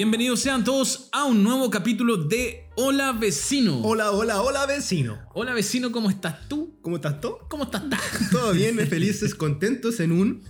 Bienvenidos 0.00 0.40
sean 0.40 0.64
todos 0.64 1.10
a 1.12 1.26
un 1.26 1.44
nuevo 1.44 1.68
capítulo 1.68 2.16
de 2.16 2.64
Hola 2.74 3.12
Vecino. 3.12 3.82
Hola, 3.82 4.12
hola, 4.12 4.40
hola 4.40 4.64
vecino. 4.64 5.18
Hola 5.34 5.52
vecino, 5.52 5.92
¿cómo 5.92 6.08
estás 6.08 6.48
tú? 6.48 6.78
¿Cómo 6.80 6.96
estás 6.96 7.20
tú? 7.20 7.36
¿Cómo 7.50 7.64
estás? 7.64 7.82
tú? 7.82 7.96
Todo 8.32 8.54
bien, 8.54 8.78
felices, 8.88 9.34
contentos 9.34 10.00
en 10.00 10.12
un 10.12 10.42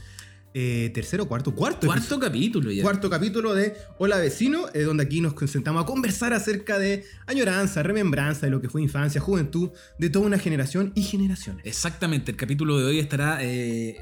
eh, 0.55 0.91
tercero, 0.95 1.27
cuarto, 1.29 1.55
cuarto. 1.55 1.87
Cuarto 1.87 2.19
capítulo 2.19 2.71
ya. 2.71 2.83
Cuarto 2.83 3.09
capítulo 3.09 3.55
de 3.55 3.75
Hola 3.99 4.19
Vecino, 4.19 4.67
eh, 4.75 4.83
donde 4.83 5.05
aquí 5.05 5.21
nos 5.21 5.35
sentamos 5.51 5.83
a 5.83 5.87
conversar 5.87 6.33
acerca 6.33 6.79
de 6.79 7.05
añoranza, 7.27 7.83
remembranza 7.83 8.47
de 8.47 8.51
lo 8.51 8.61
que 8.61 8.69
fue 8.69 8.83
infancia, 8.83 9.21
juventud, 9.21 9.71
de 9.99 10.11
toda 10.11 10.27
una 10.27 10.39
generación 10.39 10.93
y 10.95 11.03
generaciones. 11.03 11.65
Exactamente, 11.67 12.33
el 12.33 12.37
capítulo 12.37 12.79
de 12.79 12.85
hoy 12.85 12.99
estará. 12.99 13.39
eh, 13.43 13.97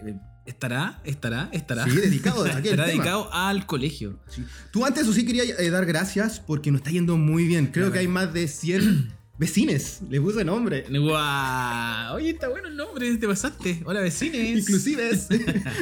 estará, 0.46 1.02
estará, 1.04 1.50
estará. 1.52 1.84
Sí, 1.84 1.90
dedicado 1.90 2.44
a 2.44 2.48
aquel 2.56 2.64
estará 2.64 2.86
tema. 2.86 3.02
dedicado 3.02 3.32
al 3.34 3.66
colegio. 3.66 4.18
Sí. 4.28 4.42
Tú 4.72 4.86
antes, 4.86 5.02
eso 5.02 5.12
sí, 5.12 5.26
quería 5.26 5.42
eh, 5.44 5.70
dar 5.70 5.84
gracias 5.84 6.40
porque 6.40 6.70
nos 6.70 6.80
está 6.80 6.90
yendo 6.90 7.18
muy 7.18 7.44
bien. 7.46 7.66
Creo 7.66 7.92
que 7.92 7.98
hay 7.98 8.08
más 8.08 8.32
de 8.32 8.48
100 8.48 9.17
vecines. 9.38 10.00
Le 10.10 10.20
puse 10.20 10.44
nombre. 10.44 10.84
Guau. 10.90 12.16
Oye, 12.16 12.30
está 12.30 12.48
bueno 12.48 12.68
el 12.68 12.76
nombre, 12.76 13.16
te 13.16 13.26
pasaste. 13.26 13.80
Hola 13.84 14.00
vecines. 14.00 14.58
Inclusives. 14.58 15.28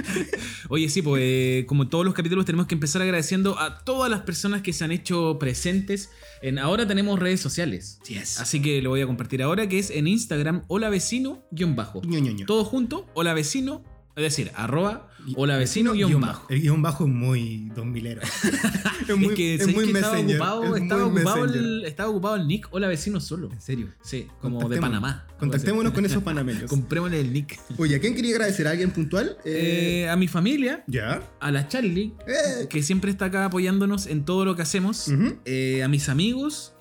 Oye, 0.68 0.88
sí, 0.88 1.02
pues 1.02 1.22
eh, 1.24 1.64
como 1.66 1.88
todos 1.88 2.04
los 2.04 2.14
capítulos 2.14 2.44
tenemos 2.44 2.66
que 2.66 2.74
empezar 2.74 3.02
agradeciendo 3.02 3.58
a 3.58 3.78
todas 3.78 4.10
las 4.10 4.20
personas 4.20 4.62
que 4.62 4.72
se 4.72 4.84
han 4.84 4.92
hecho 4.92 5.38
presentes. 5.38 6.10
En, 6.42 6.58
ahora 6.58 6.86
tenemos 6.86 7.18
redes 7.18 7.40
sociales. 7.40 7.98
Yes. 8.06 8.38
Así 8.38 8.60
que 8.60 8.82
lo 8.82 8.90
voy 8.90 9.00
a 9.00 9.06
compartir 9.06 9.42
ahora, 9.42 9.68
que 9.68 9.78
es 9.78 9.90
en 9.90 10.06
Instagram, 10.06 10.64
hola 10.68 10.90
vecino, 10.90 11.42
guion 11.50 11.74
bajo. 11.74 12.02
Ño, 12.02 12.18
Ño, 12.18 12.32
Ño. 12.32 12.46
Todo 12.46 12.64
junto, 12.64 13.06
hola 13.14 13.32
vecino, 13.32 13.82
es 14.16 14.22
decir, 14.22 14.50
arroba, 14.54 15.08
hola 15.34 15.56
vecino, 15.56 15.92
guion 15.92 16.20
bajo. 16.20 16.46
El 16.48 16.60
guion 16.60 16.82
bajo 16.82 17.04
es 17.04 17.10
muy 17.10 17.70
2000 17.74 18.06
ero. 18.06 18.22
es 19.08 19.16
muy, 19.16 19.26
es 19.28 19.34
que, 19.34 19.54
es 19.54 19.60
¿sabes 19.60 19.74
muy 19.74 19.92
que 19.92 19.98
estaba 19.98 20.18
ocupado, 20.20 20.76
es 20.76 20.82
estaba, 20.82 21.06
muy 21.08 21.20
ocupado 21.22 21.44
el, 21.44 21.84
estaba 21.84 22.08
ocupado 22.10 22.36
el 22.36 22.46
nick, 22.46 22.68
hola 22.70 22.88
vecino 22.88 23.20
solo. 23.20 23.50
En 23.52 23.60
serio. 23.60 23.88
Sí, 24.02 24.26
como 24.40 24.68
de. 24.68 24.80
Panamá. 24.80 25.26
Contactémonos 25.38 25.92
con 25.92 26.04
esos 26.06 26.22
panameños. 26.22 26.64
Comprémosle 26.70 27.20
el 27.20 27.32
nick. 27.32 27.58
Oye, 27.78 27.96
¿a 27.96 28.00
quién 28.00 28.14
quería 28.14 28.32
agradecer? 28.32 28.66
¿A 28.66 28.70
alguien 28.70 28.90
puntual? 28.90 29.36
Eh, 29.44 30.04
Eh, 30.04 30.08
a 30.08 30.16
mi 30.16 30.28
familia, 30.28 30.84
ya. 30.86 31.22
a 31.40 31.50
la 31.50 31.68
Charlie, 31.68 32.12
Eh, 32.26 32.68
que 32.68 32.82
siempre 32.82 33.10
está 33.10 33.26
acá 33.26 33.46
apoyándonos 33.46 34.06
en 34.06 34.24
todo 34.24 34.44
lo 34.44 34.54
que 34.56 34.62
hacemos, 34.62 35.08
a 35.08 35.88
mis 35.88 36.08
amigos 36.08 36.75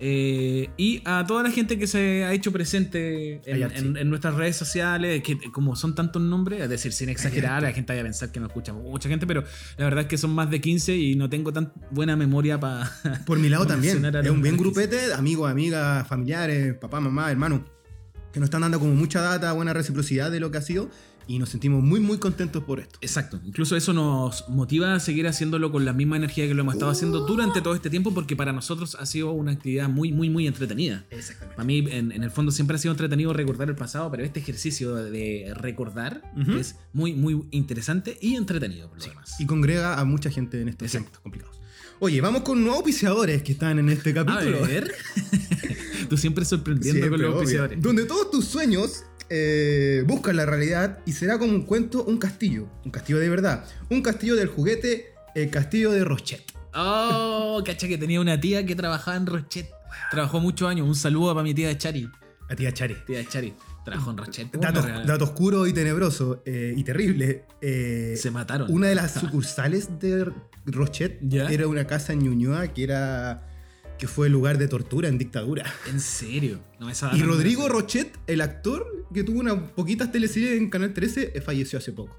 eh, 0.00 0.70
y 0.76 1.02
a 1.04 1.24
toda 1.26 1.42
la 1.42 1.50
gente 1.50 1.78
que 1.78 1.86
se 1.86 2.24
ha 2.24 2.32
hecho 2.32 2.52
presente 2.52 3.40
en, 3.44 3.62
en- 3.76 3.96
en 3.96 4.08
nuestras 4.08 4.34
redes 4.34 4.56
sociales, 4.56 5.22
que 5.22 5.36
como 5.52 5.74
son 5.76 5.94
tantos 5.94 6.22
nombres, 6.22 6.60
es 6.62 6.68
decir, 6.68 6.92
sin 6.92 7.08
exagerar, 7.08 7.62
la 7.62 7.72
gente 7.72 7.92
vaya 7.92 8.02
a 8.02 8.04
pensar 8.04 8.30
que 8.30 8.38
nos 8.40 8.48
escucha 8.50 8.72
mucha 8.72 9.08
gente, 9.08 9.26
pero 9.26 9.42
la 9.76 9.84
verdad 9.84 10.00
es 10.02 10.06
que 10.06 10.18
son 10.18 10.30
más 10.34 10.50
de 10.50 10.60
15 10.60 10.96
y 10.96 11.14
no 11.16 11.28
tengo 11.28 11.52
tan 11.52 11.72
buena 11.90 12.16
memoria 12.16 12.58
para... 12.60 12.90
Por 13.26 13.38
mi 13.38 13.48
lado 13.48 13.66
también. 13.66 14.04
Es 14.04 14.30
un 14.30 14.42
bien 14.42 14.56
grupete, 14.56 15.12
amigos, 15.14 15.50
amigas, 15.50 16.06
familiares, 16.06 16.74
papá, 16.74 17.00
mamá, 17.00 17.30
hermano, 17.30 17.64
que 18.32 18.40
nos 18.40 18.46
están 18.48 18.60
dando 18.60 18.78
como 18.78 18.94
mucha 18.94 19.20
data, 19.20 19.52
buena 19.52 19.72
reciprocidad 19.72 20.30
de 20.30 20.38
lo 20.38 20.50
que 20.50 20.58
ha 20.58 20.62
sido 20.62 20.90
y 21.28 21.38
nos 21.38 21.50
sentimos 21.50 21.84
muy, 21.84 22.00
muy 22.00 22.18
contentos 22.18 22.64
por 22.64 22.80
esto. 22.80 22.98
Exacto, 23.02 23.38
incluso 23.44 23.76
eso 23.76 23.92
nos 23.92 24.48
motiva 24.48 24.94
a 24.94 25.00
seguir 25.00 25.28
haciéndolo 25.28 25.70
con 25.70 25.84
la 25.84 25.92
misma 25.92 26.16
energía 26.16 26.48
que 26.48 26.54
lo 26.54 26.62
hemos 26.62 26.74
estado 26.74 26.90
haciendo 26.90 27.20
durante 27.26 27.60
todo 27.60 27.74
este 27.74 27.90
tiempo 27.90 28.12
porque 28.14 28.34
para 28.34 28.52
nosotros 28.52 28.96
ha 28.98 29.06
sido 29.06 29.32
una 29.32 29.52
actividad 29.52 29.88
muy, 29.88 30.10
muy, 30.10 30.30
muy 30.30 30.46
entretenida. 30.46 31.04
Exactamente. 31.10 31.54
Para 31.56 31.66
mí, 31.66 31.78
en, 31.90 32.12
en 32.12 32.24
el 32.24 32.30
fondo, 32.30 32.50
siempre 32.50 32.76
ha 32.76 32.78
sido 32.78 32.92
entretenido 32.92 33.32
recordar 33.32 33.68
el 33.68 33.76
pasado, 33.76 34.10
pero 34.10 34.24
este 34.24 34.40
ejercicio 34.40 34.94
de 34.96 35.52
recordar 35.54 36.22
es 36.58 36.76
muy, 36.92 37.12
muy 37.12 37.44
interesante 37.50 38.16
y 38.20 38.34
entretenido 38.34 38.88
por 38.88 38.98
lo 38.98 39.04
demás. 39.04 39.38
Y 39.38 39.46
congrega 39.46 40.00
a 40.00 40.04
mucha 40.04 40.30
gente 40.30 40.60
en 40.60 40.70
estos 40.70 40.86
Exacto. 40.86 41.04
tiempos 41.10 41.20
complicados. 41.20 41.58
Oye, 42.00 42.20
vamos 42.20 42.42
con 42.42 42.60
nuevos 42.60 42.78
auspiciadores 42.78 43.42
que 43.42 43.52
están 43.52 43.78
en 43.78 43.88
este 43.90 44.10
A 44.10 44.24
capítulo. 44.24 44.62
ver. 44.66 44.90
Tú 46.08 46.16
siempre 46.16 46.44
sorprendiendo 46.44 47.00
Siempre, 47.00 47.10
con 47.10 47.20
los 47.22 47.34
auspiciadores. 47.34 47.82
Donde 47.82 48.04
todos 48.06 48.30
tus 48.30 48.44
sueños 48.46 49.04
eh, 49.30 50.02
buscan 50.06 50.36
la 50.36 50.46
realidad 50.46 50.98
y 51.06 51.12
será 51.12 51.38
como 51.38 51.52
un 51.52 51.62
cuento, 51.62 52.04
un 52.04 52.18
castillo. 52.18 52.68
Un 52.84 52.90
castillo 52.90 53.18
de 53.18 53.28
verdad. 53.28 53.64
Un 53.90 54.02
castillo 54.02 54.36
del 54.36 54.48
juguete, 54.48 55.12
el 55.34 55.50
castillo 55.50 55.90
de 55.90 56.04
Rochet. 56.04 56.42
Oh, 56.74 57.62
cacha 57.64 57.88
que 57.88 57.98
tenía 57.98 58.20
una 58.20 58.38
tía 58.40 58.64
que 58.64 58.74
trabajaba 58.74 59.16
en 59.16 59.26
Rochet. 59.26 59.68
Trabajó 60.10 60.40
muchos 60.40 60.68
años. 60.68 60.86
Un 60.86 60.94
saludo 60.94 61.34
para 61.34 61.42
mi 61.44 61.54
tía 61.54 61.76
Chari. 61.76 62.08
La 62.48 62.56
tía 62.56 62.72
Chare. 62.72 62.96
Tía 63.06 63.24
Chari. 63.28 63.54
Trabajó 63.84 64.10
en 64.10 64.16
Rochet. 64.18 64.52
Dato, 64.52 64.82
dato 65.06 65.24
oscuro 65.24 65.66
y 65.66 65.72
tenebroso 65.72 66.42
eh, 66.44 66.74
y 66.76 66.84
terrible. 66.84 67.44
eh, 67.60 68.14
Se 68.20 68.30
mataron. 68.30 68.70
una 68.70 68.88
de 68.88 68.94
las 68.94 69.12
sucursales 69.20 69.98
de 69.98 70.30
Rochet 70.66 71.18
¿Ya? 71.22 71.48
era 71.48 71.66
una 71.66 71.86
casa 71.86 72.12
en 72.12 72.20
Ñuñoa 72.20 72.68
que 72.68 72.84
era 72.84 73.46
que 73.98 74.06
fue 74.06 74.28
lugar 74.28 74.58
de 74.58 74.68
tortura 74.68 75.08
en 75.08 75.18
dictadura. 75.18 75.64
En 75.88 76.00
serio. 76.00 76.60
No, 76.78 76.88
esa 76.88 77.14
Y 77.14 77.20
no 77.20 77.26
Rodrigo. 77.26 77.68
Rochet, 77.68 78.18
el 78.26 78.40
actor 78.40 79.06
que 79.12 79.24
tuvo 79.24 79.40
unas 79.40 79.70
poquitas 79.72 80.12
teleseries 80.12 80.58
en 80.58 80.70
Canal 80.70 80.94
13, 80.94 81.32
eh, 81.34 81.40
falleció 81.40 81.78
hace 81.78 81.92
poco. 81.92 82.16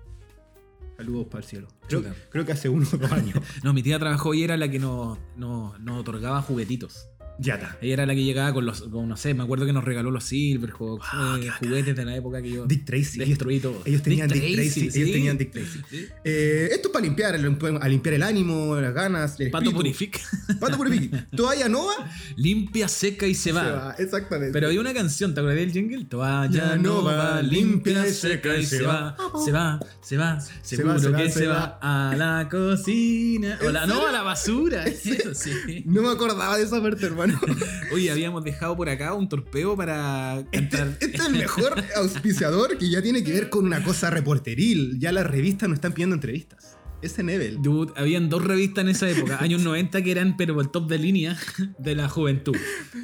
Saludos 0.98 1.28
para 1.28 1.44
el 1.44 1.50
cielo. 1.50 1.68
Creo, 1.88 2.04
creo 2.30 2.46
que 2.46 2.52
hace 2.52 2.68
uno 2.68 2.86
o 2.92 2.98
dos 2.98 3.12
años. 3.12 3.40
No, 3.64 3.74
mi 3.74 3.82
tía 3.82 3.98
trabajó 4.00 4.34
y 4.34 4.44
era 4.44 4.58
la 4.58 4.70
que 4.70 4.80
nos, 4.80 5.18
nos, 5.38 5.80
nos 5.80 6.02
otorgaba 6.02 6.42
juguetitos. 6.42 7.08
Ya 7.40 7.56
está. 7.56 7.78
Ella 7.82 7.94
era 7.94 8.06
la 8.06 8.14
que 8.16 8.24
llegaba 8.24 8.54
con 8.54 8.66
los, 8.66 8.82
con, 8.84 9.08
no 9.08 9.16
sé, 9.18 9.34
me 9.34 9.44
acuerdo 9.44 9.66
que 9.66 9.74
nos 9.74 9.84
regaló 9.84 10.12
los 10.12 10.24
Silverhawks, 10.26 11.06
Ah, 11.12 11.40
eh, 11.42 11.50
juguetes 11.60 11.96
de 11.96 12.06
la 12.06 12.16
época 12.16 12.42
que 12.42 12.52
yo 12.52 12.66
Dick 12.66 12.86
Tracy. 12.86 13.20
destruí 13.20 13.60
todo. 13.60 13.82
Ellos 13.86 14.02
tenían 14.04 14.28
Dick, 14.30 14.54
Tracy. 14.56 14.92
sí. 14.92 15.00
Ellos 15.00 15.12
tenían 15.14 15.38
Dick 15.38 15.52
Tracy. 15.52 15.80
Sí. 15.90 16.06
Eh, 16.24 16.70
esto 16.72 16.90
es 16.90 16.94
para 16.94 17.06
limpiar, 17.06 17.36
el- 17.36 17.58
a 17.82 17.88
limpiar 17.88 18.16
el 18.16 18.24
ánimo, 18.24 18.76
las 18.76 18.94
ganas, 18.94 19.40
el 19.40 19.50
Pato. 19.52 19.72
Purific. 19.72 20.20
Pato 20.60 20.78
Purific. 20.78 21.30
Toalla 21.36 21.70
Nova 21.70 21.94
Limpia, 22.36 22.88
seca 22.88 23.26
y 23.28 23.36
se 23.36 23.52
va. 23.52 23.64
se 23.64 23.72
va. 23.72 23.96
Exactamente. 24.00 24.54
Pero 24.54 24.68
había 24.68 24.82
una 24.82 24.94
canción, 24.94 25.34
¿te 25.34 25.40
acuerdas 25.40 25.60
del 25.60 25.72
jingle? 25.72 26.06
Toalla 26.06 26.50
Ya 26.52 26.76
no 26.76 26.82
no 27.00 27.04
va, 27.04 27.16
va, 27.16 27.42
limpia, 27.42 28.04
seca 28.06 28.58
y 28.58 28.66
se 28.66 28.82
va. 28.82 29.16
Se 29.46 29.52
va, 29.52 29.80
se 30.02 30.18
va, 30.18 30.40
seguro 30.62 30.94
va, 30.96 31.00
se 31.00 31.10
va, 31.10 31.18
que 31.18 31.30
se 31.32 31.48
va 31.48 31.80
a 31.82 32.16
la 32.18 32.48
cocina. 32.50 33.58
O 33.66 33.70
la, 33.70 33.86
no, 33.86 34.08
a 34.08 34.12
la 34.12 34.22
basura. 34.24 34.84
Eso 34.88 35.34
sí. 35.34 35.84
No 35.86 36.02
me 36.02 36.10
acordaba 36.10 36.58
de 36.58 36.64
esa 36.64 36.82
parte, 36.82 37.06
hermano. 37.06 37.29
Oye, 37.92 38.12
habíamos 38.12 38.44
dejado 38.44 38.76
por 38.76 38.90
acá 38.90 39.14
un 39.14 39.28
torpeo 39.30 39.76
para 39.76 40.44
cantar. 40.52 40.98
Este 41.00 41.18
es 41.18 41.26
el 41.26 41.34
mejor 41.34 41.84
auspiciador 41.96 42.78
que 42.78 42.90
ya 42.90 43.02
tiene 43.02 43.24
que 43.24 43.32
ver 43.32 43.50
con 43.50 43.66
una 43.66 43.84
cosa 43.84 44.10
reporteril. 44.10 45.00
Ya 45.00 45.12
las 45.12 45.26
revistas 45.26 45.70
no 45.70 45.76
están 45.76 45.94
pidiendo 45.94 46.16
entrevistas. 46.16 46.78
Ese 47.02 47.24
Nebel. 47.24 47.62
Dude, 47.62 47.94
habían 47.96 48.30
dos 48.30 48.44
revistas 48.44 48.84
en 48.84 48.90
esa 48.90 49.10
época, 49.10 49.38
años 49.42 49.62
90, 49.62 50.02
que 50.02 50.12
eran 50.12 50.36
pero 50.36 50.60
el 50.60 50.70
top 50.70 50.90
de 50.90 50.98
línea 50.98 51.38
de 51.78 51.96
la 51.96 52.10
juventud. 52.10 52.58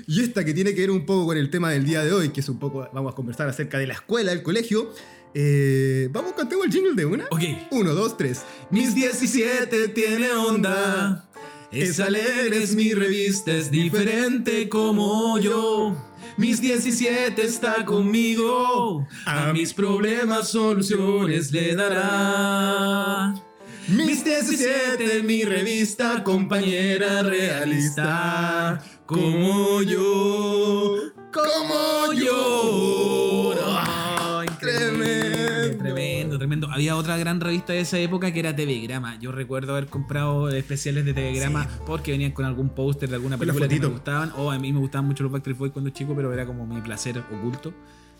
Y 0.05 0.21
esta 0.21 0.43
que 0.43 0.53
tiene 0.53 0.73
que 0.73 0.81
ver 0.81 0.91
un 0.91 1.05
poco 1.05 1.27
con 1.27 1.37
el 1.37 1.49
tema 1.49 1.71
del 1.71 1.85
día 1.85 2.03
de 2.03 2.11
hoy, 2.11 2.29
que 2.29 2.41
es 2.41 2.49
un 2.49 2.59
poco, 2.59 2.89
vamos 2.93 3.13
a 3.13 3.15
conversar 3.15 3.47
acerca 3.47 3.77
de 3.77 3.87
la 3.87 3.93
escuela, 3.93 4.33
el 4.33 4.43
colegio. 4.43 4.91
Eh, 5.33 6.09
vamos, 6.11 6.33
cantemos 6.33 6.65
el 6.65 6.71
jingle 6.71 6.93
de 6.95 7.05
una. 7.05 7.25
Ok. 7.29 7.41
Uno, 7.71 7.93
dos, 7.93 8.17
tres. 8.17 8.43
Mis 8.69 8.95
17 8.95 9.89
tiene 9.89 10.31
onda. 10.31 11.24
Es 11.75 11.99
alegre, 11.99 12.63
es 12.63 12.73
mi 12.73 12.93
revista, 12.93 13.51
es 13.51 13.69
diferente 13.69 14.69
como 14.69 15.37
yo. 15.39 15.93
Mis 16.37 16.61
17 16.61 17.41
está 17.41 17.83
conmigo. 17.83 19.05
A 19.25 19.51
mis 19.51 19.73
problemas 19.73 20.47
soluciones 20.51 21.51
le 21.51 21.75
dará. 21.75 23.33
Mis 23.89 24.23
17, 24.23 25.21
mi 25.23 25.43
revista, 25.43 26.23
compañera 26.23 27.23
realista. 27.23 28.81
Como 29.05 29.81
yo, 29.81 30.95
como 31.33 32.13
yo. 32.13 33.53
Oh, 36.45 36.47
Tremendo. 36.47 36.69
Había 36.71 36.95
otra 36.95 37.17
gran 37.17 37.41
revista 37.41 37.73
de 37.73 37.79
esa 37.79 37.97
época 37.97 38.31
que 38.31 38.39
era 38.39 38.55
TV 38.55 38.79
Grama. 38.81 39.17
Yo 39.19 39.31
recuerdo 39.31 39.71
haber 39.71 39.87
comprado 39.87 40.49
especiales 40.49 41.03
de 41.03 41.13
TV 41.13 41.33
Grama 41.33 41.67
porque 41.87 42.11
venían 42.11 42.31
con 42.33 42.45
algún 42.45 42.69
póster 42.69 43.09
de 43.09 43.15
alguna 43.15 43.37
película 43.37 43.67
que 43.67 43.79
me 43.79 43.87
gustaban. 43.87 44.31
O 44.37 44.51
a 44.51 44.59
mí 44.59 44.71
me 44.71 44.79
gustaban 44.79 45.07
mucho 45.07 45.23
los 45.23 45.31
Backstreet 45.31 45.57
Boys 45.57 45.71
cuando 45.71 45.89
chico, 45.89 46.13
pero 46.15 46.31
era 46.31 46.45
como 46.45 46.67
mi 46.67 46.81
placer 46.81 47.17
oculto. 47.17 47.73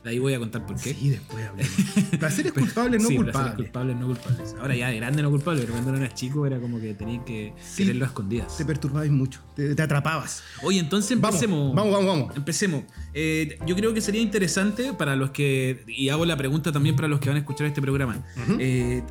De 0.06 0.12
ahí 0.12 0.19
voy 0.19 0.36
a 0.36 0.40
contar 0.40 0.63
por 0.68 0.80
qué. 0.80 0.94
Sí, 0.94 1.10
después 1.10 1.44
hablemos. 1.48 1.72
Placeres 2.19 2.52
culpables, 2.54 3.02
no 3.02 3.10
Sí, 3.10 3.16
culpables. 3.16 3.56
culpables, 3.56 3.96
no 3.98 4.06
culpables. 4.06 4.56
Ahora 4.62 4.75
ya 4.75 4.90
de 4.90 4.98
grande 4.98 5.24
no 5.24 5.31
culpable, 5.31 5.62
pero 5.62 5.74
cuando 5.74 5.96
eras 5.96 6.13
chico 6.13 6.46
era 6.46 6.60
como 6.60 6.80
que 6.80 6.94
tenían 6.94 7.25
que 7.25 7.54
Sí. 7.60 7.81
quererlo 7.84 8.06
a 8.06 8.07
escondidas. 8.10 8.56
Te 8.56 8.66
perturbabas 8.66 9.10
mucho, 9.10 9.42
te, 9.56 9.74
te 9.74 9.81
atrapabas. 9.81 10.44
Oye, 10.62 10.80
entonces 10.80 11.10
empecemos. 11.10 11.74
vamos, 11.75 11.92
vamos, 11.92 12.07
vamos. 12.07 12.38
Empecemos. 12.38 12.84
Eh, 13.16 13.57
yo 13.66 13.75
creo 13.75 13.96
que 13.96 14.02
sería 14.02 14.22
interesante 14.22 14.94
para 14.94 15.16
los 15.16 15.31
que. 15.31 15.84
Y 15.88 16.10
hago 16.10 16.24
la 16.25 16.38
pregunta 16.38 16.72
también 16.72 16.96
para 16.96 17.07
los 17.07 17.19
que 17.19 17.30
van 17.30 17.38
a 17.38 17.40
escuchar 17.40 17.66
este 17.66 17.81
programa. 17.81 18.24
Eh, 18.60 19.02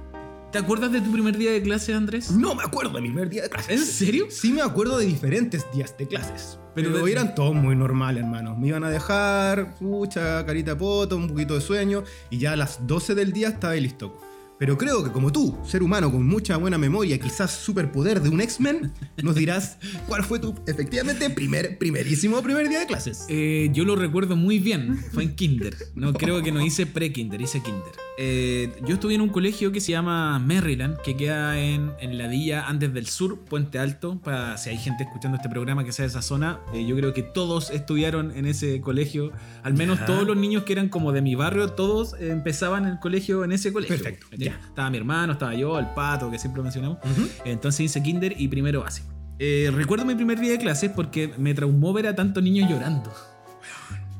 ¿Te 0.53 0.59
acuerdas 0.59 0.93
de 0.93 1.01
tu 1.01 1.11
primer 1.11 1.37
día 1.37 1.51
de 1.51 1.61
clase, 1.61 1.93
Andrés? 1.93 2.31
No 2.31 2.55
me 2.55 2.63
acuerdo 2.63 2.93
de 2.93 3.01
mi 3.01 3.09
primer 3.09 3.29
día 3.29 3.43
de 3.43 3.51
clases. 3.51 3.81
¿En 3.81 3.85
serio? 3.85 4.27
Sí 4.31 4.53
me 4.53 4.63
acuerdo 4.63 4.97
de 4.99 5.07
diferentes 5.07 5.67
días 5.75 5.99
de 5.99 6.07
clases. 6.07 6.61
Pero 6.75 6.91
Pero, 6.93 7.05
de- 7.05 7.13
eran 7.13 7.35
todos 7.35 7.55
muy 7.55 7.77
normales, 7.77 8.23
hermano. 8.25 8.57
Me 8.57 8.69
iban 8.69 8.85
a 8.85 8.91
dejar, 8.91 9.75
pucha, 9.77 10.45
carita 10.45 10.73
de 10.73 10.77
poto, 10.77 11.17
un 11.17 11.29
poquito 11.29 11.55
de 11.55 11.61
sueño. 11.61 12.05
Y 12.31 12.39
ya 12.39 12.53
a 12.53 12.57
las 12.57 12.87
12 12.87 13.15
del 13.15 13.33
día 13.33 13.49
estaba 13.49 13.75
listo. 13.75 14.19
Pero 14.57 14.79
creo 14.79 15.03
que 15.03 15.11
como 15.11 15.33
tú, 15.33 15.59
ser 15.67 15.83
humano 15.83 16.13
con 16.13 16.25
mucha 16.27 16.57
buena 16.57 16.79
memoria, 16.79 17.19
quizás 17.19 17.51
superpoder 17.51 18.21
de 18.21 18.29
un 18.29 18.41
X-Men, 18.41 18.93
nos 19.23 19.35
dirás 19.35 19.79
cuál 20.07 20.23
fue 20.23 20.39
tu 20.39 20.55
efectivamente 20.67 21.29
primer, 21.29 21.77
primerísimo 21.77 22.41
primer 22.41 22.69
día 22.69 22.79
de 22.81 22.87
clases. 22.87 23.27
Eh, 23.29 23.71
yo 23.73 23.85
lo 23.85 23.97
recuerdo 23.97 24.37
muy 24.37 24.61
bien, 24.61 24.97
fue 25.13 25.25
en 25.25 25.35
kinder. 25.35 25.77
No 25.97 26.13
creo 26.15 26.41
que 26.43 26.53
no 26.53 26.61
hice 26.65 26.87
pre-kinder, 26.87 27.41
hice 27.41 27.61
kinder. 27.63 27.93
Eh, 28.17 28.73
yo 28.87 28.95
estuve 28.95 29.15
en 29.15 29.21
un 29.23 29.29
colegio 29.29 29.73
que 29.73 29.81
se 29.81 29.91
llama 29.93 30.39
Maryland, 30.39 30.99
que 30.99 31.17
queda 31.17 31.59
en, 31.59 31.91
en 31.99 32.17
la 32.17 32.29
villa 32.29 32.67
Andes 32.69 32.95
del 32.95 33.07
Sur, 33.07 33.41
Puente 33.41 33.79
Alto. 33.81 34.21
Para 34.23 34.57
si 34.57 34.71
hay 34.71 34.79
gente 34.79 35.03
escuchando 35.05 35.37
este 35.37 35.49
programa 35.49 35.83
que 35.85 35.91
sea 35.93 36.05
de 36.05 36.11
esa 36.11 36.23
zona, 36.23 36.61
eh, 36.73 36.87
yo 36.87 36.95
creo 36.97 37.13
que 37.13 37.23
todos 37.25 37.71
estudiaron 37.71 38.31
en 38.37 38.47
ese 38.47 38.81
colegio. 38.81 39.33
Al 39.65 39.75
menos 39.75 39.99
Ya. 39.99 40.07
todos 40.07 40.25
los 40.27 40.37
niños 40.37 40.63
que 40.63 40.73
eran 40.75 40.89
como 40.89 41.11
de 41.13 41.23
mi 41.23 41.35
barrio, 41.35 41.71
todos 41.71 42.15
empezaban 42.21 42.87
el 42.87 42.99
colegio 43.01 43.43
en 43.45 43.51
ese 43.53 43.73
colegio. 43.73 43.97
Perfecto, 43.97 44.27
ya. 44.37 44.61
Estaba 44.69 44.91
mi 44.91 44.99
hermano, 44.99 45.33
estaba 45.33 45.55
yo, 45.55 45.77
el 45.79 45.87
pato, 45.87 46.31
que 46.31 46.39
siempre 46.39 46.63
mencionamos. 46.63 46.99
Entonces 47.45 47.81
hice 47.81 48.03
kinder 48.03 48.35
y 48.39 48.47
primero 48.49 48.83
básico. 48.83 49.09
Eh, 49.41 49.73
recuerdo 49.75 50.05
mi 50.05 50.15
primer 50.15 50.39
día 50.39 50.53
de 50.53 50.59
clases 50.59 50.93
porque 50.95 51.35
me 51.39 51.53
traumó 51.55 51.93
ver 51.93 52.07
a 52.07 52.15
tantos 52.15 52.41
niños 52.45 52.71
llorando. 52.71 53.13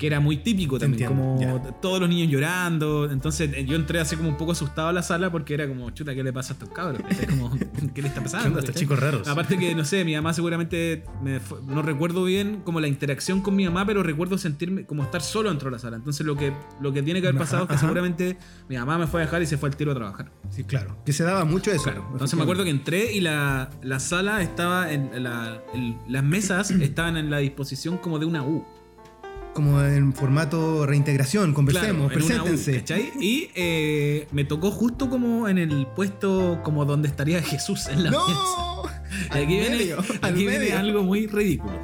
Que 0.05 0.09
era 0.09 0.21
muy 0.21 0.37
típico 0.37 0.79
también, 0.79 1.09
como 1.09 1.39
todos 1.81 1.99
los 1.99 2.11
niños 2.11 2.31
llorando. 2.31 3.11
Entonces 3.11 3.51
eh, 3.55 3.65
yo 3.65 3.75
entré 3.75 4.01
así 4.01 4.17
como 4.17 4.29
un 4.29 4.37
poco 4.37 4.53
asustado 4.53 4.89
a 4.89 4.93
la 4.93 5.03
sala 5.03 5.33
porque 5.33 5.55
era 5.55 5.67
como, 5.67 5.89
chuta, 5.93 6.15
¿qué 6.15 6.23
le 6.23 6.31
pasa 6.31 6.53
a 6.53 6.55
estos 6.55 6.69
cabros? 6.69 7.01
Es 7.09 7.27
como, 7.27 7.51
¿qué 7.95 8.03
le 8.03 8.09
está 8.09 8.21
¿Qué 8.21 8.25
pasando? 8.25 8.49
onda 8.49 8.61
estos 8.61 8.75
chicos 8.75 8.99
raros? 9.01 9.27
Aparte 9.27 9.57
que, 9.57 9.75
no 9.75 9.83
sé, 9.87 10.05
mi 10.05 10.15
mamá 10.15 10.35
seguramente, 10.35 11.05
me 11.23 11.41
fue- 11.41 11.61
no 11.67 11.81
recuerdo 11.81 12.25
bien 12.25 12.61
como 12.65 12.81
la 12.81 12.87
interacción 12.89 13.41
con 13.41 13.57
mi 13.57 13.65
mamá, 13.65 13.87
pero 13.87 14.03
recuerdo 14.03 14.37
sentirme 14.37 14.85
como 14.85 15.03
estar 15.05 15.23
solo 15.23 15.49
dentro 15.49 15.71
de 15.71 15.77
la 15.77 15.79
sala. 15.79 15.97
Entonces 15.97 16.27
lo 16.27 16.37
que, 16.37 16.53
lo 16.83 16.93
que 16.93 17.03
tiene 17.03 17.23
que 17.23 17.29
haber 17.29 17.37
Ajá, 17.41 17.45
pasado 17.47 17.63
es 17.63 17.69
que 17.69 17.75
ajá. 17.77 17.81
seguramente 17.87 18.37
mi 18.69 18.77
mamá 18.77 18.99
me 18.99 19.07
fue 19.07 19.23
a 19.23 19.25
dejar 19.25 19.41
y 19.41 19.47
se 19.47 19.57
fue 19.57 19.71
al 19.71 19.77
tiro 19.77 19.93
a 19.93 19.95
trabajar. 19.95 20.31
Sí, 20.51 20.65
claro. 20.65 20.99
Que 21.07 21.15
se 21.15 21.25
daba 21.25 21.47
mucho 21.47 21.71
eso. 21.73 21.85
Claro. 21.85 22.07
Entonces 22.13 22.37
me 22.37 22.43
acuerdo 22.43 22.65
que 22.65 22.71
entré 22.71 23.11
y 23.15 23.21
la, 23.23 23.71
la 23.83 24.01
sala 24.01 24.43
estaba 24.43 24.93
en 24.93 25.23
la, 25.23 25.63
el- 25.73 25.97
las 26.09 26.23
mesas 26.25 26.71
estaban 26.73 27.17
en 27.17 27.31
la 27.31 27.39
disposición 27.39 27.97
como 27.97 28.19
de 28.19 28.27
una 28.27 28.43
U. 28.43 28.67
Como 29.55 29.81
en 29.83 30.13
formato 30.13 30.85
reintegración, 30.85 31.55
conversemos, 31.55 32.13
Claro, 32.13 32.25
U, 32.25 32.27
preséntense. 32.27 32.85
Y 33.21 33.51
eh, 33.55 34.27
me 34.33 34.45
tocó 34.45 34.73
justo 34.73 35.09
como 35.09 35.49
en 35.49 35.59
el 35.59 35.87
puesto 35.87 36.61
como 36.65 36.85
donde 36.85 37.09
estaría 37.09 37.41
Jesús 37.53 37.87
en 37.87 38.05
la 38.05 38.11
mesa. 38.11 38.23
¡No! 38.27 38.83
Y 39.35 39.39
aquí 39.39 39.47
viene, 39.47 39.77
medio, 39.77 39.99
aquí 40.23 40.47
viene 40.47 40.73
algo 40.73 41.05
muy 41.05 41.27
ridículo. 41.29 41.79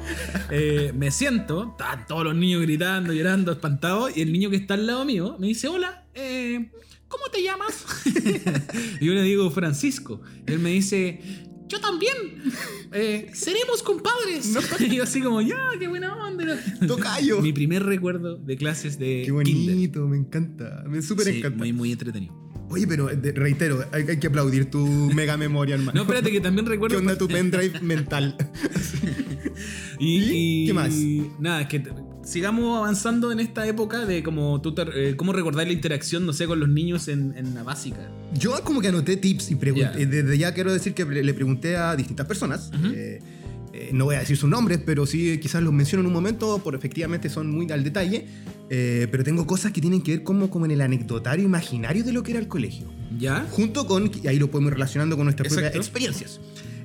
Eh, 0.49 0.91
me 0.95 1.11
siento, 1.11 1.71
están 1.71 2.05
todos 2.05 2.25
los 2.25 2.35
niños 2.35 2.61
gritando, 2.61 3.13
llorando, 3.13 3.53
espantados, 3.53 4.15
y 4.15 4.21
el 4.21 4.33
niño 4.33 4.49
que 4.49 4.57
está 4.57 4.73
al 4.73 4.85
lado 4.85 5.05
mío 5.05 5.37
me 5.39 5.47
dice, 5.47 5.69
hola, 5.69 6.05
eh, 6.13 6.69
¿cómo 7.07 7.23
te 7.31 7.41
llamas? 7.41 7.85
y 8.99 9.05
yo 9.05 9.13
le 9.13 9.23
digo, 9.23 9.49
Francisco. 9.49 10.21
Y 10.45 10.51
él 10.51 10.59
me 10.59 10.71
dice, 10.71 11.21
yo 11.71 11.79
también. 11.79 12.15
Eh, 12.91 13.31
seremos 13.33 13.81
compadres. 13.83 14.53
y 14.79 14.95
yo 14.95 15.03
así 15.03 15.21
como, 15.21 15.41
ya, 15.41 15.57
qué 15.79 15.87
buena 15.87 16.15
onda. 16.15 16.57
Tocayo. 16.87 17.41
Mi 17.41 17.53
primer 17.53 17.83
recuerdo 17.83 18.35
de 18.37 18.57
clases 18.57 18.99
de 18.99 19.23
Qué 19.25 19.43
kinder. 19.43 19.73
bonito, 19.75 20.07
me 20.07 20.17
encanta. 20.17 20.83
Me 20.87 21.01
súper 21.01 21.25
Sí, 21.27 21.37
encanta. 21.37 21.57
muy, 21.57 21.73
muy 21.73 21.91
entretenido. 21.91 22.39
Oye, 22.69 22.87
pero 22.87 23.07
de- 23.07 23.33
reitero, 23.33 23.83
hay, 23.91 24.05
hay 24.07 24.17
que 24.19 24.27
aplaudir 24.27 24.65
tu 24.69 24.85
mega 25.13 25.35
memoria, 25.35 25.75
hermano. 25.75 25.93
No, 25.93 26.01
espérate, 26.03 26.31
que 26.31 26.39
también 26.39 26.65
recuerdo... 26.65 26.95
¿Qué 26.95 26.99
onda 26.99 27.17
tu 27.17 27.27
pendrive 27.29 27.79
mental? 27.81 28.35
Y, 29.99 30.17
¿Y? 30.17 30.63
y- 30.63 30.67
¿Qué 30.67 30.73
más? 30.73 30.93
Nada, 31.39 31.61
es 31.61 31.67
que 31.67 31.83
sigamos 32.23 32.77
avanzando 32.77 33.31
en 33.31 33.39
esta 33.39 33.65
época 33.67 34.05
de 34.05 34.23
como 34.23 34.61
tú 34.61 34.73
te- 34.73 35.09
eh, 35.09 35.15
cómo 35.15 35.33
recordar 35.33 35.65
la 35.67 35.73
interacción, 35.73 36.25
no 36.25 36.33
sé, 36.33 36.45
con 36.47 36.59
los 36.59 36.69
niños 36.69 37.07
en, 37.07 37.33
en 37.37 37.53
la 37.55 37.63
básica. 37.63 38.09
Yo 38.33 38.53
como 38.63 38.81
que 38.81 38.89
anoté 38.89 39.17
tips 39.17 39.51
y 39.51 39.55
pregunté. 39.55 39.99
Ya. 39.99 40.05
Desde 40.05 40.37
ya 40.37 40.53
quiero 40.53 40.71
decir 40.73 40.93
que 40.93 41.05
le 41.05 41.33
pregunté 41.33 41.75
a 41.77 41.95
distintas 41.95 42.25
personas. 42.27 42.71
Ujú. 42.77 42.93
eh, 42.93 43.19
eh, 43.73 43.89
no 43.93 44.03
voy 44.03 44.15
a 44.15 44.19
decir 44.19 44.35
sus 44.35 44.49
nombres, 44.49 44.79
pero 44.85 45.05
sí 45.05 45.37
quizás 45.41 45.63
los 45.63 45.71
menciono 45.71 46.01
en 46.01 46.07
un 46.07 46.13
momento, 46.13 46.59
por 46.59 46.75
efectivamente 46.75 47.29
son 47.29 47.49
muy 47.49 47.71
al 47.71 47.83
detalle. 47.85 48.27
eh, 48.69 49.07
pero 49.11 49.23
tengo 49.23 49.45
cosas 49.47 49.71
que 49.71 49.79
tienen 49.81 50.01
que 50.01 50.11
ver 50.17 50.23
como, 50.23 50.49
como 50.49 50.65
en 50.65 50.71
el 50.71 50.81
anecdotario 50.81 51.43
imaginario 51.45 52.03
de 52.03 52.11
lo 52.13 52.21
que 52.23 52.31
era 52.31 52.39
el 52.39 52.47
colegio. 52.47 52.87
¿Ya? 53.17 53.45
Junto 53.51 53.85
con, 53.87 54.11
y 54.23 54.27
ahí 54.27 54.39
lo 54.39 54.49
podemos 54.51 54.69
ir 54.71 54.73
relacionando 54.75 55.15
con 55.17 55.25
nuestras 55.25 55.47
propias 55.49 55.71
Exacto. 55.75 55.85
experiencias. 55.87 56.39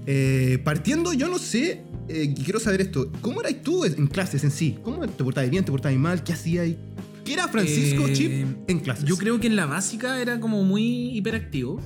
Eh, 0.07 0.59
partiendo, 0.65 1.13
yo 1.13 1.29
no 1.29 1.39
sé, 1.39 1.83
eh, 2.09 2.33
quiero 2.45 2.61
saber 2.61 2.81
esto, 2.81 3.11
¿cómo 3.21 3.41
eras 3.41 3.61
tú 3.63 3.85
en 3.85 4.07
clases 4.07 4.45
en 4.45 4.51
sí? 4.53 4.79
¿Cómo 4.83 5.07
te 5.07 5.25
portabas 5.25 5.51
bien, 5.51 5.65
te 5.65 5.73
portabas 5.73 5.99
mal? 5.99 6.23
¿Qué 6.23 6.33
hacías? 6.33 6.69
¿Qué 7.25 7.33
era 7.33 7.49
Francisco 7.49 8.07
Eh, 8.07 8.13
Chip 8.13 8.33
en 8.69 8.79
clases? 8.81 9.05
Yo 9.05 9.17
creo 9.17 9.41
que 9.41 9.49
en 9.49 9.57
la 9.57 9.67
básica 9.67 10.21
era 10.23 10.39
como 10.39 10.63
muy 10.63 11.11
hiperactivo. 11.17 11.81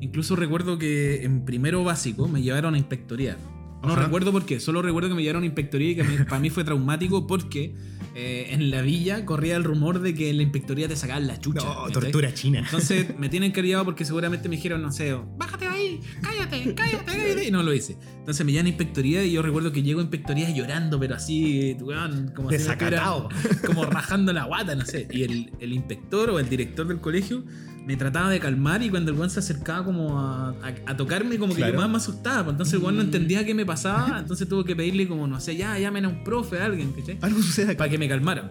Incluso 0.00 0.36
recuerdo 0.36 0.76
que 0.78 1.24
en 1.24 1.46
primero 1.46 1.82
básico 1.82 2.28
me 2.28 2.42
llevaron 2.42 2.74
a 2.74 2.78
inspectoría. 2.78 3.38
No 3.82 3.92
Ajá. 3.92 4.02
recuerdo 4.04 4.32
por 4.32 4.44
qué, 4.44 4.60
solo 4.60 4.82
recuerdo 4.82 5.08
que 5.10 5.14
me 5.14 5.22
llevaron 5.22 5.42
a 5.42 5.46
inspectoría 5.46 5.90
y 5.92 5.94
que 5.96 6.04
para 6.24 6.40
mí 6.40 6.50
fue 6.50 6.64
traumático 6.64 7.26
porque 7.26 7.74
eh, 8.14 8.48
en 8.50 8.70
la 8.70 8.80
villa 8.82 9.24
corría 9.26 9.56
el 9.56 9.64
rumor 9.64 10.00
de 10.00 10.14
que 10.14 10.30
en 10.30 10.36
la 10.38 10.42
inspectoría 10.42 10.88
te 10.88 10.96
sacaban 10.96 11.26
la 11.26 11.38
chucha. 11.38 11.64
No, 11.64 11.90
tortura 11.90 12.32
china. 12.34 12.60
Entonces 12.60 13.18
me 13.18 13.28
tienen 13.30 13.52
que 13.52 13.62
llevar 13.62 13.84
porque 13.86 14.04
seguramente 14.04 14.48
me 14.48 14.56
dijeron, 14.56 14.80
no 14.82 14.90
sé, 14.92 15.14
bájate 15.36 15.66
ahí, 15.66 15.73
cállate, 16.22 16.74
cállate, 16.74 17.04
cállate. 17.06 17.44
Y 17.48 17.50
no 17.50 17.62
lo 17.62 17.72
hice. 17.74 17.96
Entonces 18.18 18.44
me 18.46 18.52
llevan 18.52 18.66
a 18.66 18.68
inspectoría 18.70 19.24
y 19.24 19.32
yo 19.32 19.42
recuerdo 19.42 19.70
que 19.72 19.82
llego 19.82 20.00
a 20.00 20.02
inspectoría 20.02 20.50
llorando, 20.50 20.98
pero 20.98 21.14
así, 21.14 21.76
weón, 21.80 22.32
como 22.34 22.50
si 22.50 22.56
Desacatado. 22.56 23.28
como 23.66 23.84
rajando 23.86 24.32
la 24.32 24.44
guata, 24.44 24.74
no 24.74 24.84
sé. 24.86 25.06
Y 25.10 25.22
el, 25.24 25.52
el 25.60 25.72
inspector 25.72 26.30
o 26.30 26.38
el 26.38 26.48
director 26.48 26.86
del 26.88 27.00
colegio 27.00 27.44
me 27.86 27.96
trataba 27.96 28.30
de 28.30 28.40
calmar 28.40 28.82
y 28.82 28.88
cuando 28.88 29.10
el 29.10 29.18
weón 29.18 29.28
se 29.28 29.40
acercaba 29.40 29.84
como 29.84 30.18
a, 30.18 30.50
a- 30.50 30.74
a 30.86 30.96
tocarme, 30.96 31.36
como 31.38 31.52
que 31.52 31.58
Claro. 31.58 31.74
yo 31.74 31.80
más 31.80 31.90
me 31.90 31.96
asustaba. 31.98 32.44
pues 32.44 32.54
Entonces 32.54 32.74
el 32.74 32.80
weón 32.80 32.96
no 32.96 33.02
Mm. 33.02 33.06
entendía 33.06 33.44
qué 33.44 33.54
me 33.54 33.66
pasaba, 33.66 34.18
entonces 34.18 34.48
tuve 34.48 34.64
que 34.64 34.74
pedirle 34.74 35.06
como, 35.06 35.26
no 35.26 35.38
sé, 35.40 35.54
ya, 35.56 35.78
llamen 35.78 36.06
a 36.06 36.08
un 36.08 36.24
profe, 36.24 36.60
a 36.60 36.64
alguien, 36.64 36.92
¿cachai? 36.92 37.18
Algo 37.20 37.42
sucede 37.42 37.72
acá. 37.72 37.78
para 37.78 37.90
que 37.90 37.98
me 37.98 38.08
calmaran. 38.08 38.50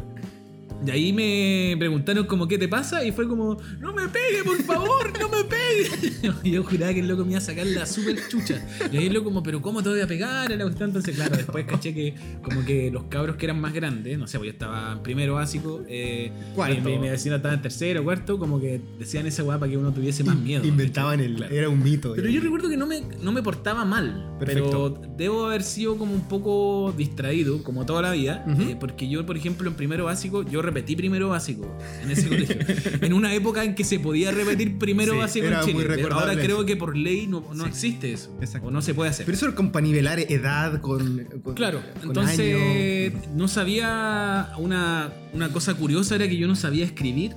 Y 0.86 0.92
ahí 0.92 1.14
me 1.14 1.76
preguntaron 1.78 2.26
como 2.26 2.48
qué 2.48 2.58
te 2.58 2.68
pasa 2.68 3.04
y 3.04 3.12
fue 3.12 3.28
como, 3.28 3.58
no 3.80 3.94
me 3.94 4.08
pegue, 4.08 4.44
por 4.44 4.62
favor, 4.64 5.20
no 5.20 5.30
me 5.30 5.44
pegue. 5.44 6.14
Y 6.44 6.52
yo 6.52 6.64
juraba 6.64 6.94
que 6.94 7.00
el 7.00 7.08
loco 7.08 7.24
me 7.24 7.32
iba 7.32 7.38
a 7.38 7.42
sacar 7.42 7.66
la 7.66 7.86
super 7.86 8.18
chucha. 8.28 8.66
Y 8.92 8.98
ahí 8.98 9.08
el 9.08 9.14
loco 9.14 9.26
como, 9.26 9.44
pero 9.44 9.62
¿cómo 9.62 9.82
te 9.82 9.90
voy 9.90 10.02
a 10.02 10.08
pegar? 10.08 10.52
Y 10.52 10.58
la 10.58 10.64
cuestión, 10.66 10.90
Entonces, 10.90 11.16
claro, 11.16 11.36
después 11.36 11.66
caché 11.66 11.94
que 11.94 12.16
como 12.42 12.66
que 12.66 12.92
los 12.92 13.04
cabros 13.04 13.38
que 13.38 13.46
eran 13.46 13.60
más 13.60 13.74
grandes, 13.74 14.18
no 14.18 14.28
sé, 14.28 14.38
pues 14.38 14.48
yo 14.48 14.54
estaba 14.54 14.94
en 14.94 15.04
primero 15.04 15.36
básico, 15.36 15.84
eh, 15.88 16.32
Cuarto. 16.56 16.82
Mi, 16.82 16.98
mi 16.98 17.10
vecino 17.10 17.36
estaba 17.36 17.54
en 17.54 17.62
tercero, 17.62 18.04
cuarto, 18.04 18.38
como 18.38 18.60
que 18.60 18.82
decían 19.00 19.26
esa 19.26 19.44
weá 19.44 19.60
para 19.60 19.72
que 19.72 19.78
uno 19.78 19.92
tuviese 19.94 20.24
más 20.24 20.36
miedo. 20.36 20.66
Inventaban 20.66 21.20
el. 21.20 21.36
Claro. 21.36 21.54
Era 21.54 21.70
un 21.70 21.82
mito. 21.84 22.14
Pero 22.16 22.30
yo 22.30 22.42
recuerdo 22.42 22.70
que 22.70 22.78
no 22.78 22.86
me, 22.86 23.02
no 23.22 23.32
me 23.32 23.42
portaba 23.42 23.86
mal. 23.86 24.36
Perfecto. 24.40 25.00
Pero 25.00 25.14
debo 25.18 25.46
haber 25.48 25.64
sido 25.64 25.98
como 25.98 26.14
un 26.14 26.28
poco 26.28 26.94
distraído, 26.98 27.64
como 27.64 27.86
toda 27.86 28.02
la 28.02 28.12
vida. 28.12 28.46
Eh, 28.60 28.76
porque 28.80 29.10
yo, 29.10 29.26
por 29.26 29.38
ejemplo, 29.38 29.70
en 29.70 29.76
primero 29.76 30.06
básico, 30.06 30.44
yo 30.44 30.62
repetí 30.74 30.96
primero 30.96 31.30
básico 31.30 31.78
en 32.04 32.12
ese 32.12 32.28
colegio. 32.30 32.58
en 33.02 33.14
una 33.14 33.34
época 33.34 33.64
en 33.64 33.76
que 33.76 33.84
se 33.84 34.00
podía 34.00 34.32
repetir 34.32 34.78
primero 34.78 35.14
Sí, 35.14 35.18
básico 35.20 35.46
en 35.48 35.60
Chile. 35.66 35.86
pero 35.88 36.14
ahora 36.16 36.34
creo 36.34 36.58
eso. 36.58 36.66
que 36.66 36.76
por 36.78 36.98
ley 36.98 37.28
no, 37.28 37.44
no 37.54 37.64
Sí. 37.66 37.70
existe 37.70 38.14
eso. 38.14 38.36
Exacto. 38.42 38.68
O 38.68 38.72
no 38.72 38.82
se 38.82 38.94
puede 38.94 39.10
hacer. 39.10 39.26
Pero 39.26 39.36
eso 39.36 39.46
era 39.48 39.56
como 39.56 39.72
para 39.72 39.86
nivelar 39.86 40.20
edad 40.20 40.82
con. 40.82 41.26
con- 41.44 41.54
Claro, 41.56 41.82
con 42.00 42.10
entonces 42.10 43.14
no 43.36 43.48
sabía 43.48 44.50
una, 44.58 45.12
una 45.34 45.50
cosa 45.52 45.74
curiosa 45.76 46.16
era 46.16 46.28
que 46.28 46.38
yo 46.38 46.48
no 46.48 46.56
sabía 46.56 46.86
escribir 46.86 47.34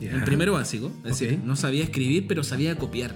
Ya. 0.00 0.12
en 0.12 0.24
primero 0.24 0.52
básico, 0.54 0.90
es 1.04 1.18
decir, 1.18 1.38
Ok. 1.40 1.44
no 1.44 1.56
sabía 1.56 1.84
escribir, 1.84 2.26
pero 2.26 2.42
sabía 2.42 2.76
copiar. 2.76 3.14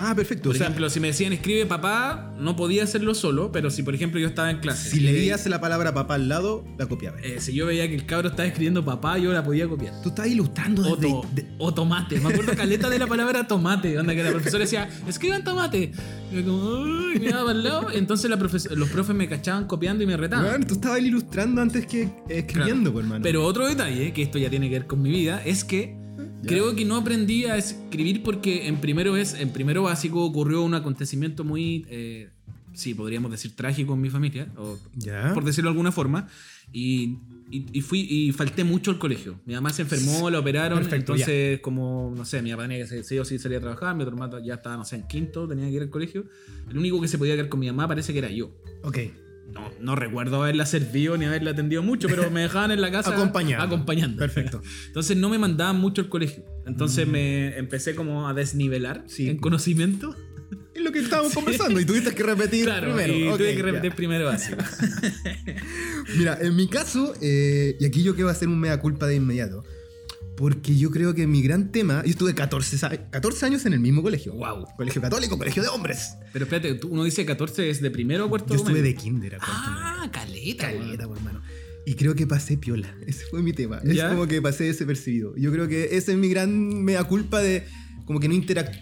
Ah, 0.00 0.14
perfecto. 0.14 0.44
Por 0.50 0.54
o 0.54 0.58
sea, 0.58 0.66
ejemplo, 0.68 0.88
si 0.90 1.00
me 1.00 1.08
decían 1.08 1.32
escribe 1.32 1.66
papá, 1.66 2.32
no 2.38 2.54
podía 2.56 2.84
hacerlo 2.84 3.14
solo, 3.14 3.50
pero 3.52 3.70
si 3.70 3.82
por 3.82 3.94
ejemplo 3.94 4.20
yo 4.20 4.28
estaba 4.28 4.50
en 4.50 4.58
clase. 4.58 4.90
si 4.90 5.00
leías 5.00 5.46
la 5.46 5.60
palabra 5.60 5.92
papá 5.94 6.14
al 6.14 6.28
lado, 6.28 6.64
la 6.78 6.86
copiabas. 6.86 7.20
eh, 7.24 7.40
si 7.40 7.52
yo 7.54 7.66
veía 7.66 7.88
que 7.88 7.94
el 7.94 8.06
cabro 8.06 8.28
estaba 8.28 8.46
escribiendo 8.46 8.84
papá, 8.84 9.18
yo 9.18 9.32
la 9.32 9.42
podía 9.44 9.66
copiar. 9.68 9.92
Tú 10.02 10.10
estás 10.10 10.26
ilustrando 10.28 10.82
O, 10.82 10.96
desde. 10.96 11.08
to- 11.12 11.26
de- 11.32 11.46
o 11.58 11.74
tomate. 11.74 12.20
Me 12.20 12.28
acuerdo 12.32 12.54
caleta 12.56 12.88
de 12.88 12.98
la 12.98 13.06
palabra 13.06 13.46
tomate. 13.46 13.94
Donde 13.94 14.14
que 14.14 14.22
la 14.22 14.30
profesora 14.30 14.64
decía, 14.64 14.88
escriban 15.08 15.42
tomate. 15.44 15.92
Y 16.32 16.36
yo 16.36 16.44
como, 16.44 16.74
"Ay", 17.12 17.18
me 17.20 17.30
daba 17.30 17.50
al 17.50 17.64
lado. 17.64 17.88
Entonces 17.92 18.30
la 18.30 18.36
los 18.36 18.88
profes 18.90 19.14
me 19.16 19.28
cachaban 19.28 19.66
copiando 19.66 20.04
y 20.04 20.06
me 20.06 20.16
retaban. 20.16 20.44
Weón, 20.46 20.64
tú 20.64 20.74
estabas 20.74 21.00
ilustrando 21.00 21.60
antes 21.60 21.86
que 21.86 22.02
eh, 22.02 22.10
escribiendo, 22.28 22.92
pues, 22.92 23.04
hermano. 23.04 23.22
Pero 23.22 23.44
otro 23.44 23.66
detalle, 23.66 24.12
que 24.12 24.22
esto 24.22 24.38
ya 24.38 24.48
tiene 24.50 24.68
que 24.68 24.78
ver 24.78 24.86
con 24.86 25.02
mi 25.02 25.10
vida, 25.10 25.42
es 25.44 25.64
que 25.64 25.96
Ya. 26.42 26.48
creo 26.48 26.74
que 26.76 26.84
no 26.84 26.96
aprendí 26.96 27.44
a 27.46 27.56
escribir 27.56 28.22
porque 28.22 28.68
en 28.68 28.76
primero, 28.80 29.16
es, 29.16 29.34
en 29.34 29.50
primero 29.50 29.82
básico 29.84 30.24
ocurrió 30.24 30.62
un 30.62 30.74
acontecimiento 30.74 31.42
muy, 31.44 31.84
eh, 31.88 32.28
sí, 32.74 32.94
podríamos 32.94 33.30
decir 33.30 33.56
trágico 33.56 33.94
en 33.94 34.00
mi 34.00 34.10
familia, 34.10 34.48
o 34.56 34.78
Ya. 34.96 35.32
por 35.34 35.44
decirlo 35.44 35.70
de 35.70 35.72
alguna 35.72 35.90
forma, 35.92 36.28
y, 36.72 37.16
y- 37.50 37.66
y 37.72 37.80
fui 37.80 38.00
y 38.00 38.30
falté 38.32 38.62
mucho 38.62 38.90
al 38.90 38.98
colegio. 38.98 39.40
Mi 39.46 39.54
mamá 39.54 39.72
se 39.72 39.82
enfermó, 39.82 40.28
la 40.30 40.38
operaron, 40.38 40.78
Perfecto, 40.80 41.14
entonces 41.14 41.60
como, 41.60 42.12
no 42.16 42.24
sé, 42.24 42.40
mi 42.42 42.50
papá 42.50 42.68
tenía 42.68 42.86
que 42.86 43.02
sí 43.02 43.18
o 43.18 43.24
sí 43.24 43.38
salía 43.38 43.58
a 43.58 43.60
trabajar, 43.62 43.96
mi 43.96 44.02
otro 44.02 44.14
hermano 44.14 44.38
ya 44.44 44.54
estaba, 44.54 44.76
no 44.76 44.84
sé, 44.84 44.96
en 44.96 45.08
quinto, 45.08 45.48
tenía 45.48 45.64
que 45.66 45.72
ir 45.72 45.82
al 45.82 45.90
colegio. 45.90 46.26
El 46.70 46.78
único 46.78 47.00
que 47.00 47.08
se 47.08 47.16
podía 47.18 47.34
quedar 47.34 47.48
con 47.48 47.58
mi 47.60 47.66
mamá 47.66 47.88
parece 47.88 48.12
que 48.12 48.18
era 48.20 48.30
yo. 48.30 48.54
Ok. 48.84 48.98
No, 49.52 49.70
no 49.80 49.96
recuerdo 49.96 50.42
haberla 50.42 50.66
servido 50.66 51.16
ni 51.16 51.24
haberla 51.24 51.50
atendido 51.52 51.82
mucho, 51.82 52.08
pero 52.08 52.30
me 52.30 52.42
dejaban 52.42 52.70
en 52.70 52.80
la 52.80 52.90
casa 52.90 53.10
Acompañando. 53.14 53.64
acompañando. 53.64 54.18
Perfecto. 54.18 54.60
Entonces 54.88 55.16
no 55.16 55.28
me 55.30 55.38
mandaban 55.38 55.78
mucho 55.80 56.02
al 56.02 56.08
colegio. 56.08 56.44
Entonces 56.66 57.06
me 57.08 57.56
empecé 57.58 57.94
como 57.94 58.28
a 58.28 58.34
desnivelar 58.34 59.04
Sí. 59.06 59.28
en 59.28 59.38
conocimiento. 59.38 60.14
Es 60.74 60.82
lo 60.82 60.92
que 60.92 61.00
estábamos 61.00 61.32
conversando 61.34 61.80
y 61.80 61.84
tuviste 61.84 62.14
que 62.14 62.22
repetir 62.22 62.64
Claro, 62.66 62.94
primero. 62.94 63.12
y 63.34 63.36
tuve 63.38 63.50
que 63.52 63.56
ya. 63.56 63.62
repetir 63.64 63.92
primero 63.94 64.26
básico. 64.26 64.58
Mira, 66.16 66.38
en 66.40 66.56
mi 66.56 66.68
caso, 66.68 67.14
eh, 67.20 67.76
y 67.80 67.84
aquí 67.84 68.02
yo 68.02 68.14
quiero 68.14 68.28
hacer 68.30 68.48
un 68.48 68.58
mea 68.60 68.80
culpa 68.80 69.06
de 69.06 69.16
inmediato, 69.16 69.64
porque 70.38 70.76
yo 70.76 70.92
creo 70.92 71.14
que 71.14 71.26
mi 71.26 71.42
gran 71.42 71.72
tema, 71.72 72.02
yo 72.04 72.10
estuve 72.10 72.32
14, 72.32 72.78
sa- 72.78 73.10
14 73.10 73.44
años 73.46 73.66
en 73.66 73.72
el 73.72 73.80
mismo 73.80 74.02
colegio. 74.02 74.32
Wow. 74.34 74.66
Colegio 74.76 75.02
católico, 75.02 75.36
colegio 75.36 75.62
de 75.62 75.68
hombres. 75.68 76.12
Pero 76.32 76.44
espérate, 76.44 76.80
uno 76.86 77.02
dice 77.02 77.26
14 77.26 77.68
es 77.68 77.82
de 77.82 77.90
primero 77.90 78.26
o 78.26 78.28
cuarto 78.28 78.54
Yo 78.54 78.60
estuve 78.60 78.80
de 78.80 78.94
kinder 78.94 79.34
a 79.34 79.38
cuarto 79.38 79.52
medio. 79.70 79.76
Ah, 79.82 80.08
caleta. 80.12 80.70
Caleta, 80.70 81.08
pues, 81.08 81.18
hermano. 81.18 81.42
Y 81.84 81.94
creo 81.94 82.14
que 82.14 82.26
pasé 82.28 82.56
piola. 82.56 82.94
Ese 83.06 83.24
fue 83.26 83.42
mi 83.42 83.52
tema. 83.52 83.80
Es 83.82 83.96
¿Ya? 83.96 84.10
como 84.10 84.28
que 84.28 84.40
pasé 84.40 84.64
desapercibido. 84.64 85.34
Yo 85.36 85.50
creo 85.50 85.66
que 85.66 85.96
esa 85.96 86.12
es 86.12 86.18
mi 86.18 86.28
gran 86.28 86.84
mea 86.84 87.02
culpa 87.02 87.40
de 87.40 87.64
como 88.04 88.20
que 88.20 88.28
no 88.28 88.34
interac 88.34 88.72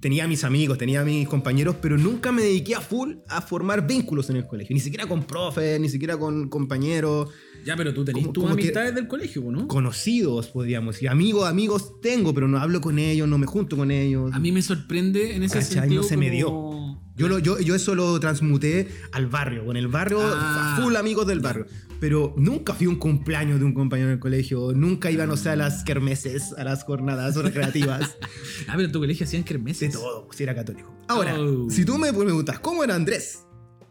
tenía 0.00 0.24
a 0.24 0.28
mis 0.28 0.44
amigos, 0.44 0.76
tenía 0.78 1.00
a 1.00 1.04
mis 1.04 1.26
compañeros, 1.28 1.76
pero 1.80 1.96
nunca 1.98 2.30
me 2.32 2.42
dediqué 2.42 2.74
a 2.74 2.80
full 2.80 3.14
a 3.28 3.40
formar 3.42 3.86
vínculos 3.86 4.28
en 4.30 4.36
el 4.36 4.46
colegio. 4.46 4.74
Ni 4.74 4.80
siquiera 4.80 5.06
con 5.06 5.24
profes, 5.24 5.78
ni 5.80 5.88
siquiera 5.88 6.16
con 6.16 6.48
compañeros 6.48 7.30
Ya, 7.64 7.76
pero 7.76 7.94
tú 7.94 8.04
tenés 8.04 8.22
Como- 8.22 8.32
tus 8.32 8.42
como 8.44 8.54
amistades 8.54 8.94
del 8.94 9.06
colegio, 9.08 9.42
¿no? 9.50 9.68
conocidos, 9.68 10.48
podríamos 10.48 10.94
decir. 10.96 11.08
Amigos, 11.08 11.48
amigos 11.48 12.00
tengo, 12.00 12.34
pero 12.34 12.48
no 12.48 12.58
hablo 12.58 12.80
con 12.80 12.98
ellos, 12.98 13.28
no 13.28 13.38
me 13.38 13.46
junto 13.46 13.76
con 13.76 13.90
ellos. 13.90 14.32
A 14.32 14.38
mí 14.38 14.50
me 14.52 14.62
sorprende 14.62 15.36
en 15.36 15.42
ese 15.44 15.58
¿Cachai? 15.58 15.72
sentido. 15.80 16.02
No 16.02 16.08
se 16.08 16.16
me 16.16 16.30
dio. 16.30 16.46
como- 16.46 16.82
Yo, 17.14 17.28
lo- 17.28 17.38
yo, 17.38 17.60
yo 17.60 17.74
eso 17.74 17.94
lo 17.94 18.18
transmuté 18.20 18.88
al 19.12 19.26
barrio. 19.26 19.66
Con 19.66 19.76
el 19.76 19.86
barrio, 19.86 20.18
Ah. 20.22 20.78
full 20.82 20.96
amigos 20.96 21.26
del 21.26 21.40
barrio. 21.40 21.66
Pero 22.00 22.34
nunca 22.38 22.72
fui 22.74 22.86
un 22.86 22.96
cumpleaños 22.96 23.58
de 23.60 23.66
un 23.66 23.74
compañero 23.74 24.08
en 24.08 24.14
el 24.14 24.18
colegio. 24.18 24.72
Nunca 24.72 25.10
iba, 25.10 25.26
no 25.26 25.36
sé, 25.36 25.50
a 25.50 25.56
las 25.56 25.84
kermeses, 25.84 26.52
a 26.56 26.64
las 26.64 26.84
jornadas 26.84 27.36
recreativas. 27.36 28.16
Ah, 28.66 28.72
pero 28.76 28.84
en 28.84 28.92
tu 28.92 28.98
colegio 28.98 29.24
hacían 29.24 29.42
de 29.42 29.46
kermeses. 29.48 29.92
todo, 29.92 30.26
si 30.32 30.42
era 30.42 30.54
católico. 30.54 30.92
Ahora, 31.06 31.38
Oh. 31.38 31.68
si 31.68 31.84
tú 31.84 31.98
me 31.98 32.12
preguntas, 32.12 32.58
¿cómo 32.60 32.82
era 32.82 32.94
Andrés? 32.94 33.40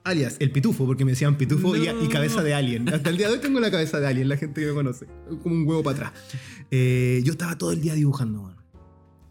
Alias, 0.04 0.38
el 0.40 0.52
pitufo, 0.52 0.86
porque 0.86 1.06
me 1.06 1.12
decían 1.12 1.38
pitufo 1.38 1.76
y, 1.76 1.88
No. 1.88 2.04
y 2.04 2.08
cabeza 2.08 2.42
de 2.42 2.54
alien. 2.56 2.90
Hasta 2.90 3.10
el 3.10 3.18
día 3.18 3.28
de 3.28 3.34
hoy 3.34 3.40
tengo 3.40 3.60
la 3.60 3.70
cabeza 3.70 4.00
de 4.00 4.08
alien, 4.08 4.30
la 4.30 4.38
gente 4.38 4.60
que 4.62 4.68
me 4.68 4.74
conoce. 4.74 5.06
Como 5.44 5.56
un 5.56 5.68
huevo 5.68 5.84
para 5.84 6.08
atrás. 6.08 6.24
Eh, 6.72 7.22
yo 7.24 7.32
estaba 7.34 7.58
todo 7.58 7.72
el 7.72 7.82
día 7.82 7.94
dibujando, 7.94 8.42
man. 8.42 8.56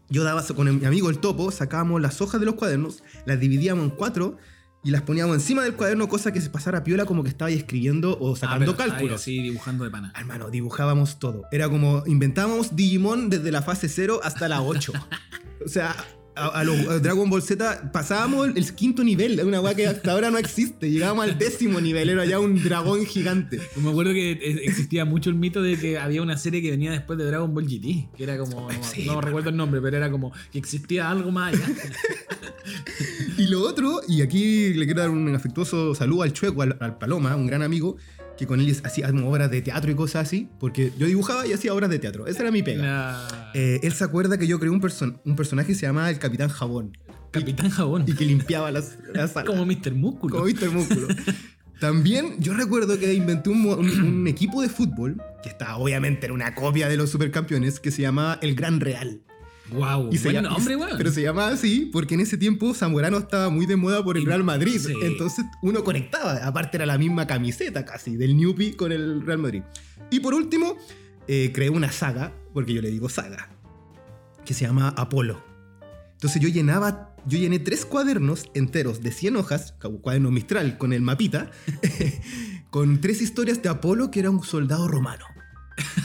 Yo 0.09 0.23
daba 0.23 0.45
con 0.47 0.79
mi 0.79 0.85
amigo 0.85 1.09
el 1.09 1.19
topo, 1.19 1.51
sacábamos 1.51 2.01
las 2.01 2.21
hojas 2.21 2.39
de 2.39 2.45
los 2.45 2.55
cuadernos, 2.55 3.03
las 3.25 3.39
dividíamos 3.39 3.83
en 3.85 3.89
cuatro 3.91 4.37
y 4.83 4.91
las 4.91 5.03
poníamos 5.03 5.35
encima 5.35 5.63
del 5.63 5.75
cuaderno, 5.75 6.09
cosa 6.09 6.33
que 6.33 6.41
se 6.41 6.49
pasara 6.49 6.83
piola 6.83 7.05
como 7.05 7.23
que 7.23 7.29
estaba 7.29 7.49
ahí 7.49 7.55
escribiendo 7.55 8.17
o 8.19 8.33
Ah, 8.33 8.37
sacando 8.37 8.75
pero- 8.75 8.89
cálculos. 8.91 9.21
Sí, 9.21 9.41
dibujando 9.41 9.83
de 9.85 9.89
pana. 9.91 10.11
Hermano, 10.17 10.49
dibujábamos 10.49 11.19
todo. 11.19 11.43
Era 11.51 11.69
como 11.69 12.03
inventábamos 12.07 12.75
Digimon 12.75 13.29
desde 13.29 13.51
la 13.51 13.61
fase 13.61 13.87
0 13.89 14.19
hasta 14.23 14.47
la 14.49 14.61
8. 14.61 14.91
o 15.65 15.69
sea, 15.69 15.95
a, 16.35 16.47
a 16.47 16.63
los 16.63 16.79
a 16.87 16.99
Dragon 16.99 17.29
Ball 17.29 17.41
Z 17.41 17.91
pasábamos 17.91 18.47
el, 18.47 18.57
el 18.57 18.73
quinto 18.75 19.03
nivel, 19.03 19.39
una 19.43 19.59
weá 19.61 19.75
que 19.75 19.87
hasta 19.87 20.11
ahora 20.11 20.31
no 20.31 20.37
existe. 20.37 20.89
Llegábamos 20.89 21.25
al 21.25 21.37
décimo 21.37 21.81
nivel, 21.81 22.09
era 22.09 22.25
ya 22.25 22.39
un 22.39 22.61
dragón 22.63 23.05
gigante. 23.05 23.59
Me 23.75 23.89
acuerdo 23.89 24.13
que 24.13 24.31
existía 24.63 25.05
mucho 25.05 25.29
el 25.29 25.35
mito 25.35 25.61
de 25.61 25.77
que 25.77 25.97
había 25.97 26.21
una 26.21 26.37
serie 26.37 26.61
que 26.61 26.71
venía 26.71 26.91
después 26.91 27.17
de 27.19 27.25
Dragon 27.25 27.53
Ball 27.53 27.65
GT, 27.65 28.15
que 28.15 28.23
era 28.23 28.37
como, 28.37 28.71
no, 28.71 28.83
Sí, 28.83 29.05
no 29.05 29.15
pa. 29.15 29.21
recuerdo 29.21 29.49
el 29.49 29.57
nombre, 29.57 29.81
pero 29.81 29.97
era 29.97 30.09
como 30.09 30.31
que 30.51 30.57
existía 30.59 31.09
algo 31.09 31.31
más 31.31 31.53
allá. 31.53 31.65
Y 33.37 33.47
lo 33.47 33.61
otro, 33.61 34.01
y 34.07 34.21
aquí 34.21 34.73
le 34.73 34.85
quiero 34.85 35.01
dar 35.01 35.09
un 35.09 35.33
afectuoso 35.33 35.95
saludo 35.95 36.23
al 36.23 36.31
Chueco, 36.33 36.61
al, 36.61 36.77
al 36.79 36.97
Paloma, 36.99 37.35
un 37.35 37.47
gran 37.47 37.63
amigo, 37.63 37.97
que 38.41 38.47
con 38.47 38.59
él 38.59 38.75
hacía 38.83 39.07
obras 39.23 39.51
de 39.51 39.61
teatro 39.61 39.91
y 39.91 39.93
cosas 39.95 40.27
así, 40.27 40.49
porque 40.59 40.91
yo 40.97 41.05
dibujaba 41.05 41.45
y 41.45 41.53
hacía 41.53 41.73
obras 41.75 41.91
de 41.91 41.99
teatro. 41.99 42.25
Esa 42.25 42.41
era 42.41 42.49
mi 42.51 42.63
pega. 42.63 42.81
Nah. 42.83 43.51
Eh, 43.53 43.79
él 43.83 43.93
se 43.93 44.03
acuerda 44.03 44.39
que 44.39 44.47
yo 44.47 44.57
creé 44.59 44.71
un, 44.71 44.81
person- 44.81 45.19
un 45.23 45.35
personaje 45.35 45.67
que 45.67 45.75
se 45.75 45.85
llamaba 45.85 46.09
el 46.09 46.17
Capitán 46.17 46.49
Jabón 46.49 46.97
Capitán 47.29 47.69
Jabón. 47.69 48.03
y 48.07 48.13
que 48.13 48.25
limpiaba 48.25 48.71
las, 48.71 48.97
las 49.13 49.33
salas. 49.33 49.47
Como 49.47 49.63
Mr. 49.65 49.93
Músculo. 49.93 50.35
Como 50.37 50.47
el 50.47 50.71
músculo. 50.71 51.07
También 51.79 52.35
yo 52.39 52.53
recuerdo 52.53 52.97
que 52.99 53.13
inventé 53.13 53.49
un, 53.51 53.65
un- 53.65 54.01
un 54.01 54.27
equipo 54.27 54.61
de 54.61 54.69
fútbol, 54.69 55.21
que 55.43 55.49
está 55.49 55.77
obviamente 55.77 56.25
en 56.25 56.31
una 56.31 56.53
copia 56.55 56.89
de 56.89 56.97
los 56.97 57.09
supercampeones, 57.11 57.79
que 57.79 57.91
se 57.91 58.01
llamaba 58.01 58.37
El 58.41 58.55
Gran 58.55 58.79
Real. 58.79 59.21
Wow, 59.71 60.09
Y 60.11 60.17
se 60.17 60.31
llama- 60.33 60.49
nombre, 60.49 60.75
weón. 60.77 60.97
Pero 60.97 61.11
se 61.11 61.21
llamaba 61.21 61.49
así 61.49 61.89
porque 61.91 62.15
en 62.15 62.21
ese 62.21 62.37
tiempo 62.37 62.73
Zamorano 62.73 63.17
estaba 63.17 63.49
muy 63.49 63.65
de 63.65 63.75
moda 63.75 64.03
por 64.03 64.17
el 64.17 64.25
Real 64.25 64.43
Madrid. 64.43 64.79
sí. 64.79 64.93
Entonces 65.03 65.45
uno 65.61 65.83
conectaba. 65.83 66.45
Aparte 66.45 66.77
era 66.77 66.85
la 66.85 66.97
misma 66.97 67.25
camiseta 67.27 67.85
casi 67.85 68.17
del 68.17 68.35
Newpie 68.37 68.75
con 68.75 68.91
el 68.91 69.25
Real 69.25 69.39
Madrid. 69.39 69.63
Y 70.09 70.19
por 70.19 70.33
último, 70.33 70.75
eh, 71.27 71.51
creé 71.53 71.69
una 71.69 71.91
saga, 71.91 72.33
porque 72.53 72.73
yo 72.73 72.81
le 72.81 72.91
digo 72.91 73.07
saga, 73.09 73.49
que 74.45 74.53
se 74.53 74.65
llama 74.65 74.89
Apolo. 74.97 75.41
Entonces 76.13 76.41
yo 76.41 76.49
llenaba, 76.49 77.15
yo 77.25 77.39
llené 77.39 77.59
tres 77.59 77.85
cuadernos 77.85 78.45
enteros 78.53 79.01
de 79.01 79.11
100 79.11 79.37
hojas, 79.37 79.73
cu- 79.81 80.01
cuaderno 80.01 80.31
Mistral 80.31 80.77
con 80.77 80.91
el 80.93 81.01
mapita, 81.01 81.49
con 82.69 83.01
tres 83.01 83.21
historias 83.21 83.61
de 83.61 83.69
Apolo 83.69 84.11
que 84.11 84.19
era 84.19 84.29
un 84.29 84.43
soldado 84.43 84.87
romano. 84.87 85.25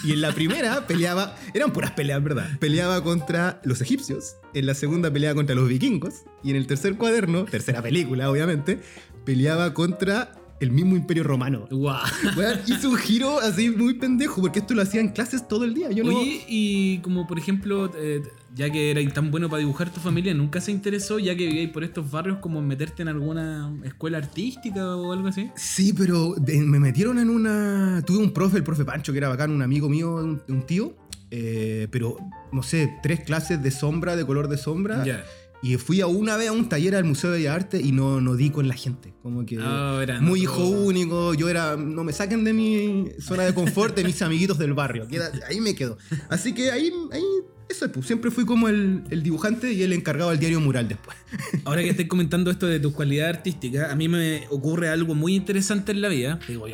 Y 0.04 0.12
en 0.12 0.20
la 0.20 0.32
primera 0.32 0.86
peleaba, 0.86 1.36
eran 1.52 1.72
puras 1.72 1.90
peleas, 1.92 2.22
¿verdad? 2.22 2.58
Peleaba 2.58 3.02
contra 3.02 3.60
los 3.64 3.80
egipcios, 3.80 4.36
en 4.54 4.66
la 4.66 4.74
segunda 4.74 5.10
peleaba 5.10 5.34
contra 5.34 5.54
los 5.54 5.68
vikingos, 5.68 6.24
y 6.42 6.50
en 6.50 6.56
el 6.56 6.66
tercer 6.66 6.96
cuaderno, 6.96 7.44
tercera 7.44 7.82
película 7.82 8.30
obviamente, 8.30 8.80
peleaba 9.24 9.74
contra 9.74 10.32
el 10.60 10.70
mismo 10.70 10.96
imperio 10.96 11.22
romano. 11.24 11.66
Guau. 11.70 12.02
Weón, 12.36 12.58
hizo 12.66 12.90
un 12.90 12.96
giro 12.96 13.38
así 13.40 13.70
muy 13.70 13.94
pendejo, 13.94 14.40
porque 14.40 14.60
esto 14.60 14.74
lo 14.74 14.82
hacía 14.82 15.00
en 15.00 15.08
clases 15.10 15.46
todo 15.48 15.64
el 15.64 15.74
día. 15.74 15.90
Yo 15.90 16.02
no... 16.04 16.16
Oye, 16.18 16.44
y 16.48 16.98
como 16.98 17.26
por 17.26 17.38
ejemplo, 17.38 17.90
eh, 17.96 18.22
ya 18.54 18.70
que 18.70 18.90
eras 18.90 19.12
tan 19.12 19.30
bueno 19.30 19.48
para 19.50 19.60
dibujar 19.60 19.90
tu 19.92 20.00
familia, 20.00 20.32
¿nunca 20.34 20.60
se 20.60 20.72
interesó, 20.72 21.18
ya 21.18 21.36
que 21.36 21.46
vivíais 21.46 21.70
por 21.70 21.84
estos 21.84 22.10
barrios, 22.10 22.38
como 22.38 22.62
meterte 22.62 23.02
en 23.02 23.08
alguna 23.08 23.70
escuela 23.84 24.18
artística 24.18 24.96
o 24.96 25.12
algo 25.12 25.28
así? 25.28 25.50
Sí, 25.56 25.92
pero 25.92 26.34
de- 26.36 26.60
me 26.60 26.78
metieron 26.80 27.18
en 27.18 27.28
una. 27.28 28.02
Tuve 28.06 28.18
un 28.18 28.32
profe, 28.32 28.56
el 28.58 28.64
profe 28.64 28.84
Pancho, 28.84 29.12
que 29.12 29.18
era 29.18 29.28
bacán, 29.28 29.50
un 29.50 29.60
amigo 29.62 29.88
mío, 29.88 30.14
un, 30.14 30.42
un 30.48 30.62
tío. 30.66 30.96
eh, 31.30 31.88
pero, 31.90 32.16
no 32.52 32.62
sé, 32.62 32.94
tres 33.02 33.20
clases 33.20 33.60
de 33.62 33.70
sombra, 33.72 34.14
de 34.16 34.24
color 34.24 34.48
de 34.48 34.56
sombra. 34.56 35.04
Ya. 35.04 35.24
Y 35.66 35.78
fui 35.78 36.00
a 36.00 36.06
una 36.06 36.36
vez 36.36 36.48
a 36.48 36.52
un 36.52 36.68
taller 36.68 36.94
al 36.94 37.02
Museo 37.02 37.32
de 37.32 37.38
Bellas 37.38 37.56
Artes 37.56 37.84
y 37.84 37.90
no, 37.90 38.20
no 38.20 38.36
di 38.36 38.50
con 38.50 38.68
la 38.68 38.74
gente. 38.74 39.14
Como 39.20 39.44
que. 39.44 39.56
Era 39.56 40.20
muy 40.20 40.42
hijo 40.42 40.64
único. 40.64 41.34
Yo 41.34 41.48
era. 41.48 41.76
No 41.76 42.04
me 42.04 42.12
saquen 42.12 42.44
de 42.44 42.52
mi 42.52 43.08
zona 43.18 43.42
de 43.42 43.52
confort, 43.52 43.96
de 43.96 44.04
mis 44.04 44.22
amiguitos 44.22 44.58
del 44.58 44.74
barrio. 44.74 45.08
Ahí 45.48 45.60
me 45.60 45.74
quedo. 45.74 45.98
Así 46.28 46.52
que 46.54 46.70
ahí. 46.70 46.92
ahí 47.10 47.22
eso, 47.68 47.90
pues, 47.90 48.06
siempre 48.06 48.30
fui 48.30 48.46
como 48.46 48.68
el, 48.68 49.02
el 49.10 49.22
dibujante 49.22 49.72
y 49.72 49.82
el 49.82 49.92
encargado 49.92 50.30
del 50.30 50.38
diario 50.38 50.60
mural 50.60 50.86
después. 50.86 51.16
Ahora 51.64 51.82
que 51.82 51.90
estoy 51.90 52.06
comentando 52.06 52.50
esto 52.50 52.66
de 52.66 52.78
tus 52.78 52.92
cualidades 52.92 53.36
artísticas, 53.36 53.90
a 53.90 53.96
mí 53.96 54.08
me 54.08 54.46
ocurre 54.50 54.88
algo 54.88 55.14
muy 55.14 55.34
interesante 55.34 55.92
en 55.92 56.00
la 56.00 56.08
vida. 56.08 56.38
Digo, 56.46 56.66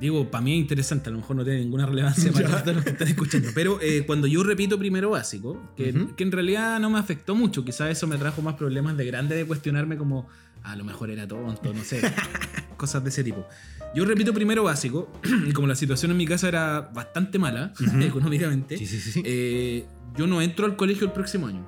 digo 0.00 0.30
para 0.30 0.42
mí 0.42 0.54
es 0.54 0.58
interesante, 0.58 1.10
a 1.10 1.12
lo 1.12 1.18
mejor 1.18 1.36
no 1.36 1.44
tiene 1.44 1.60
ninguna 1.60 1.86
relevancia 1.86 2.32
para 2.32 2.64
los 2.72 2.82
que 2.82 2.90
están 2.90 3.08
escuchando. 3.08 3.50
Pero 3.54 3.78
eh, 3.82 4.04
cuando 4.06 4.26
yo 4.26 4.42
repito 4.42 4.78
primero 4.78 5.10
básico, 5.10 5.60
que, 5.76 6.06
que 6.16 6.24
en 6.24 6.32
realidad 6.32 6.80
no 6.80 6.88
me 6.90 6.98
afectó 6.98 7.34
mucho, 7.34 7.64
quizás 7.64 7.90
eso 7.90 8.06
me 8.06 8.16
trajo 8.16 8.40
más 8.40 8.54
problemas 8.54 8.96
de 8.96 9.04
grande 9.04 9.36
de 9.36 9.44
cuestionarme 9.44 9.98
como, 9.98 10.28
a 10.62 10.76
lo 10.76 10.84
mejor 10.84 11.10
era 11.10 11.28
tonto, 11.28 11.74
no 11.74 11.84
sé, 11.84 12.00
cosas 12.76 13.02
de 13.04 13.10
ese 13.10 13.22
tipo. 13.22 13.46
Yo 13.94 14.04
repito 14.04 14.32
primero 14.34 14.64
básico, 14.64 15.10
y 15.48 15.52
como 15.52 15.66
la 15.66 15.74
situación 15.74 16.10
en 16.10 16.16
mi 16.16 16.26
casa 16.26 16.48
era 16.48 16.80
bastante 16.94 17.38
mala 17.38 17.72
Ujú. 17.80 18.00
económicamente, 18.02 18.76
sí, 18.78 18.86
sí. 18.86 19.22
eh, 19.24 19.86
yo 20.16 20.26
no 20.26 20.40
entro 20.42 20.66
al 20.66 20.76
colegio 20.76 21.06
el 21.06 21.12
próximo 21.12 21.46
año. 21.46 21.66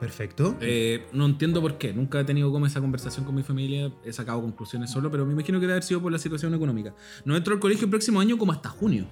Perfecto. 0.00 0.56
Eh, 0.60 1.06
no 1.14 1.24
entiendo 1.24 1.62
por 1.62 1.78
qué. 1.78 1.94
Nunca 1.94 2.20
he 2.20 2.24
tenido 2.24 2.52
como 2.52 2.66
esa 2.66 2.80
conversación 2.82 3.24
con 3.24 3.34
mi 3.34 3.42
familia. 3.42 3.90
He 4.04 4.12
sacado 4.12 4.42
conclusiones 4.42 4.90
solo, 4.90 5.10
pero 5.10 5.24
me 5.24 5.32
imagino 5.32 5.58
que 5.58 5.62
debe 5.62 5.72
haber 5.72 5.84
sido 5.84 6.02
por 6.02 6.12
la 6.12 6.18
situación 6.18 6.54
económica. 6.54 6.94
No 7.24 7.34
entro 7.34 7.54
al 7.54 7.60
colegio 7.60 7.84
el 7.86 7.90
próximo 7.90 8.20
año 8.20 8.36
como 8.36 8.52
hasta 8.52 8.68
junio. 8.68 9.06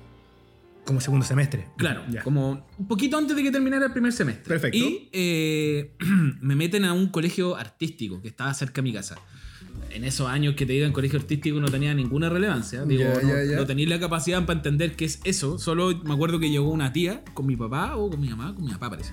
como 0.85 1.01
segundo 1.01 1.25
semestre. 1.25 1.69
Claro, 1.79 2.03
Ya. 2.11 2.23
como 2.23 2.67
un 2.77 2.87
poquito 2.87 3.17
antes 3.17 3.35
de 3.35 3.43
que 3.43 3.51
terminara 3.51 3.87
el 3.87 3.93
primer 3.93 4.13
semestre. 4.13 4.45
Perfecto. 4.47 4.77
Y 4.77 5.09
eh, 5.15 5.95
me 6.43 6.55
meten 6.55 6.85
a 6.85 6.93
un 6.93 7.07
colegio 7.09 7.57
artístico 7.57 8.21
que 8.21 8.29
estaba 8.29 8.53
cerca 8.53 8.75
de 8.75 8.83
mi 8.83 8.93
casa. 8.93 9.17
En 9.91 10.05
esos 10.05 10.29
años 10.29 10.57
que 10.57 10.67
te 10.67 10.73
digan 10.73 10.93
colegio 10.93 11.19
artístico 11.21 11.61
no 11.61 11.69
tenía 11.69 11.95
ninguna 11.95 12.29
relevancia. 12.29 12.85
Digo, 12.85 13.05
no, 13.23 13.57
no 13.57 13.67
tenía 13.67 13.89
la 13.89 14.01
capacidad 14.01 14.45
para 14.45 14.59
entender 14.59 14.97
qué 14.97 15.05
es 15.05 15.21
eso. 15.25 15.59
Solo 15.59 15.97
me 16.03 16.15
acuerdo 16.15 16.41
que 16.41 16.51
llegó 16.51 16.71
una 16.71 16.93
tía 16.93 17.23
con 17.33 17.47
mi 17.47 17.55
papá 17.57 17.97
o 17.97 18.11
con 18.11 18.21
mi 18.21 18.29
mamá, 18.29 18.55
con 18.55 18.65
mi 18.65 18.73
papá 18.73 18.91
parece. 18.91 19.13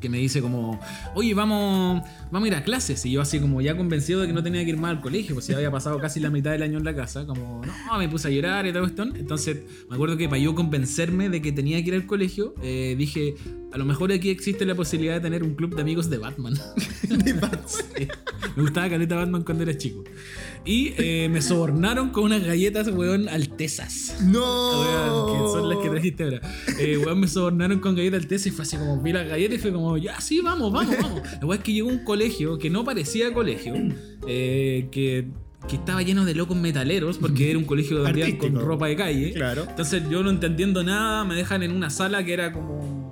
que 0.00 0.08
me 0.08 0.18
dice 0.18 0.40
como, 0.42 0.78
oye, 1.14 1.34
vamos, 1.34 2.02
vamos 2.30 2.44
a 2.44 2.48
ir 2.48 2.54
a 2.54 2.62
clases. 2.62 3.04
Y 3.06 3.12
yo 3.12 3.20
así 3.20 3.40
como 3.40 3.60
ya 3.60 3.76
convencido 3.76 4.20
de 4.20 4.26
que 4.26 4.32
no 4.32 4.42
tenía 4.42 4.62
que 4.64 4.70
ir 4.70 4.76
más 4.76 4.90
al 4.90 5.00
colegio, 5.00 5.34
pues 5.34 5.46
ya 5.46 5.56
había 5.56 5.70
pasado 5.70 5.98
casi 5.98 6.20
la 6.20 6.30
mitad 6.30 6.50
del 6.52 6.62
año 6.62 6.78
en 6.78 6.84
la 6.84 6.94
casa, 6.94 7.26
como, 7.26 7.62
no, 7.64 7.98
me 7.98 8.08
puse 8.08 8.28
a 8.28 8.30
llorar 8.30 8.66
y 8.66 8.72
tal 8.72 8.82
cuestión. 8.82 9.16
Entonces 9.16 9.62
me 9.88 9.96
acuerdo 9.96 10.16
que 10.16 10.28
para 10.28 10.38
yo 10.38 10.54
convencerme 10.54 11.28
de 11.28 11.40
que 11.40 11.52
tenía 11.52 11.82
que 11.82 11.88
ir 11.88 11.94
al 11.94 12.06
colegio, 12.06 12.54
eh, 12.62 12.94
dije, 12.98 13.34
a 13.76 13.78
lo 13.78 13.84
mejor 13.84 14.10
aquí 14.10 14.30
existe 14.30 14.64
la 14.64 14.74
posibilidad 14.74 15.16
de 15.16 15.20
tener 15.20 15.42
un 15.42 15.54
club 15.54 15.74
de 15.74 15.82
amigos 15.82 16.08
de 16.08 16.16
Batman. 16.16 16.54
De 17.10 17.34
Batman. 17.34 17.60
Sí. 17.68 18.08
Me 18.56 18.62
gustaba 18.62 18.88
caleta 18.88 19.16
Batman 19.16 19.42
cuando 19.42 19.64
era 19.64 19.76
chico. 19.76 20.02
Y 20.64 20.94
eh, 20.96 21.28
me 21.30 21.42
sobornaron 21.42 22.08
con 22.08 22.24
unas 22.24 22.42
galletas, 22.42 22.88
weón, 22.88 23.28
altezas. 23.28 24.16
¡No! 24.24 24.80
Weón, 24.80 25.26
que 25.26 25.52
son 25.52 25.68
las 25.68 25.78
que 25.80 25.90
trajiste 25.90 26.24
ahora. 26.24 26.40
Eh, 26.78 26.96
weón, 26.96 27.20
me 27.20 27.28
sobornaron 27.28 27.78
con 27.80 27.94
galletas 27.94 28.22
altezas 28.22 28.46
y 28.46 28.50
fue 28.50 28.62
así 28.62 28.78
como, 28.78 28.98
vi 29.02 29.12
las 29.12 29.28
galletas 29.28 29.58
y 29.58 29.60
fue 29.60 29.72
como, 29.72 29.98
ya, 29.98 30.22
sí, 30.22 30.40
vamos, 30.40 30.72
vamos, 30.72 30.96
vamos. 30.98 31.20
La 31.38 31.46
weón 31.46 31.58
es 31.58 31.62
que 31.62 31.74
llegó 31.74 31.90
un 31.90 32.02
colegio 32.02 32.56
que 32.56 32.70
no 32.70 32.82
parecía 32.82 33.34
colegio, 33.34 33.74
eh, 34.26 34.88
que, 34.90 35.28
que 35.68 35.76
estaba 35.76 36.00
lleno 36.00 36.24
de 36.24 36.34
locos 36.34 36.56
metaleros, 36.56 37.18
porque 37.18 37.50
era 37.50 37.58
un 37.58 37.66
colegio 37.66 38.06
andían 38.06 38.38
con 38.38 38.54
ropa 38.54 38.86
de 38.86 38.96
calle. 38.96 39.32
Claro. 39.34 39.66
Entonces 39.68 40.02
yo 40.08 40.22
no 40.22 40.30
entendiendo 40.30 40.82
nada, 40.82 41.26
me 41.26 41.34
dejan 41.34 41.62
en 41.62 41.72
una 41.72 41.90
sala 41.90 42.24
que 42.24 42.32
era 42.32 42.54
como 42.54 43.05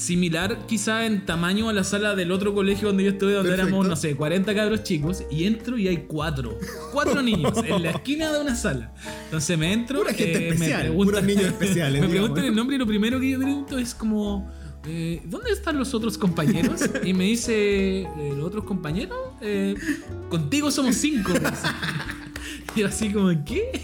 similar 0.00 0.66
quizá 0.66 1.04
en 1.04 1.26
tamaño 1.26 1.68
a 1.68 1.72
la 1.72 1.84
sala 1.84 2.14
del 2.14 2.32
otro 2.32 2.54
colegio 2.54 2.88
donde 2.88 3.04
yo 3.04 3.10
estuve, 3.10 3.32
donde 3.34 3.50
Perfecto. 3.50 3.68
éramos, 3.68 3.88
no 3.88 3.96
sé, 3.96 4.16
40 4.16 4.54
cabros 4.54 4.82
chicos, 4.82 5.22
y 5.30 5.44
entro 5.44 5.76
y 5.76 5.88
hay 5.88 6.04
cuatro, 6.08 6.58
cuatro 6.92 7.20
niños 7.22 7.52
en 7.64 7.82
la 7.82 7.90
esquina 7.90 8.32
de 8.32 8.40
una 8.40 8.56
sala. 8.56 8.92
Entonces 9.24 9.58
me 9.58 9.72
entro, 9.72 9.98
Pura 10.00 10.14
gente 10.14 10.38
eh, 10.38 10.48
especial, 10.48 10.82
me 10.84 10.88
preguntan, 10.88 11.26
niños 11.26 11.44
especiales, 11.44 12.00
me 12.00 12.06
digamos. 12.06 12.10
preguntan 12.30 12.44
el 12.46 12.54
nombre 12.56 12.76
y 12.76 12.78
lo 12.78 12.86
primero 12.86 13.20
que 13.20 13.30
yo 13.30 13.38
pregunto 13.38 13.78
es 13.78 13.94
como... 13.94 14.50
eh, 14.86 15.20
¿Dónde 15.26 15.50
están 15.50 15.76
los 15.78 15.92
otros 15.92 16.16
compañeros? 16.16 16.80
Y 17.04 17.12
me 17.12 17.24
dice, 17.24 18.00
eh, 18.00 18.32
¿los 18.34 18.46
otros 18.46 18.64
compañeros? 18.64 19.18
Eh, 19.42 19.74
contigo 20.30 20.70
somos 20.70 20.96
cinco. 20.96 21.32
Y 22.76 22.80
yo 22.80 22.86
así 22.86 23.12
como, 23.12 23.28
¿qué? 23.44 23.80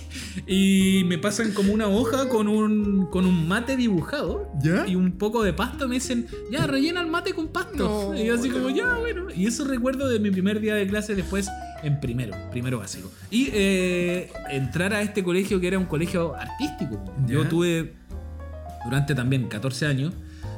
Y 0.47 1.03
me 1.07 1.19
pasan 1.19 1.53
como 1.53 1.73
una 1.73 1.89
hoja 1.89 2.29
con 2.29 2.47
un, 2.47 3.07
con 3.07 3.27
un 3.27 3.49
mate 3.49 3.77
dibujado 3.77 4.53
¿Ya? 4.63 4.87
y 4.87 4.95
un 4.95 5.13
poco 5.13 5.43
de 5.43 5.53
pasto. 5.53 5.89
Me 5.89 5.97
dicen, 5.97 6.27
ya, 6.51 6.67
rellena 6.67 7.01
el 7.01 7.09
mate 7.09 7.33
con 7.33 7.49
pasto. 7.49 8.13
No, 8.13 8.15
y 8.19 8.27
yo 8.27 8.35
así 8.35 8.51
como, 8.51 8.71
ya, 8.71 8.97
bueno. 8.99 9.27
Y 9.35 9.47
eso 9.47 9.65
recuerdo 9.65 10.09
de 10.09 10.21
mi 10.21 10.31
primer 10.31 10.61
día 10.61 10.75
de 10.75 10.87
clase 10.87 11.15
después 11.15 11.49
en 11.83 12.01
primero, 12.01 12.37
primero 12.51 12.79
básico. 12.79 13.11
Y 13.31 13.49
eh, 13.53 14.31
entrar 14.51 14.93
a 14.93 15.03
este 15.03 15.23
colegio 15.25 15.61
que 15.61 15.69
era 15.69 15.79
un 15.79 15.87
colegio 15.87 16.35
artístico. 16.37 17.03
Yo 17.27 17.47
tuve 17.47 17.95
durante 18.85 19.15
también 19.15 19.49
14 19.49 19.87
años 19.87 20.15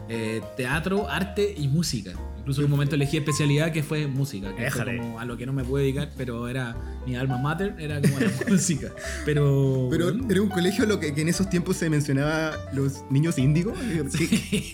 eh, 0.08 0.40
teatro, 0.56 1.08
arte 1.08 1.54
y 1.56 1.68
música. 1.68 2.12
Incluso 2.48 2.62
en 2.62 2.64
un 2.64 2.70
momento 2.70 2.94
elegí 2.94 3.18
especialidad 3.18 3.72
que 3.72 3.82
fue 3.82 4.06
música, 4.06 4.56
que 4.56 4.70
fue 4.70 4.96
como 4.96 5.20
a 5.20 5.26
lo 5.26 5.36
que 5.36 5.44
no 5.44 5.52
me 5.52 5.64
puedo 5.64 5.82
dedicar, 5.82 6.08
pero 6.16 6.48
era 6.48 6.74
mi 7.06 7.14
alma 7.14 7.36
mater, 7.36 7.74
era 7.78 8.00
como 8.00 8.18
la 8.18 8.30
música. 8.48 8.88
Pero, 9.26 9.88
Pero 9.90 10.04
bueno, 10.06 10.26
era 10.30 10.40
un 10.40 10.48
colegio 10.48 10.86
lo 10.86 10.98
que, 10.98 11.12
que 11.12 11.20
en 11.20 11.28
esos 11.28 11.50
tiempos 11.50 11.76
se 11.76 11.90
mencionaba 11.90 12.56
los 12.72 13.04
niños 13.10 13.36
índigos. 13.36 13.76
que- 14.18 14.72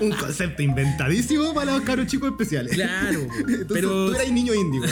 un 0.00 0.12
concepto 0.12 0.62
inventadísimo 0.62 1.52
para 1.52 1.72
los 1.72 1.82
caros 1.82 2.06
chicos 2.06 2.30
especiales. 2.30 2.72
claro, 2.72 3.20
Entonces, 3.38 3.66
pero 3.68 4.06
tú 4.06 4.14
eras 4.14 4.32
niño 4.32 4.54
índigo. 4.54 4.86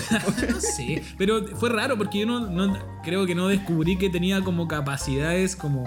no 0.50 0.60
sé, 0.60 1.02
pero 1.16 1.46
fue 1.56 1.70
raro 1.70 1.96
porque 1.96 2.18
yo 2.20 2.26
no, 2.26 2.40
no- 2.50 2.76
creo 3.04 3.24
que 3.24 3.34
no 3.34 3.48
descubrí 3.48 3.96
que 3.96 4.10
tenía 4.10 4.42
como 4.42 4.68
capacidades 4.68 5.56
como 5.56 5.84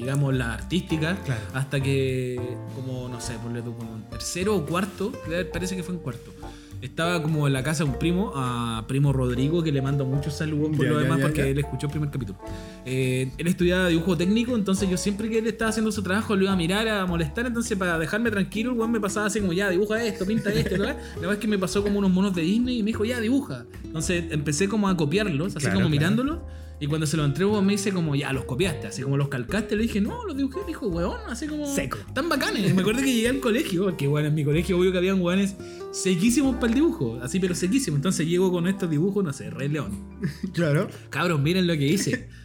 digamos 0.00 0.34
las 0.34 0.48
artísticas 0.48 1.18
Claro. 1.24 1.40
hasta 1.54 1.80
que 1.80 2.40
como 2.74 3.08
no 3.08 3.20
sé, 3.20 3.34
ponle 3.42 3.62
tú 3.62 3.74
como 3.76 3.94
en 3.96 4.02
tercero 4.10 4.56
o 4.56 4.64
cuarto, 4.66 5.12
parece 5.52 5.76
que 5.76 5.82
fue 5.82 5.94
en 5.94 6.00
cuarto. 6.00 6.32
Estaba 6.80 7.20
como 7.20 7.48
en 7.48 7.52
la 7.54 7.64
casa 7.64 7.82
de 7.82 7.90
un 7.90 7.98
primo, 7.98 8.30
a 8.36 8.84
primo 8.86 9.12
Rodrigo, 9.12 9.64
que 9.64 9.72
le 9.72 9.82
mando 9.82 10.04
muchos 10.04 10.34
saludos 10.34 10.76
por 10.76 10.86
Ya, 10.86 10.92
lo 10.92 10.98
ya, 10.98 11.02
demás, 11.02 11.18
ya, 11.18 11.24
porque 11.24 11.50
él 11.50 11.58
escuchó 11.58 11.86
el 11.88 11.90
primer 11.90 12.08
capítulo. 12.08 12.38
Eh, 12.86 13.32
él 13.36 13.48
estudiaba 13.48 13.88
dibujo 13.88 14.16
técnico, 14.16 14.54
entonces 14.54 14.88
yo 14.88 14.96
siempre 14.96 15.28
que 15.28 15.38
él 15.38 15.48
estaba 15.48 15.70
haciendo 15.70 15.90
su 15.90 16.04
trabajo 16.04 16.36
lo 16.36 16.44
iba 16.44 16.52
a 16.52 16.56
mirar, 16.56 16.86
a 16.86 17.04
molestar, 17.04 17.46
entonces 17.46 17.76
para 17.76 17.98
dejarme 17.98 18.30
tranquilo, 18.30 18.70
el 18.70 18.78
weón 18.78 18.92
me 18.92 19.00
pasaba 19.00 19.26
así 19.26 19.40
como, 19.40 19.52
ya, 19.52 19.68
dibuja 19.70 20.00
esto, 20.04 20.24
pinta 20.24 20.52
esto, 20.52 20.76
¿no? 20.78 20.84
La 20.84 20.94
verdad 21.16 21.32
es 21.32 21.38
que 21.40 21.48
me 21.48 21.58
pasó 21.58 21.82
como 21.82 21.98
unos 21.98 22.12
monos 22.12 22.32
de 22.36 22.42
Disney 22.42 22.78
y 22.78 22.82
me 22.84 22.88
dijo, 22.88 23.04
ya, 23.04 23.18
dibuja. 23.18 23.64
Entonces 23.82 24.26
empecé 24.30 24.68
como 24.68 24.88
a 24.88 24.96
copiarlos, 24.96 25.56
así 25.56 25.64
Claro, 25.66 25.80
como 25.80 25.88
claro. 25.88 25.90
mirándolos. 25.90 26.38
Y 26.80 26.86
cuando 26.86 27.06
se 27.06 27.16
los 27.16 27.26
entrego 27.26 27.60
me 27.60 27.72
dice 27.72 27.92
como, 27.92 28.14
ya, 28.14 28.32
los 28.32 28.44
copiaste, 28.44 28.86
así 28.86 29.02
como 29.02 29.16
los 29.16 29.28
calcaste. 29.28 29.74
Le 29.74 29.82
dije, 29.82 30.00
no, 30.00 30.24
los 30.24 30.36
dibujé. 30.36 30.60
Me 30.60 30.66
dijo, 30.66 30.86
weón, 30.86 31.18
así 31.28 31.48
como... 31.48 31.66
Seco. 31.66 31.98
Tan 32.14 32.28
bacanes. 32.28 32.72
Me 32.72 32.82
acuerdo 32.82 33.00
que 33.00 33.12
llegué 33.12 33.28
al 33.28 33.40
colegio, 33.40 33.84
porque 33.84 34.06
bueno, 34.06 34.28
en 34.28 34.34
mi 34.34 34.44
colegio 34.44 34.78
obvio 34.78 34.92
que 34.92 34.98
habían 34.98 35.20
weones 35.20 35.56
sequísimos 35.92 36.54
para 36.56 36.68
el 36.68 36.74
dibujo, 36.74 37.18
así 37.20 37.40
pero 37.40 37.54
sequísimos. 37.54 37.98
Entonces 37.98 38.28
llego 38.28 38.52
con 38.52 38.68
estos 38.68 38.88
dibujos, 38.88 39.24
no 39.24 39.32
sé, 39.32 39.50
Rey 39.50 39.68
León. 39.68 40.20
claro. 40.54 40.88
Cabros, 41.10 41.40
miren 41.40 41.66
lo 41.66 41.74
que 41.74 41.86
hice. 41.86 42.28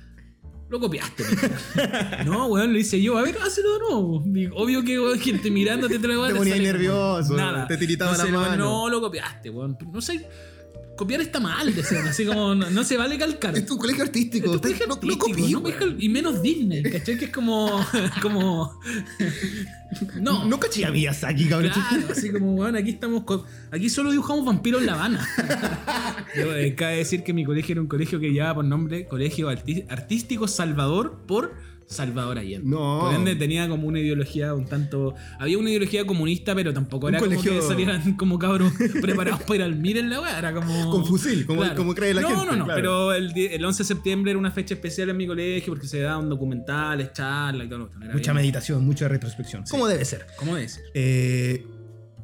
Lo 0.69 0.79
copiaste. 0.79 1.23
no, 2.25 2.47
weón, 2.47 2.73
lo 2.73 2.79
hice 2.79 2.99
yo. 2.99 3.15
A 3.19 3.21
ver, 3.21 3.37
hazlo 3.37 3.73
de 3.73 3.79
nuevo. 3.79 4.23
Digo, 4.25 4.55
Obvio 4.55 4.83
que 4.83 4.99
weón, 4.99 5.19
gente 5.19 5.51
mirándote 5.51 5.99
te 5.99 6.07
lo 6.07 6.25
Te 6.25 6.33
ponías 6.33 6.59
nervioso, 6.59 7.35
te 7.67 7.77
tiritaba 7.77 8.17
la 8.17 8.23
weón, 8.23 8.33
mano. 8.41 8.65
No, 8.65 8.89
lo 8.89 8.99
copiaste, 8.99 9.51
weón. 9.51 9.77
No 9.91 10.01
sé, 10.01 10.27
copiar 11.03 11.21
está 11.21 11.39
mal, 11.39 11.73
decían. 11.73 12.07
Así 12.07 12.25
como, 12.25 12.55
no, 12.55 12.69
no 12.69 12.83
se 12.83 12.97
vale 12.97 13.17
calcar. 13.17 13.57
Es 13.57 13.65
tu 13.65 13.77
colegio 13.77 14.03
artístico. 14.03 14.47
Es 14.47 14.51
tu 14.53 14.61
colegio 14.61 14.87
no 14.87 14.93
artístico, 14.93 15.29
no 15.61 15.95
y 15.99 16.09
menos 16.09 16.41
Disney, 16.41 16.83
¿cachai? 16.83 17.17
Que 17.17 17.25
es 17.25 17.31
como. 17.31 17.85
como. 18.21 18.79
No. 20.19 20.43
No 20.45 20.59
caché 20.59 20.85
a 20.85 20.91
Miyazaki, 20.91 21.47
cabrón. 21.47 21.71
Claro, 21.71 22.07
así 22.09 22.31
como, 22.31 22.55
weón, 22.55 22.75
aquí 22.75 22.89
estamos 22.89 23.25
con- 23.25 23.43
Aquí 23.71 23.89
solo 23.91 24.09
dibujamos 24.09 24.43
vampiros 24.43 24.81
en 24.81 24.87
La 24.87 24.93
Habana. 24.93 25.27
Cabe 26.75 26.97
decir 26.97 27.23
que 27.23 27.31
mi 27.31 27.45
colegio 27.45 27.73
era 27.73 27.81
un 27.81 27.87
colegio 27.87 28.19
que 28.19 28.31
llevaba 28.31 28.55
por 28.55 28.65
nombre 28.65 29.07
Colegio 29.07 29.49
Artístico 29.49 30.47
Salvador 30.47 31.25
por 31.27 31.53
Salvador 31.87 32.37
Allende. 32.39 32.69
No. 32.69 33.01
Por 33.01 33.13
ende 33.13 33.35
tenía 33.35 33.67
como 33.69 33.87
una 33.87 33.99
ideología 33.99 34.53
un 34.53 34.65
tanto. 34.65 35.13
Había 35.39 35.57
una 35.57 35.69
ideología 35.69 36.05
comunista, 36.05 36.55
pero 36.55 36.73
tampoco 36.73 37.09
era 37.09 37.19
como 37.19 37.41
que 37.41 37.61
salieran 37.61 38.13
como 38.17 38.39
cabros 38.39 38.73
preparados 39.01 39.41
para 39.43 39.55
ir 39.55 39.61
al 39.63 39.75
miren 39.75 40.09
la 40.09 40.21
weá. 40.21 40.39
Era 40.39 40.53
como. 40.53 40.89
Con 40.89 41.05
fusil, 41.05 41.45
como- 41.45 41.63
como 41.75 41.93
cree 41.95 42.13
la 42.13 42.21
no, 42.21 42.27
gente, 42.29 42.45
No, 42.45 42.55
no, 42.55 42.65
claro. 42.65 42.75
Pero 42.81 43.13
el, 43.13 43.37
el 43.37 43.63
11 43.65 43.83
de 43.83 43.87
septiembre 43.87 44.31
era 44.31 44.39
una 44.39 44.51
fecha 44.51 44.73
especial 44.73 45.09
en 45.09 45.17
mi 45.17 45.27
colegio 45.27 45.73
porque 45.73 45.87
se 45.87 45.99
daban 45.99 46.29
documentales, 46.29 47.13
charlas 47.13 47.67
y 47.67 47.69
todo 47.69 47.79
lo 47.79 47.89
que 47.89 47.97
Mucha 47.97 48.31
bien- 48.31 48.35
meditación, 48.35 48.85
mucha 48.85 49.07
retrospección. 49.07 49.63
¿Cómo 49.69 49.87
debe 49.87 50.05
ser? 50.05 50.25
¿Cómo 50.37 50.57
es? 50.57 50.81
Eh, 50.93 51.65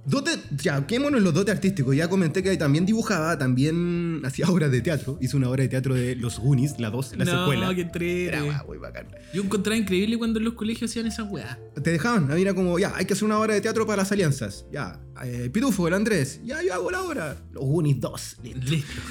dote, 0.10 0.32
ya, 0.58 0.86
quedémonos 0.86 1.19
en 1.19 1.24
los 1.24 1.34
dotes 1.34 1.56
artísticos. 1.56 1.95
Ya 1.95 2.10
comenté 2.10 2.43
que 2.43 2.56
también 2.58 2.86
dibujaba, 2.86 3.38
también 3.38 4.22
hacía 4.24 4.48
obras 4.50 4.72
de 4.72 4.82
teatro. 4.82 5.17
Hizo 5.22 5.38
una 5.38 5.50
obra 5.50 5.63
de 5.63 5.69
teatro 5.69 5.95
de 5.95 6.15
Los 6.15 6.39
Goonies, 6.39 6.80
la 6.80 6.89
2, 6.89 7.17
la 7.17 7.26
no, 7.26 7.32
secuela. 7.32 7.76
qué 7.76 7.82
entrete. 7.82 8.26
Era 8.26 8.41
guau, 8.41 8.67
muy 8.67 8.78
bacán. 8.78 9.08
Yo 9.34 9.43
encontraba 9.43 9.78
increíble 9.78 10.17
cuando 10.17 10.39
en 10.39 10.45
los 10.45 10.54
colegios 10.54 10.91
hacían 10.91 11.08
esas 11.08 11.30
weas. 11.30 11.58
Te 11.82 11.91
dejaban, 11.91 12.32
a 12.32 12.36
mí 12.36 12.41
era 12.41 12.54
como, 12.54 12.78
ya, 12.80 12.93
hay 12.95 13.06
que 13.06 13.13
hacer 13.13 13.26
una 13.26 13.39
obra 13.39 13.54
de 13.54 13.62
teatro 13.62 13.86
para 13.86 14.04
las 14.04 14.12
alianzas. 14.12 14.65
Ya, 14.72 15.00
eh, 15.24 15.50
Pitufo, 15.52 15.88
el 15.88 15.93
Andrés, 15.93 16.41
ya, 16.43 16.62
yo 16.63 16.74
hago 16.74 16.91
la 16.91 17.04
obra. 17.04 17.38
Los 17.52 17.63
Goonies 17.63 18.00
2, 18.00 18.38
listo. 18.43 18.60
Listo. 18.69 19.02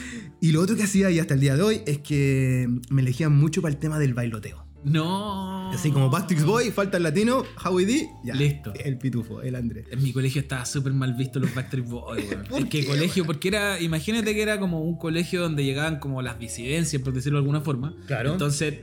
Y 0.41 0.53
lo 0.53 0.63
otro 0.63 0.77
que 0.77 0.85
hacía, 0.85 1.11
y 1.11 1.19
hasta 1.19 1.35
el 1.35 1.41
día 1.41 1.57
de 1.57 1.63
hoy, 1.63 1.83
es 1.87 1.99
que 1.99 2.69
me 2.91 3.03
elegían 3.03 3.35
mucho 3.35 3.63
para 3.63 3.73
el 3.73 3.81
tema 3.81 3.99
del 3.99 4.15
bailoteo. 4.15 4.68
No. 4.85 5.71
Así 5.71 5.91
como 5.91 6.09
Backstreet 6.09 6.45
Boy, 6.45 6.71
falta 6.71 6.97
el 6.97 7.03
latino, 7.03 7.45
Howie 7.64 7.87
D, 7.87 8.09
ya. 8.25 8.35
Listo. 8.35 8.73
El 8.75 8.97
Pitufo, 8.99 9.43
el 9.43 9.55
Andrés. 9.55 9.87
En 9.91 10.03
mi 10.03 10.12
colegio 10.12 10.41
estaba 10.41 10.64
súper 10.64 10.93
mal 10.93 11.14
visto 11.14 11.41
los 11.41 11.55
Backstreet 11.55 11.87
Boys, 11.87 12.31
weón. 12.31 12.45
¿Por 12.49 12.69
qué, 12.69 12.87
colegio, 12.87 13.27
porque 13.27 13.49
era, 13.49 13.81
imagínate 13.81 14.35
que 14.35 14.43
era 14.43 14.59
como 14.59 14.81
un 14.81 14.97
colegio 14.97 15.43
donde 15.43 15.64
llegaban 15.64 15.99
como 15.99 16.23
las 16.23 16.38
disidencias, 16.38 17.03
por 17.03 17.12
decirlo 17.12 17.38
de 17.38 17.43
alguna 17.43 17.61
forma. 17.61 17.95
Claro. 18.07 18.33
Entonces, 18.33 18.81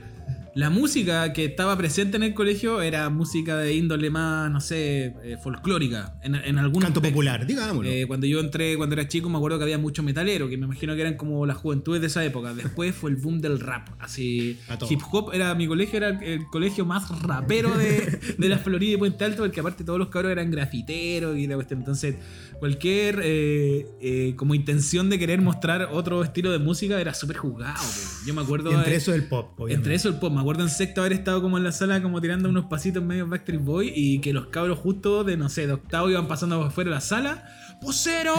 la 0.56 0.70
música 0.70 1.34
que 1.34 1.44
estaba 1.44 1.76
presente 1.76 2.16
en 2.16 2.22
el 2.22 2.32
colegio 2.32 2.80
era 2.80 3.10
música 3.10 3.58
de 3.58 3.74
índole 3.74 4.08
más, 4.08 4.50
no 4.50 4.62
sé, 4.62 5.14
eh, 5.22 5.36
folclórica. 5.42 6.18
En, 6.22 6.34
en 6.34 6.56
algún 6.56 6.80
Canto 6.80 7.00
aspecto. 7.00 7.10
popular, 7.14 7.46
digámoslo. 7.46 7.90
Eh, 7.90 8.06
cuando 8.06 8.26
yo 8.26 8.40
entré, 8.40 8.74
cuando 8.78 8.94
era 8.94 9.06
chico, 9.06 9.28
me 9.28 9.36
acuerdo 9.36 9.58
que 9.58 9.64
había 9.64 9.76
mucho 9.76 10.02
metalero, 10.02 10.48
que 10.48 10.56
me 10.56 10.64
imagino 10.64 10.94
que 10.94 11.02
eran 11.02 11.18
como 11.18 11.44
las 11.44 11.58
juventudes 11.58 12.00
de 12.00 12.06
esa 12.06 12.24
época. 12.24 12.54
Después 12.54 12.94
fue 12.94 13.10
el 13.10 13.16
boom 13.16 13.42
del 13.42 13.60
rap. 13.60 13.88
Así, 13.98 14.58
hip 14.88 15.00
hop 15.12 15.34
era 15.34 15.54
mi 15.54 15.66
colegio, 15.68 15.98
era 15.98 16.08
el 16.08 16.46
colegio 16.46 16.86
más 16.86 17.20
rapero 17.20 17.76
de, 17.76 18.18
de 18.38 18.48
la 18.48 18.56
Florida 18.56 18.94
y 18.94 18.96
Puente 18.96 19.26
Alto, 19.26 19.42
porque 19.42 19.60
aparte 19.60 19.84
todos 19.84 19.98
los 19.98 20.08
cabros 20.08 20.32
eran 20.32 20.50
grafiteros 20.50 21.36
y 21.36 21.46
la 21.46 21.56
cuestión. 21.56 21.80
Entonces, 21.80 22.16
cualquier 22.58 23.20
eh, 23.22 23.86
eh, 24.00 24.32
como 24.36 24.54
intención 24.54 25.10
de 25.10 25.18
querer 25.18 25.42
mostrar 25.42 25.90
otro 25.92 26.24
estilo 26.24 26.50
de 26.50 26.60
música 26.60 26.98
era 26.98 27.12
súper 27.12 27.36
juzgado. 27.36 27.74
po. 27.76 28.26
Yo 28.26 28.32
me 28.32 28.40
acuerdo. 28.40 28.72
Entre 28.72 28.96
eso 28.96 29.12
el 29.12 29.24
pop, 29.24 29.50
obviamente. 29.56 29.74
entre 29.74 29.94
eso 29.96 30.08
el 30.08 30.14
pop, 30.14 30.32
me 30.32 30.45
acuerdo 30.46 30.62
en 30.62 30.70
sexto 30.70 31.00
haber 31.00 31.12
estado 31.12 31.42
como 31.42 31.58
en 31.58 31.64
la 31.64 31.72
sala 31.72 32.00
como 32.00 32.20
tirando 32.20 32.48
unos 32.48 32.66
pasitos 32.66 33.02
medio 33.02 33.26
Backstreet 33.26 33.60
Boy 33.64 33.92
y 33.92 34.20
que 34.20 34.32
los 34.32 34.46
cabros 34.46 34.78
justo 34.78 35.24
de, 35.24 35.36
no 35.36 35.48
sé, 35.48 35.66
de 35.66 35.72
octavo 35.72 36.08
iban 36.08 36.28
pasando 36.28 36.60
por 36.60 36.70
fuera 36.70 36.90
de 36.90 36.94
la 36.94 37.00
sala. 37.00 37.48
¡Posero! 37.80 38.34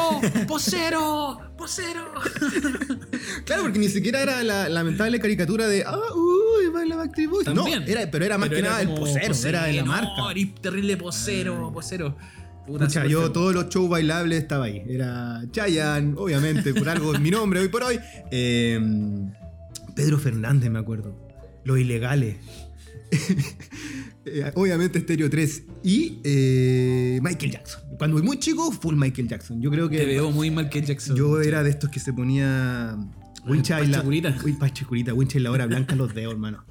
¡Posero! 0.48 1.38
¡Posero! 1.58 2.06
Claro, 3.46 3.64
porque 3.64 3.80
ni 3.80 3.90
siquiera 3.90 4.22
era 4.22 4.42
la 4.42 4.70
lamentable 4.70 5.20
caricatura 5.20 5.68
de, 5.68 5.84
ah, 5.86 6.00
uy, 6.16 6.70
baila 6.74 6.96
Backstreet. 6.96 7.30
También. 7.44 7.82
No, 7.82 7.86
era, 7.86 8.10
pero 8.10 8.24
era 8.24 8.38
más 8.38 8.48
Pero 8.48 8.62
que 8.62 8.68
nada 8.68 8.82
el 8.82 8.88
como 8.88 9.00
posero, 9.02 9.50
era 9.50 9.64
de 9.66 9.74
la 9.74 9.82
no, 9.84 9.88
marca. 9.92 10.12
terrible 10.62 10.96
posero, 10.96 11.74
posero. 11.74 12.16
Puta, 12.66 12.86
Pucha, 12.86 13.06
yo 13.06 13.20
feo. 13.20 13.32
todos 13.34 13.54
los 13.54 13.68
shows 13.68 13.90
bailables 13.90 14.44
estaba 14.44 14.66
ahí. 14.66 14.82
Era 14.88 15.42
Chayanne, 15.52 16.16
obviamente, 16.18 16.74
por 16.74 16.88
algo 16.88 17.14
es 17.14 17.20
mi 17.20 17.32
nombre 17.32 17.60
hoy 17.60 17.68
por 17.68 17.84
hoy. 17.84 18.00
Eh, 18.32 18.80
Pedro 19.94 20.18
Fernández, 20.20 20.70
me 20.70 20.80
acuerdo. 20.80 21.27
Los 21.68 21.80
ilegales. 21.80 22.38
Eh, 24.30 24.52
obviamente 24.56 25.00
Stereo 25.00 25.30
3 25.30 25.64
y 25.86 26.20
eh, 26.22 27.18
Michael 27.24 27.50
Jackson. 27.50 27.82
Cuando 27.98 28.22
muy 28.22 28.38
chico, 28.38 28.74
full 28.74 28.96
Michael 28.98 29.30
Jackson. 29.30 29.62
Yo 29.62 29.72
creo 29.72 29.88
que 29.88 30.00
Te 30.00 30.06
veo 30.06 30.32
muy 30.32 30.52
mal 30.52 30.70
que 30.70 30.82
Jackson. 30.82 31.16
yo 31.16 31.40
era 31.40 31.64
de 31.64 31.70
estos 31.70 31.90
que 31.90 32.02
se 32.02 32.12
ponía 32.12 32.98
wincha 33.48 33.80
en 33.80 33.92
la 33.92 34.00
Pachecurita. 34.00 34.36
Uy, 34.44 34.52
pachecurita, 34.52 35.14
wincha 35.14 35.38
en 35.38 35.46
la 35.46 35.52
hora 35.52 35.66
blanca 35.66 35.96
los 35.96 36.14
dedos, 36.14 36.34
hermano. 36.34 36.66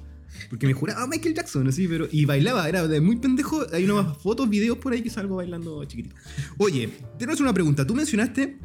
Porque 0.51 0.67
me 0.67 0.73
juraba 0.73 1.07
Michael 1.07 1.33
Jackson, 1.33 1.67
así, 1.67 1.87
pero. 1.87 2.07
Y 2.11 2.25
bailaba, 2.25 2.69
era 2.69 2.87
de 2.87 3.01
muy 3.01 3.15
pendejo. 3.15 3.65
Hay 3.73 3.85
unas 3.89 4.15
fotos, 4.19 4.47
videos 4.47 4.77
por 4.77 4.93
ahí 4.93 5.01
que 5.01 5.09
salgo 5.09 5.37
bailando 5.37 5.83
chiquitito. 5.85 6.15
Oye, 6.59 6.89
te 7.17 7.25
voy 7.25 7.31
a 7.31 7.33
hacer 7.33 7.43
una 7.43 7.53
pregunta. 7.55 7.87
Tú 7.87 7.95
mencionaste 7.95 8.59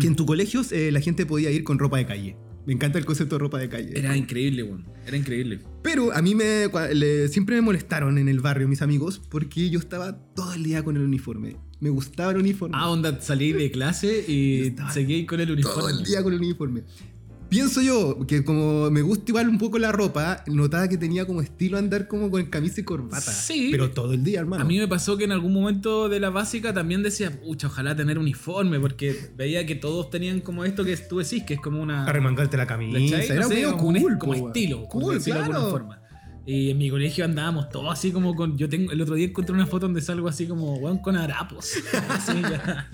que 0.00 0.06
en 0.08 0.16
tu 0.16 0.26
colegio 0.26 0.62
eh, 0.72 0.90
la 0.90 1.00
gente 1.00 1.24
podía 1.24 1.52
ir 1.52 1.62
con 1.62 1.78
ropa 1.78 1.98
de 1.98 2.06
calle. 2.06 2.36
Me 2.66 2.72
encanta 2.72 2.98
el 2.98 3.04
concepto 3.04 3.34
de 3.34 3.40
ropa 3.40 3.58
de 3.58 3.68
calle. 3.68 3.92
Era 3.98 4.16
increíble, 4.16 4.62
weón. 4.62 4.84
Era 5.06 5.16
increíble. 5.16 5.60
Pero 5.82 6.12
a 6.12 6.22
mí 6.22 6.34
me, 6.34 6.66
le- 6.94 7.28
siempre 7.28 7.56
me 7.56 7.60
molestaron 7.62 8.16
en 8.18 8.28
el 8.28 8.40
barrio 8.40 8.66
mis 8.68 8.80
amigos 8.82 9.20
porque 9.28 9.68
yo 9.70 9.78
estaba 9.78 10.16
todo 10.34 10.54
el 10.54 10.62
día 10.62 10.82
con 10.82 10.96
el 10.96 11.02
uniforme. 11.02 11.56
Me 11.80 11.90
gustaba 11.90 12.32
el 12.32 12.38
uniforme. 12.38 12.74
Ah, 12.78 12.88
onda, 12.88 13.20
salí 13.20 13.52
de 13.52 13.70
clase 13.70 14.24
y 14.26 14.74
seguí 14.92 15.26
con 15.26 15.40
el 15.40 15.50
uniforme. 15.50 15.80
todo 15.80 15.88
el 15.90 16.04
día 16.04 16.22
con 16.22 16.32
el 16.32 16.38
uniforme. 16.40 16.84
Pienso 17.48 17.80
yo 17.82 18.26
que 18.26 18.44
como 18.44 18.90
me 18.90 19.02
gusta 19.02 19.24
igual 19.28 19.48
un 19.48 19.58
poco 19.58 19.78
la 19.78 19.92
ropa, 19.92 20.42
notaba 20.46 20.88
que 20.88 20.96
tenía 20.98 21.24
como 21.26 21.40
estilo 21.40 21.78
andar 21.78 22.08
como 22.08 22.30
con 22.30 22.44
camisa 22.46 22.80
y 22.80 22.84
corbata. 22.84 23.20
Sí. 23.20 23.68
Pero 23.70 23.90
todo 23.90 24.12
el 24.14 24.24
día, 24.24 24.40
hermano. 24.40 24.62
A 24.64 24.66
mí 24.66 24.78
me 24.78 24.88
pasó 24.88 25.16
que 25.16 25.24
en 25.24 25.32
algún 25.32 25.52
momento 25.52 26.08
de 26.08 26.18
la 26.18 26.30
básica 26.30 26.74
también 26.74 27.02
decía, 27.02 27.30
pucha, 27.40 27.68
ojalá 27.68 27.94
tener 27.94 28.18
uniforme, 28.18 28.80
porque 28.80 29.30
veía 29.36 29.64
que 29.66 29.76
todos 29.76 30.10
tenían 30.10 30.40
como 30.40 30.64
esto 30.64 30.84
que 30.84 30.96
tú 30.96 31.18
decís, 31.18 31.44
que 31.44 31.54
es 31.54 31.60
como 31.60 31.80
una. 31.80 32.04
Arremangarte 32.06 32.56
la 32.56 32.66
camisa. 32.66 33.22
Era 33.22 33.42
No 33.42 33.48
sé, 33.48 33.54
medio 33.54 33.76
como, 33.76 33.88
un- 33.98 34.18
como 34.18 34.34
estilo, 34.34 34.80
por 34.88 35.02
Cool, 35.02 35.14
decirlo 35.14 35.34
de 35.40 35.44
alguna 35.44 35.58
claro. 35.60 35.70
forma. 35.70 36.00
Y 36.46 36.70
en 36.70 36.76
mi 36.78 36.90
colegio 36.90 37.24
andábamos 37.24 37.70
todos 37.70 37.90
así 37.92 38.12
como 38.12 38.34
con. 38.34 38.58
Yo 38.58 38.68
tengo. 38.68 38.92
El 38.92 39.00
otro 39.00 39.14
día 39.14 39.26
encontré 39.26 39.54
una 39.54 39.66
foto 39.66 39.86
donde 39.86 40.02
salgo 40.02 40.28
así 40.28 40.46
como, 40.46 40.74
weón, 40.76 40.98
con 40.98 41.16
harapos. 41.16 41.72
Así 42.10 42.32
ya. 42.42 42.90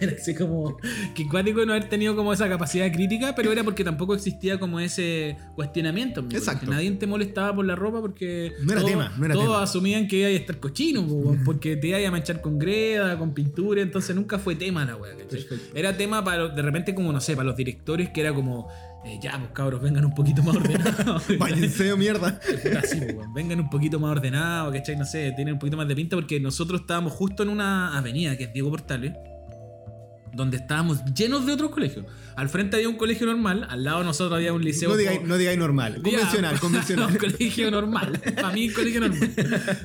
Era 0.00 0.12
así 0.12 0.34
como. 0.34 0.78
Que 1.14 1.28
cuático 1.28 1.64
no 1.66 1.72
haber 1.74 1.88
tenido 1.90 2.16
como 2.16 2.32
esa 2.32 2.48
capacidad 2.48 2.90
crítica, 2.90 3.34
pero 3.34 3.52
era 3.52 3.62
porque 3.64 3.84
tampoco 3.84 4.14
existía 4.14 4.58
como 4.58 4.80
ese 4.80 5.36
cuestionamiento. 5.54 6.20
en 6.20 6.28
mi 6.28 6.34
Exacto. 6.36 6.66
colegio. 6.66 6.74
Nadie 6.84 6.98
te 6.98 7.06
molestaba 7.06 7.54
por 7.54 7.66
la 7.66 7.74
ropa 7.76 8.00
porque. 8.00 8.52
No 8.62 8.72
era 8.72 8.80
todos- 8.80 8.90
tema, 8.90 9.12
no 9.18 9.24
era 9.26 9.34
Todos 9.34 9.46
tema. 9.48 9.62
asumían 9.62 10.08
que 10.08 10.16
iba 10.20 10.28
a 10.28 10.30
estar 10.30 10.58
cochino, 10.58 11.06
po, 11.06 11.14
weón, 11.14 11.44
porque 11.44 11.76
te 11.76 11.88
iba 11.88 11.98
a 12.08 12.10
manchar 12.10 12.40
con 12.40 12.58
greda, 12.58 13.18
con 13.18 13.34
pintura, 13.34 13.82
entonces 13.82 14.16
nunca 14.16 14.38
fue 14.38 14.56
tema 14.56 14.84
la 14.86 14.96
weá. 14.96 15.14
Era 15.74 15.96
tema 15.98 16.24
para, 16.24 16.48
de 16.48 16.62
repente, 16.62 16.94
como 16.94 17.12
no 17.12 17.20
sé, 17.20 17.36
para 17.36 17.48
los 17.48 17.56
directores, 17.56 18.08
que 18.08 18.22
era 18.22 18.32
como, 18.32 18.68
eh, 19.06 19.18
ya, 19.22 19.38
pues 19.38 19.50
cabros, 19.52 19.80
vengan 19.80 20.04
un 20.04 20.14
poquito 20.14 20.42
más 20.42 20.56
ordenados. 20.56 21.22
Váyanse 21.38 21.90
a 21.90 21.96
mierda. 21.96 22.40
Pues, 22.50 23.26
vengan 23.34 23.60
un 23.60 23.70
poquito 23.70 23.98
más 24.00 24.10
ordenados, 24.10 24.74
¿cachai? 24.74 24.96
No 24.96 25.04
sé, 25.04 25.32
tienen 25.36 25.54
un 25.54 25.58
poquito 25.60 25.76
más 25.76 25.86
de 25.88 25.94
pinta, 25.96 26.16
porque 26.16 26.40
nosotros 26.40 26.80
estábamos 26.82 27.12
justo 27.12 27.42
en 27.42 27.48
una 27.50 27.96
avenida, 27.96 28.36
que 28.36 28.44
es 28.44 28.52
Diego 28.52 28.70
Portales, 28.70 29.12
donde 30.32 30.58
estábamos 30.58 31.02
llenos 31.14 31.46
de 31.46 31.52
otros 31.54 31.70
colegios. 31.70 32.04
Al 32.36 32.48
frente 32.50 32.76
había 32.76 32.88
un 32.88 32.96
colegio 32.96 33.26
normal, 33.26 33.66
al 33.70 33.84
lado 33.84 34.00
de 34.00 34.04
nosotros 34.04 34.36
había 34.36 34.52
un 34.52 34.62
liceo. 34.62 34.90
No 34.90 34.96
digáis, 34.96 35.22
no 35.22 35.38
digáis 35.38 35.58
normal. 35.58 36.02
Convencional, 36.02 36.54
ya, 36.54 36.60
convencional. 36.66 37.10
un 37.10 37.16
colegio 37.16 37.70
normal. 37.70 38.20
Para 38.34 38.50
mí, 38.52 38.68
un 38.68 38.74
colegio 38.74 39.00
normal. 39.00 39.30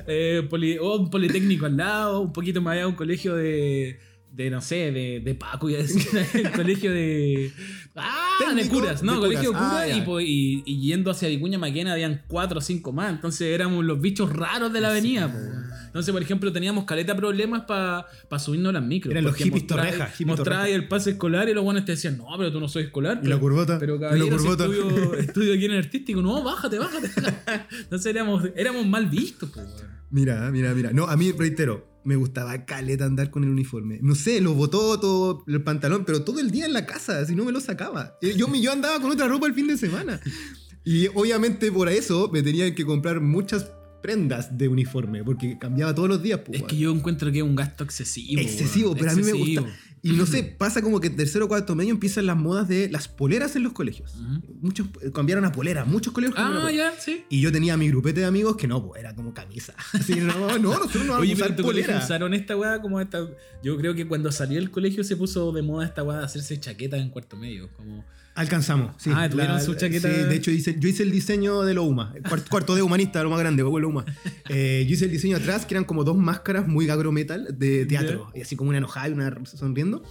Eh, 0.06 0.46
poli- 0.50 0.78
o 0.78 0.96
un 0.98 1.10
politécnico 1.10 1.64
al 1.66 1.76
lado, 1.76 2.20
un 2.20 2.32
poquito 2.32 2.60
más 2.60 2.74
allá, 2.74 2.86
un 2.86 2.94
colegio 2.94 3.34
de. 3.34 3.98
De 4.34 4.48
no 4.50 4.60
sé, 4.62 4.90
de, 4.92 5.20
de 5.24 5.34
Paco, 5.34 5.68
decir. 5.68 6.02
el 6.34 6.50
colegio 6.52 6.90
de. 6.90 7.52
Ah, 7.94 8.52
de 8.56 8.66
curas, 8.68 9.02
¿no? 9.02 9.14
de 9.14 9.20
colegio 9.20 9.50
de 9.50 9.56
curas. 9.58 9.68
curas 9.70 9.82
Ah, 9.84 9.88
y, 9.96 10.00
po- 10.02 10.20
y, 10.20 10.62
y 10.64 10.80
yendo 10.80 11.10
hacia 11.10 11.28
Vicuña 11.28 11.58
Maquena 11.58 11.92
habían 11.92 12.22
cuatro 12.28 12.58
o 12.58 12.62
cinco 12.62 12.92
más. 12.92 13.10
Entonces 13.12 13.48
éramos 13.54 13.84
los 13.84 14.00
bichos 14.00 14.32
raros 14.32 14.72
de 14.72 14.80
la 14.80 14.88
avenida. 14.88 15.30
po. 15.30 15.38
Entonces, 15.86 16.10
por 16.12 16.22
ejemplo, 16.22 16.50
teníamos 16.50 16.84
caleta 16.84 17.14
problemas 17.14 17.64
para 17.66 18.06
subirnos 18.38 18.70
a 18.70 18.72
las 18.80 18.82
micros. 18.82 19.12
Eran 19.12 19.24
los 19.24 19.36
hippies 19.36 19.66
torrejas, 19.66 20.16
torrejas. 20.16 20.68
el 20.70 20.88
pase 20.88 21.10
escolar 21.10 21.50
y 21.50 21.52
los 21.54 21.62
buenos 21.62 21.84
te 21.84 21.92
decían, 21.92 22.16
no, 22.16 22.24
pero 22.38 22.50
tú 22.50 22.60
no 22.60 22.68
soy 22.68 22.84
escolar. 22.84 23.18
Y 23.22 23.26
la 23.26 23.34
pero- 23.34 23.40
curvota. 23.40 23.78
Pero 23.78 23.96
y 23.96 23.98
la 23.98 24.08
caballero, 24.08 24.38
si 24.38 24.44
curvota. 24.46 24.64
estudio, 24.64 25.14
estudio 25.18 25.54
aquí 25.54 25.64
en 25.66 25.70
el 25.72 25.78
artístico. 25.78 26.22
No, 26.22 26.42
bájate, 26.42 26.78
bájate. 26.78 27.10
Entonces 27.80 28.06
éramos, 28.06 28.44
éramos 28.56 28.86
mal 28.86 29.04
vistos, 29.06 29.54
weón. 29.54 29.68
Mira, 30.12 30.50
mira, 30.52 30.72
mira. 30.74 30.92
No, 30.92 31.06
a 31.06 31.16
mí, 31.16 31.32
reitero, 31.32 31.88
me 32.04 32.16
gustaba 32.16 32.64
caleta 32.64 33.04
andar 33.06 33.30
con 33.30 33.44
el 33.44 33.50
uniforme. 33.50 33.98
No 34.02 34.14
sé, 34.14 34.40
los 34.40 34.54
bototos, 34.54 35.42
el 35.48 35.62
pantalón, 35.62 36.04
pero 36.04 36.22
todo 36.22 36.38
el 36.38 36.50
día 36.50 36.66
en 36.66 36.72
la 36.74 36.86
casa, 36.86 37.24
si 37.24 37.34
no 37.34 37.44
me 37.44 37.50
lo 37.52 37.60
sacaba. 37.60 38.18
Eh, 38.22 38.34
Yo, 38.36 38.46
yo 38.54 38.72
andaba 38.72 39.00
con 39.00 39.10
otra 39.10 39.26
ropa 39.26 39.46
el 39.46 39.54
fin 39.54 39.66
de 39.66 39.76
semana. 39.76 40.20
Y 40.84 41.06
obviamente 41.08 41.72
por 41.72 41.88
eso 41.88 42.28
me 42.32 42.42
tenían 42.42 42.74
que 42.74 42.84
comprar 42.84 43.20
muchas 43.20 43.70
prendas 44.02 44.58
de 44.58 44.68
uniforme, 44.68 45.22
porque 45.24 45.56
cambiaba 45.58 45.94
todos 45.94 46.08
los 46.08 46.22
días. 46.22 46.40
pues, 46.44 46.60
Es 46.60 46.66
que 46.66 46.76
yo 46.76 46.92
encuentro 46.92 47.30
que 47.32 47.38
es 47.38 47.44
un 47.44 47.54
gasto 47.54 47.84
excesivo. 47.84 48.40
Excesivo, 48.40 48.94
pero 48.94 49.12
a 49.12 49.14
mí 49.14 49.22
me 49.22 49.32
gusta. 49.32 49.64
Y 50.04 50.12
no 50.14 50.26
sé, 50.26 50.42
pasa 50.42 50.82
como 50.82 50.98
que 51.00 51.06
en 51.06 51.16
tercero 51.16 51.44
o 51.44 51.48
cuarto 51.48 51.76
medio 51.76 51.92
empiezan 51.92 52.26
las 52.26 52.36
modas 52.36 52.66
de 52.66 52.88
las 52.90 53.06
poleras 53.06 53.54
en 53.54 53.62
los 53.62 53.72
colegios. 53.72 54.16
Muchos 54.60 54.88
eh, 55.00 55.12
cambiaron 55.12 55.44
a 55.44 55.52
polera, 55.52 55.84
muchos 55.84 56.12
colegios 56.12 56.34
cambiaron 56.34 56.66
a 56.66 56.68
Ah, 56.68 56.72
ya, 56.72 56.92
sí. 57.00 57.24
Y 57.28 57.40
yo 57.40 57.52
tenía 57.52 57.76
mi 57.76 57.88
grupete 57.88 58.18
de 58.20 58.26
amigos 58.26 58.56
que 58.56 58.66
no, 58.66 58.84
pues 58.84 59.00
era 59.00 59.14
como 59.14 59.32
camisa. 59.32 59.74
Así, 59.92 60.16
no, 60.16 60.58
no, 60.58 60.58
nosotros 60.58 61.04
no 61.04 61.12
vamos 61.12 61.22
Oye, 61.22 61.32
a 61.32 61.36
usar 61.36 61.56
polera. 61.56 61.98
usaron 61.98 62.34
esta 62.34 62.56
weá 62.56 62.82
como 62.82 63.00
esta. 63.00 63.28
Yo 63.62 63.76
creo 63.76 63.94
que 63.94 64.08
cuando 64.08 64.32
salió 64.32 64.58
el 64.58 64.72
colegio 64.72 65.04
se 65.04 65.16
puso 65.16 65.52
de 65.52 65.62
moda 65.62 65.86
esta 65.86 66.02
weá 66.02 66.18
de 66.18 66.24
hacerse 66.24 66.58
chaquetas 66.58 67.00
en 67.00 67.10
cuarto 67.10 67.36
medio. 67.36 67.70
Como. 67.76 68.04
Alcanzamos, 68.34 68.94
sí. 68.98 69.10
Ah, 69.14 69.28
tuvieron 69.28 69.60
su 69.60 69.74
chaqueta. 69.74 70.08
Sí, 70.08 70.14
de 70.28 70.34
hecho 70.34 70.50
hice- 70.50 70.76
yo 70.78 70.88
hice 70.88 71.02
el 71.02 71.10
diseño 71.10 71.62
de 71.62 71.74
lo 71.74 71.82
UMA. 71.84 72.14
Cuarto, 72.28 72.46
cuarto 72.50 72.74
de 72.74 72.82
humanista, 72.82 73.22
lo 73.22 73.30
más 73.30 73.38
grande, 73.38 73.62
abuelo 73.62 73.88
UMA. 73.88 74.04
Eh, 74.48 74.84
yo 74.88 74.94
hice 74.94 75.04
el 75.04 75.10
diseño 75.10 75.36
atrás, 75.36 75.66
que 75.66 75.74
eran 75.74 75.84
como 75.84 76.02
dos 76.04 76.16
máscaras 76.16 76.66
muy 76.66 76.88
agrometal 76.88 77.48
de 77.58 77.84
teatro. 77.86 78.30
Y 78.34 78.40
así 78.40 78.56
como 78.56 78.70
una 78.70 78.78
enojada 78.78 79.08
y 79.08 79.12
una 79.12 79.34
sonriendo. 79.44 80.02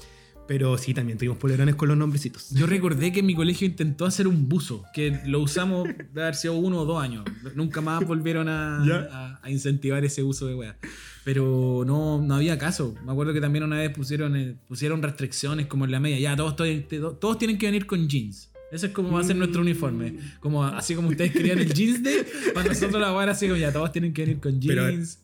Pero 0.47 0.77
sí, 0.77 0.93
también 0.93 1.17
tuvimos 1.17 1.37
polerones 1.37 1.75
con 1.75 1.87
los 1.87 1.97
nombrecitos. 1.97 2.49
Yo 2.49 2.65
recordé 2.67 3.13
que 3.13 3.23
mi 3.23 3.33
colegio 3.35 3.65
intentó 3.65 4.05
hacer 4.05 4.27
un 4.27 4.49
buzo, 4.49 4.83
que 4.93 5.21
lo 5.25 5.39
usamos 5.39 5.87
de 6.13 6.21
haber 6.21 6.35
sido 6.35 6.55
uno 6.55 6.79
o 6.81 6.85
dos 6.85 7.01
años. 7.01 7.23
Nunca 7.55 7.79
más 7.79 8.05
volvieron 8.05 8.49
a, 8.49 8.83
Ya. 8.85 9.07
a- 9.11 9.39
a 9.41 9.49
incentivar 9.49 10.03
ese 10.03 10.23
uso 10.23 10.47
de 10.47 10.55
weá. 10.55 10.77
Pero 11.23 11.83
no, 11.85 12.21
no 12.21 12.35
había 12.35 12.57
caso. 12.57 12.95
Me 13.05 13.11
acuerdo 13.11 13.33
que 13.33 13.41
también 13.41 13.63
una 13.63 13.77
vez 13.77 13.91
pusieron, 13.91 14.35
eh, 14.35 14.55
pusieron 14.67 15.01
restricciones 15.01 15.67
como 15.67 15.85
en 15.85 15.91
la 15.91 15.99
media. 15.99 16.19
Ya, 16.19 16.35
todos, 16.35 16.55
todos, 16.55 17.19
todos 17.19 17.37
tienen 17.37 17.57
que 17.57 17.67
venir 17.67 17.85
con 17.85 18.07
jeans. 18.07 18.49
Ese 18.71 18.87
es 18.87 18.93
como 18.93 19.11
va 19.11 19.19
a 19.19 19.23
ser 19.23 19.35
nuestro 19.35 19.61
uniforme. 19.61 20.15
Como, 20.39 20.63
así 20.63 20.95
como 20.95 21.09
ustedes 21.09 21.31
querían 21.31 21.59
el 21.59 21.73
jeans 21.73 22.01
de, 22.01 22.25
para 22.53 22.69
nosotros 22.69 23.01
la 23.01 23.21
era 23.21 23.33
así 23.33 23.47
como 23.47 23.57
ya, 23.57 23.71
todos 23.73 23.91
tienen 23.91 24.13
que 24.13 24.21
venir 24.21 24.39
con 24.39 24.59
Pero, 24.65 24.89
jeans. 24.89 25.19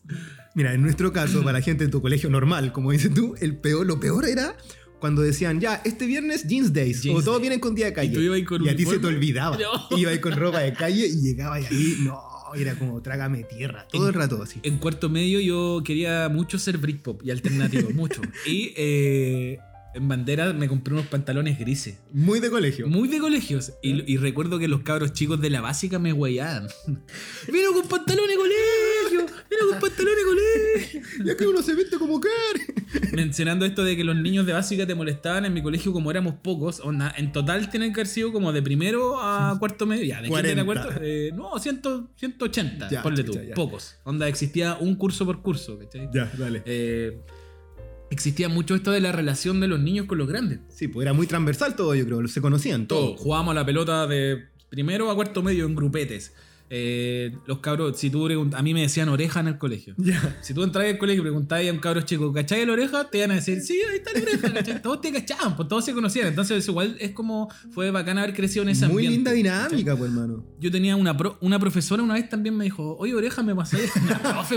Mira, 0.54 0.74
en 0.74 0.82
nuestro 0.82 1.12
caso, 1.12 1.42
para 1.42 1.58
la 1.58 1.64
gente 1.64 1.84
de 1.84 1.90
tu 1.90 2.02
colegio 2.02 2.28
normal, 2.28 2.72
como 2.72 2.92
dices 2.92 3.12
tú, 3.12 3.34
el 3.40 3.56
peor, 3.56 3.86
lo 3.86 4.00
peor 4.00 4.28
era 4.28 4.54
cuando 4.98 5.22
decían, 5.22 5.60
ya, 5.60 5.80
este 5.84 6.06
viernes 6.06 6.46
jeans 6.46 6.72
days, 6.72 7.02
Jeans 7.02 7.20
o 7.20 7.22
todos 7.22 7.36
day. 7.36 7.42
vienen 7.42 7.60
con 7.60 7.74
día 7.74 7.86
de 7.86 7.92
calle. 7.94 8.10
Y 8.10 8.14
tú 8.14 8.20
ibas 8.20 8.42
con 8.42 8.64
y 8.64 8.68
a 8.68 8.76
ti 8.76 8.84
se 8.84 8.98
te 8.98 9.06
olvidaba. 9.06 9.56
No. 9.90 9.96
Iba 9.96 10.10
ahí 10.10 10.20
con 10.20 10.36
ropa 10.36 10.60
de 10.60 10.72
calle 10.74 11.06
y 11.06 11.20
llegaba 11.20 11.60
y 11.60 11.64
ahí, 11.64 11.96
no, 12.02 12.20
era 12.54 12.74
como 12.74 13.00
trágame 13.02 13.44
tierra, 13.44 13.86
todo 13.90 14.08
el 14.08 14.14
rato 14.14 14.42
así. 14.42 14.60
En 14.62 14.78
cuarto 14.78 15.08
medio 15.08 15.40
yo 15.40 15.82
quería 15.84 16.28
mucho 16.28 16.58
ser 16.58 16.78
Britpop 16.78 17.22
y 17.24 17.30
alternativo, 17.30 17.90
mucho. 17.94 18.22
Y 18.46 18.72
eh, 18.76 19.58
en 19.94 20.08
bandera 20.08 20.52
me 20.52 20.68
compré 20.68 20.94
unos 20.94 21.06
pantalones 21.06 21.58
grises. 21.58 21.98
Muy 22.12 22.40
de 22.40 22.50
colegio. 22.50 22.86
Muy 22.86 23.08
de 23.08 23.18
colegios. 23.18 23.72
Y, 23.82 24.10
y 24.12 24.16
recuerdo 24.16 24.58
que 24.58 24.68
los 24.68 24.82
cabros 24.82 25.12
chicos 25.12 25.40
de 25.40 25.50
la 25.50 25.60
básica 25.60 25.98
me 25.98 26.12
huellaban. 26.12 26.68
Vino 27.52 27.72
con 27.72 27.88
pantalones 27.88 28.36
colegio. 28.36 28.87
Vino 29.50 29.62
con 29.70 29.80
pantalones 29.80 30.24
colegio. 30.24 31.02
Ya 31.24 31.36
que 31.36 31.46
uno 31.46 31.62
se 31.62 31.74
viste 31.74 31.96
como 31.98 32.20
quiere. 32.20 33.12
Mencionando 33.12 33.64
esto 33.64 33.82
de 33.84 33.96
que 33.96 34.04
los 34.04 34.16
niños 34.16 34.46
de 34.46 34.52
básica 34.52 34.86
te 34.86 34.94
molestaban 34.94 35.44
en 35.44 35.52
mi 35.54 35.62
colegio 35.62 35.92
como 35.92 36.10
éramos 36.10 36.34
pocos. 36.42 36.80
Onda, 36.80 37.12
en 37.16 37.32
total 37.32 37.70
tienen 37.70 37.92
que 37.92 38.00
haber 38.00 38.06
sido 38.08 38.32
como 38.32 38.52
de 38.52 38.62
primero 38.62 39.20
a 39.20 39.56
cuarto 39.58 39.86
medio. 39.86 40.04
Ya, 40.04 40.20
de 40.22 40.28
kinder 40.28 40.60
a 40.60 40.64
40. 40.64 40.64
cuarto. 40.64 41.00
eh, 41.02 41.32
no, 41.34 41.58
100, 41.58 41.80
180. 42.16 42.88
Ya, 42.90 43.02
ponle 43.02 43.24
tú. 43.24 43.32
ya. 43.32 43.54
Pocos. 43.54 43.96
Onda, 44.04 44.28
existía 44.28 44.76
un 44.78 44.94
curso 44.96 45.24
por 45.26 45.42
curso. 45.42 45.78
¿cachai? 45.78 46.08
Ya, 46.12 46.30
dale. 46.38 46.62
Eh, 46.66 47.18
existía 48.10 48.48
mucho 48.48 48.74
esto 48.74 48.90
de 48.90 49.00
la 49.00 49.12
relación 49.12 49.60
de 49.60 49.68
los 49.68 49.80
niños 49.80 50.06
con 50.06 50.18
los 50.18 50.28
grandes. 50.28 50.60
Sí, 50.68 50.88
pues 50.88 51.04
era 51.04 51.12
muy 51.12 51.26
transversal 51.26 51.74
todo, 51.76 51.94
yo 51.94 52.04
creo. 52.06 52.26
Se 52.28 52.40
conocían 52.40 52.86
Todo. 52.86 53.08
todos. 53.10 53.20
Jugábamos 53.20 53.52
a 53.52 53.54
la 53.54 53.66
pelota 53.66 54.06
de 54.06 54.44
primero 54.68 55.10
a 55.10 55.14
cuarto 55.14 55.42
medio 55.42 55.66
en 55.66 55.74
grupetes. 55.74 56.32
Eh, 56.70 57.36
los 57.46 57.58
cabros, 57.60 57.98
si 57.98 58.10
tú 58.10 58.26
pregunt- 58.28 58.54
a 58.54 58.62
mí 58.62 58.74
me 58.74 58.82
decían 58.82 59.08
oreja 59.08 59.40
en 59.40 59.48
el 59.48 59.58
colegio. 59.58 59.94
Si 60.42 60.52
tú 60.54 60.62
entras 60.62 60.84
al 60.86 60.98
colegio 60.98 61.20
y 61.22 61.24
preguntabas 61.24 61.66
a 61.66 61.72
un 61.72 61.78
cabro 61.78 62.00
chico, 62.02 62.32
¿cachai 62.32 62.66
la 62.66 62.72
oreja? 62.74 63.08
Te 63.10 63.18
iban 63.18 63.30
a 63.30 63.34
decir, 63.36 63.60
sí, 63.60 63.78
ahí 63.90 63.96
está 63.98 64.12
la 64.12 64.20
oreja, 64.22 64.52
¿cachai? 64.54 64.82
Todos 64.82 65.00
te 65.00 65.12
cachaban, 65.12 65.56
pues 65.56 65.68
todos 65.68 65.84
se 65.84 65.92
conocían. 65.94 66.28
Entonces, 66.28 66.66
igual 66.68 66.96
es 67.00 67.12
como, 67.12 67.48
fue 67.70 67.90
bacán 67.90 68.18
haber 68.18 68.34
crecido 68.34 68.62
en 68.64 68.68
ese 68.70 68.86
Muy 68.88 69.06
ambiente. 69.06 69.34
linda 69.34 69.52
¿cachai? 69.52 69.68
dinámica, 69.78 69.96
pues, 69.96 70.10
hermano. 70.10 70.44
Yo 70.60 70.70
tenía 70.70 70.96
una, 70.96 71.16
pro- 71.16 71.38
una 71.40 71.58
profesora 71.58 72.02
una 72.02 72.14
vez 72.14 72.28
también 72.28 72.56
me 72.56 72.64
dijo, 72.64 72.96
oye, 72.98 73.14
oreja, 73.14 73.42
me 73.42 73.54
pasé. 73.54 73.78
Profe. 74.22 74.56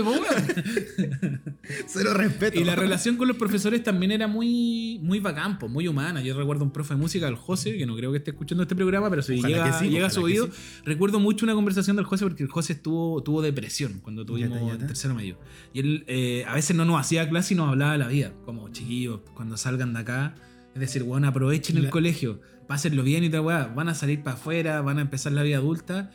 Cero 1.86 2.14
respeto. 2.14 2.58
Y 2.58 2.64
la 2.64 2.74
relación 2.76 3.16
con 3.16 3.28
los 3.28 3.36
profesores 3.36 3.82
también 3.82 4.12
era 4.12 4.26
muy, 4.26 4.98
muy 5.02 5.20
bacán, 5.20 5.58
po, 5.58 5.68
muy 5.68 5.88
humana. 5.88 6.20
Yo 6.22 6.36
recuerdo 6.36 6.64
un 6.64 6.72
profe 6.72 6.94
de 6.94 7.00
música, 7.00 7.28
el 7.28 7.36
José, 7.36 7.76
que 7.76 7.86
no 7.86 7.96
creo 7.96 8.10
que 8.12 8.18
esté 8.18 8.30
escuchando 8.32 8.62
este 8.62 8.74
programa, 8.74 9.08
pero 9.10 9.22
si 9.22 9.38
Ojalá 9.38 9.48
llega, 9.48 9.64
que 9.78 9.84
sí, 9.84 9.90
llega 9.90 10.06
a 10.06 10.10
su 10.10 10.22
oído, 10.22 10.46
sí. 10.46 10.52
recuerdo 10.84 11.20
mucho 11.20 11.44
una 11.46 11.54
conversación 11.54 11.96
del 12.02 12.08
José 12.08 12.24
porque 12.24 12.42
el 12.42 12.48
José 12.50 12.74
estuvo, 12.74 13.22
tuvo 13.22 13.40
depresión 13.42 14.00
cuando 14.02 14.24
tuvimos 14.26 14.60
yata. 14.60 14.82
el 14.82 14.86
tercero 14.86 15.14
medio. 15.14 15.38
Y 15.72 15.80
él 15.80 16.04
eh, 16.06 16.44
a 16.46 16.54
veces 16.54 16.76
no 16.76 16.84
nos 16.84 17.00
hacía 17.00 17.28
clase 17.28 17.54
y 17.54 17.56
nos 17.56 17.68
hablaba 17.70 17.92
de 17.92 17.98
la 17.98 18.08
vida, 18.08 18.32
como 18.44 18.68
chiquillos, 18.70 19.20
cuando 19.34 19.56
salgan 19.56 19.92
de 19.94 20.00
acá. 20.00 20.34
Es 20.74 20.80
decir, 20.80 21.02
bueno, 21.02 21.28
aprovechen 21.28 21.76
el 21.76 21.90
colegio, 21.90 22.40
pásenlo 22.66 23.02
bien 23.02 23.24
y 23.24 23.30
tal, 23.30 23.40
weá. 23.40 23.66
Van 23.66 23.88
a 23.88 23.94
salir 23.94 24.22
para 24.22 24.36
afuera, 24.36 24.80
van 24.80 24.98
a 24.98 25.02
empezar 25.02 25.32
la 25.32 25.42
vida 25.42 25.58
adulta. 25.58 26.10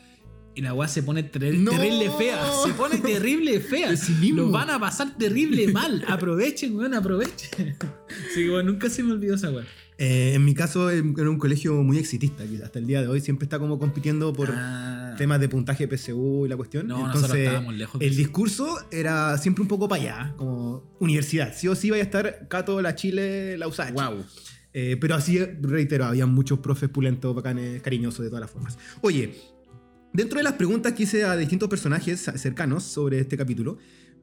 Y 0.54 0.62
la 0.62 0.74
weá 0.74 0.88
se 0.88 1.04
pone 1.04 1.22
ter- 1.22 1.54
¡No! 1.54 1.70
terrible 1.70 2.10
fea. 2.10 2.40
Se 2.64 2.72
pone 2.72 2.96
terrible 2.98 3.60
fea. 3.60 3.90
Lo 4.34 4.50
van 4.50 4.70
a 4.70 4.80
pasar 4.80 5.16
terrible 5.16 5.68
mal. 5.72 6.04
Aprovechen, 6.08 6.74
weón, 6.76 6.94
aprovechen. 6.94 7.76
Sí, 8.34 8.48
weón, 8.48 8.66
nunca 8.66 8.90
se 8.90 9.02
me 9.04 9.12
olvidó 9.12 9.36
esa 9.36 9.50
weá. 9.50 9.64
Eh, 10.00 10.34
en 10.34 10.44
mi 10.44 10.54
caso, 10.54 10.90
em, 10.90 11.12
era 11.18 11.28
un 11.28 11.38
colegio 11.38 11.82
muy 11.82 11.98
exitista, 11.98 12.46
que 12.46 12.62
hasta 12.62 12.78
el 12.78 12.86
día 12.86 13.02
de 13.02 13.08
hoy 13.08 13.20
siempre 13.20 13.46
está 13.46 13.58
como 13.58 13.80
compitiendo 13.80 14.32
por 14.32 14.50
Ah. 14.54 15.14
temas 15.18 15.40
de 15.40 15.48
puntaje 15.48 15.88
PSU 15.88 16.46
y 16.46 16.48
la 16.48 16.56
cuestión. 16.56 16.86
No, 16.86 16.98
nosotros 16.98 17.24
Entonces, 17.24 17.46
estábamos 17.46 17.74
lejos 17.74 18.00
el 18.00 18.16
discurso 18.16 18.78
era 18.92 19.36
siempre 19.38 19.62
un 19.62 19.68
poco 19.68 19.88
para 19.88 20.02
allá, 20.02 20.34
como 20.36 20.84
universidad. 21.00 21.52
Sí 21.52 21.66
o 21.66 21.74
sí 21.74 21.90
vaya 21.90 22.04
a 22.04 22.06
estar 22.06 22.46
Cato, 22.48 22.80
la 22.80 22.94
Chile, 22.94 23.58
la 23.58 23.66
USACH. 23.66 23.92
Wow. 23.94 24.24
Eh, 24.72 24.96
pero 25.00 25.16
así, 25.16 25.38
reitero, 25.60 26.04
había 26.04 26.26
muchos 26.26 26.60
profes 26.60 26.88
pulentos, 26.90 27.34
bacanes, 27.34 27.82
cariñosos 27.82 28.20
de 28.22 28.28
todas 28.28 28.42
las 28.42 28.50
formas. 28.52 28.78
Oye, 29.00 29.34
dentro 30.12 30.38
de 30.38 30.44
las 30.44 30.52
preguntas 30.52 30.92
que 30.92 31.02
hice 31.02 31.24
a 31.24 31.36
distintos 31.36 31.68
personajes 31.68 32.20
cercanos 32.36 32.84
sobre 32.84 33.18
este 33.18 33.36
capítulo, 33.36 33.78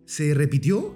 se 0.05 0.33
repitió 0.33 0.95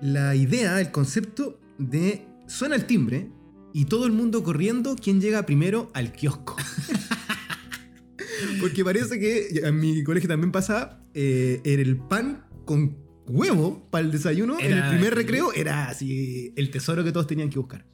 la 0.00 0.36
idea, 0.36 0.80
el 0.80 0.92
concepto 0.92 1.58
de 1.78 2.24
suena 2.46 2.76
el 2.76 2.84
timbre 2.84 3.28
y 3.72 3.86
todo 3.86 4.06
el 4.06 4.12
mundo 4.12 4.42
corriendo, 4.42 4.96
¿quién 4.96 5.20
llega 5.20 5.46
primero 5.46 5.90
al 5.94 6.12
kiosco? 6.12 6.56
Porque 8.60 8.84
parece 8.84 9.18
que 9.18 9.60
en 9.62 9.78
mi 9.78 10.02
colegio 10.04 10.28
también 10.28 10.52
pasaba, 10.52 11.02
eh, 11.14 11.60
era 11.64 11.82
el 11.82 11.96
pan 11.96 12.44
con 12.64 12.96
huevo 13.26 13.86
para 13.90 14.04
el 14.04 14.10
desayuno 14.10 14.58
en 14.58 14.72
el 14.72 14.88
primer 14.88 15.14
recreo, 15.14 15.52
era 15.52 15.88
así 15.88 16.52
el 16.56 16.70
tesoro 16.70 17.04
que 17.04 17.12
todos 17.12 17.26
tenían 17.26 17.50
que 17.50 17.58
buscar. 17.58 17.84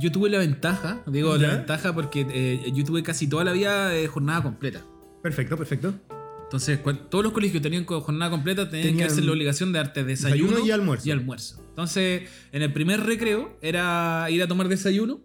Yo 0.00 0.12
tuve 0.12 0.30
la 0.30 0.38
ventaja, 0.38 1.02
digo 1.06 1.36
¿Ya? 1.36 1.48
la 1.48 1.56
ventaja 1.56 1.94
porque 1.94 2.26
eh, 2.30 2.72
yo 2.72 2.84
tuve 2.84 3.02
casi 3.02 3.26
toda 3.26 3.44
la 3.44 3.52
vida 3.52 3.96
eh, 3.96 4.06
jornada 4.06 4.42
completa. 4.42 4.84
Perfecto, 5.22 5.56
perfecto. 5.56 5.94
Entonces, 6.48 6.80
todos 7.10 7.22
los 7.22 7.34
colegios 7.34 7.62
tenían 7.62 7.84
jornada 7.84 8.30
completa, 8.30 8.70
tenían, 8.70 8.88
Tenían 8.88 9.06
que 9.06 9.12
hacer 9.12 9.24
la 9.24 9.32
obligación 9.32 9.70
de 9.70 9.80
darte 9.80 10.02
desayuno, 10.02 10.48
desayuno 10.52 10.66
y 10.66 10.70
almuerzo. 10.70 11.06
y 11.06 11.10
almuerzo. 11.10 11.62
Entonces, 11.68 12.22
en 12.52 12.62
el 12.62 12.72
primer 12.72 13.00
recreo 13.04 13.58
era 13.60 14.26
ir 14.30 14.42
a 14.42 14.48
tomar 14.48 14.68
desayuno 14.68 15.20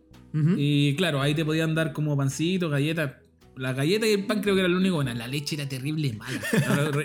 y 0.57 0.95
claro, 0.95 1.21
ahí 1.21 1.33
te 1.35 1.45
podían 1.45 1.75
dar 1.75 1.93
como 1.93 2.17
pancito, 2.17 2.69
galletas. 2.69 3.11
La 3.55 3.73
galleta 3.73 4.07
y 4.07 4.11
el 4.13 4.25
pan 4.25 4.41
creo 4.41 4.55
que 4.55 4.61
era 4.61 4.67
lo 4.69 4.77
único 4.77 4.95
bueno. 4.95 5.13
La 5.13 5.27
leche 5.27 5.55
era 5.55 5.67
terrible 5.69 6.11
mala. 6.13 6.41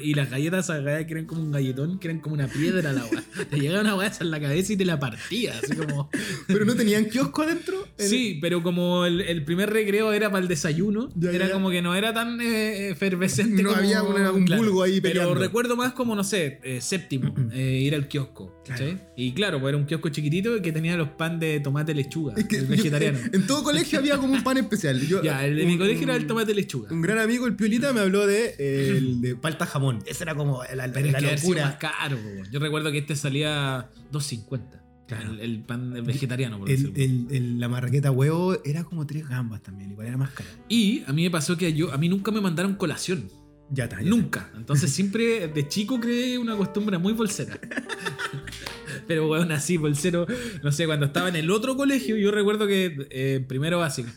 y 0.03 0.15
las 0.15 0.31
galletas 0.31 0.65
esas 0.67 0.83
galletas 0.83 1.07
que 1.07 1.13
eran 1.13 1.27
como 1.27 1.43
un 1.43 1.53
galletón, 1.53 1.99
que 1.99 2.09
eran 2.09 2.21
como 2.21 2.35
una 2.35 2.49
piedra 2.49 2.93
la 2.93 3.05
weá. 3.05 3.23
Te 3.51 3.59
llegaba 3.61 3.81
una 3.83 3.95
weá 3.97 4.13
en 4.21 4.31
la 4.31 4.41
cabeza 4.41 4.73
y 4.73 4.77
te 4.77 4.85
la 4.85 4.99
partía. 4.99 5.55
Así 5.63 5.77
como. 5.77 6.09
Pero 6.47 6.65
no 6.65 6.75
tenían 6.75 7.05
kiosco 7.07 7.43
adentro. 7.43 7.87
Sí, 7.99 8.39
pero 8.41 8.63
como 8.63 9.05
el, 9.05 9.21
el 9.21 9.45
primer 9.45 9.71
recreo 9.71 10.13
era 10.13 10.31
para 10.31 10.43
el 10.43 10.49
desayuno, 10.49 11.11
Ya, 11.17 11.31
era 11.33 11.49
ya. 11.49 11.53
como 11.53 11.71
que 11.71 11.83
no 11.83 11.95
era 11.95 12.15
tan 12.15 12.41
eh, 12.41 12.91
efervescente. 12.91 13.63
No 13.63 13.71
como- 13.71 13.81
había 13.81 14.03
una- 14.03 14.33
un 14.33 14.45
vulgo 14.45 14.83
ahí 14.83 15.01
Pero 15.01 15.21
peleando. 15.21 15.35
recuerdo 15.41 15.77
más 15.77 15.93
como, 15.93 16.15
no 16.15 16.25
sé, 16.25 16.61
eh, 16.63 16.81
séptimo, 16.81 17.35
eh, 17.53 17.81
ir 17.83 17.95
al 17.95 18.09
kiosco. 18.09 18.63
Claro. 18.65 18.99
Y 19.17 19.33
claro, 19.33 19.61
pues 19.61 19.71
era 19.71 19.79
un 19.79 19.87
kiosco 19.87 20.09
chiquitito 20.11 20.61
que 20.63 20.73
tenía 20.73 20.97
los 20.97 21.09
pan 21.11 21.39
de 21.41 21.61
tomate 21.61 21.95
lechuga, 21.95 22.35
Es 22.37 22.45
que- 22.47 22.57
el 22.57 22.67
vegetariano. 22.67 23.19
En 23.33 23.47
todo 23.47 23.63
colegio 23.65 23.99
había 23.99 24.17
como 24.19 24.33
un 24.35 24.43
pan 24.45 24.59
especial. 24.59 25.01
Yo- 25.07 25.23
ya, 25.23 25.45
el 25.45 25.57
de 25.57 25.65
mi 25.67 25.77
colegio 25.79 26.05
era 26.05 26.17
el 26.17 26.27
un- 26.39 26.45
tomate 26.47 26.55
lechuga. 26.55 26.89
Un 26.93 27.01
gran 27.03 27.19
amigo, 27.19 27.47
el 27.47 27.55
Piolita, 27.57 27.93
me 27.93 28.01
habló 28.01 28.27
de 28.27 28.55
eh, 28.59 28.95
el 28.97 29.21
de 29.21 29.37
palta 29.37 29.67
jamón. 29.67 29.99
Ese 30.07 30.25
era 30.25 30.35
como 30.35 30.63
la, 30.75 30.91
Pero 30.93 31.11
la 31.11 31.19
haber 31.19 31.39
sido 31.39 31.55
más 31.55 31.73
locura. 31.73 31.79
caro. 31.79 32.19
Yo 32.51 32.61
recuerdo 32.61 32.91
que 32.93 32.99
este 32.99 33.17
salía 33.17 33.89
2.50. 34.13 34.61
Claro. 35.07 35.33
El, 35.33 35.41
el 35.41 35.61
pan 35.63 36.05
vegetariano, 36.05 36.59
por 36.59 36.69
El- 36.71 36.93
decirlo. 36.95 37.31
el- 37.35 37.59
la 37.61 37.69
marraqueta 37.69 38.11
huevo 38.11 38.59
era 38.65 38.85
como 38.85 39.07
tres 39.07 39.27
gambas 39.27 39.63
también, 39.63 39.91
igual 39.91 40.07
era 40.09 40.17
más 40.19 40.31
caro. 40.33 40.49
Y 40.69 41.03
a 41.07 41.13
mí 41.15 41.23
me 41.23 41.31
pasó 41.31 41.57
que 41.57 41.73
yo, 41.73 41.93
a 41.93 41.97
mí 41.97 42.09
nunca 42.11 42.31
me 42.31 42.41
mandaron 42.43 42.75
colación. 42.75 43.31
Ya 43.71 43.85
está. 43.85 43.97
ya 43.97 44.03
está. 44.03 44.17
Nunca. 44.17 44.51
Entonces 44.57 44.91
siempre 44.93 45.49
de 45.49 45.69
chico 45.69 46.01
creé 46.01 46.39
una 46.39 46.57
costumbre 46.57 46.99
muy 46.99 47.13
bolsera. 47.13 47.59
Pero 49.07 49.27
bueno, 49.27 49.55
así, 49.55 49.79
bolsero, 49.79 50.27
no 50.63 50.71
sé, 50.71 50.85
cuando 50.87 51.07
estaba 51.07 51.29
en 51.31 51.37
el 51.37 51.51
otro 51.51 51.77
colegio, 51.77 52.17
yo 52.17 52.31
recuerdo 52.31 52.67
que 52.67 53.07
eh, 53.11 53.45
primero 53.47 53.79
básico. 53.79 54.11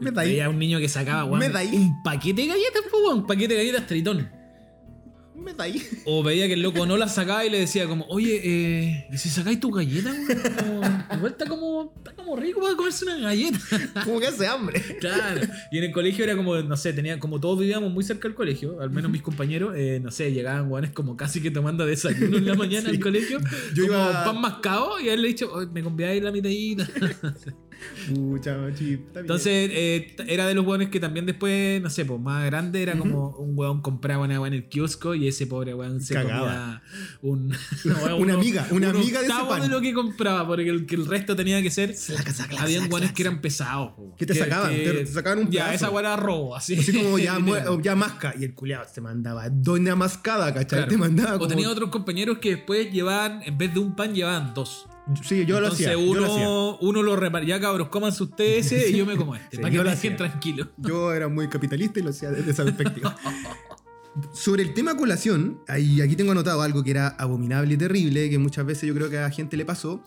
Me. 0.00 0.10
Veía 0.10 0.48
un 0.48 0.58
niño 0.58 0.78
que 0.78 0.88
sacaba 0.88 1.24
weón, 1.24 1.52
un 1.74 2.02
paquete 2.02 2.42
de 2.42 2.48
galletas, 2.48 2.82
pues, 2.90 3.02
weón, 3.04 3.18
un 3.20 3.26
paquete 3.26 3.54
de 3.54 3.60
galletas 3.60 3.86
tritón. 3.86 4.41
Me 5.42 5.52
da 5.54 5.64
ahí. 5.64 5.82
O 6.04 6.22
veía 6.22 6.46
que 6.46 6.54
el 6.54 6.62
loco 6.62 6.86
no 6.86 6.96
las 6.96 7.14
sacaba 7.14 7.44
y 7.44 7.50
le 7.50 7.58
decía 7.60 7.86
como, 7.86 8.04
oye, 8.06 8.40
eh, 8.44 9.06
¿y 9.12 9.18
si 9.18 9.28
sacáis 9.28 9.60
tu 9.60 9.70
galleta, 9.70 10.12
Igual 11.14 11.32
está 11.32 11.46
como, 11.46 11.92
está 11.96 12.12
como 12.14 12.36
rico 12.36 12.60
para 12.60 12.74
comerse 12.76 13.04
una 13.04 13.18
galleta. 13.18 13.58
Como 14.04 14.18
que 14.20 14.26
hace 14.28 14.46
hambre. 14.46 14.80
Claro. 15.00 15.40
Y 15.70 15.78
en 15.78 15.84
el 15.84 15.92
colegio 15.92 16.24
era 16.24 16.34
como, 16.36 16.56
no 16.62 16.76
sé, 16.76 16.92
tenía 16.92 17.18
como 17.18 17.38
todos 17.40 17.58
vivíamos 17.58 17.92
muy 17.92 18.02
cerca 18.04 18.26
del 18.28 18.34
colegio, 18.34 18.80
al 18.80 18.90
menos 18.90 19.10
mis 19.10 19.22
compañeros, 19.22 19.74
eh, 19.76 20.00
no 20.02 20.10
sé, 20.10 20.32
llegaban 20.32 20.68
guanes 20.68 20.90
como 20.92 21.16
casi 21.16 21.40
que 21.42 21.50
tomando 21.50 21.84
desayuno 21.86 22.38
en 22.38 22.46
la 22.46 22.54
mañana 22.54 22.88
Sí. 22.88 22.96
al 22.96 23.00
colegio. 23.00 23.38
Yo 23.74 23.86
como 23.86 23.98
iba- 23.98 24.24
pan 24.24 24.40
mascado 24.40 24.98
y 25.00 25.08
a 25.08 25.14
él 25.14 25.22
le 25.22 25.28
he 25.28 25.32
dicho, 25.32 25.52
"Oye, 25.52 25.66
me 25.72 25.82
convidáis 25.82 26.22
la 26.22 26.32
mitadita. 26.32 26.88
Entonces, 29.14 29.70
eh, 29.72 30.16
era 30.26 30.46
de 30.46 30.54
los 30.54 30.66
hueones 30.66 30.88
que 30.88 31.00
también 31.00 31.26
después, 31.26 31.80
no 31.82 31.90
sé, 31.90 32.04
pues 32.04 32.20
más 32.20 32.44
grande 32.46 32.82
era 32.82 32.96
como 32.96 33.30
un 33.38 33.52
hueón 33.58 33.80
compraba 33.82 34.24
una 34.24 34.40
hueá 34.40 34.48
en 34.48 34.54
el 34.54 34.68
kiosco 34.68 35.14
y 35.14 35.28
ese 35.28 35.46
pobre 35.46 35.74
hueón 35.74 36.00
se 36.00 36.14
Cagaba. 36.14 36.40
comía 36.40 36.82
un, 37.22 37.52
Una 38.18 38.34
amiga, 38.34 38.66
una 38.70 38.90
un 38.90 38.96
amiga 38.96 39.20
de 39.20 39.26
ese 39.26 39.34
pan. 39.48 39.60
de 39.62 39.68
lo 39.68 39.80
que 39.80 39.92
compraba, 39.92 40.46
porque 40.46 40.68
el, 40.68 40.86
que 40.86 40.94
el 40.96 41.06
resto 41.06 41.36
tenía 41.36 41.62
que 41.62 41.70
ser 41.70 41.94
guanes 42.88 43.08
saca. 43.08 43.14
que 43.14 43.22
eran 43.22 43.40
pesados. 43.40 43.92
po. 43.92 44.14
¿Qué 44.18 44.26
te 44.26 44.34
sacaban? 44.34 44.70
Te- 44.70 44.92
te 44.92 45.06
sacaban 45.06 45.38
un 45.40 45.50
Ya, 45.50 45.64
pedazo. 45.66 45.74
esa 45.74 45.88
guara 45.88 46.14
era 46.14 46.16
robo, 46.22 46.56
así. 46.56 46.76
Así 46.78 46.92
como 46.92 47.18
ya, 47.18 47.38
ya 47.82 47.94
masca. 47.96 48.34
Y 48.38 48.44
el 48.44 48.54
culiado 48.54 48.84
se 48.92 49.00
mandaba 49.00 49.48
doña 49.48 49.94
mascada, 49.96 50.52
¿cachai? 50.52 50.80
Claro. 50.80 50.88
Te 50.90 50.96
mandaba 50.96 51.34
O 51.36 51.38
como... 51.38 51.48
tenía 51.48 51.68
otros 51.68 51.90
compañeros 51.90 52.38
que 52.38 52.56
después 52.56 52.90
llevaban, 52.92 53.42
en 53.44 53.56
vez 53.58 53.72
de 53.74 53.80
un 53.80 53.94
pan, 53.96 54.14
llevaban 54.14 54.54
dos. 54.54 54.86
Sí, 55.22 55.44
yo 55.44 55.60
lo 55.60 55.68
hacía. 55.68 55.96
uno, 55.98 56.14
Yo 56.14 56.20
lo 56.20 56.32
hacía. 56.32 56.48
uno 56.80 57.02
lo 57.02 57.42
ya 57.42 57.60
cabros, 57.60 57.88
cómanse 57.88 58.22
ustedes 58.22 58.66
ese 58.72 58.90
y 58.90 58.96
yo 58.98 59.06
me 59.06 59.16
como 59.16 59.34
este. 59.34 59.56
Sí, 59.56 59.62
para 59.62 59.70
que 59.70 59.76
lo 59.78 59.84
dejen 59.84 60.16
tranquilo. 60.16 60.68
Yo 60.78 61.12
era 61.12 61.28
muy 61.28 61.48
capitalista 61.48 62.00
y 62.00 62.02
lo 62.02 62.10
hacía 62.10 62.30
desde 62.30 62.50
esa 62.50 62.64
perspectiva. 62.64 63.16
Sobre 64.32 64.62
el 64.62 64.74
tema 64.74 64.94
colación, 64.96 65.60
ahí, 65.68 66.02
aquí 66.02 66.16
tengo 66.16 66.32
anotado 66.32 66.60
algo 66.60 66.84
que 66.84 66.90
era 66.90 67.08
abominable 67.08 67.74
y 67.74 67.76
terrible, 67.78 68.28
que 68.28 68.38
muchas 68.38 68.66
veces 68.66 68.86
yo 68.86 68.94
creo 68.94 69.08
que 69.08 69.16
a 69.16 69.22
la 69.22 69.30
gente 69.30 69.56
le 69.56 69.64
pasó, 69.64 70.04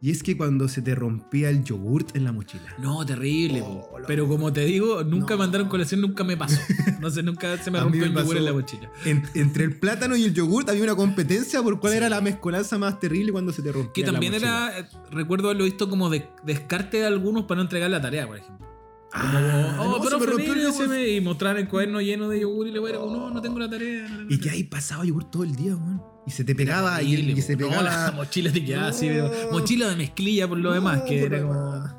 y 0.00 0.10
es 0.12 0.22
que 0.22 0.36
cuando 0.36 0.68
se 0.68 0.80
te 0.80 0.94
rompía 0.94 1.50
el 1.50 1.64
yogurt 1.64 2.14
en 2.14 2.22
la 2.24 2.30
mochila. 2.32 2.72
No, 2.78 3.04
terrible. 3.04 3.62
Oh, 3.64 3.88
Pero 4.06 4.28
como 4.28 4.52
te 4.52 4.64
digo, 4.64 5.02
nunca 5.02 5.34
No. 5.34 5.38
mandaron 5.38 5.68
colación, 5.68 6.00
nunca 6.00 6.22
me 6.22 6.36
pasó. 6.36 6.60
No 7.00 7.10
sé, 7.10 7.22
nunca 7.24 7.58
se 7.58 7.70
me 7.72 7.80
rompió 7.80 8.02
me 8.02 8.06
el 8.06 8.14
yogur 8.14 8.36
en 8.36 8.44
la 8.44 8.52
mochila. 8.52 8.90
En- 9.04 9.24
entre 9.34 9.64
el 9.64 9.76
plátano 9.76 10.14
y 10.14 10.24
el 10.24 10.34
yogurt 10.34 10.68
había 10.68 10.84
una 10.84 10.94
competencia 10.94 11.62
por 11.62 11.80
cuál 11.80 11.92
Sí. 11.94 11.96
era 11.96 12.08
la 12.08 12.20
mezcolanza 12.20 12.78
más 12.78 13.00
terrible 13.00 13.32
cuando 13.32 13.52
se 13.52 13.62
te 13.62 13.72
rompía 13.72 13.92
Que 13.92 14.02
la 14.06 14.12
también 14.12 14.34
mochila. 14.34 14.68
era, 14.70 14.78
eh, 14.80 14.88
recuerdo 15.10 15.48
haberlo 15.48 15.64
visto 15.64 15.90
como 15.90 16.10
de, 16.10 16.28
descarte 16.44 16.98
de 16.98 17.06
algunos 17.06 17.44
para 17.46 17.56
no 17.56 17.62
entregar 17.62 17.90
la 17.90 18.00
tarea, 18.00 18.26
por 18.28 18.36
ejemplo. 18.36 18.67
Ah, 19.12 19.78
oh, 19.80 19.84
no, 19.92 19.98
pero 20.04 20.18
se 20.18 20.26
me 20.26 20.26
rompió 20.32 20.52
el 20.52 20.58
mire, 20.58 20.72
se 20.72 20.78
yogur. 20.82 20.88
me- 20.94 21.08
y 21.08 21.20
mostrar 21.20 21.56
el 21.56 21.66
cuaderno 21.68 22.00
lleno 22.00 22.28
de 22.28 22.40
yogur 22.40 22.66
y 22.68 22.72
le 22.72 22.78
voy 22.78 22.90
a 22.90 22.94
ir 22.94 23.00
como, 23.00 23.16
no, 23.16 23.30
no 23.30 23.40
tengo 23.40 23.58
la 23.58 23.68
tarea. 23.70 24.02
no 24.02 24.08
tengo 24.18 24.22
Y 24.30 24.36
que 24.36 24.36
tarea". 24.36 24.52
ahí 24.52 24.64
pasaba 24.64 25.04
yogur 25.04 25.24
todo 25.30 25.44
el 25.44 25.56
día, 25.56 25.74
weón. 25.76 26.02
Y 26.26 26.30
se 26.30 26.44
te 26.44 26.54
pegaba 26.54 27.00
y, 27.02 27.12
Terrible, 27.12 27.32
y 27.38 27.42
se 27.42 27.56
pegaba. 27.56 27.76
No, 27.76 27.82
la 27.84 28.12
mochila 28.16 28.52
te 28.52 28.64
quedaba 28.64 28.88
así, 28.88 29.08
mochila 29.50 29.88
de 29.88 29.96
mezclilla 29.96 30.46
por 30.46 30.58
lo 30.58 30.72
demás, 30.72 31.02
que 31.02 31.22
era 31.22 31.40
como... 31.42 31.98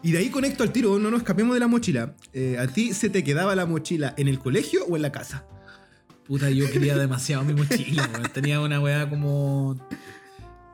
Y 0.00 0.12
de 0.12 0.18
ahí 0.18 0.28
conecto 0.30 0.62
al 0.62 0.70
tiro, 0.70 0.96
no 1.00 1.10
nos 1.10 1.20
escapemos 1.22 1.54
de 1.54 1.60
la 1.60 1.66
mochila. 1.66 2.14
Eh, 2.32 2.56
¿A 2.56 2.68
ti 2.68 2.94
se 2.94 3.10
te 3.10 3.24
quedaba 3.24 3.56
la 3.56 3.66
mochila 3.66 4.14
en 4.16 4.28
el 4.28 4.38
colegio 4.38 4.84
o 4.88 4.94
en 4.94 5.02
la 5.02 5.10
casa? 5.10 5.44
Puta, 6.24 6.50
yo 6.50 6.70
quería 6.70 6.96
demasiado 6.96 7.42
mi 7.42 7.52
mochila, 7.54 8.08
weón. 8.14 8.30
Tenía 8.32 8.60
una 8.60 8.78
weá 8.80 9.10
como. 9.10 9.76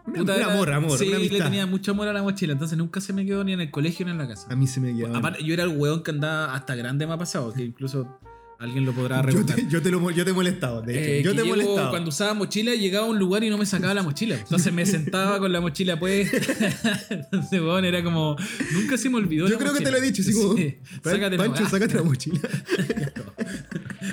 Un 0.07 0.12
Puta, 0.14 0.37
era- 0.37 0.53
amor, 0.53 0.71
amor, 0.71 0.99
Sí, 0.99 1.09
una 1.09 1.19
le 1.19 1.29
tenía 1.31 1.67
mucho 1.67 1.93
amor 1.93 2.09
a 2.09 2.12
la 2.12 2.23
mochila, 2.23 2.53
entonces 2.53 2.77
nunca 2.77 3.01
se 3.01 3.12
me 3.14 3.25
quedó 3.25 3.43
ni 3.43 3.53
en 3.55 3.61
el 3.61 3.71
colegio 3.71 4.05
ni 4.05 4.12
en 4.12 4.19
la 4.19 4.29
casa. 4.29 4.47
A 4.51 4.57
mí 4.57 4.67
se 4.67 4.81
me 4.81 4.95
quedaba. 4.95 5.17
Aparte, 5.19 5.43
yo 5.43 5.55
era 5.55 5.62
el 5.62 5.71
weón 5.71 6.03
que 6.03 6.11
andaba 6.11 6.55
hasta 6.55 6.75
grande, 6.75 7.07
me 7.07 7.14
ha 7.14 7.19
pasado, 7.19 7.53
que 7.55 7.62
incluso 7.64 8.19
Alguien 8.59 8.85
lo 8.87 8.93
podrá 8.93 9.17
Yo 9.17 9.23
recordar. 9.23 9.57
te, 9.57 9.67
yo, 9.69 9.83
te 9.83 9.90
lo, 9.90 10.11
yo 10.11 10.25
te 10.25 10.31
he 10.31 10.35
molestado, 10.35 10.81
de 10.81 10.93
hecho. 10.93 11.11
Eh, 11.11 11.23
yo 11.23 11.35
te 11.35 11.40
he 11.43 11.45
molestado. 11.45 11.90
Cuando 11.90 12.09
usaba 12.09 12.35
mochila, 12.35 12.75
llegaba 12.75 13.07
a 13.07 13.11
un 13.11 13.19
lugar 13.19 13.43
y 13.45 13.51
no 13.51 13.59
me 13.59 13.67
sacaba 13.67 13.93
la 13.95 14.03
mochila. 14.03 14.37
Entonces 14.37 14.73
me 14.73 14.87
sentaba 14.87 15.38
con 15.38 15.53
la 15.53 15.61
mochila 15.61 15.99
puesta. 15.99 16.37
Entonces, 17.11 17.61
weón, 17.61 17.85
era 17.85 18.03
como. 18.03 18.37
Nunca 18.73 18.97
se 18.97 19.11
me 19.11 19.17
olvidó. 19.17 19.47
Yo 19.49 19.55
la 19.55 19.59
creo 19.59 19.73
que 19.75 19.81
te 19.81 19.90
lo 19.90 19.97
he 19.99 20.01
dicho, 20.01 20.23
así 20.23 20.33
como. 20.33 20.57
Sí. 20.57 20.77
"Pan- 21.03 21.14
Sácate 21.14 21.37
la 21.37 21.45
Pancho, 21.45 21.61
weá". 21.62 21.71
sácate 21.71 21.95
la 21.95 22.03
mochila. 22.05 22.40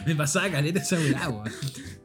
Me 0.08 0.16
pasaba 0.16 0.50
caleta 0.50 0.80
esa 0.82 0.98
weá, 0.98 1.30
weón. 1.30 1.50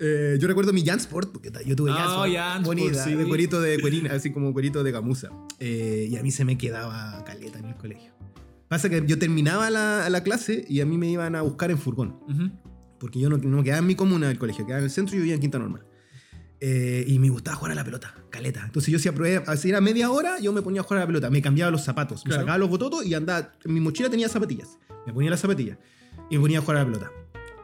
Eh, 0.00 0.36
yo 0.40 0.46
recuerdo 0.48 0.72
mi 0.72 0.84
Jansport, 0.84 1.32
porque 1.32 1.50
yo 1.64 1.74
tuve 1.76 1.90
Ah, 1.92 1.96
Jansport. 1.96 2.32
Jansport, 2.34 2.64
bonita, 2.78 3.04
sí. 3.04 3.14
de 3.14 3.24
cuerito 3.24 3.60
de 3.60 3.80
cuerina, 3.80 4.12
así 4.12 4.30
como 4.32 4.52
cuerito 4.52 4.82
de 4.84 4.90
gamuza. 4.92 5.30
Eh, 5.58 6.08
y 6.10 6.16
a 6.16 6.22
mí 6.22 6.30
se 6.30 6.44
me 6.44 6.58
quedaba 6.58 7.24
caleta 7.24 7.58
en 7.58 7.66
el 7.66 7.76
colegio. 7.76 8.12
Pasa 8.68 8.88
que 8.88 9.04
yo 9.06 9.18
terminaba 9.18 9.70
la, 9.70 10.10
la 10.10 10.22
clase 10.22 10.64
y 10.68 10.80
a 10.80 10.86
mí 10.86 10.98
me 10.98 11.08
iban 11.08 11.36
a 11.36 11.42
buscar 11.42 11.70
en 11.70 11.78
furgón. 11.78 12.18
Ujú. 12.28 12.50
Porque 12.98 13.20
yo 13.20 13.28
no, 13.28 13.36
no 13.38 13.62
quedaba 13.62 13.80
en 13.80 13.86
mi 13.86 13.94
comuna 13.94 14.28
del 14.28 14.38
colegio, 14.38 14.64
quedaba 14.64 14.80
en 14.80 14.84
el 14.84 14.90
centro 14.90 15.14
y 15.14 15.18
yo 15.18 15.22
vivía 15.22 15.34
en 15.34 15.40
Quinta 15.40 15.58
Normal. 15.58 15.86
Eh, 16.58 17.04
y 17.06 17.18
me 17.18 17.28
gustaba 17.28 17.56
jugar 17.56 17.72
a 17.72 17.74
la 17.74 17.84
pelota, 17.84 18.14
caleta. 18.30 18.62
Entonces 18.64 18.90
yo 18.90 18.98
si 18.98 19.08
aprobé, 19.08 19.42
si 19.56 19.68
era 19.68 19.80
media 19.80 20.10
hora, 20.10 20.40
yo 20.40 20.52
me 20.52 20.62
ponía 20.62 20.80
a 20.80 20.84
jugar 20.84 20.98
a 20.98 21.00
la 21.02 21.06
pelota. 21.06 21.30
Me 21.30 21.42
cambiaba 21.42 21.70
los 21.70 21.84
zapatos, 21.84 22.24
me 22.26 22.32
sacaba 22.32 22.56
los 22.58 22.70
bototos 22.70 23.04
y 23.04 23.14
andaba. 23.14 23.52
En 23.64 23.74
mi 23.74 23.80
mochila 23.80 24.08
tenía 24.08 24.28
zapatillas. 24.28 24.78
Me 25.06 25.12
ponía 25.12 25.30
las 25.30 25.40
zapatillas 25.40 25.78
y 26.30 26.36
me 26.36 26.40
ponía 26.40 26.58
a 26.58 26.62
jugar 26.62 26.78
a 26.78 26.80
la 26.80 26.86
pelota. 26.86 27.12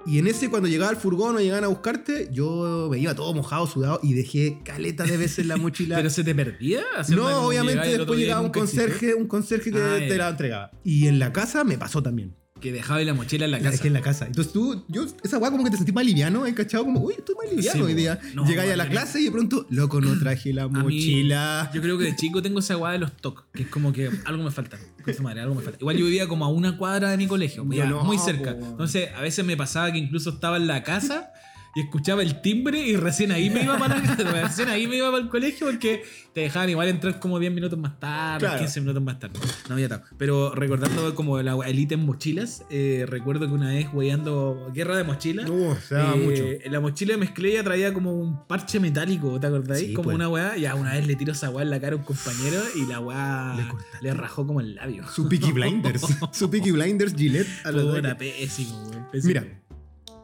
Y 0.05 0.19
en 0.19 0.27
ese, 0.27 0.51
cuando 0.51 0.69
llegaba 0.69 0.91
el 0.91 0.97
furgón 0.97 1.37
o 1.37 1.39
llegaban 1.41 1.65
a 1.65 1.69
buscarte, 1.69 2.29
yo 2.33 2.89
me 2.91 2.99
iba 2.99 3.15
todo 3.15 3.33
mojado, 3.35 3.67
sudado 3.67 4.01
y 4.03 4.15
dejé 4.15 4.59
caleta 4.65 5.05
de 5.05 5.17
veces 5.17 5.47
la 5.47 5.57
mochila. 5.59 5.97
¿Pero 5.97 6.11
se 6.11 6.25
te 6.25 6.35
perdía? 6.35 6.83
No, 7.09 7.47
obviamente 7.47 7.97
después 7.99 8.19
llegaba 8.19 8.41
un 8.41 8.51
conserje, 8.51 9.15
un 9.15 9.27
conserje 9.29 9.71
que 9.71 9.79
Ah, 9.79 9.97
te 9.99 10.17
la 10.17 10.29
entregaba. 10.31 10.71
Y 10.85 11.07
en 11.07 11.19
la 11.19 11.33
casa 11.33 11.65
me 11.65 11.79
pasó 11.79 12.03
también. 12.03 12.35
Que 12.63 12.73
dejaba 12.73 13.01
la 13.03 13.13
mochila 13.13 13.45
en 13.45 13.51
la 13.51 13.59
casa. 13.59 13.71
dejé 13.73 13.89
en 13.89 13.93
la 13.95 14.01
casa. 14.01 14.27
Entonces 14.27 14.53
tú, 14.53 14.85
yo, 14.89 15.05
esa 15.25 15.39
weá 15.39 15.51
como 15.51 15.65
que 15.65 15.71
te 15.71 15.77
sentí 15.77 15.93
más 15.93 16.05
liviano, 16.07 16.47
¿eh? 16.47 16.55
¿cachado? 16.55 16.85
Como, 16.85 17.01
uy, 17.01 17.15
estoy 17.19 17.35
más 17.35 17.53
liviano 17.53 17.73
Sí, 17.79 17.83
hoy 17.83 17.93
po. 17.93 17.99
día. 17.99 18.21
No, 18.35 18.47
Llegáis 18.47 18.73
a 18.73 18.77
la 18.77 18.89
clase 18.89 19.21
y 19.21 19.25
de 19.25 19.33
pronto, 19.33 19.67
loco, 19.69 20.01
no 20.01 20.17
traje 20.19 20.53
la 20.53 20.69
mí, 20.69 20.79
mochila. 20.81 21.71
yo 21.75 21.83
creo 21.83 21.99
que 21.99 22.05
de 22.05 22.17
chico 22.17 22.41
tengo 22.41 22.61
esa 22.61 22.77
weá 22.77 22.93
de 22.93 22.99
los 23.01 23.13
TOC, 23.17 23.47
que 23.53 23.63
es 23.65 23.69
como 23.69 23.93
que 23.93 24.11
algo 24.25 24.45
me 24.45 24.51
falta. 24.51 24.79
Con 25.05 25.13
su 25.13 25.23
madre, 25.25 25.41
algo 25.41 25.57
me 25.57 25.63
falta. 25.63 25.79
Igual 25.81 25.97
yo 25.97 26.05
vivía 26.05 26.29
como 26.29 26.45
a 26.45 26.49
una 26.49 26.77
cuadra 26.79 27.11
de 27.11 27.17
mi 27.17 27.27
colegio, 27.27 27.65
muy 27.65 28.19
cerca. 28.19 28.51
Entonces, 28.53 29.09
a 29.17 29.21
veces 29.21 29.45
me 29.45 29.57
pasaba 29.57 29.91
que 29.91 29.99
incluso 29.99 30.31
estaba 30.31 30.57
en 30.57 30.69
la 30.69 30.85
casa 30.85 31.32
y 31.75 31.81
escuchaba 31.81 32.23
el 32.23 32.41
timbre 32.43 32.79
y 32.81 32.97
recién 32.97 33.33
ahí 33.33 33.49
me 33.51 33.63
iba 33.65 33.79
para 33.79 34.01
casa, 34.03 34.17
recién 34.43 34.69
ahí 34.69 34.87
me 34.87 34.97
iba 34.97 35.11
para 35.11 35.23
el 35.23 35.29
colegio 35.29 35.67
porque 35.67 36.03
te 36.35 36.43
dejaban 36.43 36.69
igual 36.71 36.89
entrar 36.89 37.19
como 37.21 37.39
10 37.39 37.53
minutos 37.53 37.79
más 37.79 37.99
tarde, 38.01 38.41
Claro. 38.47 38.59
15 38.61 38.81
minutos 38.81 39.03
más 39.03 39.19
tarde. 39.19 39.39
No 39.69 39.75
había 39.75 39.89
tanto. 39.89 40.07
Pero 40.19 40.55
recordando 40.55 41.15
como 41.15 41.41
la 41.43 41.57
el 41.67 41.79
ítem 41.79 42.01
mochilas, 42.05 42.65
eh, 42.71 43.05
recuerdo 43.09 43.47
que 43.47 43.53
una 43.55 43.69
vez 43.69 43.89
weyando 43.93 44.71
guerra 44.75 44.97
de 44.97 45.05
mochilas. 45.05 45.49
Se 45.89 45.95
daba 45.95 46.15
Eh, 46.17 46.19
mucho. 46.19 46.71
La 46.71 46.81
mochila 46.81 47.13
de 47.15 47.19
mezclilla 47.19 47.63
traía 47.63 47.93
como 47.95 48.13
un 48.15 48.47
parche 48.47 48.81
metálico, 48.81 49.39
¿te 49.41 49.47
acordáis? 49.47 49.87
Sí, 49.89 49.93
como 49.93 50.05
pues. 50.05 50.15
una 50.17 50.29
weá. 50.29 50.57
Ya 50.57 50.75
una 50.75 50.93
vez 50.95 51.07
le 51.07 51.17
tiró 51.17 51.33
esa 51.33 51.51
weá 51.51 51.63
en 51.65 51.71
la 51.71 51.81
cara 51.81 51.95
a 51.95 51.99
un 51.99 52.05
compañero 52.05 52.61
y 52.75 52.87
la 52.87 53.01
weá 53.01 53.55
Le 53.57 54.09
le, 54.09 54.15
rajó 54.15 54.47
como 54.47 54.61
el 54.61 54.75
labio. 54.75 55.07
Su 55.09 55.29
Peaky 55.29 55.53
Blinders. 55.53 56.03
su 56.33 56.51
Peaky 56.51 56.71
Blinders 56.73 57.15
Gillette. 57.15 57.49
A 57.65 57.73
la 57.73 57.83
toalla. 57.83 58.17
pésimo, 58.19 59.09
pésimo. 59.13 59.29
Mira, 59.29 59.62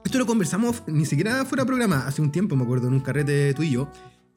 esto 0.08 0.18
lo 0.18 0.26
conversamos 0.26 0.82
ni 0.86 1.04
siquiera 1.04 1.44
fuera 1.44 1.64
programa, 1.66 2.06
hace 2.06 2.22
un 2.22 2.32
tiempo, 2.32 2.56
me 2.56 2.62
acuerdo, 2.64 2.88
en 2.88 2.94
un 2.94 3.00
carrete 3.00 3.52
tú 3.54 3.62
y 3.62 3.70
yo. 3.72 3.90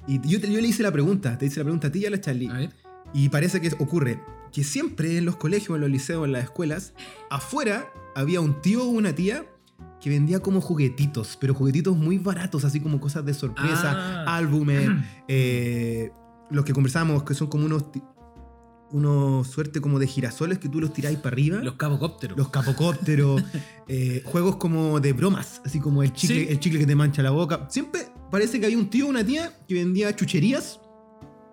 Y 0.08 0.20
yo, 0.28 0.42
te- 0.42 0.52
yo 0.52 0.60
le 0.60 0.68
hice 0.68 0.84
la 0.84 0.92
pregunta, 0.92 1.38
te 1.38 1.46
hice 1.46 1.60
la 1.60 1.64
pregunta 1.64 1.88
a 1.88 1.92
ti 1.92 2.00
y 2.00 2.06
a 2.06 2.10
la 2.10 2.20
Charlie. 2.20 2.50
A 2.50 2.54
ver. 2.54 2.72
Y 3.14 3.30
parece 3.30 3.62
que 3.62 3.70
ocurre 3.80 4.20
que 4.52 4.64
siempre 4.64 5.18
en 5.18 5.26
los 5.26 5.38
colegios, 5.38 5.76
en 5.76 5.82
los 5.82 5.90
liceos, 5.90 6.26
en 6.26 6.34
las 6.34 6.44
escuelas, 6.44 6.94
afuera 7.30 7.88
había 8.16 8.42
un 8.42 8.62
tío 8.62 8.84
o 8.84 8.88
una 8.90 9.14
tía 9.16 9.46
que 10.02 10.10
vendía 10.10 10.40
como 10.42 10.60
juguetitos, 10.62 11.38
pero 11.40 11.54
juguetitos 11.54 11.96
muy 11.96 12.18
baratos, 12.18 12.66
así 12.66 12.80
como 12.82 13.00
cosas 13.00 13.24
de 13.24 13.34
sorpresa, 13.34 14.24
Ah. 14.26 14.36
álbumes, 14.38 14.90
eh, 15.28 16.12
los 16.50 16.66
que 16.66 16.74
conversábamos, 16.74 17.24
que 17.24 17.34
son 17.34 17.48
como 17.48 17.66
unos, 17.66 17.86
unos 18.92 19.48
suerte 19.48 19.80
como 19.82 20.00
de 20.00 20.08
girasoles 20.08 20.60
que 20.60 20.70
tú 20.70 20.80
los 20.82 20.94
tiráis 20.94 21.18
para 21.18 21.34
arriba. 21.34 21.58
Los 21.62 21.76
cabocópteros. 21.76 22.38
Los 22.38 22.50
capocópteros, 22.50 23.42
eh, 23.88 24.22
juegos 24.26 24.58
como 24.58 25.00
de 25.00 25.14
bromas, 25.14 25.62
así 25.66 25.80
como 25.80 26.04
el 26.04 26.14
chicle, 26.14 26.46
Sí. 26.46 26.48
el 26.50 26.60
chicle 26.60 26.80
que 26.80 26.86
te 26.88 26.96
mancha 26.96 27.22
la 27.24 27.32
boca. 27.32 27.68
Siempre 27.70 28.08
parece 28.30 28.60
que 28.60 28.66
había 28.66 28.78
un 28.78 28.90
tío 28.90 29.08
o 29.08 29.10
una 29.10 29.24
tía 29.26 29.52
que 29.68 29.74
vendía 29.76 30.16
chucherías 30.16 30.80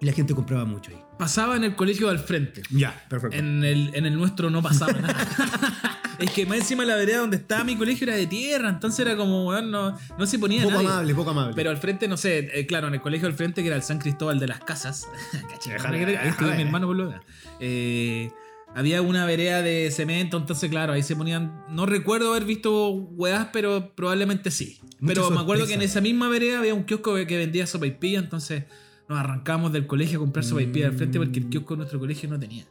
y 0.01 0.07
la 0.07 0.13
gente 0.13 0.35
compraba 0.35 0.65
mucho 0.65 0.91
ahí. 0.91 0.99
Pasaba 1.19 1.57
en 1.57 1.65
el 1.65 1.75
colegio 1.75 2.09
al 2.09 2.21
frente. 2.21 2.63
Ya, 2.71 3.05
perfecto. 3.09 3.37
En 3.37 3.65
el, 3.65 3.91
en 3.95 4.07
el 4.07 4.15
nuestro 4.17 4.51
no 4.51 4.63
pasaba 4.63 4.93
nada. 4.93 5.17
es 6.19 6.31
que 6.33 6.47
más 6.47 6.59
encima 6.59 6.85
la 6.85 6.97
vereda 6.97 7.19
donde 7.19 7.37
estaba 7.37 7.65
mi 7.65 7.77
colegio 7.77 8.07
era 8.07 8.17
de 8.17 8.27
tierra, 8.27 8.69
entonces 8.69 9.01
era 9.01 9.17
como, 9.17 9.47
weón, 9.49 9.71
no, 9.71 9.97
no 10.19 10.27
se 10.27 10.39
ponía 10.39 10.63
poco 10.63 10.75
nadie. 10.75 10.89
amable, 10.89 11.15
poco 11.15 11.31
amable. 11.31 11.55
Pero 11.55 11.71
al 11.71 11.79
frente, 11.79 12.09
no 12.09 12.17
sé, 12.17 12.51
eh, 12.53 12.67
claro, 12.67 12.89
en 12.89 12.95
el 12.95 13.01
colegio 13.01 13.29
al 13.29 13.35
frente, 13.35 13.63
que 13.63 13.69
era 13.69 13.77
el 13.77 13.83
San 13.83 13.99
Cristóbal 13.99 14.41
de 14.41 14.49
las 14.49 14.61
Casas. 14.61 15.09
Caché, 15.51 15.73
ahí 15.73 16.05
déjale. 16.05 16.57
mi 16.57 16.63
hermano 16.63 16.89
por 16.89 16.97
lo 16.97 17.15
eh, 17.61 18.31
Había 18.75 19.01
una 19.01 19.27
vereda 19.27 19.63
de 19.63 19.91
cemento, 19.93 20.37
entonces, 20.37 20.69
claro, 20.71 20.93
ahí 20.93 21.03
se 21.03 21.15
ponían. 21.15 21.65
No 21.69 21.87
recuerdo 21.87 22.31
haber 22.31 22.45
visto 22.45 22.91
weás, 22.91 23.49
pero 23.53 23.95
probablemente 23.95 24.51
sí. 24.51 24.81
Mucha 25.01 25.15
pero 25.15 25.31
me 25.31 25.41
acuerdo 25.41 25.67
que 25.67 25.75
en 25.75 25.83
esa 25.83 26.01
misma 26.01 26.29
vereda 26.29 26.59
había 26.59 26.75
un 26.75 26.83
kiosco 26.83 27.15
que 27.15 27.37
vendía 27.37 27.67
sopa 27.69 27.87
y 27.87 27.93
pilla, 27.93 28.19
entonces 28.19 28.65
nos 29.09 29.19
arrancamos 29.21 29.73
del 29.73 29.87
colegio 29.87 30.19
a 30.19 30.21
comprar 30.21 30.45
sopa 30.45 30.63
y 30.63 30.67
pilla 30.67 30.89
al 30.89 30.95
frente 30.95 31.19
porque 31.19 31.39
el 31.39 31.49
kiosco 31.49 31.75
de 31.75 31.79
nuestro 31.79 32.01
colegio 32.01 32.29
no 32.29 32.41
tenía. 32.41 32.67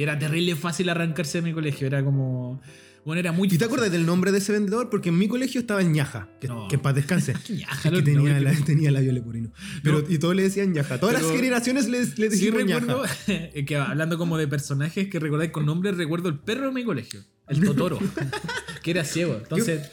Y 0.00 0.02
era 0.02 0.18
terrible 0.18 0.56
fácil 0.56 0.88
arrancarse 0.88 1.38
de 1.38 1.42
mi 1.42 1.52
colegio, 1.52 1.86
era 1.86 2.02
como. 2.02 2.58
Bueno, 3.04 3.20
era 3.20 3.32
muy 3.32 3.48
¿Y 3.52 3.58
te 3.58 3.66
acuerdas 3.66 3.92
del 3.92 4.06
nombre 4.06 4.32
de 4.32 4.38
ese 4.38 4.50
vendedor? 4.50 4.88
Porque 4.88 5.10
en 5.10 5.18
mi 5.18 5.28
colegio 5.28 5.60
estaba 5.60 5.82
en 5.82 5.92
Ñaja, 5.92 6.30
que, 6.40 6.48
No. 6.48 6.68
que 6.68 6.78
paz 6.78 6.94
descanse. 6.94 7.34
Ñaja, 7.50 7.90
que 7.90 8.00
tenía, 8.00 8.40
la, 8.40 8.54
que- 8.54 8.62
tenía 8.62 8.90
labio 8.90 9.12
leporino. 9.12 9.50
Pero, 9.82 10.02
y 10.08 10.16
todos 10.18 10.34
le 10.34 10.42
decían 10.44 10.72
Ñaja. 10.72 10.98
Todas 10.98 11.12
las 11.16 11.22
Pero- 11.24 11.34
generaciones 11.36 11.86
les, 11.90 12.18
les 12.18 12.32
Sí 12.38 12.46
decían 12.50 12.66
recuerdo, 12.66 13.02
Ñaja. 13.28 13.64
que 13.66 13.76
hablando 13.76 14.16
como 14.16 14.38
de 14.38 14.48
personajes 14.48 15.08
que 15.08 15.18
recordáis 15.20 15.50
con 15.50 15.66
nombres, 15.66 15.98
recuerdo 15.98 16.30
el 16.30 16.38
perro 16.38 16.68
de 16.68 16.72
mi 16.72 16.82
colegio, 16.84 17.20
el 17.48 17.60
Totoro, 17.64 17.98
que 18.82 18.90
era 18.90 19.04
ciego. 19.04 19.36
Entonces, 19.36 19.90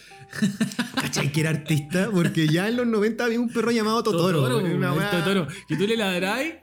¿Cachai 0.96 1.34
que 1.34 1.42
era 1.42 1.50
artista? 1.50 2.10
Porque 2.14 2.48
ya 2.48 2.70
en 2.70 2.78
los 2.78 2.88
90 2.88 3.26
había 3.26 3.42
un 3.42 3.50
perro 3.50 3.72
llamado 3.72 4.04
Totoro. 4.04 4.42
Totoro, 4.42 4.58
una 4.74 4.94
el 4.94 5.10
Totoro, 5.20 5.48
que 5.68 5.76
tú 5.76 5.86
le 5.86 5.98
ladrás 5.98 6.46
y 6.46 6.54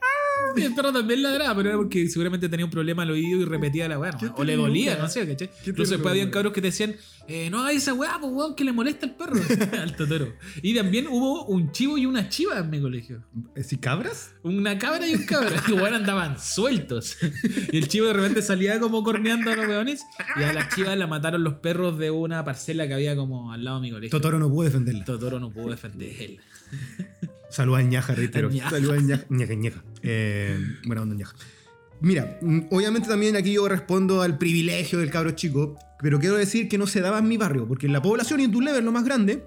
el 0.57 0.75
perro 0.75 0.93
también 0.93 1.23
ladraba, 1.23 1.55
pero 1.57 1.69
era 1.71 1.79
porque 1.79 2.09
seguramente 2.09 2.49
tenía 2.49 2.65
un 2.65 2.71
problema 2.71 3.03
al 3.03 3.11
oído 3.11 3.41
y 3.41 3.45
repetía 3.45 3.89
la 3.89 3.99
weá. 3.99 4.17
O 4.37 4.45
le 4.45 4.57
dolía, 4.57 4.97
no 4.97 5.09
sé, 5.09 5.27
¿cachai? 5.27 5.51
Incluso 5.67 5.93
después 5.93 6.13
habían 6.13 6.31
cabros 6.31 6.53
que 6.53 6.61
te 6.61 6.69
decían, 6.69 6.95
eh, 7.27 7.49
no 7.51 7.67
esa 7.69 7.95
weá, 7.95 8.19
pues 8.21 8.33
weón, 8.33 8.55
que 8.55 8.65
le 8.65 8.73
molesta 8.73 9.07
al 9.07 9.17
perro, 9.17 9.35
al 9.83 9.97
Totoro. 9.97 10.35
Y 10.63 10.75
también 10.75 11.07
hubo 11.09 11.47
un 11.47 11.73
chivo 11.73 11.99
y 11.99 12.07
una 12.07 12.29
chiva 12.29 12.59
en 12.59 12.71
mi 12.71 12.81
colegio. 12.81 13.23
¿Sí, 13.63 13.79
cabras? 13.79 14.35
Una 14.43 14.79
cabra 14.79 15.07
y 15.07 15.15
un 15.15 15.25
cabra. 15.25 15.63
Que 15.67 15.73
weón 15.73 15.95
andaban 15.95 16.39
sueltos. 16.39 17.17
Y 17.73 17.79
el 17.79 17.89
chivo 17.89 18.07
de 18.07 18.13
repente 18.13 18.43
salía 18.43 18.79
como 18.79 19.03
corneando 19.03 19.51
a 19.51 19.57
los 19.57 19.67
weones. 19.67 20.05
Y 20.37 20.43
a 20.43 20.53
las 20.53 20.75
chivas 20.75 20.97
la 20.99 21.07
mataron 21.07 21.43
los 21.43 21.55
perros 21.55 21.99
de 21.99 22.11
una 22.11 22.45
parcela 22.45 22.87
que 22.87 22.95
había 22.95 23.17
como 23.17 23.53
al 23.53 23.65
lado 23.65 23.81
de 23.81 23.83
mi 23.83 23.91
colegio. 23.91 24.11
Totoro 24.11 24.39
no 24.39 24.51
pudo 24.51 24.65
defenderla. 24.65 25.05
Totoro 25.05 25.41
no 25.41 25.51
pudo 25.51 25.71
defender 25.71 26.39
él. 27.55 27.57
Saluda 27.57 27.79
a 27.79 27.83
Ñaja, 27.83 28.15
reitero. 28.15 28.49
A 28.49 28.53
Ñaja. 28.53 28.71
Saluda 28.71 28.95
a 28.95 29.01
Ñaja. 29.01 29.25
Ñaja, 29.29 29.55
Ñaja. 29.55 29.85
Eh, 30.03 30.59
buena 30.87 31.03
onda, 31.03 31.15
Ñaja. 31.15 31.35
Mira, 32.01 32.39
mm, 32.43 32.61
obviamente 32.71 33.09
también 33.09 33.37
aquí 33.37 33.53
yo 33.53 33.69
respondo 33.69 34.21
al 34.23 34.37
privilegio 34.37 34.99
del 34.99 35.11
cabro 35.11 35.31
chico, 35.31 35.79
pero 36.01 36.19
quiero 36.19 36.37
decir 36.37 36.69
que 36.69 36.77
no 36.77 36.87
se 36.87 37.01
daba 37.01 37.19
en 37.21 37.29
mi 37.29 37.37
barrio, 37.37 37.67
porque 37.67 37.87
en 37.87 37.93
la 37.93 38.03
población 38.03 38.41
y 38.41 38.45
en 38.45 38.53
tu 38.53 38.61
level, 38.61 38.85
lo 38.85 38.93
más 38.93 39.05
grande, 39.05 39.45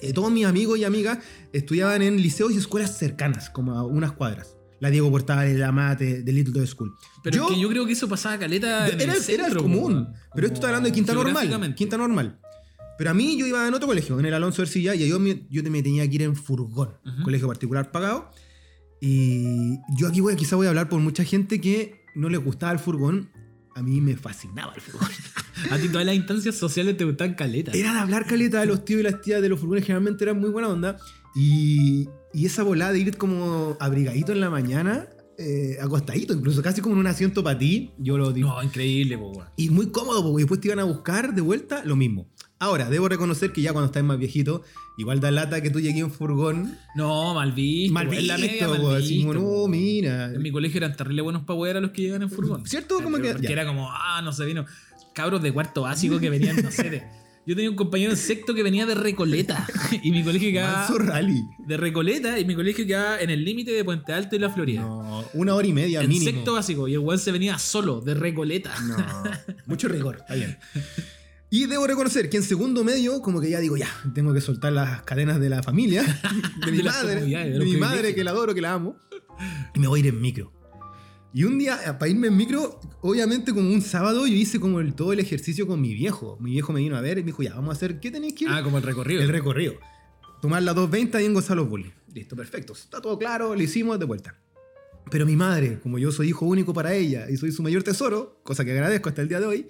eh, 0.00 0.12
todos 0.12 0.30
mis 0.30 0.44
amigos 0.44 0.78
y 0.78 0.84
amigas 0.84 1.18
estudiaban 1.52 2.02
en 2.02 2.20
liceos 2.20 2.52
y 2.52 2.58
escuelas 2.58 2.98
cercanas, 2.98 3.48
como 3.50 3.72
a 3.78 3.86
unas 3.86 4.12
cuadras. 4.12 4.54
La 4.80 4.90
Diego 4.90 5.10
Portales, 5.10 5.56
la 5.56 5.72
Mate, 5.72 6.22
del 6.22 6.34
Little 6.36 6.64
School. 6.66 6.94
Pero 7.24 7.36
Yo- 7.36 7.48
es 7.48 7.54
que 7.54 7.60
yo 7.60 7.68
creo 7.68 7.84
que 7.86 7.92
eso 7.94 8.08
pasaba 8.08 8.38
caleta. 8.38 8.86
en 8.88 8.94
era, 8.94 8.94
el 8.94 9.02
era 9.02 9.14
el 9.14 9.22
centro, 9.22 9.62
común. 9.62 9.92
weón. 9.92 10.12
Pero 10.34 10.46
esto 10.46 10.54
está 10.54 10.66
hablando 10.68 10.88
de 10.88 10.92
quinta 10.92 11.14
normal. 11.14 11.74
Quinta 11.74 11.96
normal. 11.96 12.38
Pero 12.98 13.10
a 13.10 13.14
mí 13.14 13.38
yo 13.38 13.46
iba 13.46 13.66
en 13.66 13.72
otro 13.72 13.86
colegio, 13.86 14.18
en 14.18 14.26
el 14.26 14.34
Alonso 14.34 14.60
Ercilla, 14.60 14.94
y 14.94 15.08
yo 15.08 15.20
me, 15.20 15.46
yo 15.48 15.62
me 15.62 15.82
tenía 15.82 16.06
que 16.08 16.16
ir 16.16 16.22
en 16.22 16.34
furgón, 16.34 16.90
colegio 17.22 17.46
particular 17.46 17.92
pagado. 17.92 18.30
Y 19.00 19.78
yo 19.96 20.08
aquí 20.08 20.20
voy, 20.20 20.34
quizá 20.34 20.56
voy 20.56 20.66
a 20.66 20.70
hablar 20.70 20.88
por 20.88 21.00
mucha 21.00 21.22
gente 21.22 21.60
que 21.60 22.02
no 22.16 22.28
les 22.28 22.42
gustaba 22.42 22.72
el 22.72 22.80
furgón. 22.80 23.30
A 23.76 23.82
mí 23.82 24.00
me 24.00 24.16
fascinaba 24.16 24.74
el 24.74 24.80
furgón. 24.80 25.08
A 25.70 25.78
ti 25.78 25.88
todas 25.88 26.06
las 26.06 26.16
instancias 26.16 26.56
sociales 26.56 26.96
te 26.96 27.04
gustan 27.04 27.34
caleta. 27.34 27.70
Era 27.72 27.92
de 27.92 28.00
hablar 28.00 28.26
caleta 28.26 28.60
de 28.60 28.66
los 28.66 28.84
tíos 28.84 29.00
y 29.00 29.04
las 29.04 29.20
tías 29.20 29.40
de 29.40 29.48
los 29.48 29.60
furgones, 29.60 29.84
generalmente 29.84 30.24
eran 30.24 30.40
muy 30.40 30.50
buena 30.50 30.68
onda. 30.68 30.96
Y, 31.36 32.08
y 32.34 32.46
esa 32.46 32.64
volada 32.64 32.92
de 32.92 32.98
ir 32.98 33.16
como 33.16 33.76
abrigadito 33.78 34.32
en 34.32 34.40
la 34.40 34.50
mañana, 34.50 35.06
eh, 35.38 35.76
acostadito, 35.80 36.34
incluso 36.34 36.60
casi 36.62 36.80
como 36.80 36.94
en 36.96 37.00
un 37.00 37.06
asiento 37.06 37.42
para 37.44 37.58
ti, 37.58 37.92
yo 37.98 38.18
lo 38.18 38.32
digo. 38.32 38.48
No, 38.48 38.62
increíble, 38.62 39.16
po. 39.16 39.44
Y 39.56 39.70
muy 39.70 39.90
cómodo, 39.90 40.22
porque 40.22 40.42
después 40.42 40.60
te 40.60 40.68
iban 40.68 40.80
a 40.80 40.84
buscar 40.84 41.34
de 41.34 41.40
vuelta, 41.40 41.82
lo 41.84 41.94
mismo. 41.96 42.28
Ahora, 42.58 42.90
debo 42.90 43.08
reconocer 43.08 43.52
que 43.52 43.62
ya 43.62 43.72
cuando 43.72 43.86
estás 43.86 44.02
más 44.02 44.18
viejito, 44.18 44.62
igual 44.96 45.20
da 45.20 45.30
lata 45.30 45.60
que 45.62 45.70
tú 45.70 45.78
llegues 45.78 46.00
en 46.02 46.10
furgón. 46.10 46.76
No, 46.96 47.32
mal 47.34 47.52
visto. 47.52 47.94
Mal 47.94 48.12
en 48.12 48.26
la 48.26 48.36
media, 48.36 48.50
visto, 48.52 48.68
mal 48.70 48.80
po, 48.80 48.90
así 48.90 49.14
visto, 49.18 49.32
como, 49.34 49.40
po. 49.48 49.62
no, 49.62 49.68
mira. 49.68 50.24
En 50.34 50.42
mi 50.42 50.50
colegio 50.50 50.78
eran 50.78 50.96
terrible 50.96 51.22
buenos 51.22 51.44
para 51.44 51.56
wear 51.56 51.76
a 51.76 51.80
los 51.80 51.92
que 51.92 52.02
llegan 52.02 52.22
en 52.22 52.30
furgón. 52.30 52.66
¿Cierto? 52.66 53.00
Como 53.00 53.18
que- 53.18 53.30
Porque 53.30 53.46
ya. 53.46 53.52
era 53.52 53.64
como, 53.66 53.88
ah, 53.92 54.20
no 54.24 54.32
sé, 54.32 54.44
vino 54.44 54.66
cabros 55.14 55.40
de 55.40 55.52
cuarto 55.52 55.82
básico 55.82 56.18
que 56.18 56.30
venían, 56.30 56.56
no 56.62 56.70
sé, 56.72 56.90
de- 56.90 57.02
Yo 57.48 57.56
tenía 57.56 57.70
un 57.70 57.76
compañero 57.76 58.10
en 58.10 58.18
sexto 58.18 58.52
que 58.52 58.62
venía 58.62 58.84
de 58.84 58.94
Recoleta. 58.94 59.66
Y 60.02 60.10
mi 60.10 60.22
colegio 60.22 60.50
quedaba. 60.50 60.86
Rally. 60.98 61.42
De 61.58 61.78
Recoleta 61.78 62.38
y 62.38 62.44
mi 62.44 62.54
colegio 62.54 62.86
quedaba 62.86 63.18
en 63.22 63.30
el 63.30 63.42
límite 63.42 63.70
de 63.70 63.84
Puente 63.84 64.12
Alto 64.12 64.36
y 64.36 64.38
La 64.38 64.50
Florida. 64.50 64.82
No, 64.82 65.24
una 65.32 65.54
hora 65.54 65.66
y 65.66 65.72
media 65.72 66.02
en 66.02 66.10
mínimo. 66.10 66.30
sexto 66.30 66.52
básico. 66.52 66.88
Y 66.88 66.92
el 66.92 66.98
weón 66.98 67.18
se 67.18 67.32
venía 67.32 67.58
solo, 67.58 68.02
de 68.02 68.12
Recoleta. 68.12 68.78
No, 68.82 68.96
mucho 69.66 69.88
rigor, 69.88 70.16
está 70.16 70.34
bien. 70.34 70.58
Y 71.48 71.64
debo 71.64 71.86
reconocer 71.86 72.28
que 72.28 72.36
en 72.36 72.42
segundo 72.42 72.84
medio, 72.84 73.22
como 73.22 73.40
que 73.40 73.48
ya 73.48 73.60
digo, 73.60 73.78
ya, 73.78 73.88
tengo 74.14 74.34
que 74.34 74.42
soltar 74.42 74.74
las 74.74 75.00
cadenas 75.04 75.40
de 75.40 75.48
la 75.48 75.62
familia, 75.62 76.02
de 76.66 76.70
mi 76.70 76.76
De 76.78 76.84
madre, 76.84 77.24
de 77.24 77.64
mi 77.64 77.76
madre 77.78 78.14
que 78.14 78.24
la 78.24 78.32
adoro, 78.32 78.54
que 78.54 78.60
la 78.60 78.74
amo, 78.74 78.98
y 79.74 79.80
me 79.80 79.88
voy 79.88 80.00
a 80.00 80.02
ir 80.02 80.08
en 80.08 80.20
micro. 80.20 80.52
Y 81.38 81.44
un 81.44 81.56
día, 81.56 81.78
eh, 81.86 81.92
para 81.92 82.08
irme 82.08 82.26
en 82.26 82.36
micro, 82.36 82.80
obviamente 83.00 83.54
como 83.54 83.70
un 83.70 83.80
sábado, 83.80 84.26
yo 84.26 84.34
hice 84.34 84.58
como 84.58 84.80
el, 84.80 84.92
todo 84.94 85.12
el 85.12 85.20
ejercicio 85.20 85.68
con 85.68 85.80
mi 85.80 85.94
viejo. 85.94 86.36
Mi 86.40 86.50
viejo 86.50 86.72
me 86.72 86.80
vino 86.80 86.96
a 86.96 87.00
ver 87.00 87.18
y 87.18 87.20
me 87.22 87.26
dijo, 87.26 87.44
ya, 87.44 87.54
vamos 87.54 87.70
a 87.70 87.72
hacer, 87.74 88.00
¿qué 88.00 88.10
tenéis 88.10 88.34
que 88.34 88.44
ir? 88.46 88.50
Ah, 88.52 88.60
como 88.64 88.78
el 88.78 88.82
recorrido. 88.82 89.22
el 89.22 89.28
recorrido. 89.28 89.74
Tomar 90.42 90.64
la 90.64 90.72
220 90.74 91.16
ahí 91.16 91.26
en 91.26 91.34
Gonzalo 91.34 91.64
Bulli. 91.64 91.92
Listo, 92.12 92.34
perfecto. 92.34 92.72
Está 92.72 93.00
todo 93.00 93.16
claro, 93.20 93.54
lo 93.54 93.62
hicimos 93.62 94.00
de 94.00 94.04
vuelta. 94.04 94.34
Pero 95.12 95.26
mi 95.26 95.36
madre, 95.36 95.78
como 95.80 96.00
yo 96.00 96.10
soy 96.10 96.30
hijo 96.30 96.44
único 96.44 96.74
para 96.74 96.92
ella 96.94 97.30
y 97.30 97.36
soy 97.36 97.52
su 97.52 97.62
mayor 97.62 97.84
tesoro, 97.84 98.40
cosa 98.42 98.64
que 98.64 98.72
agradezco 98.72 99.08
hasta 99.08 99.22
el 99.22 99.28
día 99.28 99.38
de 99.38 99.46
hoy, 99.46 99.68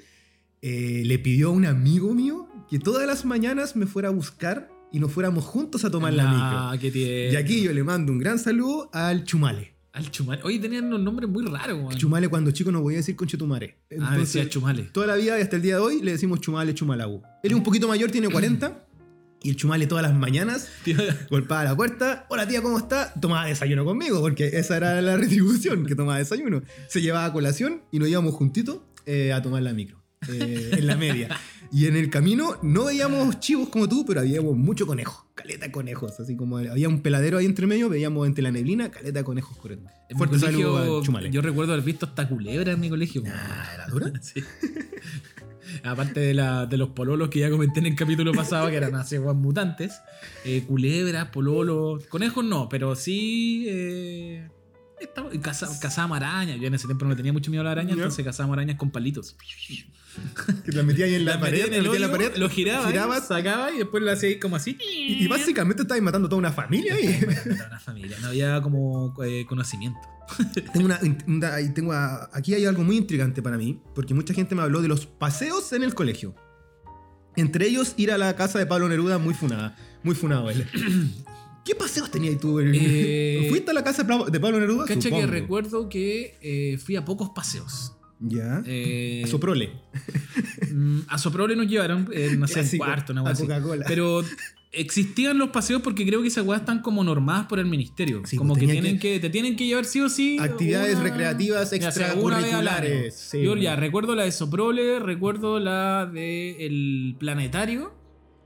eh, 0.63 1.03
le 1.05 1.19
pidió 1.19 1.49
a 1.49 1.51
un 1.51 1.67
amigo 1.67 2.15
mío 2.15 2.49
que 2.71 2.79
todas 2.79 3.07
las 3.07 3.27
mañanas 3.27 3.77
me 3.77 3.85
fuera 3.85 4.09
a 4.09 4.13
buscar 4.13 4.71
y 4.91 5.01
nos 5.01 5.13
fuéramos 5.13 5.45
juntos 5.45 5.85
a 5.85 5.91
tomar 5.91 6.15
la 6.15 6.71
Ah, 6.71 6.79
qué 6.81 6.87
micro. 6.87 6.93
tierno. 7.03 7.33
Y 7.35 7.37
aquí 7.37 7.61
yo 7.63 7.75
le 7.75 7.85
mando 7.85 8.11
un 8.11 8.19
gran 8.19 8.39
saludo 8.39 8.89
al 8.95 9.25
Chumale. 9.25 9.78
Al 9.99 10.13
Chumale. 10.13 10.41
Oye, 10.45 10.61
tenían 10.61 10.85
unos 10.85 11.01
nombres 11.01 11.29
muy 11.29 11.45
raros, 11.45 11.77
weón. 11.77 11.97
Chumale 11.97 12.29
cuando 12.29 12.53
chico 12.53 12.71
no 12.71 12.83
voy 12.83 12.95
a 12.95 12.99
decir 12.99 13.17
conchetumare. 13.17 13.79
Ah, 14.01 14.17
decía 14.17 14.49
Chumale. 14.49 14.85
Toda 14.85 15.09
la 15.09 15.17
vida 15.17 15.37
y 15.37 15.43
hasta 15.43 15.57
el 15.57 15.63
día 15.63 15.75
de 15.75 15.81
hoy 15.81 16.01
le 16.01 16.13
decimos 16.13 16.41
Chumale, 16.41 16.73
Chumalagu. 16.73 17.21
Él 17.43 17.51
es 17.51 17.57
un 17.57 17.65
poquito 17.65 17.89
mayor, 17.89 18.09
tiene 18.09 18.29
40. 18.29 18.87
Y 19.43 19.51
el 19.51 19.57
Chumale 19.57 19.89
todas 19.89 20.05
las 20.05 20.15
mañanas 20.15 20.69
golpeaba 21.31 21.65
la 21.65 21.77
puerta. 21.77 22.27
Hola 22.29 22.47
tía, 22.47 22.63
¿cómo 22.63 22.79
está? 22.79 23.13
Tomaba 23.15 23.47
desayuno 23.47 23.85
conmigo, 23.85 24.21
porque 24.21 24.47
esa 24.53 24.77
era 24.77 25.03
la 25.03 25.17
retribución, 25.17 25.85
que 25.85 25.97
tomaba 25.97 26.19
desayuno. 26.19 26.63
Se 26.87 27.03
llevaba 27.03 27.33
colación 27.33 27.83
y 27.91 27.99
nos 27.99 28.09
íbamos 28.09 28.37
juntitos 28.37 28.79
eh, 29.05 29.33
a 29.33 29.43
tomar 29.43 29.63
la 29.63 29.73
micro, 29.73 30.01
eh, 30.29 30.77
en 30.79 30.87
la 30.87 30.97
media. 30.97 31.37
Y 31.71 31.87
en 31.87 31.97
el 31.97 32.09
camino 32.09 32.57
no 32.63 32.85
veíamos 32.87 33.41
chivos 33.41 33.69
como 33.69 33.89
tú, 33.89 34.05
pero 34.07 34.21
habíamos 34.21 34.57
mucho 34.57 34.87
conejo, 34.87 35.27
caleta 35.35 35.71
conejos. 35.71 36.19
Así 36.19 36.35
como 36.35 36.57
había 36.59 36.89
un 36.89 37.03
peladero 37.03 37.37
ahí 37.39 37.45
entre 37.47 37.67
medio, 37.67 37.89
veíamos 37.91 38.27
entre 38.27 38.43
la 38.43 38.51
neblina 38.51 38.91
caleta 38.91 39.23
conejos 39.23 39.57
corriendo. 39.59 39.91
Fuerte 40.17 40.39
saludo 40.39 40.73
colegio, 40.73 40.97
al 40.99 41.03
Chumale. 41.05 41.31
yo 41.31 41.43
recuerdo 41.43 41.75
haber 41.75 41.85
visto 41.85 42.07
hasta 42.07 42.27
culebra 42.29 42.73
en 42.73 42.81
mi 42.81 42.89
colegio. 42.89 43.23
Ah, 43.27 43.71
¿era 43.75 43.87
dura? 43.89 44.13
Sí. 44.23 44.43
Aparte 45.85 46.21
de, 46.21 46.33
la- 46.33 46.65
de 46.65 46.79
los 46.79 46.89
pololos 46.91 47.29
que 47.29 47.41
ya 47.41 47.51
comenté 47.51 47.81
en 47.81 47.87
el 47.87 47.95
capítulo 47.95 48.33
pasado, 48.33 48.71
que 48.71 48.77
eran 48.77 48.95
así, 48.95 49.19
mutantes. 49.19 50.01
eh, 50.47 50.65
culebras, 50.67 51.29
pololos. 51.29 52.07
Conejos 52.07 52.43
no, 52.45 52.71
pero 52.71 52.97
sí. 52.97 53.67
Eh, 53.69 54.49
estaba- 55.01 55.31
caza- 55.41 56.15
arañas. 56.17 56.59
Yo 56.61 56.67
en 56.67 56.75
ese 56.75 56.87
tiempo 56.87 57.05
no 57.05 57.11
le 57.11 57.17
tenía 57.17 57.33
mucho 57.33 57.51
miedo 57.51 57.61
a 57.63 57.65
la 57.65 57.73
araña, 57.73 57.91
Ya. 57.91 57.95
entonces 57.97 58.25
cazábamos 58.25 58.55
arañas 58.57 58.77
con 58.77 58.91
palitos. 58.91 59.37
Que 60.65 60.73
la 60.73 60.83
metía 60.83 61.05
ahí 61.05 61.15
en 61.15 61.25
la 61.25 61.39
pared, 61.39 61.67
en 61.67 61.75
el 61.75 62.01
la 62.01 62.11
pared, 62.11 62.37
lo 62.37 62.49
giraba, 62.49 62.89
girabas, 62.89 63.29
sacaba 63.29 63.71
y 63.73 63.79
después 63.79 64.03
lo 64.03 64.11
hacía 64.11 64.31
ahí 64.31 64.39
como 64.41 64.57
así. 64.57 64.77
y, 64.81 65.25
y 65.25 65.29
básicamente 65.29 65.83
estabas 65.83 66.03
matando 66.03 66.29
toda 66.29 66.39
una 66.41 66.51
familia 66.53 66.95
ahí. 66.95 67.25
Una 67.69 67.79
familia, 67.79 68.17
no 68.21 68.29
había 68.29 68.61
como 68.61 69.15
eh, 69.25 69.47
conocimiento. 69.49 70.01
Tengo 70.73 70.87
una, 70.87 70.99
una- 71.27 71.55
ahí 71.55 71.73
tengo 71.73 71.93
a- 71.93 72.29
aquí 72.33 72.53
hay 72.55 72.67
algo 72.67 72.83
muy 72.85 72.97
intrigante 72.97 73.41
para 73.43 73.57
mí, 73.57 73.81
porque 73.95 74.13
mucha 74.13 74.35
gente 74.35 74.55
me 74.55 74.63
habló 74.63 74.83
de 74.83 74.89
los 74.89 75.07
paseos 75.07 75.73
en 75.73 75.83
el 75.85 75.95
colegio. 75.95 76.35
Entre 77.37 77.67
ellos, 77.69 77.95
ir 77.97 78.11
a 78.11 78.19
la 78.19 78.35
casa 78.35 78.59
de 78.59 78.67
Pablo 78.67 78.89
Neruda, 78.89 79.19
muy 79.19 79.33
funada. 79.35 79.77
Muy 80.03 80.15
funado 80.17 80.51
él. 80.51 80.67
¿Qué 81.69 81.75
paseos 81.75 82.11
tenías 82.11 82.41
tú? 82.41 82.61
Eh, 82.61 83.47
¿Fuiste 83.51 83.73
a 83.73 83.75
la 83.75 83.85
casa 83.85 84.03
de 84.03 84.41
Pablo- 84.41 84.59
Neruda? 84.59 84.87
Cacha 84.87 85.11
que 85.11 85.27
recuerdo 85.27 85.91
que 85.91 86.39
eh, 86.41 86.79
fui 86.79 86.97
a 86.97 87.05
pocos 87.05 87.29
paseos. 87.31 87.93
Ya. 88.21 88.63
Eh, 88.67 89.21
A 89.23 89.27
Soprole. 89.29 89.71
mm, 90.73 91.01
a 91.09 91.19
Soprole 91.19 91.55
nos 91.57 91.67
llevaron, 91.69 92.09
eh, 92.13 92.35
no 92.39 92.49
sé, 92.49 92.61
en 92.61 92.79
cuarto, 92.79 93.13
una 93.13 93.21
a 93.21 93.31
así. 93.33 93.47
Pero 93.87 94.23
existían 94.73 95.37
los 95.39 95.51
paseos 95.51 95.83
porque 95.83 96.07
creo 96.07 96.21
que 96.23 96.29
esas 96.29 96.45
weas 96.47 96.61
están 96.63 96.81
como 96.81 97.05
normadas 97.05 97.47
por 97.47 97.59
el 97.59 97.67
ministerio. 97.67 98.23
Sí, 98.25 98.37
como 98.39 98.55
pues 98.55 98.67
que 98.67 98.73
tienen 98.73 98.99
que- 98.99 99.13
que, 99.15 99.21
te 99.21 99.29
tienen 99.31 99.57
que 99.57 99.67
llevar 99.67 99.85
sí 99.85 100.01
o 100.01 100.09
sí. 100.09 100.39
Actividades 100.41 100.95
una- 100.95 101.05
recreativas 101.05 101.73
extracurriculares. 101.73 103.15
sí. 103.15 103.43
Yo 103.43 103.57
ya 103.57 103.77
recuerdo 103.77 104.15
la 104.15 104.25
de 104.25 104.33
Soprole, 104.33 104.99
recuerdo 105.01 105.59
la 105.61 106.07
de 106.07 106.65
el 106.67 107.15
planetario 107.19 107.93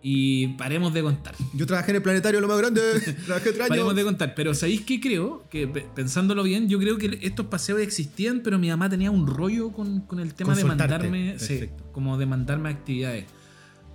y 0.03 0.49
paremos 0.59 0.93
de 0.93 1.03
contar. 1.03 1.35
Yo 1.55 1.65
trabajé 1.67 1.93
en 1.93 1.97
el 1.97 2.03
planetario 2.03 2.41
lo 2.41 2.49
más 2.49 2.59
grande. 2.59 2.81
Trabajé 3.27 3.53
tres 3.53 3.69
Paremos 3.69 3.91
años. 3.91 3.97
de 3.97 4.05
contar, 4.05 4.35
pero 4.35 4.53
¿sabéis 4.55 4.81
qué 4.83 5.01
creo? 5.01 5.45
Que 5.49 5.69
pe- 5.69 5.87
pensándolo 5.95 6.43
bien, 6.43 6.69
yo 6.69 6.79
creo 6.81 6.99
que 6.99 7.19
estos 7.23 7.47
paseos 7.47 7.81
existían, 7.81 8.41
pero 8.43 8.59
mi 8.59 8.69
mamá 8.69 8.89
tenía 8.91 9.11
un 9.11 9.27
rollo 9.27 9.71
con, 9.71 10.01
con 10.01 10.19
el 10.19 10.35
tema 10.35 10.55
de 10.57 10.65
mandarme, 10.65 11.39
sí, 11.39 11.69
como 11.93 12.19
de 12.19 12.27
mandarme 12.27 12.69
actividades. 12.71 13.27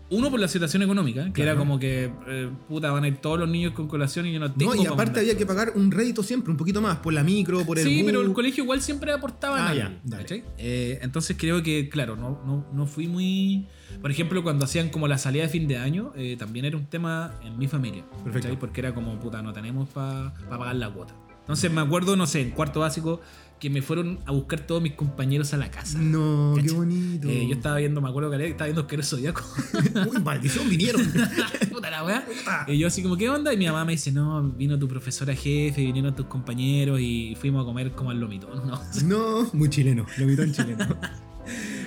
Uno 0.10 0.32
por 0.32 0.40
la 0.40 0.48
situación 0.48 0.82
económica, 0.84 1.26
que 1.26 1.34
Claro. 1.34 1.52
era 1.52 1.60
como 1.60 1.78
que, 1.78 2.10
eh, 2.30 2.50
puta, 2.70 2.90
van 2.92 3.04
a 3.04 3.10
ir 3.10 3.18
todos 3.18 3.38
los 3.38 3.50
niños 3.50 3.74
con 3.74 3.90
colación 3.90 4.26
y 4.28 4.32
yo 4.32 4.40
no 4.40 4.50
tengo 4.54 4.74
No, 4.74 4.82
y 4.82 4.86
pa' 4.86 4.94
aparte 4.94 5.20
había 5.20 5.36
que 5.36 5.46
pagar 5.46 5.74
un 5.76 5.92
rédito 5.92 6.24
siempre, 6.24 6.50
un 6.50 6.56
poquito 6.58 6.82
más, 6.82 7.00
por 7.00 7.12
la 7.12 7.26
micro, 7.26 7.66
por 7.66 7.78
el 7.78 7.84
Sí, 7.86 7.98
bus. 7.98 8.06
pero 8.06 8.22
el 8.22 8.32
colegio 8.32 8.64
igual 8.64 8.82
siempre 8.82 9.12
aportaba 9.12 9.68
Ah, 9.68 9.74
en 9.74 9.78
ya. 10.06 10.26
Eh, 10.58 11.00
entonces 11.02 11.36
creo 11.38 11.62
que, 11.62 11.90
claro, 11.90 12.16
no, 12.16 12.42
no, 12.46 12.66
no 12.72 12.86
fui 12.88 13.08
muy... 13.10 13.68
Por 14.02 14.12
ejemplo, 14.12 14.44
cuando 14.44 14.66
hacían 14.66 14.90
como 14.90 15.08
la 15.08 15.18
salida 15.18 15.44
de 15.44 15.50
fin 15.50 15.68
de 15.68 15.78
año, 15.78 16.14
eh, 16.16 16.36
también 16.38 16.66
era 16.66 16.78
un 16.78 16.86
tema 16.86 17.34
en 17.44 17.58
mi 17.58 17.68
familia. 17.68 18.04
Perfecto. 18.24 18.58
Porque 18.60 18.82
era 18.82 18.94
como, 18.94 19.20
puta, 19.20 19.42
no 19.42 19.54
tenemos 19.54 19.90
para 19.90 20.34
pagar 20.50 20.76
la 20.76 20.90
cuota. 20.90 21.14
Entonces 21.42 21.72
me 21.72 21.80
acuerdo, 21.80 22.18
no 22.18 22.28
sé, 22.28 22.42
en 22.42 22.52
cuarto 22.52 22.82
básico, 22.82 23.22
que 23.60 23.70
me 23.70 23.82
fueron 23.82 24.20
a 24.26 24.32
buscar 24.32 24.60
todos 24.60 24.82
mis 24.82 24.94
compañeros 24.94 25.54
a 25.54 25.58
la 25.58 25.72
casa. 25.72 25.98
No, 25.98 26.56
qué 26.62 26.72
bonito. 26.72 27.28
Eh, 27.30 27.48
yo 27.48 27.56
estaba 27.56 27.78
viendo, 27.78 28.02
me 28.02 28.10
acuerdo 28.10 28.30
que 28.30 28.48
estaba 28.48 28.66
viendo 28.66 28.86
que 28.86 28.96
era 28.96 29.04
Zodíaco. 29.04 29.42
Uy, 30.12 30.22
maldición, 30.22 30.70
vinieron. 30.70 31.02
Puta 31.72 31.90
la 31.90 32.04
weá. 32.04 32.28
Y 32.68 32.78
yo 32.78 32.88
así 32.88 33.02
como, 33.02 33.18
¿qué 33.18 33.30
onda? 33.30 33.54
Y 33.54 33.58
mi 33.58 33.66
mamá 33.66 33.86
me 33.86 33.94
dice, 33.94 34.12
no, 34.12 34.44
vino 34.44 34.78
tu 34.78 34.88
profesora 34.88 35.34
jefe, 35.34 35.82
vinieron 35.82 36.16
tus 36.16 36.28
compañeros 36.28 37.00
y 37.00 37.36
fuimos 37.40 37.64
a 37.64 37.66
comer 37.66 37.92
como 37.92 38.12
al 38.12 38.20
lomitón, 38.20 38.68
¿no? 38.68 38.82
No, 39.06 39.50
muy 39.54 39.70
chileno, 39.70 40.06
lo 40.18 40.26
mitad 40.26 40.46
en 40.46 40.54
chileno. 40.54 40.86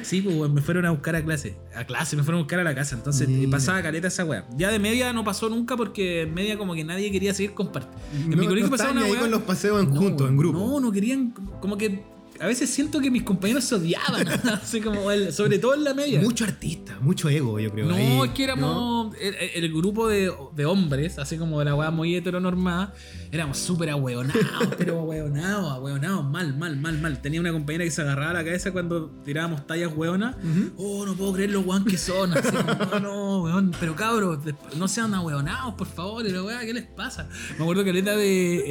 Sí, 0.02 0.22
pues 0.22 0.50
me 0.50 0.60
fueron 0.60 0.86
a 0.86 0.90
buscar 0.90 1.14
a 1.16 1.22
clase. 1.24 1.56
A 1.74 1.84
clase, 1.84 2.16
me 2.16 2.22
fueron 2.22 2.40
a 2.40 2.42
buscar 2.42 2.60
a 2.60 2.64
la 2.64 2.74
casa. 2.74 2.96
Entonces 2.96 3.28
eh, 3.28 3.30
Mira. 3.30 3.50
pasaba 3.50 3.82
caleta 3.82 4.08
esa 4.08 4.24
weá. 4.24 4.46
Ya 4.56 4.70
de 4.70 4.78
media 4.78 5.12
no 5.12 5.22
pasó 5.24 5.48
nunca 5.48 5.76
porque 5.76 6.22
en 6.22 6.34
media 6.34 6.56
como 6.58 6.74
que 6.74 6.84
nadie 6.84 7.10
quería 7.12 7.34
seguir 7.34 7.52
compartiendo. 7.54 8.00
En 8.32 8.38
mi 8.38 8.46
colegio 8.46 8.70
pasaba 8.70 8.90
estaban 8.90 8.96
una 8.96 9.06
ahí 9.06 9.12
weá. 9.12 9.20
con 9.20 9.30
los 9.30 9.42
paseos 9.42 9.82
en 9.82 9.94
No, 9.94 10.00
juntos, 10.00 10.28
en 10.28 10.36
grupo. 10.36 10.58
No, 10.58 10.80
no 10.80 10.90
querían. 10.92 11.30
Como 11.60 11.76
que 11.76 12.02
a 12.40 12.46
veces 12.46 12.70
siento 12.70 13.00
que 13.00 13.10
mis 13.10 13.22
compañeros 13.22 13.64
se 13.64 13.74
odiaban. 13.74 14.26
así 14.52 14.80
como 14.80 15.10
el- 15.10 15.32
sobre 15.32 15.58
todo 15.58 15.74
en 15.74 15.84
la 15.84 15.94
media. 15.94 16.20
Mucho 16.20 16.44
artista, 16.44 16.98
mucho 17.00 17.28
ego, 17.28 17.58
yo 17.60 17.70
creo. 17.70 17.86
No, 17.86 17.94
ahí, 17.94 18.20
es 18.24 18.30
que 18.30 18.44
éramos 18.44 19.14
el, 19.20 19.34
el 19.64 19.72
grupo 19.72 20.08
de, 20.08 20.32
de 20.56 20.64
hombres, 20.64 21.18
así 21.18 21.36
como 21.36 21.58
de 21.58 21.66
la 21.66 21.74
weá 21.74 21.90
muy 21.90 22.14
heteronormada, 22.16 22.94
éramos 23.30 23.58
súper 23.58 23.90
ahueonados, 23.90 24.68
pero 24.78 25.00
ahueonados, 25.00 25.70
ahueonados, 25.70 26.24
mal, 26.24 26.56
mal, 26.56 26.76
mal, 26.78 26.98
mal. 27.00 27.20
Tenía 27.20 27.40
una 27.40 27.52
compañera 27.52 27.84
que 27.84 27.90
se 27.90 28.00
agarraba 28.02 28.32
la 28.34 28.44
cabeza 28.44 28.72
cuando 28.72 29.10
tirábamos 29.24 29.66
tallas 29.66 29.92
hueonas. 29.94 30.36
Oh, 30.76 31.04
no 31.04 31.14
puedo 31.14 31.34
creer 31.34 31.50
lo 31.50 31.60
weón 31.60 31.84
que 31.84 31.98
son. 31.98 32.32
Así 32.32 32.50
como, 32.50 32.74
no, 32.86 33.00
no, 33.00 33.42
weón. 33.42 33.72
Pero 33.78 33.94
cabros, 33.94 34.38
no 34.76 34.88
sean 34.88 35.12
ahueonados, 35.14 35.74
por 35.74 35.86
favor. 35.86 36.26
Y 36.26 36.30
la 36.30 36.42
weá, 36.42 36.60
¿qué 36.60 36.72
les 36.72 36.86
pasa? 36.86 37.28
Me 37.58 37.64
acuerdo 37.64 37.84
que 37.84 37.90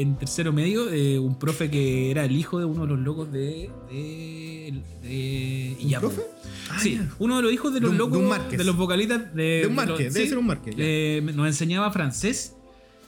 en 0.02 0.18
tercero 0.18 0.52
medio, 0.52 0.90
eh, 0.92 1.20
un 1.20 1.38
profe 1.38 1.70
que 1.70 2.10
era 2.12 2.26
el 2.26 2.36
hijo 2.36 2.58
de 2.60 2.66
uno 2.66 2.82
de 2.84 2.88
los 2.88 3.00
locos 3.00 3.32
de. 3.32 3.59
De. 3.90 4.74
de 5.02 5.76
¿Un 5.82 5.88
Iyapu. 5.88 6.08
profe? 6.08 6.22
Ah, 6.70 6.80
Sí, 6.80 7.00
uno 7.20 7.38
de 7.38 7.42
los 7.44 7.52
hijos 7.54 7.74
de 7.74 7.80
los 7.80 7.90
De 7.92 8.04
un- 8.04 8.12
de 8.12 8.20
locos, 8.28 8.52
de, 8.52 8.64
los 8.64 8.78
vocalistas 8.78 9.34
de, 9.36 9.44
De 9.44 9.68
un 9.68 9.76
los- 9.76 9.88
Márquez, 9.88 10.14
debe 10.14 10.28
ser 10.30 10.38
un 10.38 10.46
Márquez, 10.46 10.76
ya. 10.76 10.84
eh, 10.86 11.22
nos 11.34 11.48
enseñaba 11.48 11.92
francés 11.92 12.56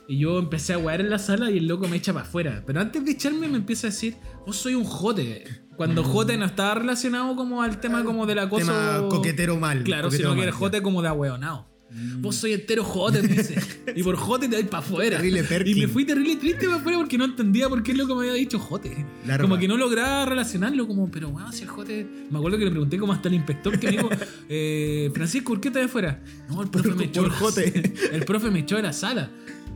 y 0.08 0.18
yo 0.18 0.38
empecé 0.38 0.74
a 0.74 0.78
jugar 0.78 1.00
en 1.00 1.10
la 1.10 1.18
sala 1.18 1.50
y 1.50 1.58
el 1.58 1.66
loco 1.68 1.86
me 1.88 1.96
echa 1.96 2.12
para 2.12 2.26
afuera. 2.26 2.62
Pero 2.66 2.80
antes 2.80 3.04
de 3.04 3.12
echarme 3.12 3.48
me 3.48 3.56
empieza 3.58 3.86
a 3.86 3.90
decir, 3.90 4.16
vos 4.46 4.56
soy 4.56 4.74
un 4.74 4.84
jote. 4.84 5.44
Cuando 5.76 6.04
jote 6.04 6.36
no 6.36 6.44
estaba 6.44 6.74
relacionado 6.74 7.34
como 7.34 7.62
al 7.62 7.80
tema 7.80 8.04
como 8.04 8.26
del 8.26 8.38
acoso. 8.40 8.66
Mm. 8.66 8.68
Tema 8.68 9.08
coquetero 9.08 9.56
mal. 9.56 9.82
Claro, 9.84 10.08
coquetero 10.08 10.30
sino 10.30 10.36
que 10.36 10.42
era 10.42 10.52
mal, 10.52 10.58
jote 10.60 10.82
como 10.82 11.02
de 11.02 11.08
ahueonado. 11.08 11.71
Vos 12.20 12.36
soy 12.36 12.52
entero 12.52 12.84
jote, 12.84 13.22
me 13.22 13.28
dice. 13.28 13.56
Y 13.94 14.02
por 14.02 14.16
jote 14.16 14.48
te 14.48 14.54
vais 14.56 14.68
para 14.68 14.82
afuera. 14.82 15.16
Terrible 15.18 15.44
Perkin. 15.44 15.76
Y 15.76 15.80
me 15.82 15.88
fui 15.88 16.04
terrible 16.06 16.36
triste 16.36 16.64
para 16.66 16.76
afuera 16.78 16.98
porque 16.98 17.18
no 17.18 17.24
entendía 17.26 17.68
por 17.68 17.82
qué 17.82 17.92
el 17.92 17.98
loco 17.98 18.14
me 18.14 18.22
había 18.22 18.34
dicho 18.34 18.58
jote. 18.58 19.04
Larva. 19.26 19.42
Como 19.42 19.58
que 19.58 19.68
no 19.68 19.76
lograba 19.76 20.24
relacionarlo, 20.24 20.86
como, 20.86 21.10
pero 21.10 21.30
bueno, 21.30 21.52
si 21.52 21.62
el 21.64 21.68
jote. 21.68 22.06
Me 22.30 22.38
acuerdo 22.38 22.56
que 22.58 22.64
le 22.64 22.70
pregunté 22.70 22.98
como 22.98 23.12
hasta 23.12 23.28
el 23.28 23.34
inspector 23.34 23.78
que 23.78 23.86
me 23.88 23.92
dijo, 23.92 24.08
eh, 24.48 25.10
Francisco, 25.12 25.52
¿por 25.52 25.60
qué 25.60 25.70
te 25.70 25.82
afuera? 25.82 26.22
No, 26.48 26.62
el 26.62 26.70
profe 26.70 26.88
Por- 26.90 26.96
me 26.98 27.04
echó. 27.04 27.22
por 27.22 27.30
jote. 27.32 27.92
El 28.12 28.24
profe 28.24 28.50
me 28.50 28.60
echó 28.60 28.76
de 28.76 28.82
la 28.82 28.92
sala. 28.92 29.30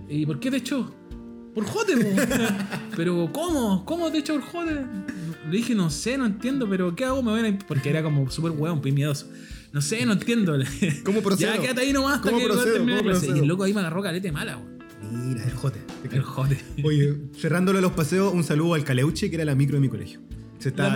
¿Y 0.08 0.24
por 0.24 0.40
qué 0.40 0.50
te 0.50 0.56
echó? 0.58 0.94
Por 1.54 1.64
jote. 1.64 1.94
Pero, 2.96 3.30
¿cómo? 3.32 3.84
¿Cómo 3.84 4.10
te 4.10 4.18
echó 4.18 4.34
por 4.34 4.42
jote? 4.42 4.86
Le 5.50 5.56
dije, 5.56 5.74
no 5.74 5.90
sé, 5.90 6.16
no 6.18 6.26
entiendo, 6.26 6.68
pero 6.68 6.94
¿qué 6.96 7.04
hago? 7.04 7.22
Me 7.22 7.30
voy 7.32 7.46
a... 7.48 7.58
Porque 7.66 7.90
era 7.90 8.02
como 8.02 8.28
súper 8.30 8.52
hueón, 8.52 8.80
pues 8.80 8.92
miedoso. 8.94 9.28
No 9.76 9.82
sé, 9.82 10.06
no 10.06 10.14
entiendo. 10.14 10.56
¿Cómo 11.04 11.20
procedo? 11.20 11.52
Ya 11.54 11.60
quédate 11.60 11.82
ahí 11.82 11.92
nomás 11.92 12.14
hasta 12.16 12.30
¿Cómo 12.30 12.40
que 12.40 12.46
procedo? 12.46 12.72
termine 12.72 12.92
la 12.94 12.98
¿Cómo 13.02 13.10
clase. 13.10 13.26
Y 13.26 13.40
el 13.40 13.46
loco 13.46 13.62
ahí 13.62 13.74
me 13.74 13.80
agarró 13.80 14.02
calete 14.02 14.32
mala, 14.32 14.56
weón. 14.56 14.78
Mira, 15.28 15.44
el 15.44 15.50
jote. 15.52 15.80
El 16.10 16.22
jote. 16.22 16.58
Oye, 16.82 17.14
cerrándole 17.38 17.82
los 17.82 17.92
paseos, 17.92 18.32
un 18.32 18.42
saludo 18.42 18.72
al 18.72 18.84
Caleuche, 18.84 19.28
que 19.28 19.36
era 19.36 19.44
la 19.44 19.54
micro 19.54 19.74
de 19.76 19.82
mi 19.82 19.90
colegio. 19.90 20.20
Se 20.58 20.70
está 20.70 20.94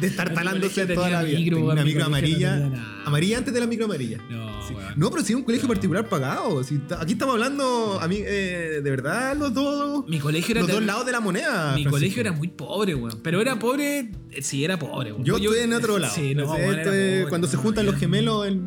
destartalándose 0.00 0.86
toda 0.94 1.10
la 1.10 1.22
vida. 1.22 1.38
micro, 1.38 1.64
una 1.64 1.74
mi 1.82 1.84
micro 1.90 2.00
no 2.00 2.06
amarilla. 2.06 2.70
amarilla 3.04 3.38
antes 3.38 3.52
de 3.54 3.60
la 3.60 3.66
micro 3.66 3.84
amarilla. 3.86 4.18
No, 4.30 4.50
Sí. 4.70 4.74
No, 4.96 5.10
pero 5.10 5.24
sí, 5.24 5.34
un 5.34 5.42
colegio 5.42 5.66
No. 5.66 5.74
particular 5.74 6.08
pagado. 6.08 6.62
Sí, 6.62 6.78
ta- 6.86 7.00
aquí 7.02 7.12
estamos 7.14 7.34
hablando, 7.34 7.98
a 8.00 8.06
mí, 8.06 8.18
eh, 8.20 8.80
de 8.82 8.90
verdad, 8.90 9.36
los 9.36 9.52
dos, 9.52 10.04
Mi 10.08 10.18
colegio 10.20 10.52
era 10.52 10.60
los 10.62 10.70
dos 10.70 10.82
lados 10.82 11.06
de 11.06 11.12
la 11.12 11.20
moneda. 11.20 11.74
Mi 11.74 11.82
Francisco. 11.82 11.90
colegio 11.90 12.20
era 12.20 12.32
muy 12.32 12.48
pobre, 12.48 12.94
weón. 12.94 13.20
Pero 13.22 13.40
era 13.40 13.58
pobre, 13.58 14.10
eh, 14.30 14.42
sí, 14.42 14.64
era 14.64 14.78
pobre, 14.78 15.12
weón. 15.12 15.24
Yo 15.24 15.36
estoy 15.38 15.58
en 15.58 15.72
otro 15.72 15.98
lado. 15.98 16.14
Sí, 16.14 16.34
no, 16.34 16.54
es- 16.54 16.60
era 16.62 16.84
pobre, 16.84 17.26
cuando 17.28 17.48
se 17.48 17.56
juntan 17.56 17.84
los 17.86 17.96
gemelos, 17.96 18.46
el, 18.46 18.60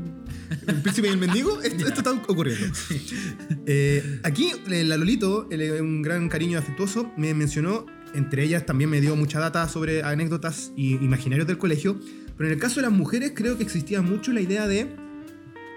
el 0.68 0.82
príncipe 0.82 1.07
y 1.07 1.11
el 1.11 1.18
mendigo, 1.18 1.61
esto, 1.64 1.88
esto 1.88 1.99
está 1.99 2.11
ocurriendo. 2.11 2.66
Eh, 3.66 4.20
aquí, 4.24 4.51
eh, 4.70 4.84
la 4.84 4.97
Lolito, 4.97 5.47
el- 5.51 5.82
un 5.82 6.01
gran 6.01 6.28
cariño 6.28 6.59
afectuoso, 6.59 7.11
me 7.18 7.34
mencionó, 7.34 7.86
entre 8.14 8.43
ellas 8.43 8.66
también 8.66 8.89
me 8.89 9.01
dio 9.01 9.16
mucha 9.16 9.39
data 9.39 9.68
sobre 9.68 10.03
anécdotas 10.03 10.72
y 10.76 10.95
imaginarios 10.95 11.47
del 11.47 11.57
colegio, 11.57 11.99
pero 12.38 12.49
en 12.49 12.53
el 12.53 12.59
caso 12.59 12.78
de 12.78 12.84
las 12.84 12.91
mujeres 12.91 13.34
creo 13.36 13.57
que 13.57 13.64
existía 13.64 14.01
mucho 14.01 14.32
la 14.32 14.41
idea 14.41 14.68
de 14.68 14.88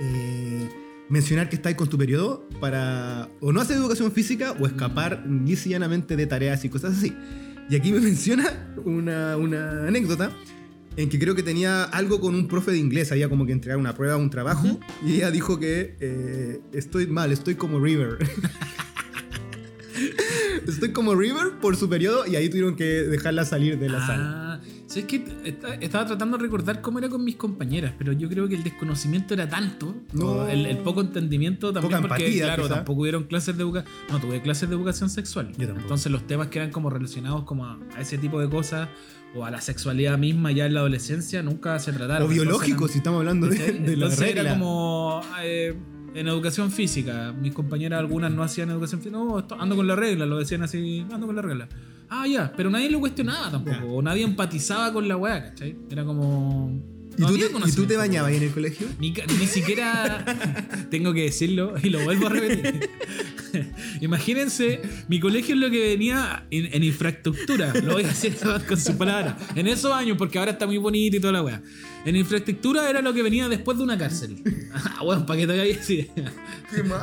eh, 0.00 0.68
mencionar 1.08 1.48
que 1.48 1.56
estáis 1.56 1.76
con 1.76 1.88
tu 1.88 1.98
periodo 1.98 2.48
para 2.60 3.28
o 3.40 3.52
no 3.52 3.60
hacer 3.60 3.76
educación 3.76 4.12
física 4.12 4.52
o 4.58 4.66
escapar 4.66 5.24
lisa 5.26 5.68
y 5.68 5.72
llanamente 5.72 6.16
de 6.16 6.26
tareas 6.26 6.64
y 6.64 6.68
cosas 6.68 6.98
así. 6.98 7.14
Y 7.68 7.76
aquí 7.76 7.92
me 7.92 8.00
menciona 8.02 8.72
una, 8.84 9.36
una 9.36 9.86
anécdota 9.86 10.30
en 10.96 11.10
que 11.10 11.18
creo 11.18 11.34
que 11.34 11.42
tenía 11.42 11.84
algo 11.84 12.20
con 12.20 12.34
un 12.34 12.48
profe 12.48 12.70
de 12.70 12.78
inglés, 12.78 13.12
había 13.12 13.28
como 13.28 13.44
que 13.44 13.52
entregar 13.52 13.78
una 13.78 13.94
prueba, 13.94 14.16
un 14.16 14.30
trabajo, 14.30 14.80
y 15.04 15.16
ella 15.16 15.30
dijo 15.30 15.58
que 15.58 15.96
eh, 16.00 16.60
estoy 16.72 17.06
mal, 17.06 17.32
estoy 17.32 17.54
como 17.54 17.78
River. 17.78 18.18
estoy 20.72 20.92
como 20.92 21.14
River 21.14 21.58
por 21.60 21.76
su 21.76 21.88
periodo 21.88 22.26
y 22.26 22.36
ahí 22.36 22.48
tuvieron 22.48 22.76
que 22.76 22.84
dejarla 22.84 23.44
salir 23.44 23.78
de 23.78 23.88
la 23.88 24.06
sala. 24.06 24.24
Ah, 24.54 24.60
sí, 24.86 25.00
es 25.00 25.04
que 25.06 25.24
esta- 25.44 25.74
estaba 25.76 26.06
tratando 26.06 26.36
de 26.38 26.42
recordar 26.44 26.80
cómo 26.80 26.98
era 26.98 27.08
con 27.08 27.22
mis 27.24 27.36
compañeras, 27.36 27.92
pero 27.98 28.12
yo 28.12 28.28
creo 28.28 28.48
que 28.48 28.54
el 28.54 28.62
desconocimiento 28.62 29.34
era 29.34 29.48
tanto, 29.48 29.94
No. 30.12 30.46
el, 30.48 30.66
el 30.66 30.78
poco 30.78 31.00
entendimiento 31.00 31.72
también, 31.72 31.90
Poca 32.00 32.08
porque 32.08 32.24
empatía, 32.24 32.44
claro, 32.44 32.62
quizá. 32.64 32.74
tampoco 32.76 33.00
hubieron 33.02 33.24
clases 33.24 33.56
de 33.56 33.62
educación, 33.62 33.92
no, 34.10 34.20
tuve 34.20 34.42
clases 34.42 34.68
de 34.68 34.74
educación 34.74 35.10
sexual. 35.10 35.52
Yo. 35.58 35.68
Entonces 35.68 36.10
los 36.12 36.26
temas 36.26 36.48
que 36.48 36.58
eran 36.58 36.70
como 36.70 36.90
relacionados 36.90 37.44
como 37.44 37.66
a, 37.66 37.78
a 37.96 38.00
ese 38.00 38.18
tipo 38.18 38.40
de 38.40 38.48
cosas 38.48 38.88
o 39.34 39.44
a 39.44 39.50
la 39.50 39.60
sexualidad 39.60 40.16
misma 40.18 40.52
ya 40.52 40.64
en 40.66 40.72
la 40.74 40.80
adolescencia 40.80 41.42
nunca 41.42 41.78
se 41.78 41.92
trataron. 41.92 42.26
O 42.26 42.30
biológico, 42.30 42.88
si 42.88 42.98
estamos 42.98 43.18
hablando 43.18 43.48
de, 43.48 43.58
la 43.58 43.66
entonces 43.92 44.20
era 44.20 44.42
regla. 44.42 44.50
como 44.54 45.20
eh, 45.42 45.74
en 46.14 46.28
educación 46.28 46.70
física. 46.70 47.32
Mis 47.32 47.52
compañeras 47.52 47.98
algunas 48.00 48.30
no 48.32 48.42
hacían 48.42 48.70
educación 48.70 49.00
física. 49.00 49.16
No, 49.18 49.38
esto- 49.38 49.56
ando 49.60 49.76
con 49.76 49.86
la 49.86 49.96
regla, 49.96 50.26
lo 50.26 50.38
decían 50.38 50.62
así, 50.62 51.04
ando 51.12 51.26
con 51.26 51.36
la 51.36 51.42
regla. 51.42 51.68
Ah, 52.08 52.26
ya, 52.26 52.52
pero 52.56 52.70
nadie 52.70 52.88
lo 52.90 53.00
cuestionaba 53.00 53.50
tampoco. 53.50 53.76
Ya. 53.76 53.84
O 53.84 54.00
nadie 54.02 54.22
empatizaba 54.22 54.92
con 54.92 55.08
la 55.08 55.16
weá, 55.16 55.42
¿cachai? 55.50 55.76
Era 55.90 56.04
como. 56.04 56.80
¿Y, 57.18 57.22
tú 57.22 57.28
te, 57.28 57.34
¿Y 57.34 57.42
tú 57.46 57.52
conocimiento. 57.52 57.86
te 57.94 57.96
bañabas 57.96 58.30
ahí 58.30 58.36
en 58.36 58.42
el 58.42 58.50
colegio? 58.50 58.86
Ni, 59.00 59.14
siquiera 59.46 60.22
tengo 60.90 61.14
que 61.14 61.22
decirlo 61.22 61.74
y 61.82 61.88
lo 61.88 62.04
vuelvo 62.04 62.26
a 62.26 62.30
repetir. 62.30 62.90
Imagínense, 64.02 64.82
mi 65.08 65.18
colegio 65.18 65.54
es 65.54 65.60
lo 65.60 65.70
que 65.70 65.80
venía 65.80 66.46
en, 66.50 66.68
en 66.74 66.84
infraestructura. 66.84 67.72
Lo 67.82 67.94
voy 67.94 68.04
a 68.04 68.08
decir 68.08 68.36
con 68.68 68.78
sus 68.78 68.94
palabras. 68.96 69.36
En 69.54 69.66
esos 69.66 69.92
años, 69.92 70.16
porque 70.18 70.38
ahora 70.38 70.52
está 70.52 70.66
muy 70.66 70.76
bonito 70.78 71.16
y 71.16 71.20
toda 71.20 71.32
la 71.32 71.42
weá. 71.42 71.62
En 72.06 72.16
infraestructura 72.16 72.88
era 72.88 73.02
lo 73.02 73.12
que 73.12 73.22
venía 73.22 73.48
después 73.48 73.76
de 73.76 73.84
una 73.84 73.98
cárcel. 73.98 74.36
Ah, 74.98 75.02
bueno, 75.04 75.26
para 75.26 75.40
que 75.40 75.46
te 75.46 75.52
hagáis. 75.52 75.78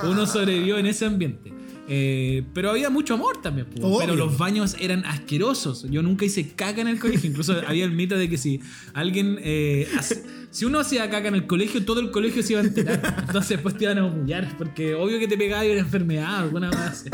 Uno 0.04 0.26
sobrevivió 0.26 0.78
en 0.78 0.86
ese 0.88 1.06
ambiente. 1.06 1.52
Eh, 1.90 2.44
pero 2.54 2.70
había 2.70 2.90
mucho 2.90 3.16
amor 3.16 3.42
también. 3.42 3.68
Obvio. 3.82 4.00
Pero 4.00 4.16
los 4.16 4.38
baños 4.38 4.76
eran 4.80 5.06
asquerosos. 5.06 5.86
Yo 5.90 6.02
nunca 6.02 6.24
hice 6.26 6.50
caca 6.56 6.82
en 6.82 6.88
el 6.88 6.98
colegio. 7.00 7.30
Incluso 7.30 7.56
había 7.68 7.84
el 7.86 7.92
mito 7.92 8.18
de 8.18 8.30
que 8.30 8.38
si 8.38 8.62
alguien. 8.94 9.38
eh, 9.42 9.88
hace- 9.98 10.24
si 10.50 10.66
uno 10.66 10.80
hacía 10.80 11.10
caca 11.10 11.28
en 11.30 11.36
el 11.36 11.48
colegio, 11.48 11.84
todo 11.84 12.00
el 12.00 12.12
colegio 12.12 12.42
se 12.44 12.54
iba 12.54 12.62
a 12.62 12.66
enterar. 12.66 13.02
Entonces 13.28 13.50
después 13.50 13.76
te 13.78 13.84
iban 13.86 13.98
a 13.98 14.06
humillar. 14.06 14.56
Porque 14.58 14.94
obvio 14.96 15.20
que 15.20 15.28
te 15.28 15.38
pegaba 15.38 15.64
una 15.64 15.80
enfermedad 15.80 16.38
alguna 16.40 16.70
más. 16.72 17.06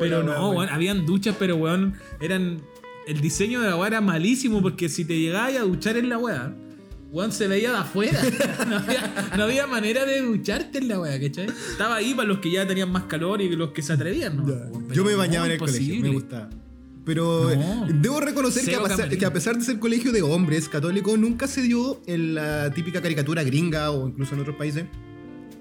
Pero 0.00 0.22
no, 0.22 0.32
weón. 0.50 0.56
weón, 0.56 0.68
habían 0.70 1.04
duchas, 1.04 1.34
pero 1.38 1.56
weón, 1.56 1.94
eran. 2.20 2.62
El 3.06 3.20
diseño 3.20 3.60
de 3.60 3.68
la 3.70 3.76
weá 3.76 3.88
era 3.88 4.00
malísimo 4.02 4.60
porque 4.62 4.88
si 4.88 5.04
te 5.04 5.18
llegabas 5.18 5.56
a 5.56 5.60
duchar 5.62 5.96
en 5.96 6.08
la 6.10 6.18
weá, 6.18 6.54
weón 7.10 7.32
se 7.32 7.48
veía 7.48 7.70
de 7.72 7.76
afuera. 7.78 8.20
No 8.68 8.76
había, 8.76 9.30
no 9.36 9.44
había 9.44 9.66
manera 9.66 10.04
de 10.04 10.20
ducharte 10.20 10.78
en 10.78 10.88
la 10.88 11.00
weá, 11.00 11.18
¿cachai? 11.20 11.46
Estaba 11.46 11.96
ahí 11.96 12.12
para 12.14 12.28
los 12.28 12.38
que 12.38 12.50
ya 12.50 12.66
tenían 12.66 12.90
más 12.92 13.04
calor 13.04 13.40
y 13.40 13.48
los 13.56 13.70
que 13.70 13.82
se 13.82 13.92
atrevían, 13.94 14.36
¿no? 14.36 14.44
Pero 14.46 14.70
Yo 14.92 15.04
me 15.04 15.14
bañaba 15.14 15.46
en 15.46 15.52
el 15.52 15.58
colegio, 15.58 15.80
me 15.88 15.94
imposible. 16.08 16.12
gustaba. 16.14 16.48
Pero 17.06 17.50
No. 17.56 17.86
debo 17.90 18.20
reconocer 18.20 18.64
que 18.66 18.74
a, 18.76 18.82
camerino. 18.82 19.18
que 19.18 19.24
a 19.24 19.32
pesar 19.32 19.56
de 19.56 19.64
ser 19.64 19.78
colegio 19.78 20.12
de 20.12 20.20
hombres 20.20 20.68
católicos, 20.68 21.18
nunca 21.18 21.46
se 21.46 21.62
dio 21.62 22.02
en 22.06 22.34
la 22.34 22.70
típica 22.74 23.00
caricatura 23.00 23.42
gringa 23.42 23.90
o 23.90 24.06
incluso 24.08 24.34
en 24.34 24.40
otros 24.42 24.56
países 24.56 24.84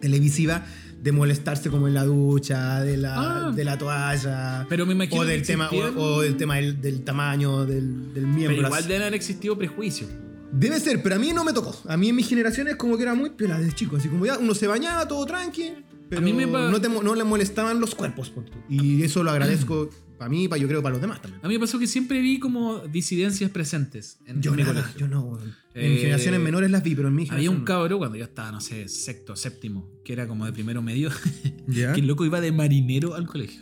televisiva 0.01 0.65
de 1.01 1.11
molestarse 1.11 1.69
como 1.69 1.87
en 1.87 1.93
la 1.93 2.03
ducha, 2.03 2.81
de 2.83 2.97
la, 2.97 3.47
Ah. 3.47 3.51
de 3.51 3.63
la 3.63 3.77
toalla. 3.77 4.65
Pero 4.67 4.85
me 4.85 4.93
imagino 4.93 5.21
o 5.21 5.25
del 5.25 5.41
que 5.41 5.47
tema, 5.47 5.65
existían- 5.69 5.97
o, 5.97 6.01
o 6.15 6.21
del 6.21 6.35
tema 6.35 6.55
del, 6.55 6.81
del 6.81 7.03
tamaño 7.03 7.65
del, 7.65 8.13
del 8.13 8.23
Pero 8.25 8.27
miembro. 8.27 8.61
igual 8.67 8.83
deben 8.87 9.01
haber 9.03 9.13
existido 9.13 9.57
prejuicios. 9.57 10.09
Debe 10.51 10.79
ser, 10.79 11.03
pero 11.03 11.15
a 11.15 11.19
mí 11.19 11.33
no 11.33 11.43
me 11.43 11.53
tocó. 11.53 11.75
A 11.87 11.97
mí 11.97 12.09
en 12.09 12.15
mis 12.15 12.27
generaciones 12.27 12.75
como 12.77 12.95
que 12.97 13.03
era 13.03 13.13
muy 13.13 13.31
piola 13.31 13.59
de 13.59 13.71
chico. 13.73 13.97
Así 13.97 14.07
como 14.07 14.25
ya 14.25 14.37
uno 14.37 14.53
se 14.55 14.67
bañaba 14.67 15.07
todo 15.07 15.25
tranqui, 15.25 15.73
pero 16.09 16.21
mí 16.21 16.33
me 16.33 16.47
pa- 16.47 16.69
no, 16.71 16.79
te 16.79 16.87
no 16.89 17.15
le 17.15 17.23
molestaban 17.23 17.79
los 17.79 17.93
cuerpos. 17.95 18.31
Y 18.69 19.03
eso 19.03 19.23
lo 19.23 19.31
agradezco 19.31 19.89
para 20.17 20.29
mí 20.29 20.45
y 20.45 20.47
para, 20.47 20.59
yo 20.61 20.67
creo 20.67 20.81
para 20.81 20.93
los 20.93 21.01
demás 21.01 21.21
también. 21.21 21.41
A 21.43 21.47
mí 21.47 21.53
me 21.55 21.59
pasó 21.59 21.77
que 21.77 21.85
siempre 21.85 22.21
vi 22.21 22.39
como 22.39 22.79
disidencias 22.79 23.51
presentes 23.51 24.17
en, 24.25 24.41
Yo 24.41 24.51
en 24.51 24.57
mi 24.57 24.63
nada, 24.63 24.81
colegio. 24.81 24.99
yo 24.99 25.07
no. 25.07 25.37
En 25.75 25.91
Eh, 25.93 25.97
generaciones 25.99 26.39
menores 26.39 26.71
las 26.71 26.81
vi, 26.81 26.95
pero 26.95 27.09
en 27.09 27.15
mi 27.15 27.27
Había 27.29 27.51
un 27.51 27.63
cabro 27.63 27.97
cuando 27.99 28.17
yo 28.17 28.23
estaba, 28.23 28.51
no 28.51 28.61
sé, 28.61 28.87
sexto, 28.87 29.35
séptimo, 29.35 29.87
que 30.03 30.13
era 30.13 30.27
como 30.27 30.45
de 30.45 30.53
primero 30.53 30.81
medio, 30.81 31.11
¿Ya? 31.67 31.93
que 31.93 31.99
el 31.99 32.07
loco 32.07 32.25
iba 32.25 32.41
de 32.41 32.51
marinero 32.51 33.13
al 33.13 33.27
colegio. 33.27 33.61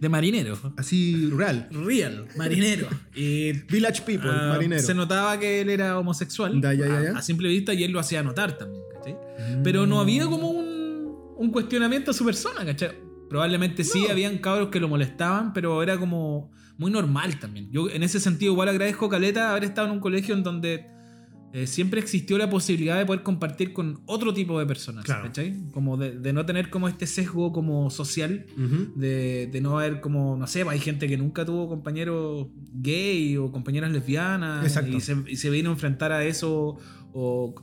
De 0.00 0.08
marinero. 0.08 0.58
Así, 0.76 1.30
real. 1.30 1.68
Real, 1.70 2.26
marinero. 2.36 2.88
Y 3.14 3.52
Village 3.52 4.02
People, 4.02 4.30
ah, 4.32 4.50
marinero. 4.54 4.82
se 4.82 4.94
notaba 4.94 5.38
que 5.38 5.60
él 5.60 5.70
era 5.70 5.98
homosexual 5.98 6.60
Ya, 6.60 6.72
ya, 6.72 6.86
ya, 6.86 7.12
a-. 7.12 7.18
A, 7.18 7.22
simple 7.22 7.48
vista 7.48 7.74
y 7.74 7.84
él 7.84 7.92
lo 7.92 8.00
hacía 8.00 8.22
notar 8.22 8.56
también, 8.56 8.82
¿cachai? 8.94 9.16
Pero 9.62 9.86
no 9.86 10.00
había 10.00 10.26
como 10.26 10.50
un, 10.50 11.34
un 11.36 11.50
cuestionamiento 11.50 12.10
a 12.10 12.14
su 12.14 12.24
persona, 12.24 12.64
¿cachai? 12.64 12.92
Probablemente 13.28 13.84
sí 13.84 14.06
habían 14.10 14.38
cabros 14.38 14.68
que 14.68 14.80
lo 14.80 14.88
molestaban, 14.88 15.52
pero 15.52 15.82
era 15.82 15.98
como 15.98 16.50
muy 16.78 16.90
normal 16.90 17.38
también. 17.38 17.70
Yo 17.70 17.90
en 17.90 18.02
ese 18.02 18.20
sentido 18.20 18.52
igual 18.52 18.68
agradezco 18.68 19.08
Caleta 19.08 19.50
haber 19.50 19.64
estado 19.64 19.88
en 19.88 19.94
un 19.94 20.00
colegio 20.00 20.34
en 20.34 20.42
donde 20.42 20.86
eh, 21.52 21.66
siempre 21.66 21.98
existió 22.00 22.36
la 22.36 22.50
posibilidad 22.50 22.98
de 22.98 23.06
poder 23.06 23.22
compartir 23.22 23.72
con 23.72 24.00
otro 24.06 24.34
tipo 24.34 24.58
de 24.58 24.66
personas, 24.66 25.04
Claro. 25.04 25.24
¿cachai? 25.24 25.56
Como 25.72 25.96
de, 25.96 26.18
de 26.18 26.32
no 26.32 26.44
tener 26.44 26.68
como 26.70 26.88
este 26.88 27.06
sesgo 27.06 27.52
como 27.52 27.88
social 27.90 28.44
de, 28.96 29.48
de 29.50 29.60
no 29.60 29.78
haber 29.78 30.00
como, 30.00 30.36
no 30.36 30.46
sé, 30.46 30.62
hay 30.68 30.78
gente 30.78 31.08
que 31.08 31.16
nunca 31.16 31.44
tuvo 31.46 31.68
compañeros 31.68 32.48
gay 32.74 33.36
o 33.38 33.50
compañeras 33.50 33.90
lesbianas 33.92 34.64
Exacto. 34.66 34.96
y 34.96 35.00
se, 35.00 35.16
y 35.26 35.36
se 35.36 35.48
vino 35.50 35.70
a 35.70 35.72
enfrentar 35.72 36.12
a 36.12 36.24
eso 36.24 36.76
o, 37.12 37.54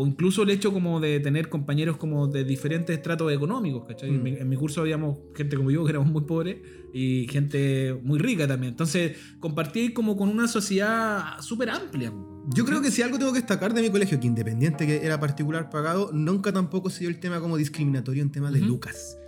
o 0.00 0.06
incluso 0.06 0.42
el 0.44 0.50
hecho 0.50 0.72
como 0.72 0.98
de 1.00 1.20
tener 1.20 1.48
compañeros 1.48 1.96
como 1.98 2.26
de 2.26 2.44
diferentes 2.44 2.96
estratos 2.96 3.30
económicos, 3.32 3.84
¿cachai? 3.86 4.08
En, 4.08 4.20
Mm. 4.20 4.22
mi, 4.22 4.30
en 4.30 4.48
mi 4.48 4.56
curso 4.56 4.80
habíamos 4.80 5.18
gente 5.34 5.56
como 5.56 5.70
yo 5.70 5.84
que 5.84 5.90
éramos 5.90 6.10
muy 6.10 6.22
pobres 6.22 6.56
y 6.94 7.26
gente 7.28 7.98
muy 8.02 8.18
rica 8.18 8.48
también. 8.48 8.70
Entonces 8.72 9.16
compartí 9.40 9.92
como 9.92 10.16
con 10.16 10.28
una 10.28 10.48
sociedad 10.48 11.38
súper 11.40 11.70
amplia. 11.70 12.12
Yo 12.54 12.64
creo 12.64 12.80
que 12.80 12.90
si 12.90 13.02
algo 13.02 13.18
tengo 13.18 13.32
que 13.32 13.38
destacar 13.40 13.74
de 13.74 13.82
mi 13.82 13.90
colegio, 13.90 14.18
que 14.18 14.26
independiente 14.26 14.86
que 14.86 15.04
era 15.04 15.20
particular 15.20 15.68
pagado, 15.70 16.10
nunca 16.12 16.52
tampoco 16.52 16.88
se 16.90 17.00
dio 17.00 17.08
el 17.10 17.20
tema 17.20 17.40
como 17.40 17.56
discriminatorio 17.56 18.22
en 18.22 18.30
tema 18.32 18.50
de 18.50 18.60
Ujú. 18.60 18.68
Lucas. 18.68 19.18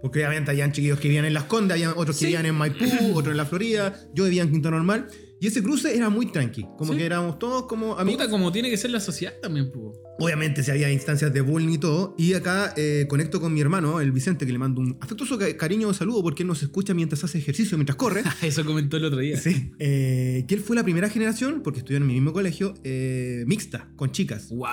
Porque 0.00 0.20
obviamente 0.20 0.50
habían 0.52 0.72
chiquillos 0.72 0.98
que 0.98 1.08
vivían 1.08 1.26
en 1.26 1.34
Las 1.34 1.44
Condes, 1.44 1.74
habían 1.74 1.90
otros 1.96 2.16
que 2.16 2.20
Sí. 2.20 2.24
vivían 2.26 2.46
en 2.46 2.54
Maipú, 2.54 2.84
otros 3.14 3.32
en 3.32 3.36
la 3.36 3.44
Florida, 3.44 3.94
yo 4.14 4.24
vivía 4.24 4.42
en 4.42 4.50
Quinto 4.50 4.70
Normal. 4.70 5.08
Y 5.42 5.46
ese 5.46 5.62
cruce 5.62 5.96
era 5.96 6.10
muy 6.10 6.26
tranqui, 6.26 6.66
como 6.76 6.92
Sí. 6.92 6.98
que 6.98 7.06
éramos 7.06 7.38
todos 7.38 7.64
como 7.66 7.98
amigos. 7.98 8.20
Puta, 8.20 8.30
como 8.30 8.52
tiene 8.52 8.68
que 8.68 8.76
ser 8.76 8.90
la 8.90 9.00
sociedad 9.00 9.32
también, 9.40 9.70
pues. 9.72 9.96
Obviamente 10.18 10.62
si 10.62 10.70
había 10.70 10.92
instancias 10.92 11.32
de 11.32 11.40
bullying 11.40 11.70
y 11.72 11.78
todo. 11.78 12.14
Y 12.18 12.34
acá 12.34 12.74
eh, 12.76 13.06
conecto 13.08 13.40
con 13.40 13.54
mi 13.54 13.62
hermano, 13.62 14.02
el 14.02 14.12
Vicente, 14.12 14.44
que 14.44 14.52
le 14.52 14.58
mando 14.58 14.82
un 14.82 14.98
afectuoso 15.00 15.38
ca- 15.38 15.56
cariño 15.56 15.94
saludo 15.94 16.22
porque 16.22 16.42
él 16.42 16.46
nos 16.46 16.62
escucha 16.62 16.92
mientras 16.92 17.24
hace 17.24 17.38
ejercicio, 17.38 17.78
mientras 17.78 17.96
corre. 17.96 18.22
Eso 18.42 18.66
comentó 18.66 18.98
el 18.98 19.06
otro 19.06 19.18
día. 19.20 19.38
Sí. 19.40 19.72
Eh, 19.78 20.44
que 20.46 20.54
él 20.56 20.60
fue 20.60 20.76
la 20.76 20.82
primera 20.84 21.08
generación, 21.08 21.62
porque 21.64 21.78
estudió 21.78 21.96
en 21.96 22.06
mi 22.06 22.12
mismo 22.12 22.34
colegio, 22.34 22.74
eh, 22.84 23.44
mixta, 23.46 23.88
con 23.96 24.12
chicas. 24.12 24.50
Wow. 24.50 24.68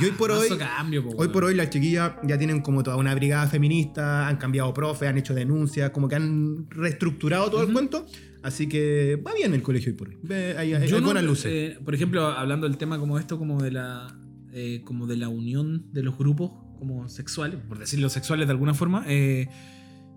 Y 0.00 0.04
hoy 0.04 0.12
por 0.12 0.30
hoy- 0.30 0.48
cambio, 0.56 1.04
po, 1.04 1.14
Hoy 1.18 1.28
por 1.28 1.44
hoy 1.44 1.54
las 1.54 1.68
chiquillas 1.68 2.12
ya 2.24 2.38
tienen 2.38 2.62
como 2.62 2.82
toda 2.82 2.96
una 2.96 3.14
brigada 3.14 3.46
feminista, 3.48 4.26
han 4.28 4.38
cambiado 4.38 4.72
profe, 4.72 5.08
han 5.08 5.18
hecho 5.18 5.34
denuncias, 5.34 5.90
como 5.90 6.08
que 6.08 6.14
han 6.14 6.70
reestructurado 6.70 7.50
todo 7.50 7.60
el 7.60 7.66
Ujú. 7.66 7.74
cuento. 7.74 8.06
Así 8.46 8.68
que 8.68 9.20
va 9.26 9.34
bien 9.34 9.54
el 9.54 9.62
colegio 9.62 9.90
hoy 9.92 9.98
por 9.98 10.08
hoy. 10.08 10.16
Hay, 10.56 10.72
no- 11.00 11.20
luces. 11.22 11.52
eh, 11.52 11.78
por 11.84 11.94
ejemplo, 11.94 12.26
hablando 12.26 12.68
del 12.68 12.76
tema 12.78 12.98
como 12.98 13.18
esto, 13.18 13.38
como 13.38 13.60
de 13.62 13.72
la 13.72 14.16
eh, 14.52 14.82
como 14.84 15.06
de 15.06 15.16
la 15.16 15.28
unión 15.28 15.86
de 15.92 16.02
los 16.02 16.16
grupos 16.16 16.52
como 16.78 17.08
sexuales, 17.08 17.58
por 17.68 17.78
decirlo 17.78 18.08
sexuales 18.08 18.46
de 18.46 18.52
alguna 18.52 18.72
forma. 18.74 19.04
eh, 19.06 19.48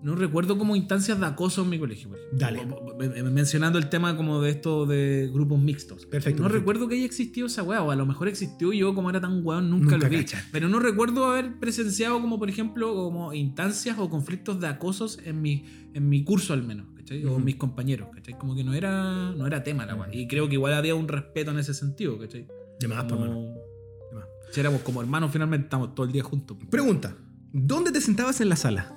no 0.01 0.15
recuerdo 0.15 0.57
como 0.57 0.77
instancias 0.77 1.19
de 1.19 1.25
acoso 1.25 1.63
en 1.63 1.69
mi 1.71 1.77
colegio. 1.77 2.09
Dale. 2.31 2.61
Eh, 3.01 3.23
Mencionando 3.23 3.77
el 3.77 3.89
tema 3.89 4.15
como 4.15 4.39
de 4.41 4.51
esto 4.51 4.85
de 4.85 5.29
grupos 5.33 5.59
mixtos. 5.59 6.05
Perfecto, 6.05 6.37
No 6.41 6.43
perfecto. 6.47 6.59
recuerdo 6.59 6.87
que 6.87 6.95
haya 6.95 7.03
existido 7.05 7.47
esa 7.47 7.63
weá, 7.63 7.83
o 7.83 7.91
a 7.91 7.97
lo 7.97 8.05
mejor 8.05 8.29
existió 8.29 8.71
y 8.71 8.77
yo 8.79 8.95
como 8.95 9.09
era 9.09 9.19
tan 9.19 9.45
weón 9.45 9.69
nunca, 9.69 9.95
Nunca 9.95 9.97
lo 9.97 10.09
vi. 10.09 10.17
cachaste. 10.23 10.47
Pero 10.53 10.69
no 10.69 10.79
recuerdo 10.79 11.25
haber 11.25 11.59
presenciado 11.59 12.21
como 12.21 12.39
por 12.39 12.49
ejemplo 12.49 12.93
como 12.95 13.33
instancias 13.33 13.97
o 13.99 14.09
conflictos 14.09 14.61
de 14.61 14.67
acosos 14.67 15.19
en 15.25 15.41
mi, 15.41 15.65
en 15.93 16.07
mi 16.07 16.23
curso 16.23 16.53
al 16.53 16.63
menos, 16.63 16.85
¿cachai? 17.09 17.25
O 17.25 17.39
mis 17.39 17.55
compañeros, 17.55 18.09
¿cachai? 18.13 18.37
Como 18.37 18.55
que 18.55 18.63
no 18.63 18.73
era, 18.73 19.31
no 19.31 19.47
era 19.47 19.63
tema 19.63 19.85
la 19.85 19.95
weá. 19.95 20.09
Y 20.13 20.27
creo 20.27 20.47
que 20.47 20.53
igual 20.55 20.73
había 20.73 20.95
un 20.95 21.07
respeto 21.07 21.51
en 21.51 21.59
ese 21.59 21.73
sentido, 21.73 22.17
¿cachai? 22.19 22.47
De 22.79 22.87
más, 22.87 23.03
Como- 23.05 23.23
hermano. 23.25 23.41
De 24.11 24.15
más. 24.15 24.25
Si 24.51 24.59
éramos 24.59 24.81
como 24.81 25.01
hermanos 25.01 25.31
finalmente, 25.31 25.65
estamos 25.65 25.95
todo 25.95 26.05
el 26.05 26.11
día 26.11 26.23
juntos. 26.23 26.57
Pregunta. 26.69 27.15
¿Dónde 27.51 27.91
te 27.91 27.99
sentabas 28.01 28.41
en 28.41 28.49
la 28.49 28.55
sala? 28.55 28.93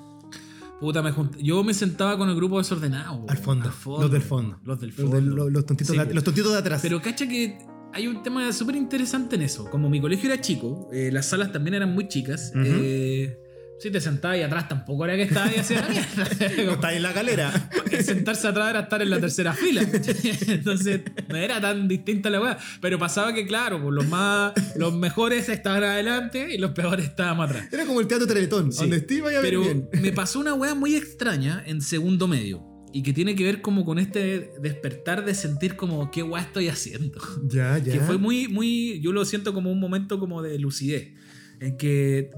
Puta, 0.81 1.01
me 1.01 1.13
junt- 1.13 1.37
yo 1.39 1.63
me 1.63 1.75
sentaba 1.75 2.19
con 2.19 2.29
el 2.29 2.35
grupo 2.37 2.59
desordenado. 2.59 3.25
Al 3.29 3.39
fondo. 3.39 3.71
Los 4.01 4.11
del 4.11 4.21
fondo. 4.23 4.59
Los 4.65 4.81
del 4.81 4.91
Los, 4.91 4.97
fondo. 4.99 5.17
de- 5.17 5.23
los- 5.23 5.53
los 5.53 5.65
tontitos 5.67 5.97
Sí, 5.97 6.03
de, 6.03 6.13
los 6.15 6.25
tontitos 6.25 6.53
de 6.53 6.59
atrás. 6.59 6.81
Pero 6.83 7.01
cacha 7.01 7.29
que 7.29 7.59
hay 7.93 8.07
un 8.09 8.23
tema 8.23 8.53
súper 8.53 8.75
interesante 8.77 9.37
en 9.37 9.43
eso. 9.43 9.71
Como 9.71 9.89
mi 9.89 10.01
colegio 10.01 10.31
era 10.33 10.41
chico, 10.41 10.89
eh, 10.93 11.11
las 11.13 11.27
salas 11.27 11.53
también 11.53 11.75
eran 11.75 11.95
muy 11.95 12.09
chicas. 12.09 12.53
Eh, 12.57 13.39
si 13.83 13.91
te 13.91 14.01
sentabas 14.01 14.37
ahí 14.37 14.43
atrás, 14.45 14.69
tampoco 14.69 15.05
era 15.05 15.17
que 15.17 15.23
estabas 15.23 15.51
ahí 15.51 15.59
hacia 15.59 15.81
la 15.81 15.89
mierda. 15.89 16.93
En 16.93 17.03
la 17.03 17.13
galera. 17.13 17.71
El 17.91 18.05
sentarse 18.05 18.47
atrás 18.47 18.71
era 18.71 18.81
estar 18.81 19.03
en 19.03 19.11
la 19.11 19.19
tercera 19.19 19.55
fila. 19.55 19.83
Entonces 20.49 21.01
no 21.29 21.37
era 21.37 21.61
tan 21.61 21.89
distinta 21.89 22.31
la 22.31 22.41
weá. 22.41 22.59
Pero 22.81 22.99
pasaba 22.99 23.33
que, 23.35 23.45
claro, 23.47 23.83
pues 23.83 23.93
los 23.93 24.07
más 24.07 24.53
los 24.77 24.95
mejores 24.95 25.49
estaban 25.49 25.83
adelante 25.83 26.55
y 26.55 26.59
los 26.59 26.71
peores 26.73 27.07
estábamos 27.07 27.51
atrás. 27.51 27.73
Era 27.73 27.85
como 27.85 28.01
el 28.01 28.07
teatro 28.07 28.27
Teletón, 28.27 28.73
Sí. 28.73 28.83
donde 28.83 29.01
Steve 29.01 29.23
vaya 29.23 29.39
a 29.39 29.43
ver 29.43 29.51
Pero 29.51 29.63
bien. 29.63 29.89
me 30.01 30.13
pasó 30.13 30.39
una 30.39 30.55
weá 30.55 30.75
muy 30.75 30.95
extraña 30.95 31.63
en 31.67 31.81
segundo 31.81 32.29
medio. 32.29 32.63
Y 32.93 33.03
que 33.03 33.13
tiene 33.13 33.35
que 33.35 33.43
ver 33.45 33.63
como 33.63 33.85
con 33.85 33.99
este 33.99 34.53
despertar 34.61 35.25
de 35.25 35.35
sentir 35.35 35.75
como 35.77 36.11
qué 36.11 36.23
weá 36.23 36.43
estoy 36.43 36.69
haciendo. 36.69 37.19
Ya, 37.49 37.79
ya. 37.79 37.95
Que 37.95 38.01
fue 38.01 38.19
muy, 38.19 38.47
muy. 38.49 39.01
Yo 39.01 39.13
lo 39.13 39.25
siento 39.25 39.53
como 39.55 39.73
un 39.73 39.81
momento 39.81 40.21
como 40.21 40.41
de 40.43 40.59
lucidez. 40.59 41.15
En 41.59 41.77
que 41.79 42.31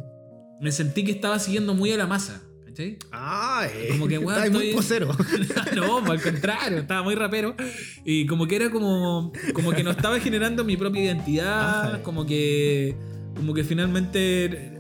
me 0.60 0.72
sentí 0.72 1.04
que 1.04 1.12
estaba 1.12 1.38
siguiendo 1.38 1.74
muy 1.74 1.92
a 1.92 1.96
la 1.96 2.06
masa. 2.06 2.42
Ah, 3.12 3.66
eh. 3.72 3.88
Como 3.90 4.08
que, 4.08 4.18
weón, 4.18 4.36
Está 4.38 4.50
muy 4.50 4.68
estoy- 4.70 4.74
posero. 4.74 5.08
no, 5.76 5.98
al 5.98 6.20
contrario, 6.20 6.78
estaba 6.78 7.02
muy 7.02 7.14
rapero. 7.14 7.54
Y 8.04 8.26
como 8.26 8.46
que 8.46 8.56
era 8.56 8.70
como. 8.70 9.32
Como 9.52 9.70
que 9.72 9.84
no 9.84 9.90
estaba 9.90 10.18
generando 10.20 10.64
mi 10.64 10.76
propia 10.76 11.04
identidad. 11.04 12.02
Como 12.02 12.26
que. 12.26 12.96
Como 13.36 13.54
que 13.54 13.64
finalmente. 13.64 14.78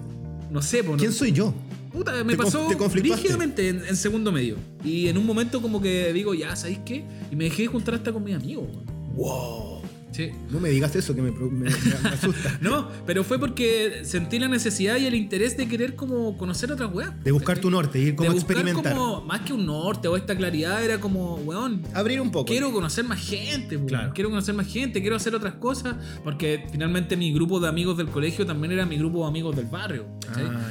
No 0.50 0.62
sé, 0.62 0.82
pues. 0.84 0.98
¿Quién 0.98 1.12
soy 1.12 1.32
yo? 1.32 1.54
Puta, 1.92 2.24
me 2.24 2.32
Te 2.32 2.42
pasó 2.42 2.68
rígidamente 2.92 3.68
en, 3.68 3.84
en 3.86 3.96
segundo 3.96 4.32
medio. 4.32 4.56
Y 4.84 5.06
en 5.06 5.16
un 5.16 5.24
momento 5.24 5.62
como 5.62 5.80
que 5.80 6.12
digo, 6.12 6.34
ya, 6.34 6.56
¿sabéis 6.56 6.80
qué? 6.84 7.04
Y 7.30 7.36
me 7.36 7.44
dejé 7.44 7.62
de 7.62 7.68
juntar 7.68 7.94
hasta 7.94 8.12
con 8.12 8.24
mis 8.24 8.34
amigos. 8.34 8.66
Wow. 9.14 9.73
Sí. 10.14 10.30
No 10.50 10.60
me 10.60 10.68
digas 10.68 10.94
eso 10.94 11.14
que 11.14 11.22
me, 11.22 11.30
me- 11.32 11.50
me- 11.50 11.70
me 11.70 12.08
asusta. 12.08 12.58
No, 12.60 12.88
pero 13.06 13.24
fue 13.24 13.38
porque 13.40 14.02
sentí 14.04 14.38
la 14.38 14.46
necesidad 14.48 14.96
y 14.96 15.06
el 15.06 15.14
interés 15.14 15.56
de 15.56 15.66
querer 15.66 15.96
como 15.96 16.36
conocer 16.38 16.70
otras 16.70 16.92
weas. 16.94 17.12
De 17.24 17.32
buscar 17.32 17.58
tu 17.58 17.68
norte, 17.70 17.98
ir 17.98 18.14
como 18.14 18.28
de 18.30 18.34
buscar 18.34 18.56
experimentar. 18.58 18.94
como, 18.94 19.22
más 19.22 19.40
que 19.40 19.52
un 19.52 19.66
norte 19.66 20.06
o 20.08 20.16
esta 20.16 20.36
claridad, 20.36 20.84
era 20.84 20.98
como, 21.00 21.34
weón, 21.36 21.82
Abrir 21.94 22.20
un 22.20 22.30
poco. 22.30 22.46
quiero 22.46 22.72
conocer 22.72 23.04
más 23.04 23.20
gente, 23.20 23.76
weón. 23.76 23.88
Claro. 23.88 24.12
quiero 24.14 24.30
conocer 24.30 24.54
más 24.54 24.66
gente, 24.72 25.00
quiero 25.00 25.16
hacer 25.16 25.34
otras 25.34 25.54
cosas, 25.54 25.96
porque 26.22 26.64
finalmente 26.70 27.16
mi 27.16 27.32
grupo 27.32 27.58
de 27.58 27.68
amigos 27.68 27.96
del 27.96 28.08
colegio 28.08 28.46
también 28.46 28.72
era 28.72 28.86
mi 28.86 28.96
grupo 28.96 29.22
de 29.22 29.28
amigos 29.28 29.56
del 29.56 29.66
barrio. 29.66 30.06
Ah, 30.28 30.70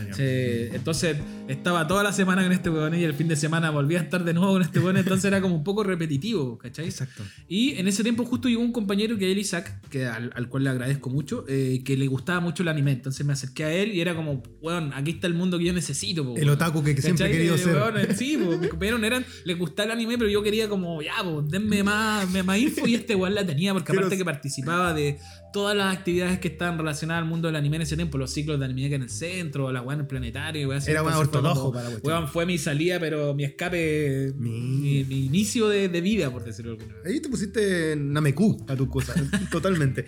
entonces 0.73 1.17
estaba 1.47 1.87
toda 1.87 2.03
la 2.03 2.13
semana 2.13 2.43
con 2.43 2.51
este 2.51 2.69
weón 2.69 2.95
y 2.95 3.03
el 3.03 3.13
fin 3.13 3.27
de 3.27 3.35
semana 3.35 3.69
volví 3.71 3.95
a 3.95 3.99
estar 4.01 4.23
de 4.23 4.33
nuevo 4.33 4.53
con 4.53 4.61
este 4.61 4.79
weón, 4.79 4.97
entonces 4.97 5.25
era 5.25 5.41
como 5.41 5.55
un 5.55 5.63
poco 5.63 5.83
repetitivo, 5.83 6.57
¿cachai? 6.57 6.85
Exacto. 6.85 7.23
Y 7.47 7.71
en 7.77 7.87
ese 7.87 8.03
tiempo 8.03 8.23
justo 8.25 8.47
llegó 8.49 8.61
un 8.61 8.71
compañero 8.71 9.17
que 9.17 9.25
Isaac, 9.37 9.79
que 9.89 10.05
al, 10.05 10.31
al 10.35 10.47
cual 10.49 10.63
le 10.63 10.69
agradezco 10.69 11.09
mucho, 11.09 11.45
eh, 11.47 11.81
que 11.85 11.95
le 11.97 12.07
gustaba 12.07 12.39
mucho 12.39 12.63
el 12.63 12.69
anime. 12.69 12.91
Entonces 12.91 13.25
me 13.25 13.33
acerqué 13.33 13.63
a 13.65 13.73
él 13.73 13.93
y 13.93 14.01
era 14.01 14.15
como, 14.15 14.41
weón, 14.61 14.91
aquí 14.93 15.11
está 15.11 15.27
el 15.27 15.33
mundo 15.33 15.57
que 15.59 15.65
yo 15.65 15.73
necesito. 15.73 16.23
po, 16.23 16.31
El 16.35 16.43
weón". 16.45 16.49
otaku 16.55 16.83
que, 16.83 16.95
que 16.95 17.01
siempre 17.01 17.27
he 17.27 17.31
querido 17.31 17.55
Eh, 17.55 17.57
ser. 17.59 17.75
weón, 17.75 17.97
eh, 17.99 18.07
sí, 18.15 18.37
po, 18.37 18.57
mis 18.57 18.69
compañeros 18.69 19.03
eran, 19.03 19.25
les 19.45 19.57
gustaba 19.57 19.85
el 19.87 19.91
anime, 19.91 20.17
pero 20.17 20.29
yo 20.29 20.41
quería 20.43 20.67
como, 20.69 21.01
ya, 21.01 21.13
pues, 21.23 21.49
denme 21.49 21.83
más, 21.83 22.29
más 22.43 22.57
info 22.57 22.87
y 22.87 22.95
este 22.95 23.15
weón 23.15 23.35
la 23.35 23.45
tenía, 23.45 23.73
porque 23.73 23.91
aparte 23.91 24.17
que 24.17 24.25
participaba 24.25 24.93
de 24.93 25.17
todas 25.53 25.77
las 25.77 25.95
actividades 25.95 26.39
que 26.39 26.49
estaban 26.49 26.77
relacionadas 26.77 27.23
al 27.23 27.29
mundo 27.29 27.47
del 27.47 27.55
anime 27.55 27.77
en 27.77 27.83
ese 27.83 27.95
tiempo, 27.95 28.17
los 28.17 28.31
ciclos 28.31 28.59
de 28.59 28.65
anime 28.65 28.89
que 28.89 28.95
en 28.95 29.03
el 29.03 29.09
centro, 29.09 29.71
la 29.71 29.81
weón 29.81 29.93
en 29.93 29.99
el 30.01 30.07
planetario, 30.07 30.71
así. 30.73 30.91
Era 30.91 31.01
fue 31.03 31.13
ortodoxo 31.15 31.71
para. 31.71 31.89
Weón, 32.03 32.27
fue 32.27 32.45
mi 32.45 32.57
salida, 32.57 32.99
pero 32.99 33.33
mi 33.33 33.45
escape, 33.45 34.33
Mi- 34.37 35.05
mi, 35.07 35.25
inicio 35.25 35.69
de, 35.69 35.87
de 35.87 36.01
vida, 36.01 36.29
por 36.31 36.43
decirlo 36.43 36.71
de 36.71 36.77
alguna 36.79 36.97
manera. 36.97 37.13
Ahí 37.15 37.21
te 37.21 37.29
pusiste 37.29 37.95
Nameku 37.95 38.65
a 38.67 38.75
tu 38.75 38.89
cosa, 38.89 39.13
totalmente. 39.51 40.05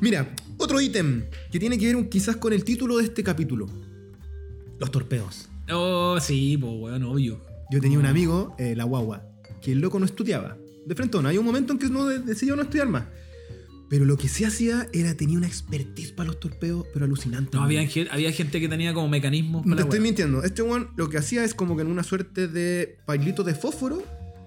Mira, 0.00 0.34
otro 0.56 0.80
ítem 0.80 1.26
que 1.52 1.60
tiene 1.60 1.78
que 1.78 1.94
ver 1.94 2.08
quizás 2.08 2.36
con 2.36 2.52
el 2.52 2.64
título 2.64 2.96
de 2.96 3.04
este 3.04 3.22
capítulo. 3.22 3.66
Los 4.80 4.90
torpeos. 4.90 5.48
Oh, 5.70 6.18
sí, 6.20 6.56
pues, 6.58 6.72
weón, 6.76 7.02
obvio. 7.04 7.44
Yo 7.70 7.80
tenía 7.80 7.98
un 7.98 8.06
amigo, 8.06 8.56
eh, 8.58 8.74
la 8.74 8.84
guagua, 8.84 9.24
que 9.60 9.72
el 9.72 9.80
loco 9.80 9.98
no 9.98 10.06
estudiaba. 10.06 10.56
De 10.86 10.94
frente 10.94 11.20
no, 11.20 11.28
hay 11.28 11.36
un 11.36 11.44
momento 11.44 11.72
en 11.74 11.78
que 11.78 11.88
no 11.90 12.06
de- 12.06 12.20
decidió 12.20 12.56
no 12.56 12.62
estudiar 12.62 12.88
más. 12.88 13.04
Pero 13.88 14.04
lo 14.04 14.16
que 14.18 14.28
sí 14.28 14.44
hacía 14.44 14.86
era 14.92 15.14
tenía 15.14 15.38
una 15.38 15.46
expertise 15.46 16.12
para 16.12 16.28
los 16.28 16.40
torpeos, 16.40 16.86
pero 16.92 17.06
alucinante. 17.06 17.56
No, 17.56 17.62
había, 17.62 17.88
había 18.10 18.32
gente 18.32 18.60
que 18.60 18.68
tenía 18.68 18.92
como 18.92 19.08
mecanismos 19.08 19.64
No 19.64 19.76
te 19.76 19.82
estoy 19.82 20.00
mintiendo. 20.00 20.42
Este 20.42 20.62
one 20.62 20.88
lo 20.96 21.08
que 21.08 21.18
hacía 21.18 21.44
es 21.44 21.54
como 21.54 21.74
que 21.74 21.82
en 21.82 21.88
una 21.88 22.02
suerte 22.02 22.48
de 22.48 22.98
pailito 23.06 23.44
de 23.44 23.54
fósforo 23.54 24.02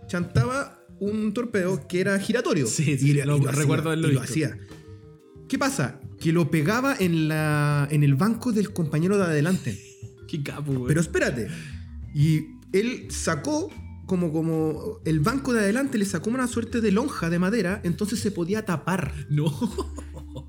chantaba 0.07 0.85
un 0.99 1.33
torpedo 1.33 1.87
que 1.87 2.01
era 2.01 2.19
giratorio. 2.19 2.67
Sí, 2.67 2.97
sí, 2.97 3.13
lo 3.13 3.35
hacía, 3.35 3.51
recuerdo 3.51 3.89
haberlo 3.89 4.09
y 4.09 4.13
lo 4.13 4.21
hacía. 4.21 4.57
¿Qué 5.49 5.57
pasa? 5.57 5.99
Que 6.19 6.31
lo 6.31 6.51
pegaba 6.51 6.95
en, 6.99 7.27
la, 7.27 7.87
en 7.89 8.03
el 8.03 8.13
banco 8.15 8.51
del 8.51 8.71
compañero 8.71 9.17
de 9.17 9.23
adelante. 9.23 9.81
Qué 10.27 10.43
capo, 10.43 10.71
weón. 10.71 10.87
Pero 10.87 11.01
espérate. 11.01 11.47
Y 12.13 12.41
él 12.71 13.07
sacó 13.09 13.69
como, 14.11 14.33
como 14.33 14.99
el 15.05 15.21
banco 15.21 15.53
de 15.53 15.61
adelante 15.61 15.97
le 15.97 16.03
sacó 16.03 16.29
una 16.31 16.45
suerte 16.47 16.81
de 16.81 16.91
lonja 16.91 17.29
de 17.29 17.39
madera, 17.39 17.79
entonces 17.85 18.19
se 18.19 18.29
podía 18.29 18.65
tapar. 18.65 19.13
No. 19.29 19.45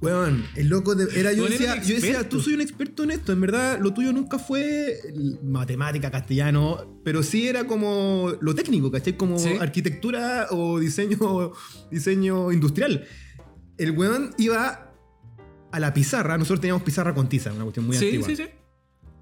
Weón, 0.01 0.45
el 0.57 0.67
loco 0.69 0.97
de- 0.97 1.07
era 1.21 1.33
yo 1.33 1.47
decía, 1.47 1.81
yo 1.81 1.95
decía, 1.95 2.29
tú 2.29 2.41
soy 2.41 2.55
un 2.55 2.61
experto 2.61 3.05
en 3.05 3.13
esto, 3.13 3.31
en 3.33 3.41
verdad 3.41 3.79
lo 3.81 3.95
tuyo 3.95 4.13
nunca 4.13 4.37
fue 4.41 4.99
matemática, 5.45 6.11
castellano, 6.11 7.01
pero 7.05 7.23
sí 7.23 7.47
era 7.47 7.69
como 7.69 8.33
lo 8.41 8.53
técnico, 8.57 8.91
¿cachai? 8.91 9.17
Como 9.17 9.39
Sí. 9.39 9.51
arquitectura 9.61 10.49
o 10.51 10.81
diseño, 10.81 11.53
diseño 11.93 12.51
industrial. 12.51 13.05
El 13.79 13.93
weón 13.93 14.35
iba 14.39 14.93
a 15.71 15.79
la 15.81 15.95
pizarra, 15.95 16.37
nosotros 16.37 16.61
teníamos 16.61 16.83
pizarra 16.83 17.15
con 17.15 17.29
tiza, 17.29 17.53
una 17.53 17.63
cuestión 17.63 17.87
muy 17.87 17.97
sí, 17.97 18.07
antigua. 18.07 18.27
sí, 18.27 18.37
sí. 18.37 18.43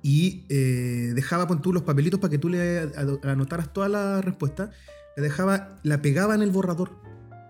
Y 0.02 0.44
eh, 0.48 1.12
dejaba 1.14 1.46
con 1.46 1.60
tú 1.62 1.72
los 1.72 1.82
papelitos 1.82 2.20
para 2.20 2.30
que 2.30 2.38
tú 2.38 2.48
le 2.48 2.90
anotaras 3.24 3.72
todas 3.72 3.90
las 3.90 4.24
respuestas. 4.24 4.70
Le 5.16 5.22
dejaba, 5.22 5.78
la 5.82 6.00
pegaba 6.00 6.34
en 6.34 6.42
el 6.42 6.50
borrador. 6.50 6.98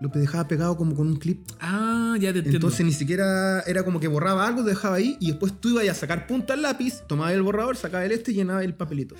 Lo 0.01 0.09
dejaba 0.09 0.47
pegado 0.47 0.75
como 0.77 0.95
con 0.95 1.05
un 1.05 1.17
clip. 1.17 1.45
Ah, 1.59 2.15
ya 2.19 2.33
te 2.33 2.39
entiendo. 2.39 2.57
Entonces 2.57 2.83
ni 2.83 2.91
siquiera 2.91 3.61
era 3.67 3.83
como 3.85 3.99
que 3.99 4.07
borraba 4.07 4.47
algo, 4.47 4.63
dejaba 4.63 4.95
ahí 4.95 5.15
y 5.19 5.27
después 5.27 5.53
tú 5.61 5.69
ibas 5.69 5.87
a 5.89 5.93
sacar 5.93 6.25
punta 6.25 6.55
al 6.55 6.63
lápiz, 6.63 7.03
tomabas 7.07 7.33
el 7.33 7.43
borrador, 7.43 7.77
sacabas 7.77 8.07
el 8.07 8.11
este 8.13 8.31
y 8.31 8.33
llenabas 8.33 8.63
el 8.65 8.73
papelito. 8.73 9.15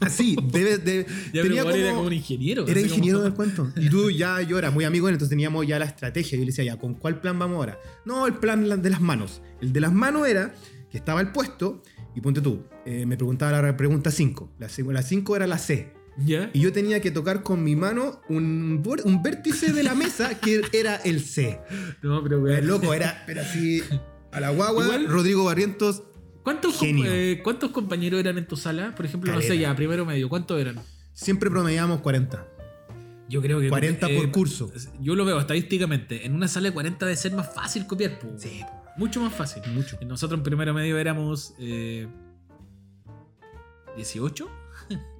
Así, 0.00 0.34
debe, 0.50 0.78
de, 0.78 1.06
ya 1.34 1.42
tenía 1.42 1.60
era 1.60 1.70
como 1.70 1.94
como- 1.96 2.06
un 2.06 2.12
ingeniero. 2.14 2.66
era 2.66 2.80
ingeniero 2.80 3.18
como- 3.18 3.24
del 3.24 3.34
cuento. 3.34 3.70
Y 3.76 3.90
tú 3.90 4.10
ya, 4.10 4.40
yo 4.40 4.58
era 4.58 4.70
muy 4.70 4.86
amigo, 4.86 5.06
entonces 5.10 5.28
teníamos 5.28 5.66
ya 5.66 5.78
la 5.78 5.84
estrategia. 5.84 6.38
Yo 6.38 6.44
le 6.44 6.46
decía, 6.50 6.64
ya, 6.64 6.78
¿con 6.78 6.94
cuál 6.94 7.20
plan 7.20 7.38
vamos 7.38 7.56
ahora? 7.56 7.78
No, 8.06 8.26
el 8.26 8.32
plan 8.34 8.80
de 8.80 8.88
las 8.90 9.02
manos. 9.02 9.42
El 9.60 9.74
de 9.74 9.80
las 9.82 9.92
manos 9.92 10.26
era 10.26 10.54
que 10.90 10.96
estaba 10.96 11.20
el 11.20 11.30
puesto 11.30 11.82
y 12.14 12.22
ponte 12.22 12.40
tú, 12.40 12.62
eh, 12.86 13.06
me 13.06 13.16
preguntaba 13.16 13.60
la 13.62 13.76
pregunta 13.76 14.10
5. 14.10 14.52
La 14.58 14.68
5 14.68 15.36
era 15.36 15.46
la 15.46 15.58
C. 15.58 15.92
¿Ya? 16.18 16.50
Y 16.52 16.60
yo 16.60 16.72
tenía 16.72 17.00
que 17.00 17.10
tocar 17.10 17.42
con 17.42 17.64
mi 17.64 17.74
mano 17.74 18.20
un, 18.28 18.82
vértice 19.22 19.72
de 19.72 19.82
la 19.82 19.94
mesa 19.94 20.38
que 20.38 20.62
era 20.72 20.96
el 20.96 21.20
C. 21.20 21.60
No, 22.02 22.22
pero 22.22 22.40
weón. 22.40 22.66
loco 22.66 22.92
era, 22.92 23.22
pero 23.26 23.40
así, 23.40 23.82
a 24.30 24.40
la 24.40 24.50
guagua, 24.50 24.84
Igual- 24.84 25.06
Rodrigo 25.08 25.44
Barrientos, 25.44 26.02
¿Cuántos, 26.42 26.76
com- 26.76 26.88
eh, 27.06 27.40
¿Cuántos 27.44 27.70
compañeros 27.70 28.18
eran 28.18 28.36
en 28.36 28.46
tu 28.48 28.56
sala? 28.56 28.94
Por 28.96 29.06
ejemplo, 29.06 29.32
no 29.32 29.40
sé, 29.40 29.56
ya, 29.58 29.74
primero 29.76 30.04
medio. 30.04 30.28
¿Cuántos 30.28 30.60
eran? 30.60 30.76
siempre 31.12 31.48
promediábamos 31.50 32.00
40. 32.00 32.48
Yo 33.28 33.40
creo 33.40 33.60
que. 33.60 33.68
40 33.68 34.08
por 34.08 34.24
eh, 34.26 34.30
curso. 34.32 34.72
Yo 35.00 35.14
lo 35.14 35.24
veo 35.24 35.38
estadísticamente. 35.38 36.26
En 36.26 36.34
una 36.34 36.48
sala 36.48 36.68
de 36.68 36.74
40 36.74 37.06
debe 37.06 37.16
ser 37.16 37.32
más 37.32 37.54
fácil 37.54 37.86
copiar. 37.86 38.18
Sí, 38.36 38.60
Mucho 38.96 39.20
más 39.20 39.32
fácil. 39.32 39.62
mucho. 39.72 39.96
Nosotros 40.04 40.38
en 40.38 40.42
primero 40.44 40.74
medio 40.74 40.98
éramos. 40.98 41.54
Eh, 41.60 42.08
18. 43.96 44.48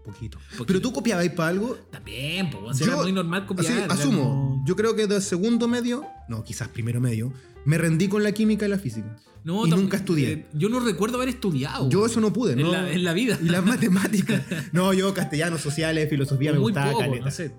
Poquito. 0.05 0.39
Poquito. 0.41 0.65
Pero 0.67 0.81
tú 0.81 0.93
copiabas 0.93 1.29
para 1.31 1.51
algo. 1.51 1.77
También, 1.91 2.51
pues. 2.51 2.81
Era 2.81 2.97
muy 2.97 3.13
normal 3.13 3.47
copiar. 3.47 3.73
así, 3.91 4.01
asumo. 4.03 4.23
como- 4.23 4.65
yo 4.67 4.75
creo 4.77 4.97
que 4.97 5.07
de 5.07 5.21
segundo 5.21 5.69
medio, 5.69 6.05
no, 6.29 6.43
quizás 6.43 6.69
primero 6.69 7.01
medio, 7.01 7.33
me 7.65 7.79
rendí 7.79 8.09
con 8.09 8.23
la 8.23 8.33
química 8.33 8.67
y 8.67 8.69
la 8.69 8.79
física. 8.79 9.17
No, 9.45 9.67
y 9.67 9.71
nunca 9.71 9.97
estudié. 9.97 10.33
eh, 10.33 10.47
yo 10.53 10.69
no 10.69 10.79
recuerdo 10.81 11.17
haber 11.17 11.29
estudiado. 11.29 11.89
Yo 11.89 12.07
eso 12.07 12.21
no 12.21 12.33
pude, 12.33 12.53
en, 12.53 12.63
¿no? 12.63 12.73
la, 12.73 12.93
en 12.93 13.03
la 13.05 13.13
vida. 13.13 13.39
Y 13.43 13.49
las 13.49 13.65
matemáticas. 13.65 14.43
No, 14.73 14.93
yo 14.93 15.13
castellano, 15.15 15.59
sociales, 15.59 16.09
filosofía 16.09 16.53
me 16.53 16.59
Muy 16.59 16.71
gustaba 16.73 16.91
poco, 16.93 17.01
caleta. 17.01 17.25
no 17.25 17.31
sé. 17.31 17.53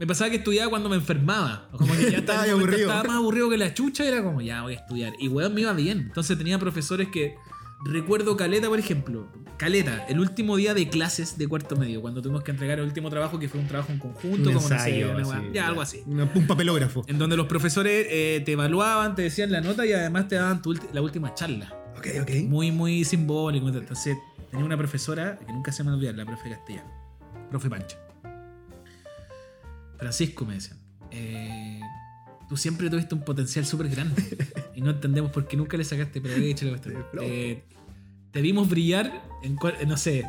Me 0.00 0.06
pasaba 0.06 0.30
que 0.30 0.36
estudiaba 0.36 0.68
cuando 0.70 0.88
me 0.88 0.96
enfermaba. 0.96 1.68
Como 1.72 1.94
que 1.96 2.10
ya 2.10 2.18
Estaba 2.18 2.42
aburrido. 2.44 2.88
Estaba 2.90 3.04
más 3.04 3.16
aburrido 3.16 3.48
que 3.50 3.56
la 3.58 3.72
chucha 3.72 4.04
y 4.04 4.08
era 4.08 4.22
como, 4.22 4.40
ya 4.40 4.62
voy 4.62 4.72
a 4.74 4.76
estudiar. 4.76 5.12
Y 5.20 5.28
weón 5.28 5.54
me 5.54 5.60
iba 5.60 5.72
bien. 5.74 5.98
Entonces 5.98 6.36
tenía 6.38 6.58
profesores 6.58 7.08
que. 7.08 7.34
Recuerdo 7.84 8.36
Caleta, 8.36 8.68
por 8.68 8.78
ejemplo. 8.78 9.28
Caleta, 9.58 10.04
el 10.08 10.18
último 10.20 10.56
día 10.56 10.74
de 10.74 10.88
clases 10.88 11.38
de 11.38 11.46
cuarto 11.46 11.76
medio, 11.76 12.00
cuando 12.00 12.20
tuvimos 12.22 12.42
que 12.42 12.50
entregar 12.50 12.78
el 12.80 12.84
último 12.84 13.10
trabajo, 13.10 13.38
que 13.38 13.48
fue 13.48 13.60
un 13.60 13.68
trabajo 13.68 13.92
en 13.92 13.98
conjunto, 13.98 14.48
Un 14.50 14.54
como 14.56 14.60
no 14.60 14.60
sé, 14.68 14.74
ensayo, 14.74 15.10
una 15.12 15.22
así, 15.22 15.30
weá- 15.30 15.52
ya, 15.52 15.66
algo 15.68 15.80
así. 15.82 16.02
Una- 16.06 16.28
un 16.34 16.46
papelógrafo. 16.46 17.04
En 17.06 17.18
donde 17.18 17.36
los 17.36 17.46
profesores 17.46 18.06
eh, 18.10 18.42
te 18.44 18.52
evaluaban, 18.52 19.14
te 19.14 19.22
decían 19.22 19.52
la 19.52 19.60
nota 19.60 19.86
y 19.86 19.92
además 19.92 20.26
te 20.28 20.34
daban 20.36 20.62
tu 20.62 20.74
la 20.92 21.00
última 21.02 21.32
charla. 21.34 21.72
Ok, 21.96 22.06
ok. 22.22 22.30
Muy, 22.48 22.72
muy 22.72 23.04
simbólico. 23.04 23.68
Entonces, 23.68 24.16
tenía 24.50 24.64
una 24.66 24.76
profesora 24.76 25.38
que 25.46 25.52
nunca 25.52 25.70
se 25.70 25.84
me 25.84 25.92
olvidar, 25.92 26.14
la 26.16 26.24
profe 26.24 26.50
castellano. 26.50 26.90
Profe 27.50 27.68
Pancha. 27.70 27.98
Francisco 29.98 30.44
me 30.44 30.54
decían. 30.54 30.78
eh, 31.12 31.80
tú 32.48 32.56
siempre 32.56 32.90
tuviste 32.90 33.14
un 33.14 33.22
potencial 33.24 33.64
súper 33.64 33.88
grande. 33.88 34.22
y 34.74 34.80
no 34.80 34.90
entendemos 34.90 35.30
por 35.30 35.46
qué 35.46 35.56
nunca 35.56 35.76
le 35.76 35.84
sacaste 35.84 36.20
provecho. 36.20 36.66
Eh, 37.22 37.62
te 38.30 38.40
vimos 38.40 38.68
brillar 38.68 39.22
en, 39.42 39.58
en, 39.80 39.88
no 39.88 39.96
sé, 39.96 40.24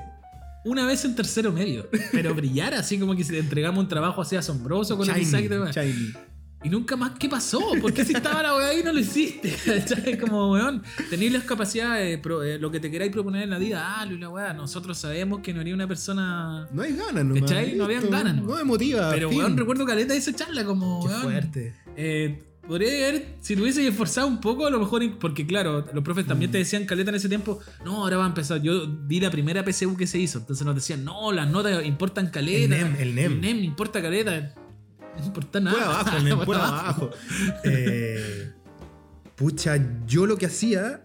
una 0.66 0.86
vez 0.86 1.06
en 1.06 1.16
tercero 1.16 1.52
medio. 1.52 1.88
Pero 2.12 2.34
brillar 2.36 2.74
así 2.74 2.98
como 3.00 3.16
que 3.16 3.24
si 3.24 3.32
te 3.32 3.40
entregamos 3.40 3.82
un 3.84 3.90
trabajo 3.90 4.22
así 4.22 4.36
asombroso 4.36 4.98
con 4.98 5.10
el 5.10 5.22
Isaac 5.22 5.46
y. 5.86 6.14
Y 6.66 6.70
nunca 6.70 6.96
más, 6.96 7.12
¿qué 7.20 7.28
pasó? 7.28 7.60
¿Por 7.82 7.92
qué 7.94 8.06
si 8.06 8.14
estaba 8.14 8.42
la 8.42 8.56
weá 8.56 8.68
ahí 8.70 8.82
no 8.86 8.94
lo 8.94 9.00
hiciste? 9.02 9.54
¿Cachai? 9.66 10.18
Como, 10.18 10.50
weón, 10.54 10.82
tenéis 11.10 11.34
las 11.34 11.44
capacidades, 11.44 12.18
pro- 12.20 12.42
eh, 12.42 12.58
lo 12.58 12.72
que 12.72 12.80
te 12.80 12.90
queráis 12.90 13.12
proponer 13.12 13.44
en 13.44 13.50
la 13.50 13.58
vida, 13.58 13.84
ah, 14.00 14.06
la 14.06 14.30
weá. 14.30 14.54
Nosotros 14.54 14.98
sabemos 14.98 15.42
que 15.42 15.54
no 15.54 15.60
haría 15.60 15.74
una 15.74 15.90
persona. 15.90 16.70
No 16.72 16.82
hay 16.84 16.96
ganas, 16.96 17.26
no. 17.26 17.36
¿Cachai? 17.36 17.76
No 17.76 17.84
habían 17.84 18.10
ganas, 18.10 18.36
No 18.38 18.44
nomás. 18.44 18.60
me 18.60 18.64
motiva. 18.64 19.12
Pero, 19.12 19.28
weón, 19.28 19.58
recuerdo 19.58 19.86
caleta 19.86 20.16
esa 20.16 20.34
charla, 20.34 20.64
como, 20.64 21.02
Qué 21.06 21.10
weón. 21.10 21.22
fuerte. 21.22 21.76
eh, 21.98 22.44
podría 22.68 23.08
haber, 23.10 23.36
si 23.42 23.56
lo 23.56 23.64
hubiese 23.64 23.86
esforzado 23.88 24.28
un 24.28 24.40
poco, 24.42 24.66
a 24.66 24.70
lo 24.70 24.80
mejor, 24.80 25.02
porque 25.20 25.46
claro, 25.46 25.86
los 25.94 26.04
profes 26.04 26.26
también 26.26 26.50
Mm. 26.50 26.54
te 26.54 26.58
decían 26.60 26.86
caleta 26.86 27.10
en 27.10 27.16
ese 27.16 27.30
tiempo, 27.30 27.60
no, 27.84 27.98
ahora 28.04 28.18
va 28.18 28.24
a 28.26 28.28
empezar. 28.28 28.62
Yo 28.62 28.86
di 28.88 29.20
la 29.20 29.30
primera 29.32 29.64
PSU 29.64 29.96
que 29.98 30.08
se 30.08 30.18
hizo, 30.20 30.40
entonces 30.40 30.66
nos 30.66 30.76
decían, 30.76 31.04
no, 31.04 31.32
las 31.32 31.50
notas 31.50 31.86
importan 31.86 32.30
caleta. 32.30 32.76
El 32.76 32.84
NEM, 32.84 32.96
el 33.00 33.16
NEM. 33.16 33.32
El 33.34 33.42
NEM 33.42 33.64
importa 33.64 34.02
caleta. 34.02 34.54
No 35.20 35.26
importa 35.26 35.60
nada. 35.60 35.76
Por 35.78 35.84
abajo, 35.84 36.18
el 36.18 36.24
Por 36.38 36.46
por 36.46 36.56
abajo. 36.56 36.80
abajo. 36.82 37.10
Eh, 37.66 38.52
pucha, 39.36 39.78
yo 40.08 40.26
lo 40.26 40.38
que 40.38 40.46
hacía. 40.46 41.02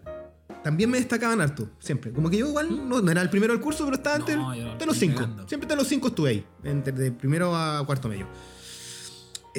También 0.65 0.91
me 0.91 0.99
destacaban 0.99 1.41
harto, 1.41 1.71
siempre. 1.79 2.11
Como 2.13 2.29
que 2.29 2.37
yo 2.39 2.49
igual 2.49 2.89
no, 2.89 3.01
no 3.01 3.11
era 3.11 3.23
el 3.23 3.31
primero 3.31 3.53
del 3.53 3.63
curso, 3.63 3.85
pero 3.85 3.97
estaba 3.97 4.17
entre 4.17 4.37
No, 4.37 4.55
yo 4.55 4.77
de 4.77 4.87
los 4.87 4.97
cinco. 4.97 5.27
Siempre 5.47 5.69
de 5.69 5.77
los 5.77 5.87
cinco 5.87 6.09
estuve 6.09 6.31
ahí, 6.31 6.45
entre 6.65 6.93
de 6.93 7.13
primero 7.13 7.55
a 7.55 7.85
cuarto 7.87 8.09
medio. 8.09 8.27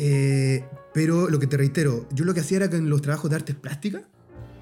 Eh, 0.01 0.63
pero 0.93 1.29
lo 1.29 1.39
que 1.39 1.47
te 1.47 1.57
reitero, 1.57 2.07
yo 2.13 2.23
lo 2.23 2.33
que 2.33 2.39
hacía 2.39 2.57
era 2.57 2.69
que 2.69 2.77
en 2.77 2.89
los 2.89 3.01
trabajos 3.01 3.29
de 3.29 3.35
artes 3.35 3.55
plásticas, 3.55 4.03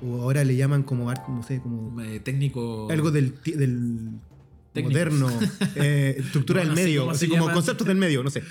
o 0.01 0.21
ahora 0.23 0.43
le 0.43 0.55
llaman 0.55 0.81
como 0.83 1.09
arte, 1.11 1.25
no 1.29 1.43
sé, 1.43 1.59
como 1.61 2.01
Eh, 2.01 2.19
técnico. 2.21 2.87
algo 2.89 3.11
del, 3.11 3.35
moderno, 4.75 5.29
eh, 5.75 6.15
estructura 6.17 6.61
No, 6.63 6.69
del 6.69 6.75
no 6.75 6.81
medio, 6.81 7.09
así 7.11 7.27
como 7.27 7.51
conceptos 7.51 7.85
del 7.87 7.97
medio, 7.97 8.23
no 8.23 8.29
sé. 8.31 8.41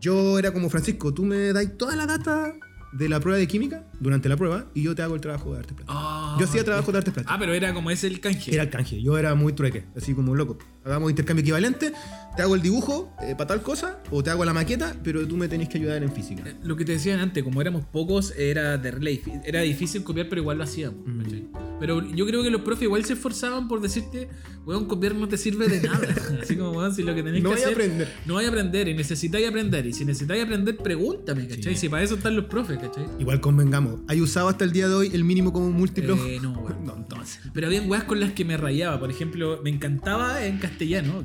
Yo 0.00 0.38
era 0.38 0.52
como 0.52 0.68
Francisco, 0.70 1.14
tú 1.14 1.24
me 1.24 1.52
das 1.52 1.76
toda 1.78 1.94
la 1.94 2.06
data 2.06 2.52
de 2.92 3.08
la 3.08 3.20
prueba 3.20 3.38
de 3.38 3.46
química 3.46 3.84
durante 4.04 4.28
la 4.28 4.36
prueba 4.36 4.66
y 4.74 4.82
yo 4.82 4.94
te 4.94 5.02
hago 5.02 5.14
el 5.16 5.20
trabajo 5.20 5.52
de 5.52 5.58
arte 5.60 5.74
plástico. 5.74 5.92
Ah, 5.98 6.36
yo 6.38 6.44
hacía 6.46 6.62
trabajo 6.62 6.92
de 6.92 6.98
arte 6.98 7.10
plástico. 7.10 7.34
Ah, 7.34 7.38
pero 7.40 7.54
era 7.54 7.74
como 7.74 7.90
ese 7.90 8.06
el 8.06 8.20
canje. 8.20 8.52
Era 8.54 8.62
el 8.64 8.70
canje, 8.70 9.02
yo 9.02 9.18
era 9.18 9.34
muy 9.34 9.52
trueque, 9.54 9.84
así 9.96 10.14
como 10.14 10.34
loco. 10.34 10.58
Hagamos 10.84 11.10
intercambio 11.10 11.40
equivalente, 11.42 11.92
te 12.36 12.42
hago 12.42 12.54
el 12.54 12.60
dibujo 12.62 13.12
eh, 13.22 13.34
para 13.36 13.46
tal 13.48 13.62
cosa, 13.62 14.00
o 14.10 14.22
te 14.22 14.28
hago 14.30 14.44
la 14.44 14.52
maqueta, 14.52 14.94
pero 15.02 15.26
tú 15.26 15.36
me 15.36 15.48
tenés 15.48 15.68
que 15.70 15.78
ayudar 15.78 16.02
en 16.02 16.12
física. 16.12 16.42
Eh, 16.46 16.56
Lo 16.62 16.76
que 16.76 16.84
te 16.84 16.92
decían 16.92 17.18
antes, 17.20 17.42
como 17.42 17.60
éramos 17.62 17.84
pocos, 17.86 18.34
era 18.36 18.76
de 18.76 18.90
relay. 18.90 19.22
Era 19.44 19.62
difícil 19.62 20.04
copiar, 20.04 20.28
pero 20.28 20.42
igual 20.42 20.58
lo 20.58 20.64
hacíamos. 20.64 21.00
Mm. 21.06 21.54
Pero 21.80 22.06
yo 22.14 22.26
creo 22.26 22.42
que 22.42 22.50
los 22.50 22.60
profes 22.60 22.82
igual 22.84 23.04
se 23.04 23.14
esforzaban 23.14 23.66
por 23.66 23.80
decirte, 23.80 24.28
weón, 24.66 24.84
copiar 24.86 25.14
no 25.14 25.26
te 25.26 25.38
sirve 25.38 25.68
de 25.68 25.80
nada. 25.88 26.06
Así 26.42 26.54
como, 26.56 26.72
weón, 26.72 26.94
si 26.94 27.02
lo 27.02 27.14
que 27.14 27.22
tenés 27.22 27.42
No 27.42 27.50
que 27.50 27.54
voy 27.56 27.64
a 27.64 27.66
hacer. 27.68 27.74
aprender. 27.74 28.12
No 28.26 28.34
vaya 28.34 28.48
a 28.48 28.50
aprender, 28.50 28.88
y 28.88 28.94
necesitáis 28.94 29.48
aprender. 29.48 29.86
Y 29.86 29.92
si 29.94 30.04
necesitáis 30.04 30.44
aprender, 30.44 30.76
pregúntame, 30.76 31.48
¿cachai? 31.48 31.74
Sí. 31.74 31.80
Si 31.80 31.88
para 31.88 32.02
eso 32.02 32.16
están 32.16 32.36
los 32.36 32.44
profes, 32.44 32.78
¿cachai? 32.78 33.06
Igual 33.18 33.40
convengamos, 33.40 33.93
¿hay 34.08 34.20
usado 34.20 34.48
hasta 34.48 34.64
el 34.64 34.72
día 34.72 34.88
de 34.88 34.94
hoy 34.94 35.10
el 35.12 35.24
mínimo 35.24 35.52
como 35.52 35.70
múltiplo? 35.70 36.14
Eh, 36.26 36.38
no, 36.42 36.52
weón. 36.52 36.84
no, 36.84 36.96
entonces. 36.96 37.40
Pero 37.52 37.66
había 37.66 37.82
weas 37.82 38.04
con 38.04 38.20
las 38.20 38.32
que 38.32 38.44
me 38.44 38.56
rayaba. 38.56 38.98
Por 38.98 39.10
ejemplo, 39.10 39.60
me 39.62 39.70
encantaba 39.70 40.44
en 40.44 40.58
castellano. 40.58 41.22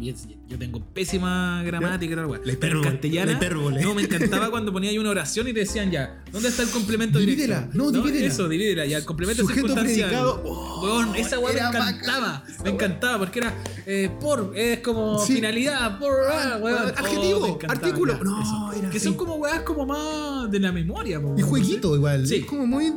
Y 0.50 0.54
Yo 0.54 0.58
tengo 0.58 0.80
pésima 0.94 1.62
gramática 1.64 2.12
y 2.14 2.16
tal. 2.16 2.32
La 2.44 2.54
Pero 2.60 2.82
en 2.84 3.30
hipérbole. 3.30 3.82
No, 3.84 3.94
me 3.94 4.02
encantaba 4.02 4.50
cuando 4.52 4.72
ponía 4.74 4.90
ahí 4.90 4.98
una 4.98 5.12
oración 5.12 5.48
y 5.48 5.54
te 5.54 5.60
decían 5.60 5.92
ya, 5.92 6.24
¿dónde 6.32 6.50
está 6.50 6.64
el 6.64 6.70
complemento 6.70 7.20
Divídela, 7.20 7.58
directo? 7.62 7.78
no, 7.78 7.92
divídela. 7.92 8.26
Eso, 8.28 8.50
divídela. 8.50 8.86
Ya, 8.86 8.98
el 8.98 9.06
complemento 9.06 9.44
Sujeto 9.44 9.68
circunstancial. 9.68 10.10
predicado. 10.10 10.42
Oh, 10.46 10.82
Weón, 10.84 11.16
esa 11.16 11.38
wea 11.40 11.54
me 11.54 11.60
era 11.60 11.70
encantaba. 11.70 12.28
bacán 12.48 12.64
Me 12.64 12.70
encantaba 12.72 13.18
porque 13.20 13.40
era 13.40 13.54
eh, 13.86 14.10
por, 14.20 14.54
es 14.56 14.80
como 14.80 15.20
Sí. 15.26 15.36
finalidad, 15.36 16.00
por, 16.00 16.14
ah, 16.32 16.58
weón. 16.62 16.76
weón, 16.82 16.94
adjetivo, 16.98 17.40
me 17.42 17.48
encantaba, 17.50 17.74
artículo. 17.74 18.14
ya, 18.18 18.24
No, 18.24 18.74
era 18.74 18.90
Que 18.90 19.00
son 19.00 19.14
como 19.14 19.36
weas 19.36 19.62
como 19.62 19.86
más 19.86 20.50
de 20.50 20.60
la 20.60 20.72
memoria. 20.72 21.22
po, 21.22 21.36
Y 21.38 21.42
jueguito 21.42 21.96
igual. 21.96 22.26
Sí. 22.26 22.36
Es 22.38 22.46
como 22.46 22.66
muy. 22.66 22.92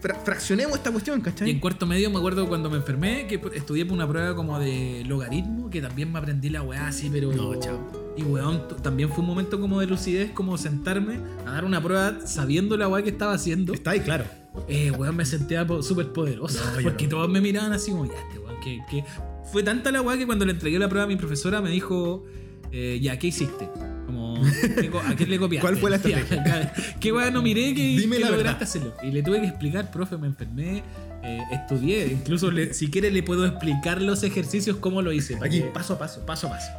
fra- 0.00 0.14
fraccionemos 0.20 0.74
esta 0.78 0.90
cuestión, 0.90 1.16
Y 1.16 1.20
en 1.20 1.24
¿cachai? 1.24 1.60
cuarto 1.60 1.84
medio 1.86 2.08
me 2.10 2.16
acuerdo 2.16 2.48
cuando 2.48 2.70
me 2.70 2.78
enfermé 2.78 3.26
que 3.26 3.38
estudié 3.54 3.84
por 3.84 3.94
una 3.94 4.08
prueba 4.08 4.34
como 4.34 4.58
de 4.58 5.02
logaritmo, 5.06 5.68
que 5.68 5.82
también 5.82 6.10
me 6.10 6.18
aprendí 6.18 6.48
la 6.48 6.62
weá 6.62 6.90
así, 6.94 7.10
pero. 7.12 7.32
No, 7.32 7.54
chao. 7.58 7.78
Y 8.16 8.22
weón, 8.22 8.62
también 8.82 9.08
fue 9.08 9.20
un 9.20 9.26
momento 9.26 9.60
como 9.60 9.80
de 9.80 9.86
lucidez, 9.88 10.30
como 10.30 10.56
sentarme 10.56 11.18
a 11.46 11.52
dar 11.52 11.64
una 11.64 11.82
prueba 11.82 12.18
sabiendo 12.26 12.76
la 12.76 12.86
weá 12.88 13.02
que 13.02 13.10
estaba 13.10 13.32
haciendo. 13.34 13.72
Está 13.74 13.90
ahí, 13.90 14.00
claro. 14.00 14.24
Eh, 14.68 14.92
weón, 14.92 15.16
me 15.16 15.24
sentía 15.24 15.66
súper 15.82 16.12
poderoso. 16.12 16.60
No, 16.76 16.82
porque 16.82 17.04
no. 17.04 17.10
todos 17.10 17.28
me 17.28 17.40
miraban 17.40 17.72
así 17.72 17.90
como, 17.90 18.06
ya, 18.06 18.12
este 18.14 18.38
weón, 18.38 18.60
que, 18.62 18.78
que. 18.90 19.04
Fue 19.52 19.62
tanta 19.62 19.90
la 19.92 20.00
weá 20.00 20.16
que 20.16 20.26
cuando 20.26 20.44
le 20.46 20.52
entregué 20.52 20.78
la 20.78 20.88
prueba 20.88 21.04
a 21.04 21.08
mi 21.08 21.16
profesora 21.16 21.60
me 21.60 21.70
dijo, 21.70 22.24
eh, 22.72 22.98
ya, 23.02 23.18
¿qué 23.18 23.26
hiciste? 23.28 23.68
Como, 24.06 24.40
¿qué 24.80 24.90
co- 24.90 25.00
¿a 25.00 25.14
quién 25.14 25.30
le 25.30 25.38
copiaste? 25.38 25.66
¿Cuál 25.68 25.76
fue 25.80 25.90
la 25.90 25.96
estrategia? 26.02 26.72
¿Qué 27.00 27.12
weá 27.12 27.30
no 27.30 27.42
miré 27.42 27.74
que, 27.74 27.82
Dime 27.98 28.16
que 28.16 28.22
la 28.24 28.30
lograste 28.30 28.42
verdad. 28.44 28.62
hacerlo? 28.62 28.94
Y 29.02 29.10
le 29.12 29.22
tuve 29.22 29.40
que 29.40 29.46
explicar, 29.48 29.90
profe, 29.90 30.16
me 30.16 30.26
enfermé, 30.28 30.82
eh, 31.24 31.40
estudié. 31.52 32.06
Incluso, 32.06 32.50
le- 32.50 32.74
si 32.74 32.90
quiere, 32.90 33.10
le 33.10 33.22
puedo 33.22 33.46
explicar 33.46 34.00
los 34.02 34.22
ejercicios, 34.22 34.76
cómo 34.78 35.02
lo 35.02 35.12
hice. 35.12 35.34
Aquí, 35.42 35.60
Porque- 35.60 35.72
paso 35.72 35.94
a 35.94 35.98
paso. 35.98 36.24
paso 36.26 36.46
a 36.48 36.50
paso. 36.50 36.70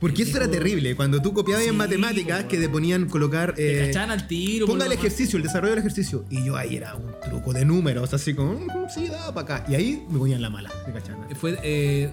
Porque 0.00 0.24
eso 0.24 0.36
era 0.36 0.50
terrible. 0.50 0.94
Cuando 0.96 1.22
tú 1.22 1.32
copiabas 1.32 1.64
en 1.64 1.70
Sí, 1.70 1.76
matemáticas, 1.76 2.42
po, 2.42 2.48
que 2.48 2.58
te 2.58 2.68
ponían 2.68 3.06
colocar. 3.08 3.54
Te 3.54 3.84
eh, 3.84 3.86
cachaban 3.86 4.10
al 4.10 4.26
tiro. 4.26 4.66
ponga 4.66 4.84
el 4.84 4.92
ejercicio, 4.92 5.38
el 5.38 5.42
desarrollo 5.44 5.70
del 5.70 5.78
ejercicio. 5.78 6.26
Y 6.28 6.44
yo 6.44 6.56
ahí 6.56 6.76
era 6.76 6.94
un 6.94 7.12
truco 7.24 7.52
de 7.54 7.64
números, 7.64 8.12
así 8.12 8.34
como, 8.34 8.52
"Mm, 8.54 8.68
sí, 8.94 9.08
da 9.08 9.32
para 9.32 9.58
acá. 9.60 9.66
Y 9.70 9.74
ahí 9.76 10.04
me 10.10 10.18
ponían 10.18 10.42
la 10.42 10.50
mala. 10.50 10.70
Me 10.86 10.92
cachaban. 10.92 11.26
Fue, 11.36 11.56
eh, 11.62 12.10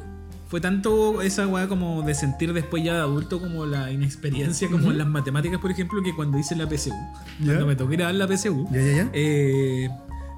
fue 0.47 0.61
tanto 0.61 1.21
esa 1.21 1.47
weá 1.47 1.67
como 1.67 2.01
de 2.03 2.13
sentir 2.13 2.53
después 2.53 2.81
ya 2.83 2.93
de 2.93 2.99
adulto 2.99 3.41
como 3.41 3.65
la 3.65 3.91
inexperiencia 3.91 4.69
como 4.69 4.91
en 4.91 4.97
las 4.97 5.07
matemáticas, 5.07 5.59
por 5.59 5.71
ejemplo, 5.71 6.01
que 6.01 6.15
cuando 6.15 6.37
hice 6.37 6.55
la 6.55 6.67
PSU, 6.69 6.91
¿Ya? 7.39 7.45
cuando 7.45 7.65
me 7.67 7.75
tocó 7.75 7.91
ir 7.93 8.03
a 8.03 8.05
dar 8.05 8.15
la 8.15 8.27
PSU, 8.27 8.67
Ya, 8.71 8.81
ya, 8.81 8.95
ya. 8.97 9.09
eh, 9.13 9.89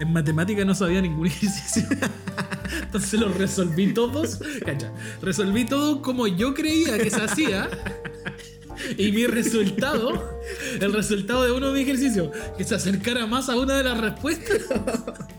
en 0.03 0.13
matemáticas 0.13 0.65
no 0.65 0.75
sabía 0.75 1.01
ningún 1.01 1.27
ejercicio. 1.27 1.83
Entonces 2.81 3.19
los 3.19 3.35
resolví 3.35 3.93
todos, 3.93 4.39
cacha, 4.65 4.91
resolví 5.21 5.65
todos 5.65 5.99
como 5.99 6.27
yo 6.27 6.53
creía 6.53 6.97
que 6.97 7.09
se 7.09 7.21
hacía. 7.21 7.69
Y 8.97 9.11
mi 9.11 9.27
resultado, 9.27 10.41
el 10.79 10.93
resultado 10.93 11.43
de 11.43 11.51
uno 11.51 11.67
de 11.67 11.73
mis 11.73 11.83
ejercicios, 11.83 12.29
que 12.57 12.63
se 12.63 12.75
acercara 12.75 13.25
más 13.27 13.47
a 13.47 13.55
una 13.55 13.77
de 13.77 13.83
las 13.83 13.99
respuestas, 13.99 14.61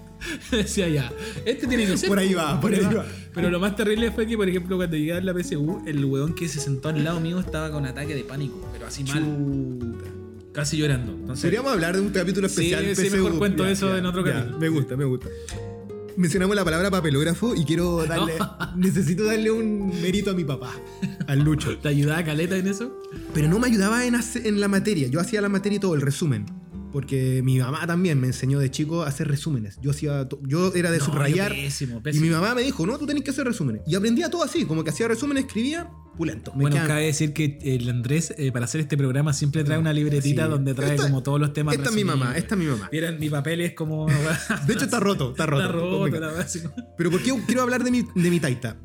decía 0.50 0.88
ya, 0.88 1.12
este 1.44 1.66
tiene 1.66 1.86
que 1.86 1.96
ser. 1.96 2.08
Por 2.08 2.18
ahí 2.18 2.32
va, 2.32 2.60
por 2.60 2.72
ahí 2.72 2.80
va. 2.80 3.04
Pero 3.34 3.50
lo 3.50 3.60
más 3.60 3.76
terrible 3.76 4.12
fue 4.12 4.26
que, 4.26 4.36
por 4.36 4.48
ejemplo, 4.48 4.76
cuando 4.76 4.96
llegué 4.96 5.14
a 5.14 5.20
la 5.20 5.34
PSU, 5.34 5.82
el 5.84 6.04
weón 6.04 6.34
que 6.34 6.48
se 6.48 6.60
sentó 6.60 6.88
al 6.88 7.02
lado 7.04 7.20
mío 7.20 7.38
estaba 7.40 7.70
con 7.70 7.84
ataque 7.84 8.14
de 8.14 8.24
pánico, 8.24 8.66
pero 8.72 8.86
así 8.86 9.04
mal, 9.04 9.22
Chuta. 9.22 10.23
Casi 10.54 10.78
llorando. 10.78 11.12
Entonces, 11.12 11.42
Podríamos 11.44 11.72
hablar 11.72 11.96
de 11.96 12.00
un 12.02 12.08
capítulo 12.10 12.48
Sí, 12.48 12.72
especial. 12.72 12.96
sí, 12.96 13.08
PSU. 13.08 13.16
mejor 13.16 13.38
cuento 13.38 13.66
eso 13.66 13.96
en 13.96 14.06
otro 14.06 14.24
ya, 14.24 14.32
capítulo. 14.34 14.58
Me 14.58 14.68
gusta, 14.70 14.96
me 14.96 15.04
gusta. 15.04 15.28
Mencionamos 16.16 16.54
la 16.54 16.64
palabra 16.64 16.90
papelógrafo 16.92 17.54
y 17.56 17.64
quiero 17.64 18.04
darle. 18.08 18.34
necesito 18.76 19.24
darle 19.24 19.50
un 19.50 19.88
mérito 20.00 20.30
a 20.30 20.34
mi 20.34 20.44
papá, 20.44 20.72
al 21.26 21.40
Lucho. 21.40 21.76
¿Te 21.78 21.88
ayudaba 21.88 22.22
Caleta 22.24 22.56
en 22.56 22.68
eso? 22.68 23.02
Pero 23.34 23.48
no 23.48 23.58
me 23.58 23.66
ayudaba 23.66 24.04
en, 24.06 24.14
en 24.14 24.60
la 24.60 24.68
materia. 24.68 25.08
Yo 25.08 25.18
hacía 25.20 25.40
la 25.40 25.48
materia 25.48 25.76
y 25.76 25.80
todo, 25.80 25.94
el 25.94 26.00
resumen. 26.02 26.46
Porque 26.94 27.42
mi 27.42 27.58
mamá 27.58 27.88
también 27.88 28.20
me 28.20 28.28
enseñó 28.28 28.60
de 28.60 28.70
chico 28.70 29.02
a 29.02 29.08
hacer 29.08 29.26
resúmenes. 29.26 29.80
Yo 29.82 29.90
hacía, 29.90 30.28
yo 30.42 30.72
era 30.76 30.92
de 30.92 30.98
No, 30.98 31.04
subrayar. 31.04 31.52
yo 31.52 31.60
Pésimo, 31.62 31.98
Y 31.98 32.00
pésimo. 32.02 32.24
mi 32.26 32.30
mamá 32.30 32.54
me 32.54 32.62
dijo, 32.62 32.86
no, 32.86 32.96
tú 32.98 33.04
tenés 33.04 33.24
que 33.24 33.32
hacer 33.32 33.44
resúmenes. 33.44 33.82
Y 33.84 33.96
aprendía 33.96 34.30
todo 34.30 34.44
así, 34.44 34.64
como 34.64 34.84
que 34.84 34.90
hacía 34.90 35.08
resúmenes, 35.08 35.46
escribía, 35.46 35.90
pulento. 36.16 36.52
Me 36.54 36.60
Bueno, 36.62 36.76
quedan- 36.76 36.86
cabe 36.86 37.06
decir 37.06 37.32
que 37.32 37.58
el 37.62 37.90
Andrés, 37.90 38.32
eh, 38.38 38.52
para 38.52 38.66
hacer 38.66 38.80
este 38.80 38.96
programa, 38.96 39.32
siempre 39.32 39.64
trae 39.64 39.76
una 39.76 39.92
libretita 39.92 40.44
Sí. 40.44 40.50
donde 40.52 40.72
trae 40.72 40.90
Esta- 40.94 41.02
como 41.02 41.24
todos 41.24 41.40
los 41.40 41.52
temas. 41.52 41.74
esta 41.74 41.88
es 41.88 41.96
mi 41.96 42.04
mamá, 42.04 42.36
esta 42.36 42.54
es 42.54 42.60
mi 42.60 42.66
mamá. 42.68 42.88
Miren, 42.92 43.18
mi 43.18 43.28
papel 43.28 43.60
es 43.62 43.72
como. 43.72 44.06
De 44.68 44.72
hecho 44.72 44.84
está 44.84 45.00
roto, 45.00 45.32
está 45.32 45.46
roto. 45.46 45.62
Está 45.64 45.72
roto, 45.72 46.06
la 46.06 46.28
verdad, 46.28 46.48
Pero 46.96 47.10
¿por 47.10 47.20
qué 47.24 47.32
quiero 47.44 47.62
hablar 47.62 47.82
de 47.82 47.90
mi, 47.90 48.02
de 48.02 48.30
mi 48.30 48.38
taita? 48.38 48.76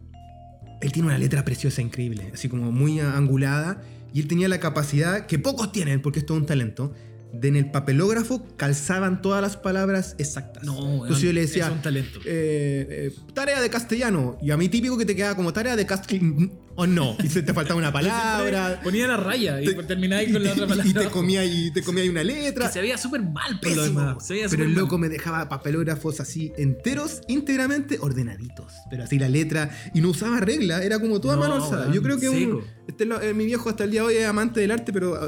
Él 0.82 0.92
tiene 0.92 1.10
una 1.10 1.20
letra 1.20 1.46
preciosa, 1.46 1.84
increíble, 1.84 2.32
así 2.34 2.50
como 2.50 2.72
muy 2.72 3.00
angulada. 3.02 3.84
Y 4.16 4.22
él 4.22 4.28
tenía 4.28 4.48
la 4.48 4.60
capacidad, 4.60 5.28
que 5.28 5.38
pocos 5.38 5.72
tienen, 5.72 6.02
porque 6.02 6.18
esto 6.18 6.34
es 6.34 6.40
un 6.40 6.48
talento, 6.48 6.92
en 7.32 7.56
el 7.56 7.70
papelógrafo 7.72 8.46
calzaban 8.58 9.22
todas 9.22 9.42
las 9.42 9.56
palabras 9.58 10.16
exactas. 10.18 10.64
No, 10.64 10.94
Entonces 11.04 11.22
yo 11.22 11.34
le 11.34 11.42
decía, 11.42 11.66
Es 11.68 11.72
un 11.72 11.82
talento. 11.82 12.20
eh, 12.26 12.88
eh, 12.90 13.16
tarea 13.34 13.62
de 13.62 13.70
castellano. 13.70 14.38
Y 14.42 14.52
a 14.52 14.58
mí 14.58 14.70
típico 14.70 14.98
que 14.98 15.06
te 15.06 15.16
queda 15.16 15.36
como 15.36 15.54
tarea 15.54 15.76
de 15.76 15.86
castellano. 15.86 16.50
O 16.82 16.88
no. 16.88 17.18
Y 17.24 17.28
se 17.28 17.44
te 17.44 17.54
faltaba 17.54 17.78
una 17.78 17.92
palabra. 18.00 18.80
Ponía 18.84 19.06
la 19.08 19.18
raya 19.18 19.62
y 19.62 19.66
te- 19.66 19.84
termináis 19.84 20.32
con 20.32 20.42
la 20.44 20.54
otra 20.54 20.66
palabra. 20.68 20.90
Y 20.90 20.94
te 20.94 21.10
comía 21.10 21.44
y 21.46 21.72
te 21.72 21.82
comía 21.84 22.04
ahí 22.04 22.10
una 22.10 22.24
letra. 22.24 22.68
Que 22.68 22.74
se 22.74 22.82
veía 22.82 22.98
súper 22.98 23.22
mal 23.22 23.60
Pésimo. 23.60 23.82
demás. 23.84 24.26
Se 24.26 24.34
veía 24.34 24.48
Pero 24.50 24.64
el 24.64 24.70
mal. 24.70 24.80
loco 24.84 24.98
me 24.98 25.10
dejaba 25.10 25.50
papelógrafos 25.50 26.20
así 26.22 26.54
enteros, 26.58 27.22
íntegramente 27.28 27.98
ordenaditos. 28.00 28.74
Pero 28.90 29.04
así 29.04 29.20
la 29.20 29.28
letra. 29.30 29.70
Y 29.94 30.02
no 30.02 30.10
usaba 30.10 30.40
regla, 30.40 30.82
era 30.84 31.00
como 31.00 31.20
toda 31.20 31.36
No, 31.36 31.42
mano 31.42 31.56
alzada. 31.56 31.92
Yo 31.94 32.02
creo 32.02 32.18
que 32.20 32.30
un- 32.30 32.62
este 32.88 33.04
eh, 33.22 33.34
mi 33.34 33.46
viejo 33.46 33.70
hasta 33.70 33.84
el 33.84 33.92
día 33.92 34.02
de 34.02 34.08
hoy 34.08 34.16
es 34.16 34.26
amante 34.26 34.62
del 34.62 34.72
arte, 34.72 34.94
pero 34.94 35.20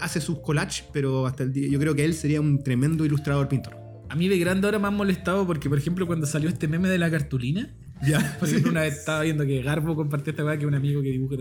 hace 0.00 0.20
sus 0.20 0.40
collages. 0.40 0.84
Pero 0.92 1.26
hasta 1.26 1.42
el 1.44 1.52
día. 1.52 1.68
Yo 1.68 1.78
creo 1.78 1.94
que 1.94 2.04
él 2.04 2.14
sería 2.14 2.40
un 2.40 2.62
tremendo 2.62 3.04
ilustrador 3.04 3.48
pintor. 3.48 3.76
A 4.10 4.16
mí 4.16 4.28
de 4.28 4.38
grande 4.38 4.66
ahora 4.66 4.78
me 4.78 4.88
han 4.88 4.94
molestado 4.96 5.46
porque, 5.46 5.68
por 5.68 5.78
ejemplo, 5.78 6.06
cuando 6.06 6.26
salió 6.26 6.48
este 6.48 6.68
meme 6.68 6.88
de 6.88 6.98
la 6.98 7.10
cartulina, 7.10 7.74
Ya. 8.06 8.36
por 8.38 8.48
ejemplo, 8.48 8.70
una 8.70 8.82
vez 8.82 8.98
estaba 8.98 9.22
viendo 9.22 9.44
que 9.46 9.62
Garbo 9.62 9.94
compartió 9.94 10.30
esta 10.30 10.44
weá 10.44 10.58
que 10.58 10.66
un 10.66 10.74
amigo 10.74 11.02
que 11.02 11.10
dibuja. 11.10 11.36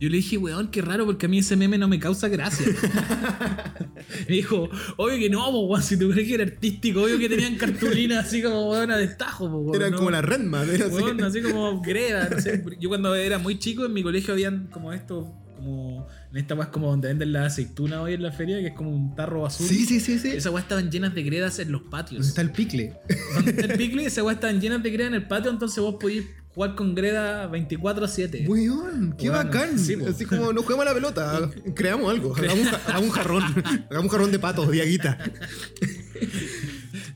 Yo 0.00 0.08
le 0.08 0.16
dije, 0.16 0.36
weón, 0.36 0.68
qué 0.72 0.82
raro 0.82 1.06
porque 1.06 1.26
a 1.26 1.28
mí 1.28 1.38
ese 1.38 1.54
meme 1.54 1.78
no 1.78 1.86
me 1.86 2.00
causa 2.00 2.26
gracia. 2.28 2.66
me 4.28 4.34
dijo, 4.34 4.68
obvio 4.96 5.16
que 5.16 5.30
no, 5.30 5.48
weón, 5.48 5.82
si 5.82 5.96
tú 5.96 6.10
crees 6.10 6.26
que 6.26 6.34
era 6.34 6.44
artístico, 6.44 7.02
obvio 7.02 7.18
que 7.18 7.28
tenían 7.28 7.54
cartulinas 7.54 8.26
así 8.26 8.42
como 8.42 8.70
weón 8.70 8.90
a 8.90 8.96
destajo, 8.96 9.46
weón, 9.46 9.76
Eran 9.76 9.92
¿no? 9.92 9.98
como 9.98 10.10
la 10.10 10.20
Redman. 10.20 10.68
Era 10.68 10.86
así. 10.86 10.94
Weón, 10.96 11.22
así 11.22 11.40
como 11.40 11.80
greda, 11.82 12.28
no 12.28 12.40
sé. 12.40 12.64
Yo 12.80 12.88
cuando 12.88 13.14
era 13.14 13.38
muy 13.38 13.60
chico 13.60 13.86
en 13.86 13.92
mi 13.92 14.02
colegio 14.02 14.34
habían 14.34 14.66
como 14.72 14.92
esto, 14.92 15.32
como 15.54 16.08
en 16.32 16.38
esta 16.38 16.54
weá 16.54 16.64
es 16.64 16.70
como 16.70 16.88
donde 16.88 17.08
venden 17.08 17.32
la 17.32 17.44
aceituna 17.46 18.00
hoy 18.02 18.14
en 18.14 18.22
la 18.22 18.32
feria, 18.32 18.58
que 18.60 18.68
es 18.68 18.74
como 18.74 18.90
un 18.90 19.14
tarro 19.14 19.44
azul. 19.46 19.66
Sí, 19.68 19.84
sí, 19.86 20.00
sí, 20.00 20.18
sí. 20.18 20.28
Esas 20.30 20.52
weas 20.52 20.64
estaban 20.64 20.90
llenas 20.90 21.14
de 21.14 21.22
gredas 21.22 21.58
en 21.58 21.70
los 21.70 21.82
¿Dónde 21.82 21.90
patios. 21.90 22.26
está 22.26 22.40
el 22.40 22.50
picle? 22.50 22.94
Donde 23.34 23.50
está 23.50 23.66
el 23.66 23.76
picle, 23.78 24.04
esas 24.06 24.24
weas 24.24 24.36
estaban 24.36 24.60
llenas 24.60 24.82
de 24.82 24.90
greda 24.90 25.08
en 25.08 25.14
el 25.14 25.28
patio, 25.28 25.50
entonces 25.50 25.78
vos 25.82 25.96
podías 26.00 26.24
jugar 26.54 26.74
con 26.74 26.94
greda 26.94 27.50
24-7. 27.50 28.46
Weón, 28.48 29.14
qué 29.18 29.30
Weón, 29.30 29.44
bacán. 29.46 29.78
sí, 29.78 29.96
po. 29.96 30.06
Así 30.08 30.24
como 30.26 30.52
no 30.52 30.62
juguemos 30.62 30.86
a 30.86 30.88
la 30.88 30.94
pelota, 30.94 31.50
creamos 31.74 32.10
algo. 32.10 32.34
Hagamos, 32.34 32.58
un 32.58 32.64
ja- 32.64 32.80
hagamos 32.86 33.04
un 33.04 33.10
jarrón. 33.10 33.42
Hagamos 33.90 34.04
un 34.04 34.08
jarrón 34.08 34.32
de 34.32 34.38
patos, 34.38 34.70
Diaguita. 34.70 35.18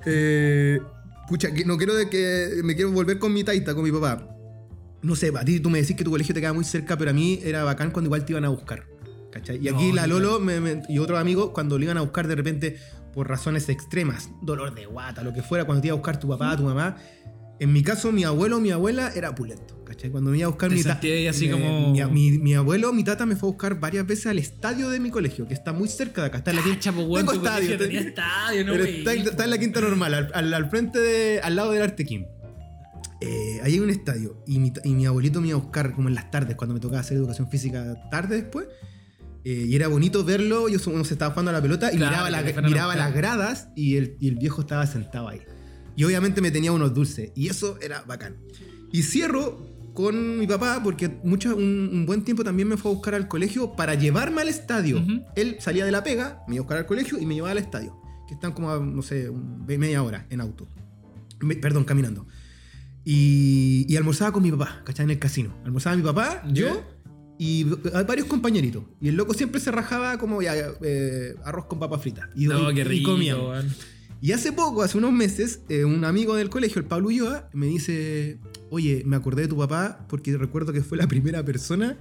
eh, 0.06 0.80
pucha, 1.28 1.48
no 1.64 1.76
quiero 1.76 1.94
de 1.94 2.08
que 2.08 2.60
me 2.64 2.74
quiero 2.74 2.92
volver 2.92 3.18
con 3.18 3.32
mi 3.32 3.44
taita, 3.44 3.74
con 3.74 3.84
mi 3.84 3.92
papá. 3.92 4.28
No 5.02 5.14
sé, 5.14 5.32
a 5.36 5.44
ti 5.44 5.60
tú 5.60 5.70
me 5.70 5.80
decís 5.80 5.94
que 5.96 6.04
tu 6.04 6.10
colegio 6.10 6.34
te 6.34 6.40
queda 6.40 6.52
muy 6.52 6.64
cerca, 6.64 6.96
pero 6.96 7.10
a 7.10 7.14
mí 7.14 7.40
era 7.44 7.62
bacán 7.64 7.90
cuando 7.90 8.08
igual 8.08 8.24
te 8.24 8.32
iban 8.32 8.44
a 8.44 8.48
buscar. 8.48 8.84
¿Cachai? 9.40 9.58
Y 9.62 9.68
aquí 9.68 9.88
No, 9.88 9.94
la 9.96 10.06
Lolo 10.06 10.40
me- 10.40 10.60
me- 10.60 10.82
y 10.88 10.98
otros 10.98 11.18
amigos, 11.18 11.50
cuando 11.52 11.78
le 11.78 11.84
iban 11.84 11.98
a 11.98 12.00
buscar 12.00 12.26
de 12.26 12.34
repente 12.34 12.76
por 13.12 13.28
razones 13.28 13.68
extremas, 13.68 14.30
dolor 14.42 14.74
de 14.74 14.86
guata, 14.86 15.22
lo 15.22 15.32
que 15.32 15.42
fuera, 15.42 15.64
cuando 15.64 15.82
te 15.82 15.88
iba 15.88 15.94
a 15.94 15.96
buscar 15.98 16.18
tu 16.18 16.28
papá, 16.28 16.56
tu 16.56 16.62
mamá. 16.62 16.96
En 17.58 17.72
mi 17.72 17.82
caso, 17.82 18.12
mi 18.12 18.24
abuelo 18.24 18.58
o 18.58 18.60
mi 18.60 18.70
abuela 18.70 19.12
era 19.14 19.34
pulento. 19.34 19.82
¿Cachai? 19.84 20.10
Cuando 20.10 20.30
me 20.30 20.38
iba 20.38 20.46
a 20.46 20.50
buscar 20.50 20.68
mi 20.70 20.76
así 21.28 21.46
me- 21.48 21.52
como- 21.52 21.92
Mi, 21.92 22.00
mi- 22.32 22.38
mi 22.38 22.54
abuelo, 22.54 22.92
mi 22.92 23.04
tata 23.04 23.24
me 23.24 23.36
fue 23.36 23.48
a 23.48 23.52
buscar 23.52 23.78
varias 23.80 24.06
veces 24.06 24.26
al 24.26 24.38
estadio 24.38 24.90
de 24.90 25.00
mi 25.00 25.10
colegio, 25.10 25.46
que 25.46 25.54
está 25.54 25.72
muy 25.72 25.88
cerca 25.88 26.22
de 26.22 26.26
acá. 26.28 26.38
Está 26.38 26.50
en 26.50 26.56
la 26.56 26.62
quinta. 26.64 26.80
Tengo 27.20 27.32
estadio, 27.32 27.78
tenía 27.78 27.98
ten- 28.00 28.08
estadio, 28.08 28.64
no 28.66 28.72
pero 28.72 28.84
wey. 28.84 28.98
está, 28.98 29.12
está 29.14 29.44
en 29.44 29.50
la 29.50 29.58
quinta 29.58 29.80
normal, 29.80 30.12
al, 30.14 30.30
al- 30.34 30.54
al 30.54 30.70
frente 30.70 30.98
de. 30.98 31.40
al 31.40 31.56
lado 31.56 31.70
del 31.72 31.82
Artequín. 31.82 32.26
Eh, 33.22 33.60
ahí 33.62 33.74
hay 33.74 33.80
un 33.80 33.88
estadio. 33.90 34.42
Y 34.46 34.58
mi, 34.58 34.72
y 34.84 34.90
mi 34.94 35.06
abuelito 35.06 35.40
me 35.40 35.48
iba 35.48 35.56
a 35.58 35.60
buscar 35.62 35.92
como 35.94 36.08
en 36.08 36.14
las 36.14 36.30
tardes, 36.30 36.56
cuando 36.56 36.74
me 36.74 36.80
tocaba 36.80 37.00
hacer 37.00 37.16
educación 37.16 37.48
física 37.48 37.94
tarde 38.10 38.36
después. 38.42 38.66
Eh, 39.48 39.66
y 39.68 39.76
era 39.76 39.86
bonito 39.86 40.24
verlo. 40.24 40.68
Yo 40.68 40.78
uno 40.90 41.04
se 41.04 41.14
estaba 41.14 41.30
jugando 41.30 41.50
a 41.50 41.54
la 41.54 41.62
pelota 41.62 41.92
y 41.92 41.98
Claro, 41.98 42.10
miraba, 42.16 42.30
la- 42.96 43.04
las 43.06 43.14
gradas 43.14 43.68
y 43.76 43.96
el, 43.96 44.16
y 44.18 44.26
el 44.28 44.34
viejo 44.34 44.60
estaba 44.62 44.84
sentado 44.88 45.28
ahí. 45.28 45.40
Y 45.94 46.02
obviamente 46.02 46.40
me 46.40 46.50
tenía 46.50 46.72
unos 46.72 46.92
dulces. 46.94 47.30
Y 47.36 47.46
eso 47.48 47.78
era 47.80 48.02
bacán. 48.02 48.36
Y 48.90 49.02
cierro 49.04 49.64
con 49.94 50.38
mi 50.40 50.48
papá 50.48 50.80
porque 50.82 51.08
mucho, 51.22 51.54
un, 51.56 51.90
un 51.92 52.06
buen 52.06 52.22
tiempo 52.24 52.42
también 52.42 52.66
me 52.68 52.76
fue 52.76 52.90
a 52.90 52.94
buscar 52.94 53.14
al 53.14 53.28
colegio 53.28 53.76
para 53.76 53.94
llevarme 53.94 54.42
al 54.42 54.48
estadio. 54.48 54.98
Ujú. 54.98 55.22
Él 55.36 55.56
salía 55.60 55.84
de 55.84 55.92
la 55.92 56.02
pega, 56.02 56.42
me 56.48 56.56
iba 56.56 56.62
a 56.62 56.64
buscar 56.64 56.78
al 56.78 56.86
colegio 56.86 57.16
y 57.20 57.24
me 57.24 57.34
llevaba 57.36 57.52
al 57.52 57.58
estadio. 57.58 57.96
Que 58.26 58.34
están 58.34 58.50
como, 58.50 58.70
a, 58.72 58.80
no 58.80 59.02
sé, 59.02 59.30
media 59.66 60.02
hora 60.02 60.26
en 60.28 60.40
auto. 60.40 60.66
Me- 61.40 61.54
perdón, 61.54 61.84
caminando. 61.84 62.26
Y, 63.04 63.86
y 63.88 63.96
almorzaba 63.96 64.32
con 64.32 64.42
mi 64.42 64.50
papá, 64.50 64.82
¿cachai? 64.84 65.04
En 65.04 65.10
el 65.10 65.18
casino. 65.20 65.54
Almorzaba 65.64 65.94
mi 65.96 66.02
papá, 66.02 66.42
yo 66.52 66.82
y 67.38 67.66
hay 67.94 68.04
varios 68.04 68.26
compañeritos. 68.26 68.82
Y 69.00 69.08
el 69.08 69.16
loco 69.16 69.34
siempre 69.34 69.60
se 69.60 69.70
rajaba 69.70 70.18
como 70.18 70.40
ya, 70.42 70.54
eh, 70.82 71.34
arroz 71.44 71.66
con 71.66 71.78
papa 71.78 71.98
frita. 71.98 72.30
Y, 72.34 72.46
No, 72.46 72.70
y- 72.70 72.74
qué 72.74 72.80
y 72.80 72.84
rico, 72.84 73.10
comíamos. 73.12 73.50
weón. 73.50 73.74
Y 74.22 74.32
hace 74.32 74.50
poco, 74.52 74.82
hace 74.82 74.96
unos 74.96 75.12
meses, 75.12 75.60
eh, 75.68 75.84
un 75.84 76.04
amigo 76.04 76.34
del 76.36 76.48
colegio, 76.48 76.80
el 76.80 76.86
Pablo 76.88 77.08
Ulloa, 77.08 77.50
me 77.52 77.66
dice, 77.66 78.38
oye, 78.70 79.02
me 79.04 79.14
acordé 79.16 79.42
de 79.42 79.48
tu 79.48 79.58
papá 79.58 80.06
porque 80.08 80.36
recuerdo 80.38 80.72
que 80.72 80.80
fue 80.82 80.96
la 80.96 81.06
primera 81.06 81.44
persona 81.44 81.98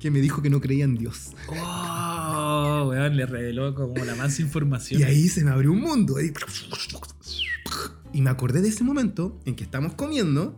que 0.00 0.10
me 0.10 0.20
dijo 0.20 0.42
que 0.42 0.50
no 0.50 0.60
creía 0.60 0.82
en 0.84 0.96
Dios. 0.96 1.30
Oh, 1.48 2.86
weón, 2.88 3.16
le 3.16 3.24
reveló 3.26 3.74
como 3.76 4.04
la 4.04 4.16
más 4.16 4.40
información. 4.40 5.00
Y 5.00 5.04
ahí 5.04 5.28
se 5.28 5.44
me 5.44 5.52
abrió 5.52 5.70
un 5.70 5.80
mundo. 5.80 6.16
Y 8.12 8.20
me 8.20 8.30
acordé 8.30 8.60
de 8.60 8.68
ese 8.68 8.84
momento 8.84 9.40
en 9.44 9.54
que 9.54 9.64
estamos 9.64 9.94
comiendo 9.94 10.56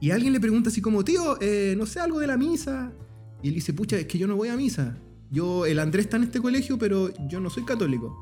y 0.00 0.12
alguien 0.12 0.32
le 0.32 0.40
pregunta 0.40 0.70
así 0.70 0.80
como, 0.80 1.04
tío, 1.04 1.36
eh, 1.40 1.74
no 1.76 1.84
sé, 1.86 2.00
algo 2.00 2.20
de 2.20 2.26
la 2.28 2.36
misa. 2.36 2.92
Y 3.42 3.48
él 3.48 3.54
dice, 3.54 3.72
pucha, 3.72 3.96
es 3.96 4.06
que 4.06 4.18
yo 4.18 4.26
no 4.26 4.36
voy 4.36 4.48
a 4.48 4.56
misa. 4.56 4.96
Yo, 5.30 5.64
el 5.66 5.78
Andrés 5.78 6.06
está 6.06 6.16
en 6.16 6.24
este 6.24 6.40
colegio, 6.40 6.78
pero 6.78 7.10
yo 7.28 7.40
no 7.40 7.50
soy 7.50 7.64
católico. 7.64 8.16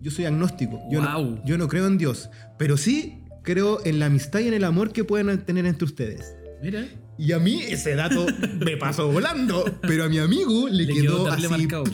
Yo 0.00 0.10
soy 0.10 0.24
agnóstico. 0.24 0.80
Yo, 0.90 1.02
no, 1.02 1.44
yo 1.44 1.58
no 1.58 1.68
creo 1.68 1.86
en 1.86 1.98
Dios. 1.98 2.30
Pero 2.58 2.76
sí 2.76 3.24
creo 3.42 3.84
en 3.84 3.98
la 3.98 4.06
amistad 4.06 4.40
y 4.40 4.48
en 4.48 4.54
el 4.54 4.64
amor 4.64 4.92
que 4.92 5.04
pueden 5.04 5.44
tener 5.44 5.66
entre 5.66 5.84
ustedes. 5.84 6.34
Mira, 6.62 6.86
Y 7.18 7.32
a 7.32 7.38
mí 7.38 7.62
ese 7.62 7.94
dato 7.94 8.26
me 8.64 8.76
pasó 8.76 9.10
volando. 9.10 9.64
Pero 9.82 10.04
a 10.04 10.08
mi 10.08 10.18
amigo 10.18 10.68
le, 10.68 10.84
le 10.84 10.94
quedó, 10.94 11.26
así. 11.28 11.48
marcado. 11.48 11.84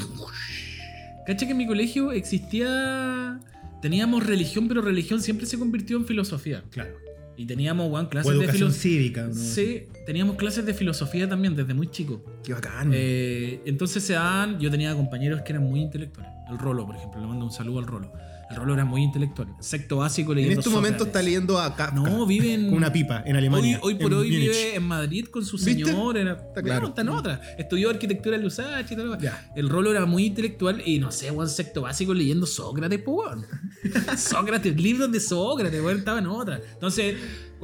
Cacha 1.27 1.47
que 1.47 1.53
en 1.53 1.59
mi 1.59 1.67
colegio 1.67 2.13
existía. 2.13 3.41
Teníamos 3.83 4.25
religión, 4.27 4.69
pero 4.69 4.83
religión 4.83 5.21
siempre 5.21 5.47
se 5.47 5.59
convirtió 5.59 5.97
en 5.97 6.07
filosofía. 6.07 6.63
Claro. 6.71 6.91
Y 7.37 7.47
teníamos, 7.47 7.91
weón, 7.91 8.07
clases 8.07 8.33
de 8.33 8.39
educación 8.39 8.73
filosofía. 8.73 8.91
cívica. 8.91 9.23
¿no? 9.27 9.35
Sí, 9.35 9.85
teníamos 10.07 10.37
clases 10.37 10.65
de 10.65 10.75
filosofía 10.75 11.29
también 11.29 11.55
desde 11.55 11.75
muy 11.75 11.89
chico. 11.91 12.25
Qué 12.43 12.53
bacán. 12.55 12.91
Eh, 12.95 13.61
entonces 13.67 14.03
se 14.03 14.15
dan, 14.15 14.59
yo 14.59 14.71
tenía 14.71 14.95
compañeros 14.95 15.43
que 15.43 15.53
eran 15.53 15.65
muy 15.65 15.81
intelectuales. 15.81 16.33
El 16.51 16.59
Rolo, 16.59 16.87
por 16.87 16.97
ejemplo, 16.97 17.21
le 17.21 17.27
mando 17.27 17.45
un 17.45 17.53
saludo 17.53 17.81
al 17.81 17.87
Rolo. 17.87 18.13
El 18.49 18.57
Rolo 18.57 18.75
era 18.75 18.85
muy 18.85 19.03
intelectual. 19.03 19.49
Sexto 19.61 19.97
básico 19.97 20.33
en 20.33 20.39
leyendo 20.39 20.61
este 20.61 20.71
momento 20.71 21.05
está 21.05 21.21
leyendo 21.21 21.59
a 21.59 21.75
Kafka. 21.75 21.95
No, 21.97 22.25
vive 22.27 22.55
en. 22.55 22.67
Con 22.69 22.75
una 22.75 22.93
pipa 22.93 23.23
en 23.27 23.37
Alemania. 23.37 23.81
hoy 23.83 23.97
por 23.97 24.13
en 24.13 24.19
hoy 24.19 24.31
Múnich. 24.31 24.41
vive 24.43 24.75
en 24.77 24.83
Madrid 24.85 25.27
con 25.27 25.45
su 25.45 25.57
¿Viste? 25.57 25.73
señor. 25.85 26.17
Era, 26.17 26.33
Está 26.33 26.63
claro. 26.63 26.89
Está 26.89 27.01
en 27.03 27.09
otra. 27.09 27.41
Estudió 27.59 27.91
arquitectura 27.91 28.37
en 28.37 28.43
Lusach 28.43 28.91
y 28.91 28.97
todo. 28.97 29.19
Ya. 29.19 29.51
El 29.57 29.69
Rolo 29.69 29.91
era 29.91 30.07
muy 30.07 30.27
intelectual 30.27 30.81
y 30.87 30.99
no 31.01 31.11
sé, 31.11 31.31
weón, 31.31 31.49
sexto 31.49 31.83
básico 31.83 32.15
leyendo 32.15 32.47
Sócrates, 32.47 33.01
pues, 33.05 33.17
weón. 33.29 33.47
Sócrates, 34.17 34.81
libros 34.81 35.11
de 35.11 35.21
Sócrates, 35.21 35.83
weón, 35.83 35.99
estaba 35.99 36.19
en 36.21 36.27
otra. 36.27 36.61
Entonces, 36.73 37.17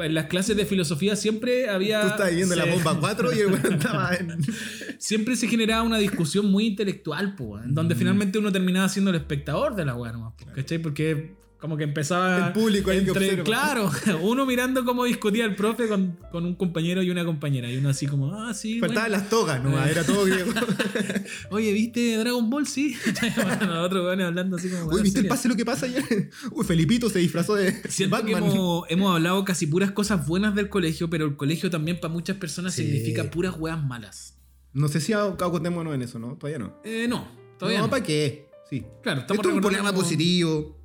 en 0.05 0.14
las 0.14 0.26
clases 0.26 0.57
de 0.57 0.64
filosofía 0.66 1.16
siempre 1.16 1.68
había. 1.68 2.00
Tú 2.03 2.07
estás 2.09 2.34
viendo 2.34 2.55
la 2.57 2.64
bomba 2.66 2.96
4 2.98 3.32
y 3.34 3.38
el 3.40 3.46
weón 3.46 3.72
estaba 3.78 4.14
en. 4.14 4.36
Siempre 4.98 5.36
se 5.36 5.48
generaba 5.48 5.82
una 5.82 5.98
discusión 5.98 6.50
muy 6.50 6.66
intelectual, 6.66 7.34
pues, 7.34 7.66
Mm. 7.66 7.74
donde 7.74 7.94
finalmente 7.94 8.38
uno 8.38 8.50
terminaba 8.53 8.88
siendo 8.88 9.11
el 9.11 9.16
espectador 9.16 9.74
de 9.74 9.84
la 9.84 9.94
weá 9.94 10.12
nomás, 10.12 10.34
¿cachai? 10.55 10.78
Porque 10.78 11.32
como 11.62 11.76
que 11.76 11.84
empezaba. 11.84 12.48
El 12.48 12.52
público 12.52 12.90
ahí 12.90 13.04
que. 13.04 13.42
Claro, 13.44 13.88
uno 14.22 14.44
mirando 14.44 14.84
cómo 14.84 15.04
discutía 15.04 15.44
el 15.44 15.54
profe 15.54 15.86
con, 15.86 16.18
con 16.32 16.44
un 16.44 16.56
compañero 16.56 17.04
y 17.04 17.10
una 17.10 17.24
compañera. 17.24 17.70
Y 17.70 17.76
uno 17.76 17.88
así 17.88 18.08
como, 18.08 18.34
ah, 18.34 18.52
sí. 18.52 18.80
Faltaban 18.80 19.10
bueno. 19.10 19.22
las 19.22 19.30
togas, 19.30 19.62
¿no? 19.62 19.80
Era 19.84 20.02
todo 20.02 20.24
griego. 20.24 20.52
Oye, 21.50 21.72
¿viste 21.72 22.16
Dragon 22.16 22.50
Ball? 22.50 22.66
Sí. 22.66 22.96
Bueno, 23.36 23.82
otros 23.82 24.04
weones 24.04 24.26
hablando 24.26 24.56
así 24.56 24.70
como. 24.70 24.90
Uy, 24.90 25.02
¿viste 25.02 25.20
el 25.20 25.28
pase 25.28 25.48
lo 25.48 25.54
que 25.54 25.64
pasa 25.64 25.86
ayer? 25.86 26.30
Uy, 26.50 26.64
Felipito 26.64 27.08
se 27.08 27.20
disfrazó 27.20 27.54
de 27.54 27.72
Siento 27.88 28.16
que 28.24 28.32
Batman. 28.34 28.50
hemos, 28.50 28.84
hemos 28.88 29.14
hablado 29.14 29.44
casi 29.44 29.68
puras 29.68 29.92
cosas 29.92 30.26
buenas 30.26 30.56
del 30.56 30.68
colegio, 30.68 31.08
pero 31.10 31.26
el 31.26 31.36
colegio 31.36 31.70
también 31.70 32.00
para 32.00 32.12
muchas 32.12 32.38
personas 32.38 32.74
Sí. 32.74 32.82
significa 32.82 33.30
puras 33.30 33.54
weas 33.56 33.80
malas. 33.80 34.36
No 34.72 34.88
sé 34.88 35.00
si 35.00 35.12
acotémonos 35.12 35.94
en 35.94 36.02
eso, 36.02 36.18
¿no? 36.18 36.36
Todavía 36.36 36.58
no. 36.58 36.74
Eh, 36.82 37.06
no, 37.08 37.28
todavía 37.56 37.82
no. 37.82 37.88
¿para 37.90 38.02
qué? 38.02 38.48
Sí. 38.68 38.84
Claro, 39.02 39.20
Esto 39.20 39.34
estamos 39.34 39.52
es 39.52 39.54
un 39.54 39.60
problema 39.60 39.92
positivo. 39.92 40.82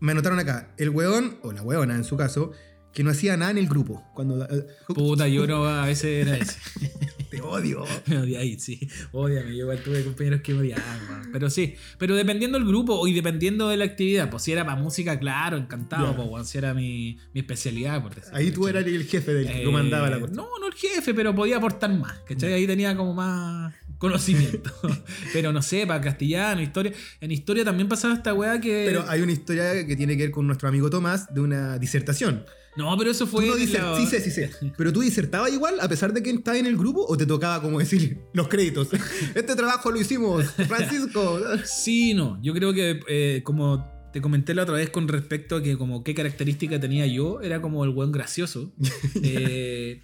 Me 0.00 0.12
anotaron 0.12 0.38
acá, 0.38 0.74
el 0.76 0.90
weón, 0.90 1.38
o 1.42 1.52
la 1.52 1.62
weona 1.62 1.94
en 1.96 2.04
su 2.04 2.16
caso, 2.16 2.52
que 2.92 3.02
no 3.04 3.10
hacía 3.10 3.36
nada 3.36 3.50
en 3.50 3.58
el 3.58 3.68
grupo. 3.68 4.02
Cuando. 4.14 4.44
eh, 4.44 4.66
Puta, 4.88 5.28
yo 5.28 5.46
no, 5.46 5.64
a 5.66 5.84
veces 5.86 6.26
era 6.26 6.36
ese. 6.36 6.58
te 7.30 7.40
odio. 7.42 7.84
Me 8.06 8.18
odiáis, 8.18 8.62
sí. 8.62 8.88
Odiame. 9.12 9.50
Yo 9.50 9.64
igual 9.64 9.82
tuve 9.82 10.02
compañeros 10.04 10.40
que 10.42 10.54
me 10.54 10.60
odiaban. 10.60 11.30
Pero 11.32 11.50
sí. 11.50 11.74
Pero 11.98 12.14
dependiendo 12.14 12.56
del 12.58 12.66
grupo 12.66 13.06
y 13.06 13.12
dependiendo 13.12 13.68
de 13.68 13.76
la 13.76 13.84
actividad. 13.84 14.30
Pues 14.30 14.44
si 14.44 14.52
era 14.52 14.64
para 14.64 14.80
música, 14.80 15.18
claro, 15.18 15.56
encantado. 15.58 16.16
Ya. 16.16 16.30
Pues, 16.30 16.48
si 16.48 16.56
era 16.58 16.72
mi, 16.72 17.18
mi 17.34 17.40
especialidad, 17.40 18.02
por 18.02 18.14
decirlo, 18.14 18.38
Ahí 18.38 18.50
tú 18.50 18.66
eras 18.68 18.86
el 18.86 19.04
jefe 19.04 19.34
del 19.34 19.46
que 19.46 19.60
Eh, 19.62 19.64
comandaba 19.64 20.08
la 20.08 20.18
cosa. 20.20 20.32
No, 20.34 20.48
no 20.58 20.66
el 20.68 20.74
jefe, 20.74 21.12
pero 21.12 21.34
podía 21.34 21.58
aportar 21.58 21.92
más. 21.98 22.18
¿Cachai? 22.26 22.54
Ahí 22.54 22.66
tenía 22.66 22.96
como 22.96 23.12
más 23.12 23.74
conocimiento. 23.98 24.70
pero 25.32 25.52
no 25.52 25.62
sé, 25.62 25.86
para 25.86 26.00
castellano, 26.00 26.60
historia. 26.62 26.92
En 27.20 27.30
historia 27.30 27.64
también 27.64 27.88
pasaba 27.88 28.14
esta 28.14 28.34
weá 28.34 28.60
que. 28.60 28.84
Pero 28.86 29.04
hay 29.08 29.20
una 29.22 29.32
historia 29.32 29.86
que 29.86 29.96
tiene 29.96 30.16
que 30.16 30.24
ver 30.24 30.30
con 30.30 30.46
nuestro 30.46 30.68
amigo 30.68 30.90
Tomás 30.90 31.32
de 31.32 31.40
una 31.40 31.78
disertación. 31.78 32.44
No, 32.76 32.94
pero 32.98 33.10
eso 33.10 33.26
fue. 33.26 33.46
No 33.46 33.56
en 33.56 33.66
diser- 33.66 33.80
la- 33.82 33.96
Sí 33.96 34.06
sé, 34.06 34.20
sí 34.20 34.30
sé. 34.30 34.50
Pero 34.76 34.92
tú 34.92 35.00
disertabas 35.00 35.50
igual 35.52 35.80
a 35.80 35.88
pesar 35.88 36.12
de 36.12 36.22
que 36.22 36.30
estabas 36.30 36.60
en 36.60 36.66
el 36.66 36.76
grupo 36.76 37.06
o 37.08 37.16
te 37.16 37.24
tocaba 37.24 37.62
como 37.62 37.78
decir 37.78 38.18
los 38.34 38.48
créditos. 38.48 38.88
Este 39.34 39.56
trabajo 39.56 39.90
lo 39.90 39.98
hicimos, 40.00 40.44
Francisco. 40.50 41.40
Sí, 41.64 42.12
no. 42.14 42.38
Yo 42.42 42.52
creo 42.52 42.74
que 42.74 43.00
eh, 43.08 43.40
como 43.44 43.90
te 44.12 44.20
comenté 44.20 44.54
la 44.54 44.62
otra 44.62 44.74
vez 44.76 44.90
con 44.90 45.08
respecto 45.08 45.56
a 45.56 45.62
que 45.62 45.76
como 45.78 46.02
qué 46.04 46.14
característica 46.14 46.78
tenía 46.80 47.06
yo, 47.06 47.40
era 47.40 47.60
como 47.62 47.82
el 47.84 47.90
buen 47.90 48.12
gracioso. 48.12 48.72
Eh, 49.22 50.02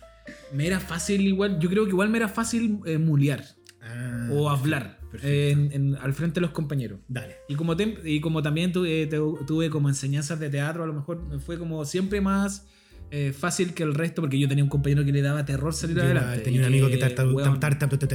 me 0.54 0.66
era 0.66 0.80
fácil 0.80 1.20
igual, 1.26 1.58
yo 1.58 1.68
creo 1.68 1.84
que 1.84 1.90
igual 1.90 2.08
me 2.08 2.18
era 2.18 2.28
fácil 2.28 2.78
eh, 2.86 2.96
mulear 2.98 3.44
Ah, 4.28 4.32
o 4.32 4.48
hablar 4.50 4.98
eh, 5.22 5.50
en- 5.52 5.70
en- 5.72 5.96
al 5.96 6.12
frente 6.14 6.36
de 6.36 6.40
los 6.42 6.50
compañeros. 6.50 7.00
Dale. 7.08 7.36
Y 7.48 7.54
como, 7.54 7.76
y 8.04 8.20
como 8.20 8.42
también 8.42 8.72
tuve, 8.72 9.06
tuve 9.46 9.68
como 9.70 9.88
enseñanzas 9.88 10.40
de 10.40 10.48
teatro, 10.50 10.84
a 10.84 10.86
lo 10.86 10.94
mejor 10.94 11.22
me 11.26 11.38
fue 11.38 11.58
como 11.58 11.84
siempre 11.84 12.20
más 12.20 12.66
eh, 13.14 13.34
fácil 13.38 13.74
que 13.74 13.82
el 13.82 13.92
resto, 13.94 14.22
porque 14.22 14.38
yo 14.38 14.48
tenía 14.48 14.64
un 14.64 14.70
compañero 14.70 15.04
que 15.04 15.12
le 15.12 15.20
daba 15.20 15.44
terror 15.44 15.74
salir 15.74 15.96
Yo 15.96 16.02
adelante. 16.02 16.38
tenía 16.38 16.60
un 16.60 16.66
amigo 16.66 16.88
que 16.88 16.96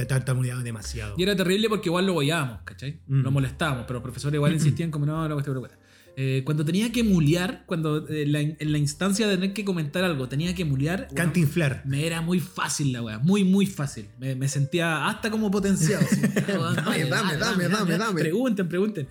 tartamudeaba 0.06 0.62
demasiado. 0.62 1.14
y 1.16 1.22
era 1.22 1.36
terrible 1.36 1.68
porque 1.68 1.88
igual 1.88 2.06
lo 2.06 2.14
boyábamos, 2.14 2.60
¿cachai? 2.64 3.00
Mm. 3.06 3.22
Lo 3.22 3.30
molestábamos, 3.30 3.84
pero 3.86 3.94
los 3.98 4.02
profesores 4.02 4.34
igual 4.34 4.52
insistían 4.54 4.90
como 4.90 5.06
no, 5.06 5.28
no, 5.28 5.34
cuesta, 5.36 5.52
cuesta". 5.54 5.77
Eh, 6.20 6.42
cuando 6.44 6.64
tenía 6.64 6.90
que 6.90 7.04
mulear, 7.04 7.62
cuando 7.66 8.08
eh, 8.08 8.26
la- 8.26 8.40
en 8.40 8.72
la 8.72 8.78
instancia 8.78 9.28
de 9.28 9.36
tener 9.36 9.52
que 9.52 9.64
comentar 9.64 10.02
algo, 10.02 10.28
tenía 10.28 10.52
que 10.52 10.64
mulear, 10.64 11.02
weón, 11.02 11.14
Cantinflar. 11.14 11.82
me 11.86 12.04
era 12.04 12.20
muy 12.22 12.40
fácil 12.40 12.92
la 12.92 13.02
weá, 13.02 13.18
muy, 13.20 13.44
muy 13.44 13.66
fácil. 13.66 14.06
Me, 14.18 14.34
me 14.34 14.48
sentía 14.48 15.06
hasta 15.06 15.30
como 15.30 15.48
potenciado. 15.50 16.04
así, 16.04 16.20
weón, 16.48 16.74
Dame, 16.74 17.04
dame, 17.04 17.36
dame, 17.36 17.68
dame, 17.68 17.98
dame. 17.98 18.20
Pregunten, 18.20 18.68
pregunten. 18.68 19.06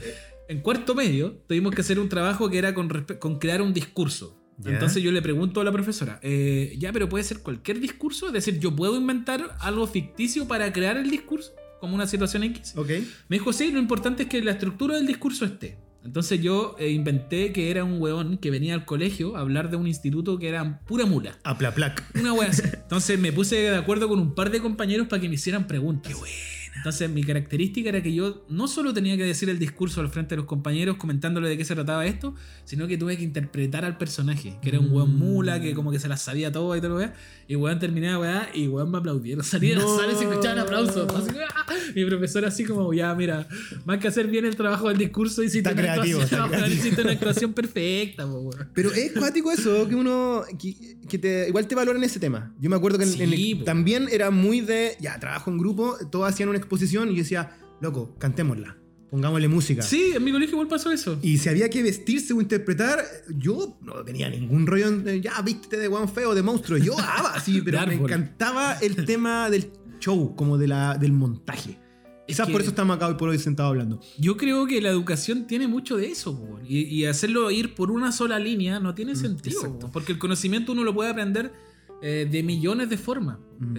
En 0.50 0.60
cuarto 0.60 0.96
medio 0.96 1.32
tuvimos 1.48 1.74
que 1.74 1.80
hacer 1.80 1.98
un 1.98 2.10
trabajo 2.10 2.50
que 2.50 2.58
era 2.58 2.74
con, 2.74 2.90
con 3.20 3.40
crear 3.40 3.62
un 3.62 3.74
discurso. 3.74 4.38
Ya. 4.58 4.72
Entonces 4.72 5.02
yo 5.02 5.12
le 5.14 5.22
pregunto 5.22 5.62
a 5.62 5.64
la 5.64 5.72
profesora, 5.72 6.20
eh, 6.24 6.76
ya, 6.78 6.92
pero 6.92 7.08
puede 7.08 7.24
ser 7.24 7.40
cualquier 7.40 7.80
discurso, 7.80 8.28
es 8.28 8.34
decir, 8.34 8.60
yo 8.60 8.76
puedo 8.76 8.98
inventar 8.98 9.56
algo 9.62 9.88
ficticio 9.88 10.46
para 10.48 10.74
crear 10.74 10.98
el 10.98 11.10
discurso, 11.10 11.52
como 11.80 11.96
una 11.96 12.06
situación 12.08 12.44
X. 12.44 12.74
Ok. 12.76 12.90
Me 13.30 13.38
dijo, 13.38 13.54
sí, 13.54 13.72
lo 13.72 13.80
importante 13.80 14.24
es 14.24 14.30
que 14.30 14.42
la 14.42 14.52
estructura 14.52 14.96
del 14.96 15.08
discurso 15.08 15.46
esté. 15.46 15.78
Entonces 16.08 16.42
yo 16.42 16.78
eh, 16.80 16.92
inventé 16.92 17.52
que 17.52 17.70
era 17.70 17.84
un 17.84 18.02
weón 18.02 18.38
que 18.38 18.50
venía 18.50 18.74
al 18.74 18.86
colegio 18.86 19.36
a 19.36 19.42
hablar 19.42 19.70
de 19.70 19.76
un 19.76 19.88
instituto 19.88 20.40
que 20.40 20.48
era 20.48 20.80
pura 20.86 21.06
mula. 21.06 21.38
Aplaplac. 21.44 22.02
Una 22.18 22.32
wea 22.32 22.48
así. 22.50 22.64
Entonces 22.74 23.20
me 23.20 23.34
puse 23.34 23.58
de 23.58 23.76
acuerdo 23.76 24.08
con 24.08 24.18
un 24.18 24.34
par 24.34 24.50
de 24.50 24.62
compañeros 24.62 25.08
para 25.08 25.22
que 25.22 25.28
me 25.28 25.36
hicieran 25.36 25.68
preguntas. 25.68 26.14
Qué. 26.14 26.57
Entonces 26.78 27.10
mi 27.10 27.24
característica 27.24 27.90
era 27.90 28.02
que 28.02 28.14
yo 28.14 28.46
no 28.50 28.68
solo 28.68 28.94
tenía 28.94 29.18
que 29.18 29.24
decir 29.24 29.50
el 29.50 29.60
discurso 29.60 30.02
al 30.02 30.10
frente 30.10 30.36
de 30.36 30.38
los 30.38 30.46
compañeros 30.46 30.98
comentándole 30.98 31.50
de 31.50 31.58
qué 31.58 31.66
se 31.66 31.76
trataba 31.76 32.06
esto, 32.06 32.34
sino 32.66 32.88
que 32.88 32.98
tuve 32.98 33.18
que 33.18 33.24
interpretar 33.24 33.84
al 33.86 33.98
personaje, 33.98 34.58
que 34.62 34.70
era 34.70 34.80
un 34.80 34.92
weón 34.92 35.16
mula, 35.18 35.60
que 35.62 35.74
como 35.74 35.92
que 35.92 36.00
se 36.00 36.08
las 36.08 36.22
sabía 36.22 36.52
todo 36.52 36.76
y 36.76 36.80
todo 36.80 36.90
lo 36.92 36.96
weá. 36.98 37.14
Y 37.48 37.56
weón 37.56 37.80
terminé 37.80 38.12
la 38.12 38.20
weá 38.20 38.50
y 38.54 38.68
weón 38.68 38.92
me 38.92 38.98
aplaudieron. 39.00 39.44
Salí 39.44 39.70
de 39.70 39.76
la 39.76 39.82
sala 39.82 40.14
y 40.14 40.16
se 40.16 40.24
escuchaban 40.26 40.60
aplausos. 40.60 41.14
Así 41.14 41.32
que, 41.32 41.42
¡ah! 41.44 41.66
Mi 41.96 42.06
profesor 42.06 42.46
así 42.46 42.64
como, 42.64 42.94
ya 42.94 43.14
mira, 43.16 43.48
más 43.86 44.00
que 44.00 44.08
hacer 44.08 44.28
bien 44.28 44.46
el 44.46 44.56
trabajo 44.56 44.90
del 44.90 44.98
discurso, 44.98 45.44
hiciste, 45.44 45.70
Está 45.70 45.72
una, 45.72 45.82
creativo, 45.82 46.22
actuación, 46.22 46.54
está 46.54 46.68
hiciste 46.74 47.02
una 47.02 47.12
actuación 47.12 47.54
perfecta, 47.54 48.26
po, 48.26 48.40
weón. 48.40 48.70
Pero 48.74 48.92
es 48.94 49.12
cuático 49.14 49.52
eso, 49.52 49.88
que 49.88 49.96
uno. 49.96 50.44
Que, 50.60 50.98
que 51.08 51.18
te, 51.18 51.48
igual 51.48 51.68
te 51.68 51.76
valoran 51.76 52.04
ese 52.04 52.20
tema. 52.20 52.54
Yo 52.60 52.70
me 52.70 52.76
acuerdo 52.76 52.98
que 52.98 53.06
en- 53.06 53.12
Sí, 53.12 53.24
en 53.24 53.34
el- 53.34 53.64
también 53.64 54.08
era 54.12 54.30
muy 54.32 54.62
de. 54.62 54.96
Ya, 55.00 55.20
trabajo 55.20 55.50
en 55.52 55.58
grupo, 55.58 55.96
todos 56.12 56.28
hacían 56.30 56.50
una 56.50 56.58
exposición 56.68 57.10
y 57.10 57.14
yo 57.14 57.18
decía, 57.20 57.58
loco, 57.82 58.16
cantémosla. 58.20 58.78
Pongámosle 59.10 59.48
música. 59.48 59.82
Sí, 59.82 60.12
en 60.16 60.24
mi 60.24 60.34
colegio 60.34 60.56
igual 60.56 60.68
pasó 60.68 60.92
eso. 60.92 61.18
Y 61.22 61.38
si 61.38 61.48
había 61.48 61.70
que 61.70 61.82
vestirse 61.82 62.34
o 62.34 62.42
interpretar, 62.42 63.00
yo 63.38 63.78
no 63.82 64.04
tenía 64.04 64.30
ningún 64.30 64.68
rollo 64.68 64.88
en, 64.90 65.22
ya, 65.22 65.42
vístete 65.42 65.78
de 65.78 65.88
guan 65.88 66.10
feo, 66.10 66.36
de 66.36 66.44
monstruo. 66.44 66.78
Yo 66.78 67.00
amaba 67.00 67.34
así, 67.36 67.62
pero 67.66 67.80
De 67.80 67.88
me 67.88 67.94
encantaba 67.96 68.74
el 68.74 69.06
tema 69.06 69.50
del 69.50 69.72
show, 70.00 70.36
como 70.36 70.58
de 70.58 70.68
la, 70.68 70.98
del 70.98 71.14
montaje. 71.14 71.80
Quizás 72.28 72.50
por 72.50 72.60
eso 72.60 72.72
estamos 72.72 72.98
acá 72.98 73.08
hoy 73.08 73.14
por 73.14 73.30
hoy 73.30 73.40
sentados 73.40 73.70
hablando. 73.70 74.02
Yo 74.18 74.36
creo 74.36 74.68
que 74.68 74.82
la 74.82 74.90
educación 74.90 75.48
tiene 75.48 75.70
mucho 75.70 75.96
de 75.96 76.08
eso, 76.12 76.60
y, 76.68 76.80
y 76.80 77.06
hacerlo 77.06 77.50
ir 77.52 77.74
por 77.74 77.90
una 77.90 78.12
sola 78.12 78.38
línea 78.38 78.82
no 78.82 78.94
tiene 78.94 79.16
sentido, 79.16 79.70
Mm, 79.70 79.80
po, 79.80 79.92
porque 79.92 80.12
el 80.12 80.20
conocimiento 80.20 80.74
uno 80.74 80.84
lo 80.84 80.94
puede 80.94 81.10
aprender 81.10 81.54
eh, 82.02 82.28
de 82.30 82.44
millones 82.44 82.90
de 82.90 82.98
formas. 82.98 83.38
Mm. 83.60 83.78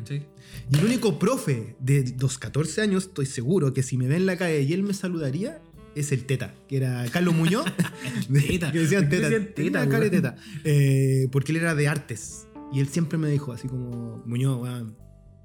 Y 0.71 0.79
el 0.79 0.85
único 0.85 1.19
profe 1.19 1.77
de 1.81 2.15
los 2.21 2.39
14 2.39 2.83
años, 2.83 3.05
estoy 3.05 3.27
seguro 3.27 3.73
que 3.73 3.83
si 3.83 3.97
me 3.97 4.09
ve 4.09 4.17
en 4.17 4.27
la 4.27 4.37
calle 4.37 4.63
y 4.63 4.73
él 4.73 4.83
me 4.83 4.95
saludaría, 4.95 5.61
es 5.95 6.13
el 6.13 6.25
Teta, 6.25 6.55
que 6.69 6.77
era 6.79 7.05
Carlos 7.13 7.35
Muñoz. 7.35 7.65
Teta. 8.33 8.73
que 8.73 8.79
decían 8.81 9.03
¿Por 9.05 9.11
qué 9.11 9.17
Teta. 9.17 9.29
decían 9.29 9.55
Teta, 9.55 9.79
cara 9.89 9.99
weón? 10.01 10.11
Teta. 10.11 10.37
Eh, 10.65 11.29
porque 11.33 11.53
él 11.53 11.59
era 11.59 11.75
de 11.75 11.89
artes. 11.89 12.47
Y 12.73 12.81
él 12.81 12.89
siempre 12.89 13.19
me 13.19 13.29
dijo 13.31 13.53
así 13.53 13.67
como, 13.69 14.23
Muñoz, 14.27 14.61
weón, 14.61 14.97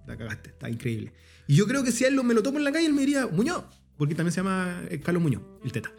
la 0.08 0.18
cagaste, 0.18 0.50
está 0.50 0.70
increíble. 0.70 1.14
Y 1.48 1.56
yo 1.56 1.66
creo 1.68 1.84
que 1.84 1.92
si 1.92 2.04
a 2.06 2.08
él 2.10 2.16
lo- 2.16 2.24
me 2.24 2.34
lo 2.34 2.44
tomo 2.44 2.58
en 2.58 2.64
la 2.66 2.72
calle, 2.72 2.86
él 2.86 2.94
me 2.94 3.02
diría, 3.02 3.28
Muñoz, 3.28 3.64
porque 3.98 4.16
también 4.16 4.32
se 4.34 4.42
llama 4.42 4.82
eh, 4.90 5.00
Carlos 5.00 5.24
Muñoz, 5.24 5.42
el 5.64 5.72
Teta. 5.72 5.92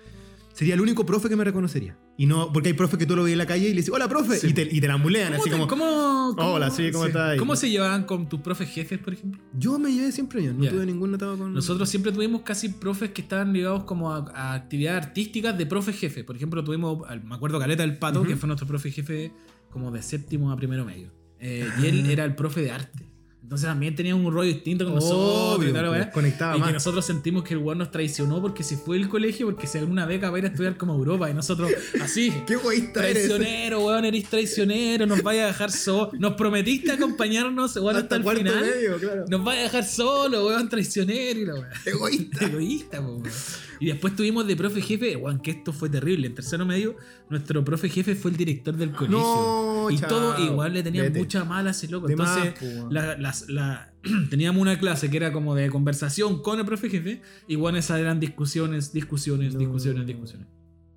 Sería 0.53 0.75
el 0.75 0.81
único 0.81 1.05
profe 1.07 1.29
que 1.29 1.37
me 1.37 1.45
reconocería. 1.45 1.99
Y 2.17 2.27
no, 2.27 2.53
porque 2.53 2.69
hay 2.69 2.75
profes 2.75 2.97
que 2.99 3.07
tú 3.07 3.17
lo 3.17 3.25
ves 3.25 3.33
en 3.33 3.39
la 3.39 3.47
calle 3.47 3.67
y 3.67 3.71
le 3.71 3.77
dices, 3.77 3.93
hola, 3.93 4.09
profe, 4.09 4.37
Sí. 4.37 4.47
y, 4.49 4.53
te, 4.53 4.63
y 4.63 4.81
te 4.81 4.87
la 4.87 4.97
mulean, 4.97 5.33
¿Cómo, 5.33 5.41
así 5.43 5.51
te- 5.51 5.57
como, 5.57 5.67
cómo- 5.67 6.35
cómo- 6.37 6.53
Hola, 6.55 6.71
sí, 6.71 6.93
¿cómo 6.93 7.07
estás? 7.07 7.37
¿Cómo 7.39 7.57
se 7.57 7.69
llevaban 7.71 8.05
con 8.05 8.29
tus 8.29 8.41
profes 8.41 8.69
jefes, 8.71 9.01
por 9.01 9.15
ejemplo? 9.15 9.43
yo 9.59 9.79
me 9.81 9.91
llevé 9.93 10.13
siempre 10.13 10.41
bien, 10.41 10.57
no 10.59 10.69
tuve 10.69 10.87
ningún 10.87 11.13
etapa 11.15 11.37
con... 11.37 11.53
Nosotros 11.53 11.89
siempre 11.89 12.13
tuvimos 12.13 12.43
casi 12.43 12.69
profes 12.69 13.11
que 13.11 13.23
estaban 13.23 13.53
ligados 13.53 13.83
como 13.83 14.13
a, 14.13 14.31
a 14.33 14.55
actividades 14.55 15.07
artísticas 15.07 15.59
de 15.59 15.67
profe 15.67 15.93
jefe. 15.93 16.23
Por 16.23 16.37
ejemplo, 16.37 16.63
tuvimos, 16.63 16.99
me 17.25 17.35
acuerdo, 17.35 17.59
Caleta 17.59 17.83
del 17.83 17.99
Pato, 17.99 18.23
que 18.23 18.37
fue 18.37 18.47
nuestro 18.47 18.69
profe 18.69 18.93
jefe 18.93 19.33
como 19.71 19.91
de 19.91 20.01
séptimo 20.01 20.53
a 20.53 20.57
primero 20.57 20.85
medio. 20.85 21.11
Eh, 21.41 21.69
Y 21.83 21.87
él 21.87 22.09
era 22.09 22.25
el 22.25 22.37
profe 22.37 22.61
de 22.63 22.71
arte. 22.71 23.09
Entonces 23.45 23.69
también 23.69 23.95
tenía 23.95 24.15
un 24.15 24.33
rollo 24.33 24.49
distinto 24.49 24.87
con 24.87 24.95
nosotros. 24.95 25.59
Obvio, 25.59 25.75
pues, 25.75 26.07
conectaba 26.07 26.57
y 26.57 26.61
más. 26.61 26.69
que 26.69 26.73
nosotros 26.73 27.05
sentimos 27.05 27.45
que 27.45 27.53
el 27.53 27.61
weón 27.61 27.77
nos 27.77 27.91
traicionó 27.91 28.41
porque 28.41 28.63
se 28.65 28.79
fue 28.79 28.97
del 28.97 29.07
colegio 29.07 29.45
porque 29.45 29.67
se 29.67 29.81
alguna 29.81 30.07
beca 30.07 30.29
para 30.29 30.39
ir 30.39 30.45
a 30.47 30.49
estudiar 30.49 30.79
como 30.79 30.95
Europa. 30.95 31.29
Y 31.29 31.35
nosotros, 31.35 31.71
así. 32.01 32.33
¡Qué 32.47 32.55
egoísta 32.55 33.07
eres! 33.07 33.29
Traicionero, 33.29 33.85
weón, 33.85 34.07
eres 34.07 34.25
traicionero, 34.31 35.05
nos 35.05 35.23
vaya 35.23 35.45
a 35.45 35.47
dejar 35.49 35.71
solo. 35.71 36.11
Nos 36.19 36.33
prometiste 36.35 36.93
acompañarnos, 36.93 37.77
weón, 37.77 37.97
hasta, 37.97 38.17
Hasta 38.17 38.31
el 38.31 38.39
final. 38.39 38.61
medio, 38.61 38.97
claro. 38.97 39.25
Nos 39.29 39.45
vaya 39.45 39.61
a 39.61 39.65
dejar 39.65 39.85
solo, 39.85 40.47
weón, 40.47 40.67
traicionero 40.71 41.41
y 41.41 41.45
la 41.45 41.55
weá. 41.55 41.71
Egoísta. 41.85 42.45
Egoísta, 42.47 43.03
po, 43.03 43.13
weón. 43.13 43.31
Y 43.79 43.87
después 43.89 44.17
tuvimos 44.17 44.47
de 44.47 44.57
profe 44.57 44.81
jefe, 44.81 45.17
weón, 45.17 45.41
que 45.41 45.51
esto 45.51 45.71
fue 45.73 45.91
terrible. 45.91 46.29
En 46.29 46.35
tercero 46.35 46.65
medio, 46.65 46.97
nuestro 47.29 47.63
profe 47.63 47.91
jefe 47.91 48.15
fue 48.15 48.31
el 48.31 48.39
director 48.39 48.75
del 48.75 48.93
colegio. 48.93 49.19
No, 49.19 49.74
y 49.91 49.99
chao. 49.99 50.09
todo 50.09 50.45
igual 50.45 50.73
le 50.75 50.83
tenía 50.83 51.03
Vete. 51.03 51.19
mucha 51.19 51.45
mala 51.45 51.71
a 51.71 51.73
ese 51.73 51.89
loco. 51.89 52.07
De 52.07 52.13
Entonces, 52.15 52.55
la- 52.91 53.17
la- 53.49 53.93
teníamos 54.31 54.61
una 54.61 54.79
clase 54.79 55.11
que 55.11 55.17
era 55.17 55.33
como 55.33 55.55
de 55.55 55.71
conversación 55.71 56.43
con 56.43 56.59
el 56.59 56.65
profe 56.67 56.91
jefe. 56.91 57.23
Y 57.49 57.57
bueno, 57.57 57.79
esas 57.79 57.99
eran 58.01 58.21
discusiones, 58.21 58.93
discusiones, 58.93 59.55
No. 59.55 59.61
discusiones, 59.61 60.07
discusiones. 60.07 60.47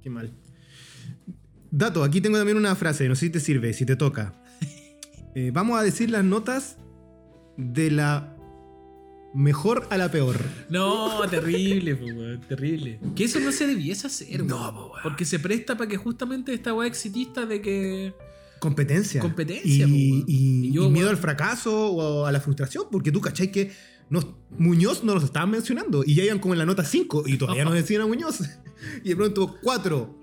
Qué 0.01 0.09
mal. 0.09 0.31
Dato, 1.69 2.03
aquí 2.03 2.21
tengo 2.21 2.37
también 2.37 2.57
una 2.57 2.75
frase, 2.75 3.07
no 3.09 3.15
sé 3.15 3.25
si 3.27 3.31
te 3.31 3.39
sirve, 3.39 3.73
si 3.73 3.85
te 3.85 3.95
toca. 3.95 4.33
Eh, 5.35 5.51
vamos 5.53 5.79
a 5.79 5.83
decir 5.83 6.09
las 6.09 6.23
notas 6.23 6.77
de 7.57 7.91
la 7.91 8.35
mejor 9.35 9.85
a 9.91 9.97
la 9.97 10.09
peor. 10.09 10.35
No, 10.71 11.21
terrible, 11.29 11.95
po, 11.95 12.07
terrible. 12.47 12.99
Que 13.15 13.25
eso 13.25 13.39
no 13.39 13.51
se 13.51 13.67
debiese 13.67 14.07
hacer, 14.07 14.43
No, 14.43 14.73
po. 14.73 14.93
Porque 15.03 15.25
se 15.25 15.37
presta 15.37 15.77
para 15.77 15.87
que 15.87 15.97
justamente 15.97 16.53
esta 16.55 16.73
weá 16.73 16.87
exitista 16.87 17.45
de 17.45 17.61
que. 17.61 18.15
Competencia. 18.59 19.21
Competencia, 19.21 19.85
Y, 19.87 20.11
weón. 20.11 20.25
y- 20.27 20.67
Y 20.67 20.71
yo, 20.71 20.85
y 20.85 20.89
miedo 20.89 21.09
al 21.09 21.17
fracaso 21.17 21.91
o 21.91 22.25
a 22.25 22.31
la 22.31 22.39
frustración, 22.39 22.85
porque 22.91 23.11
tú 23.11 23.21
cachai 23.21 23.51
que 23.51 23.71
nos- 24.09 24.27
Muñoz 24.57 25.03
no 25.03 25.13
los 25.13 25.23
estaban 25.23 25.51
mencionando 25.51 26.03
y 26.05 26.15
ya 26.15 26.23
iban 26.23 26.39
como 26.39 26.53
en 26.53 26.59
la 26.59 26.65
nota 26.65 26.83
5 26.83 27.23
y 27.27 27.37
todavía 27.37 27.65
no 27.65 27.71
decían 27.73 28.01
a 28.01 28.07
Muñoz. 28.07 28.39
Y 29.03 29.09
de 29.09 29.15
pronto 29.15 29.57
4. 29.61 30.15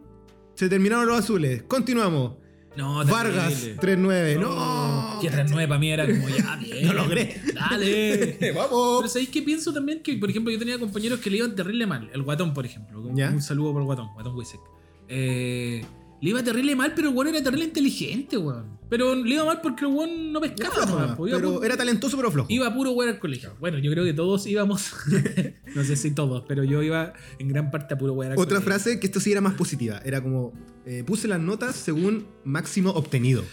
Se 0.54 0.68
terminaron 0.68 1.06
los 1.06 1.18
azules. 1.18 1.64
Continuamos. 1.64 2.34
No, 2.76 3.04
Vargas, 3.04 3.54
terrible. 3.78 4.36
3-9. 4.36 4.40
No. 4.40 5.18
Que 5.20 5.30
3-9 5.30 5.68
para 5.68 5.78
mí 5.78 5.90
era 5.90 6.06
como 6.06 6.28
ya, 6.28 6.56
bien. 6.60 6.86
No 6.86 6.92
logré. 6.92 7.40
Dale. 7.54 8.36
Pero 8.40 8.54
Vamos. 8.56 9.12
¿sabéis 9.12 9.28
qué 9.28 9.42
pienso 9.42 9.72
también? 9.72 10.02
Que, 10.02 10.16
por 10.16 10.28
ejemplo, 10.30 10.52
yo 10.52 10.58
tenía 10.58 10.76
compañeros 10.78 11.20
que 11.20 11.30
le 11.30 11.36
iban 11.38 11.54
terrible 11.54 11.86
mal. 11.86 12.10
El 12.12 12.22
guatón, 12.22 12.52
por 12.52 12.66
ejemplo. 12.66 13.00
Un, 13.00 13.14
Ya. 13.16 13.30
un 13.30 13.40
saludo 13.42 13.72
por 13.72 13.82
el 13.82 13.86
guatón, 13.86 14.08
guatón 14.14 14.34
Wisek. 14.36 14.60
Eh, 15.08 15.84
le 16.24 16.30
iba 16.30 16.42
terrible 16.42 16.74
mal, 16.74 16.92
pero 16.96 17.08
el 17.10 17.14
weón 17.14 17.28
era 17.28 17.42
terrible 17.42 17.66
inteligente, 17.66 18.36
weón. 18.38 18.78
Pero 18.88 19.14
le 19.14 19.34
iba 19.34 19.44
mal 19.44 19.60
porque 19.60 19.84
el 19.84 19.92
weón 19.92 20.32
no 20.32 20.40
pescaba, 20.40 20.86
nomás, 20.86 21.16
po. 21.16 21.26
Iba 21.28 21.38
Pero 21.38 21.60
pu- 21.60 21.64
era 21.64 21.76
talentoso, 21.76 22.16
pero 22.16 22.30
flojo. 22.30 22.46
Iba 22.50 22.72
puro 22.74 22.92
weón 22.92 23.10
al 23.12 23.18
colegio. 23.18 23.54
Bueno, 23.60 23.78
yo 23.78 23.90
creo 23.90 24.04
que 24.04 24.12
todos 24.12 24.46
íbamos. 24.46 24.92
no 25.74 25.84
sé 25.84 25.96
si 25.96 26.10
todos, 26.12 26.44
pero 26.48 26.64
yo 26.64 26.82
iba 26.82 27.12
en 27.38 27.48
gran 27.48 27.70
parte 27.70 27.94
a 27.94 27.98
puro 27.98 28.12
weón 28.14 28.32
al 28.32 28.38
Otra 28.38 28.60
colegio. 28.60 28.64
frase 28.66 29.00
que 29.00 29.06
esto 29.06 29.20
sí 29.20 29.32
era 29.32 29.40
más 29.40 29.54
positiva. 29.54 30.00
Era 30.04 30.22
como, 30.22 30.52
eh, 30.86 31.02
puse 31.04 31.28
las 31.28 31.40
notas 31.40 31.76
según 31.76 32.26
máximo 32.44 32.90
obtenido. 32.90 33.44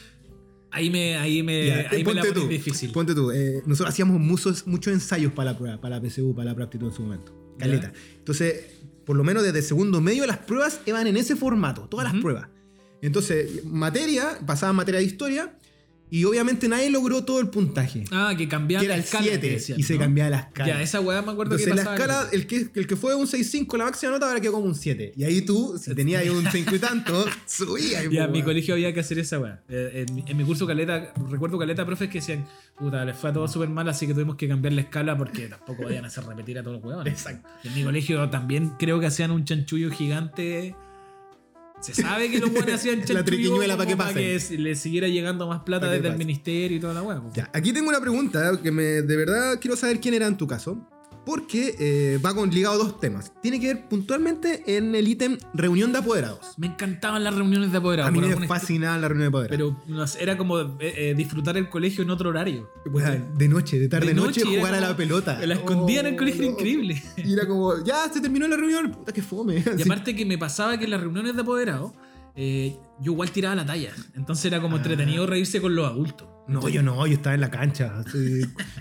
Ahí 0.74 0.90
me, 0.90 1.18
ahí 1.18 1.44
me, 1.44 1.84
la 1.84 2.04
ponte 2.04 2.32
tú. 2.32 2.48
difícil. 2.48 2.92
Ponte 2.92 3.14
tú. 3.14 3.32
eh, 3.32 3.62
nosotros 3.66 3.94
hacíamos 3.94 4.20
muchos, 4.22 4.66
muchos 4.68 4.94
ensayos 4.94 5.34
para 5.34 5.52
la 5.52 5.58
prueba, 5.58 5.82
para 5.82 6.00
la 6.00 6.08
PSU, 6.10 6.34
para 6.34 6.52
la 6.52 6.56
práctica 6.56 6.86
en 6.86 6.94
su 6.94 7.02
momento. 7.02 7.34
Caleta. 7.60 7.92
Entonces, 8.18 8.68
por 9.06 9.18
lo 9.18 9.24
menos 9.26 9.44
desde 9.44 9.62
segundo 9.64 10.00
medio, 10.00 10.26
las 10.26 10.38
pruebas 10.38 10.80
iban 10.86 11.08
en 11.08 11.18
ese 11.18 11.36
formato, 11.36 11.88
todas 11.90 12.12
las 12.14 12.22
pruebas. 12.22 12.48
Entonces, 13.02 13.66
materia, 13.66 14.40
pasaban 14.46 14.76
materia 14.76 15.00
de 15.00 15.06
historia, 15.06 15.54
y 16.14 16.26
obviamente 16.26 16.68
nadie 16.68 16.90
logró 16.90 17.24
todo 17.24 17.40
el 17.40 17.48
puntaje. 17.48 18.04
Ah, 18.12 18.34
que 18.38 18.46
cambiaba 18.50 18.82
que 18.82 18.86
era 18.88 18.96
la 18.96 19.00
el 19.00 19.06
escala. 19.06 19.24
7 19.28 19.40
que 19.48 19.54
decían, 19.54 19.80
y 19.80 19.84
se 19.84 19.98
cambiaba 19.98 20.30
la 20.30 20.40
escala. 20.40 20.68
Ya, 20.74 20.82
esa 20.82 21.00
weá 21.00 21.22
me 21.22 21.32
acuerdo 21.32 21.56
Entonces, 21.56 21.68
que 21.68 21.74
la 21.74 21.96
pasaba. 21.96 21.96
escala, 21.96 22.30
el 22.34 22.48
que, 22.48 22.70
el 22.82 22.86
que 22.86 22.98
fue 22.98 23.16
un 23.16 23.28
6.5, 23.28 23.78
la 23.78 23.86
máxima 23.86 24.12
nota, 24.12 24.28
ahora 24.28 24.42
quedó 24.42 24.52
como 24.52 24.66
un 24.66 24.76
7. 24.76 25.14
Y 25.16 25.24
ahí 25.24 25.42
tú, 25.44 25.80
si 25.82 25.96
tenías 25.96 26.22
ahí 26.22 26.28
un 26.28 26.46
5 26.52 26.76
y 26.76 26.80
tanto, 26.80 27.26
subías. 27.48 28.04
Ya, 28.12 28.24
en 28.24 28.28
po, 28.28 28.34
mi 28.34 28.44
colegio 28.44 28.74
había 28.74 28.94
que 28.94 29.00
hacer 29.00 29.20
esa 29.20 29.40
weá. 29.40 29.64
Eh, 29.70 30.04
en, 30.06 30.14
mi- 30.16 30.26
en 30.28 30.36
mi 30.36 30.44
curso 30.44 30.68
caleta, 30.68 31.14
recuerdo 31.30 31.58
caleta 31.58 31.86
profes 31.86 32.10
que 32.10 32.20
decían, 32.20 32.46
puta, 32.78 33.06
les 33.06 33.16
fue 33.16 33.30
a 33.30 33.34
todo 33.34 33.48
súper 33.48 33.70
mal, 33.70 33.88
así 33.88 34.06
que 34.06 34.14
tuvimos 34.14 34.36
que 34.36 34.50
cambiar 34.50 34.74
la 34.74 34.82
escala 34.82 35.18
porque 35.18 35.48
tampoco 35.48 35.84
vayan 35.86 36.04
a 36.04 36.08
hacer 36.10 36.26
repetir 36.26 36.60
a 36.60 36.62
todos 36.62 36.76
los 36.82 36.86
weones. 36.86 37.14
Exacto. 37.14 37.48
En 37.64 37.74
mi 37.74 37.86
colegio 37.86 38.30
también 38.30 38.74
creo 38.78 39.00
que 39.00 39.06
hacían 39.06 39.32
un 39.32 39.46
chanchullo 39.46 39.90
gigante. 39.92 40.76
Se 41.82 41.94
sabe 41.94 42.30
que 42.30 42.40
los 42.40 42.52
buenos 42.54 42.74
hacían 42.74 43.00
chanchullo 43.00 43.24
triquiñuela 43.26 43.76
pa' 43.76 43.86
como 43.86 43.98
que 43.98 44.14
que 44.14 44.38
pasen. 44.38 44.64
les 44.64 44.80
siguiera 44.80 45.08
llegando 45.08 45.48
más 45.48 45.64
plata 45.64 45.90
desde 45.90 46.10
el 46.10 46.18
ministerio 46.18 46.78
y 46.78 46.80
toda 46.80 46.94
la. 46.94 47.24
Ya, 47.34 47.50
aquí 47.54 47.74
tengo 47.74 47.90
una 47.90 48.00
pregunta 48.00 48.60
que 48.62 48.72
me, 48.72 48.84
de 48.84 49.16
verdad 49.18 49.60
quiero 49.60 49.76
saber 49.76 50.00
quién 50.00 50.14
era 50.14 50.28
en 50.28 50.38
tu 50.38 50.48
caso. 50.48 50.88
Porque 51.26 51.76
eh, 51.80 52.20
va 52.26 52.34
con 52.34 52.50
ligado 52.50 52.76
a 52.76 52.78
dos 52.84 53.00
temas. 53.00 53.32
Tiene 53.42 53.60
que 53.60 53.68
ver 53.74 53.88
puntualmente 53.88 54.64
en 54.78 54.96
el 54.96 55.08
ítem 55.08 55.38
reunión 55.54 55.92
de 55.92 56.00
apoderados. 56.00 56.54
Me 56.58 56.68
encantaban 56.68 57.24
las 57.24 57.36
reuniones 57.36 57.72
de 57.72 57.78
apoderados. 57.78 58.10
a 58.10 58.12
mí 58.12 58.20
me 58.20 58.28
alguna 58.28 58.48
fascinaba 58.48 58.98
la 58.98 59.08
reunión 59.08 59.32
de 59.32 59.38
apoderados. 59.38 59.76
Pero 59.86 59.96
no 59.96 60.06
era 60.20 60.38
como 60.38 60.60
eh, 60.60 60.70
eh, 60.80 61.14
disfrutar 61.16 61.58
el 61.58 61.70
colegio 61.70 62.04
en 62.04 62.10
otro 62.10 62.30
horario. 62.30 62.70
De 63.38 63.48
noche, 63.48 63.80
de 63.80 63.88
tarde, 63.88 64.08
De 64.08 64.14
noche, 64.14 64.44
noche, 64.44 64.58
jugar 64.58 64.74
a 64.74 64.80
la 64.82 64.96
pelota. 64.98 65.40
La 65.46 65.54
escondía 65.54 66.00
en 66.02 66.08
el 66.08 66.14
Oh, 66.16 66.18
colegio, 66.18 66.42
era 66.42 66.52
no. 66.52 66.58
increíble. 66.58 67.04
Y 67.18 67.34
era 67.34 67.48
como, 67.48 67.84
ya 67.84 68.12
se 68.12 68.20
terminó 68.20 68.48
la 68.48 68.58
reunión. 68.58 68.92
Puta, 68.92 69.12
que 69.14 69.22
fome. 69.22 69.64
Y 69.78 69.82
aparte 69.84 70.16
que 70.16 70.26
me 70.26 70.38
pasaba 70.38 70.78
que 70.78 70.86
en 70.86 70.92
las 70.92 71.02
reuniones 71.02 71.36
de 71.36 71.42
apoderados, 71.42 71.92
eh, 72.36 72.78
yo 73.02 73.12
igual 73.14 73.32
tiraba 73.32 73.56
la 73.56 73.66
talla. 73.66 73.92
Entonces 74.16 74.46
era 74.46 74.62
como 74.62 74.76
Ah. 74.76 74.80
entretenido 74.80 75.26
reírse 75.26 75.60
con 75.62 75.76
los 75.76 75.88
adultos. 75.90 76.28
No, 76.48 76.68
yo 76.70 76.82
no, 76.84 77.06
yo 77.08 77.14
estaba 77.14 77.36
en 77.36 77.42
la 77.42 77.50
cancha. 77.52 78.04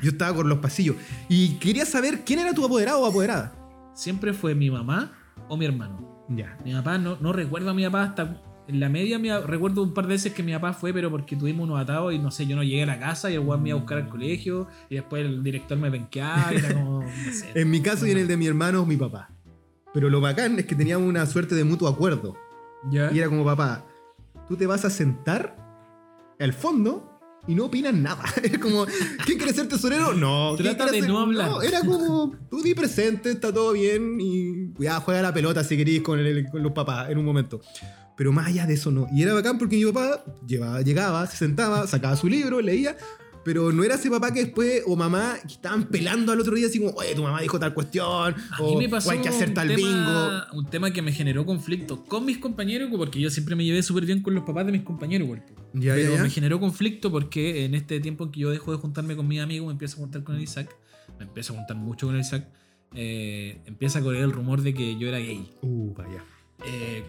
yo 0.03 0.11
estaba 0.11 0.35
por 0.37 0.47
los 0.47 0.59
pasillos. 0.59 0.97
Y 1.29 1.55
quería 1.59 1.87
saber 1.87 2.25
quién 2.25 2.39
era 2.41 2.53
tu 2.55 2.65
apoderado 2.65 3.01
o 3.01 3.07
apoderada. 3.07 3.53
Siempre 3.95 4.33
fue 4.33 4.55
mi 4.55 4.71
mamá 4.71 5.13
o 5.49 5.57
mi 5.57 5.65
hermano. 5.67 6.25
Ya. 6.29 6.57
Mi 6.65 6.73
papá, 6.73 6.99
no, 6.99 7.17
no 7.21 7.33
recuerdo 7.33 7.71
a 7.71 7.75
mi 7.75 7.85
papá 7.85 8.03
hasta... 8.05 8.43
En 8.69 8.79
la 8.79 8.89
media 8.89 9.19
mi- 9.19 9.33
recuerdo 9.33 9.83
un 9.83 9.93
par 9.95 10.07
de 10.07 10.11
veces 10.15 10.33
que 10.33 10.45
mi 10.45 10.53
papá 10.53 10.73
fue, 10.73 10.93
pero 10.93 11.11
porque 11.11 11.35
tuvimos 11.35 11.65
unos 11.65 11.81
atados 11.81 12.15
y 12.15 12.21
no 12.21 12.31
sé, 12.31 12.47
yo 12.47 12.55
no 12.55 12.63
llegué 12.63 12.85
a 12.85 12.87
la 12.87 13.01
casa 13.01 13.29
y 13.29 13.35
el 13.35 13.41
weón 13.41 13.63
me 13.65 13.71
iba 13.71 13.79
a 13.79 13.81
buscar 13.81 13.99
al 13.99 14.09
colegio 14.09 14.69
y 14.89 14.95
después 14.95 15.25
el 15.27 15.43
director 15.43 15.77
me 15.77 15.91
penqueaba 15.91 16.53
era 16.53 16.73
como... 16.75 17.03
No 17.03 17.09
sé. 17.33 17.51
En 17.55 17.69
mi 17.69 17.81
caso 17.83 18.07
y 18.07 18.13
en 18.13 18.19
el 18.19 18.29
de 18.29 18.37
mi 18.37 18.47
hermano, 18.47 18.87
mi 18.87 18.97
papá. 18.97 19.31
Pero 19.93 20.09
lo 20.09 20.21
bacán 20.21 20.57
es 20.61 20.67
que 20.67 20.77
teníamos 20.77 21.09
una 21.09 21.27
suerte 21.27 21.57
de 21.57 21.65
mutuo 21.65 21.89
acuerdo. 21.89 22.37
¿Ya? 22.93 23.11
Y 23.13 23.19
era 23.19 23.29
como, 23.29 23.45
papá, 23.45 23.85
tú 24.51 24.57
te 24.57 24.67
vas 24.67 24.85
a 24.85 24.91
sentar 24.91 25.57
al 26.41 26.53
fondo 26.53 27.07
y 27.47 27.55
no 27.55 27.67
opinas 27.67 27.95
nada. 27.95 28.25
Es 28.43 28.59
como, 28.59 28.85
¿quién 29.25 29.39
quiere 29.39 29.55
ser 29.55 29.69
tesorero? 29.69 30.13
No. 30.13 30.55
¿Quién 30.57 30.77
Trata 30.77 30.91
de 30.91 30.99
ser- 31.01 31.09
no 31.09 31.21
hablar. 31.21 31.51
era 31.65 31.81
como, 31.81 32.33
tú 32.51 32.61
di 32.61 32.75
presente, 32.75 33.31
está 33.31 33.53
todo 33.55 33.73
bien 33.73 34.19
y 34.21 34.73
ya 34.83 34.99
juega 34.99 35.23
la 35.23 35.33
pelota 35.33 35.63
si 35.63 35.77
querís 35.77 36.03
con, 36.03 36.19
el- 36.19 36.51
con 36.51 36.65
los 36.65 36.73
papás 36.73 37.11
en 37.11 37.19
un 37.19 37.25
momento. 37.25 37.61
Pero 38.17 38.33
más 38.33 38.49
allá 38.49 38.67
de 38.67 38.75
eso 38.75 38.91
no. 38.91 39.07
Y 39.13 39.23
era 39.23 39.33
bacán 39.35 39.57
porque 39.57 39.77
mi 39.77 39.85
papá 39.91 40.25
llevaba- 40.47 40.83
llegaba, 40.83 41.27
se 41.29 41.37
sentaba, 41.37 41.87
sacaba 41.87 42.17
su 42.17 42.27
libro, 42.29 42.61
leía. 42.61 42.97
Pero 43.51 43.73
no 43.73 43.83
era 43.83 43.97
ese 43.97 44.09
papá 44.09 44.33
que 44.33 44.45
después, 44.45 44.85
o 44.87 44.95
mamá, 44.95 45.35
que 45.43 45.55
estaban 45.55 45.89
pelando 45.89 46.31
al 46.31 46.39
otro 46.39 46.55
día, 46.55 46.69
así 46.69 46.79
como, 46.79 46.93
oye, 46.93 47.17
tu 47.17 47.23
mamá 47.25 47.41
dijo 47.41 47.59
tal 47.59 47.75
cuestión, 47.75 48.07
A 48.07 48.63
o, 48.63 48.71
mí 48.71 48.77
me 48.85 48.89
pasó 48.89 49.09
o 49.09 49.13
hay 49.13 49.19
que 49.19 49.29
hacer 49.29 49.53
tal 49.53 49.67
tema, 49.75 50.47
bingo. 50.53 50.61
un 50.61 50.67
tema 50.71 50.93
que 50.93 51.03
me 51.03 51.11
generó 51.11 51.45
conflicto 51.45 52.05
con 52.05 52.25
mis 52.25 52.39
compañeros, 52.39 52.89
porque 52.97 53.19
yo 53.19 53.29
siempre 53.29 53.57
me 53.57 53.65
llevé 53.65 53.83
súper 53.83 54.07
bien 54.07 54.23
con 54.23 54.37
los 54.37 54.45
papás 54.45 54.67
de 54.67 54.71
mis 54.71 54.83
compañeros. 54.83 55.29
Ya, 55.73 55.95
pero 55.95 56.11
ya, 56.11 56.17
ya. 56.19 56.23
me 56.23 56.31
generó 56.31 56.61
conflicto 56.61 57.11
porque 57.11 57.65
en 57.65 57.75
este 57.75 57.99
tiempo 57.99 58.23
en 58.23 58.31
que 58.31 58.39
yo 58.39 58.51
dejo 58.51 58.71
de 58.71 58.79
juntarme 58.79 59.17
con 59.17 59.27
mis 59.27 59.41
amigos, 59.41 59.67
me 59.67 59.73
empiezo 59.73 59.97
a 59.97 59.99
juntar 59.99 60.23
con 60.23 60.37
el 60.37 60.43
Isaac, 60.43 60.73
me 61.19 61.25
empiezo 61.25 61.53
a 61.53 61.57
juntar 61.57 61.77
mucho 61.77 62.07
con 62.07 62.15
el 62.15 62.21
Isaac, 62.21 62.47
eh, 62.95 63.63
empieza 63.67 63.99
a 63.99 64.03
correr 64.03 64.23
el 64.23 64.31
rumor 64.31 64.63
de 64.63 64.75
que 64.75 64.97
yo 64.97 65.09
era 65.09 65.19
gay. 65.19 65.51
Uh, 65.63 65.93
vaya. 65.93 66.23
Eh, 66.65 67.03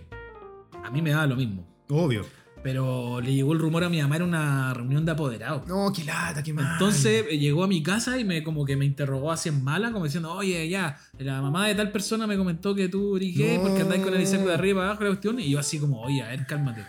a 0.84 0.90
mí 0.90 1.04
me 1.04 1.12
daba 1.12 1.28
lo 1.28 1.36
mismo, 1.36 1.68
Obvio. 1.88 2.26
Pero 2.64 3.22
le 3.22 3.34
llegó 3.34 3.54
el 3.54 3.60
rumor 3.60 3.84
a 3.84 3.90
mi 3.90 4.02
mamá 4.02 4.18
en 4.18 4.22
una 4.24 4.74
reunión 4.74 5.04
de 5.06 5.12
apoderados. 5.12 5.68
No, 5.68 5.92
qué 5.96 6.04
lata, 6.04 6.44
qué 6.44 6.54
mal. 6.54 6.74
Entonces 6.74 7.26
eh, 7.30 7.38
llegó 7.40 7.64
a 7.64 7.68
mi 7.68 7.82
casa 7.82 8.20
y 8.20 8.24
me 8.26 8.44
como 8.44 8.66
que 8.66 8.76
me 8.78 8.86
interrogó 8.86 9.32
así 9.32 9.50
en 9.50 9.64
mala, 9.64 9.92
como 9.92 10.06
diciendo, 10.06 10.32
oye, 10.34 10.68
ya, 10.70 10.98
la 11.20 11.42
mamá 11.42 11.68
de 11.68 11.76
tal 11.76 11.92
persona 11.92 12.28
me 12.28 12.38
comentó 12.38 12.76
que 12.76 12.88
tú 12.90 13.16
gay 13.20 13.58
No. 13.58 13.64
porque 13.64 13.82
andáis 13.82 14.04
con 14.04 14.14
el 14.14 14.22
Isaac 14.22 14.42
de 14.42 14.54
arriba 14.54 14.86
abajo 14.86 15.04
la 15.04 15.10
cuestión. 15.10 15.40
Y 15.40 15.50
yo 15.50 15.60
así 15.60 15.80
como, 15.80 16.02
oye, 16.02 16.22
a 16.22 16.28
ver, 16.30 16.46
cálmate. 16.46 16.82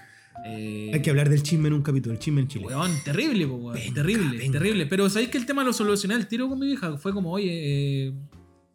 Eh, 0.44 0.90
Hay 0.92 1.00
que 1.02 1.10
hablar 1.10 1.28
del 1.28 1.42
chisme 1.42 1.68
en 1.68 1.74
un 1.74 1.82
capítulo, 1.82 2.14
el 2.14 2.18
chisme 2.18 2.40
en 2.40 2.48
Chile. 2.48 2.66
Weón, 2.66 2.90
terrible, 3.04 3.46
po, 3.46 3.54
weón, 3.54 3.74
Venga, 3.74 3.94
terrible, 3.94 4.38
venga. 4.38 4.52
terrible. 4.58 4.86
Pero 4.86 5.08
sabéis 5.08 5.30
que 5.30 5.38
el 5.38 5.46
tema 5.46 5.62
lo 5.62 5.72
solucioné 5.72 6.14
al 6.14 6.26
tiro 6.26 6.48
con 6.48 6.58
mi 6.58 6.72
hija. 6.72 6.96
Fue 6.98 7.12
como, 7.12 7.30
oye, 7.32 8.06
eh, 8.08 8.12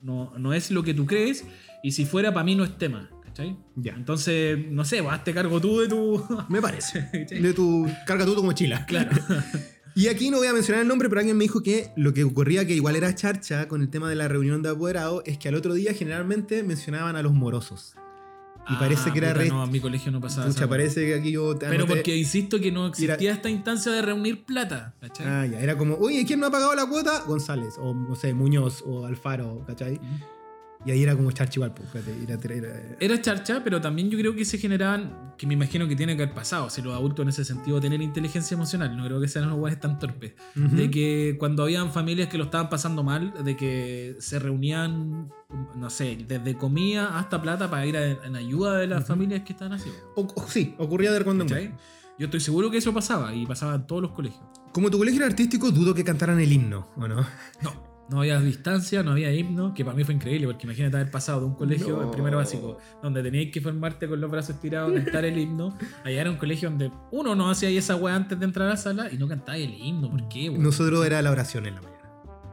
no, 0.02 0.32
no 0.38 0.54
es 0.54 0.72
lo 0.72 0.82
que 0.84 0.94
tú 0.94 1.06
crees 1.06 1.44
y 1.84 1.92
si 1.92 2.06
fuera 2.06 2.34
para 2.34 2.44
mí 2.46 2.56
no 2.56 2.64
es 2.64 2.78
tema. 2.78 3.10
¿Cachai? 3.38 3.58
Ya. 3.76 3.94
Entonces, 3.94 4.58
no 4.72 4.84
sé, 4.84 5.04
pues, 5.04 5.14
hazte 5.14 5.34
cargo 5.34 5.62
tú 5.62 5.80
de 5.80 5.88
tu... 5.88 6.24
Me 6.50 6.60
parece. 6.62 7.08
¿Cachai? 7.14 7.40
De 7.42 7.54
tu 7.54 7.88
carga 8.06 8.26
tú 8.26 8.36
como 8.36 8.52
chila. 8.54 8.86
Claro. 8.86 9.12
Y 9.96 10.10
aquí 10.10 10.30
no 10.30 10.38
voy 10.38 10.46
a 10.46 10.54
mencionar 10.54 10.84
el 10.84 10.88
nombre, 10.88 11.10
pero 11.10 11.22
alguien 11.22 11.36
me 11.36 11.46
dijo 11.46 11.64
que 11.64 11.90
lo 11.96 12.14
que 12.14 12.24
ocurría 12.24 12.68
que 12.68 12.76
igual 12.76 12.96
era 12.96 13.16
charcha 13.16 13.68
con 13.68 13.82
el 13.82 13.90
tema 13.90 14.08
de 14.08 14.16
la 14.16 14.28
reunión 14.28 14.62
de 14.62 14.70
apoderados 14.70 15.24
es 15.26 15.40
que 15.40 15.48
al 15.50 15.56
otro 15.56 15.74
día 15.74 15.92
generalmente 15.96 16.62
mencionaban 16.62 17.16
a 17.16 17.24
los 17.24 17.34
morosos. 17.34 17.96
Y 18.70 18.76
parece 18.76 19.12
que 19.12 19.18
era 19.18 19.30
puta, 19.30 19.42
re- 19.44 19.50
No, 19.50 19.64
en 19.64 19.72
mi 19.72 19.80
colegio 19.80 20.12
no 20.12 20.22
pasaba 20.22 20.52
weá. 20.52 20.68
parece 20.70 21.04
que 21.08 21.16
aquí 21.16 21.32
yo 21.32 21.56
te 21.58 21.66
Pero 21.68 21.88
porque 21.88 22.16
insisto 22.16 22.60
que 22.60 22.72
no 22.72 22.86
existía 22.86 23.32
esta 23.32 23.50
instancia 23.50 23.92
de 23.92 24.04
reunir 24.04 24.46
plata. 24.46 24.94
¿cachai? 25.02 25.26
Ah, 25.26 25.46
ya, 25.48 25.60
era 25.62 25.76
como, 25.76 25.96
oye, 25.96 26.24
¿quién 26.28 26.42
no 26.42 26.46
ha 26.46 26.52
pagado 26.52 26.76
la 26.76 26.86
cuota? 26.86 27.24
González, 27.26 27.74
o 27.80 27.96
no 27.96 28.14
sé, 28.14 28.36
Muñoz, 28.36 28.84
o 28.86 29.04
Alfaro, 29.08 29.64
¿cachai? 29.66 30.00
Y 30.88 30.92
ahí 30.92 31.04
era 31.04 31.16
como 31.18 31.30
charcha 31.34 31.58
igual, 31.60 31.74
pues, 31.74 31.90
era- 31.96 32.34
era- 32.56 32.96
Era 33.00 33.22
charcha, 33.22 33.62
pero 33.62 33.82
también 33.82 34.10
yo 34.10 34.18
creo 34.18 34.34
que 34.34 34.46
se 34.46 34.58
generaban, 34.58 35.34
que 35.38 35.46
me 35.46 35.54
imagino 35.54 35.86
que 35.88 35.96
tiene 35.98 36.16
que 36.16 36.24
haber 36.24 36.34
pasado, 36.34 36.70
si 36.70 36.82
los 36.82 36.94
adultos 36.96 37.24
en 37.24 37.30
ese 37.30 37.44
sentido 37.44 37.82
tienen 37.82 38.02
inteligencia 38.02 38.56
emocional, 38.56 38.96
no 38.96 39.04
creo 39.06 39.20
que 39.20 39.28
sean 39.28 39.50
los 39.50 39.58
guanes 39.60 39.80
tan 39.82 40.00
torpes, 40.00 40.34
de 40.56 40.90
que 40.90 41.36
cuando 41.38 41.64
habían 41.64 41.92
familias 41.92 42.30
que 42.30 42.38
lo 42.38 42.46
estaban 42.46 42.70
pasando 42.70 43.04
mal, 43.04 43.34
de 43.44 43.58
que 43.58 44.16
se 44.20 44.40
reunían, 44.40 45.30
no 45.76 45.90
sé, 45.90 46.18
desde 46.28 46.56
comida 46.56 47.20
hasta 47.20 47.42
plata 47.42 47.70
para 47.70 47.86
ir 47.86 47.98
a- 47.98 48.26
en 48.26 48.36
ayuda 48.38 48.78
de 48.78 48.88
las 48.88 49.06
familias 49.06 49.42
que 49.44 49.52
estaban 49.54 49.74
así. 49.74 49.90
O- 50.16 50.22
o- 50.36 50.48
sí, 50.48 50.74
ocurría 50.78 51.12
de 51.12 51.24
cuando 51.24 51.44
en 51.44 51.50
cuando. 51.50 51.82
Yo 52.18 52.26
estoy 52.26 52.40
seguro 52.40 52.72
que 52.72 52.78
eso 52.78 52.94
pasaba 52.94 53.36
y 53.36 53.46
pasaba 53.46 53.76
en 53.76 53.86
todos 53.86 54.02
los 54.02 54.12
colegios. 54.12 54.42
Como 54.72 54.90
tu 54.90 54.98
colegio 54.98 55.20
era 55.20 55.28
artístico, 55.28 55.70
dudo 55.72 55.94
que 55.94 56.04
cantaran 56.04 56.40
el 56.40 56.52
himno, 56.52 56.88
¿o 56.96 57.08
no? 57.08 57.18
No. 57.62 57.87
No 58.10 58.20
había 58.20 58.40
distancia, 58.40 59.04
no 59.04 59.12
había 59.12 59.34
himno, 59.34 59.74
que 59.74 59.84
para 59.84 59.96
mí 59.98 60.04
fue 60.06 60.14
increíble, 60.14 60.48
porque 60.48 60.66
imagínate 60.66 60.96
haber 60.96 61.12
pasado 61.12 61.42
de 61.42 61.46
un 61.48 61.56
colegio, 61.56 61.98
No. 61.98 62.04
el 62.04 62.10
primero 62.10 62.38
básico, 62.38 62.78
donde 63.04 63.22
teníais 63.22 63.52
que 63.52 63.60
formarte 63.60 64.08
con 64.08 64.22
los 64.22 64.32
brazos 64.32 64.56
estirados, 64.56 64.94
cantar 64.94 65.26
el 65.26 65.38
himno. 65.38 65.78
Allá 66.06 66.22
era 66.22 66.32
un 66.32 66.38
colegio 66.38 66.70
donde 66.70 66.90
uno 67.12 67.36
no 67.36 67.50
hacía 67.50 67.70
esa 67.70 67.98
weá 67.98 68.16
antes 68.16 68.40
de 68.40 68.46
entrar 68.46 68.68
a 68.68 68.72
la 68.72 68.78
sala 68.78 69.12
y 69.12 69.18
no 69.18 69.28
cantaba 69.28 69.58
el 69.58 69.74
himno. 69.74 70.10
¿Por 70.10 70.28
qué, 70.30 70.50
weón? 70.50 70.64
Nosotros 70.64 71.06
era 71.06 71.22
la 71.22 71.32
oración 71.32 71.66
en 71.66 71.76
la 71.76 71.82
mañana. 71.82 71.98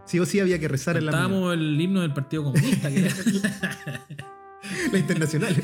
Sí 0.06 0.18
o 0.18 0.26
sí 0.26 0.40
había 0.40 0.58
que 0.58 0.66
rezar 0.68 0.96
en 0.96 1.06
la 1.06 1.12
mañana. 1.12 1.28
Cantábamos 1.28 1.54
el 1.54 1.80
himno 1.80 2.00
del 2.00 2.12
Partido 2.12 2.42
Comunista. 2.44 2.88
que 2.90 2.98
era- 2.98 3.14
La 4.92 4.98
internacional. 4.98 5.54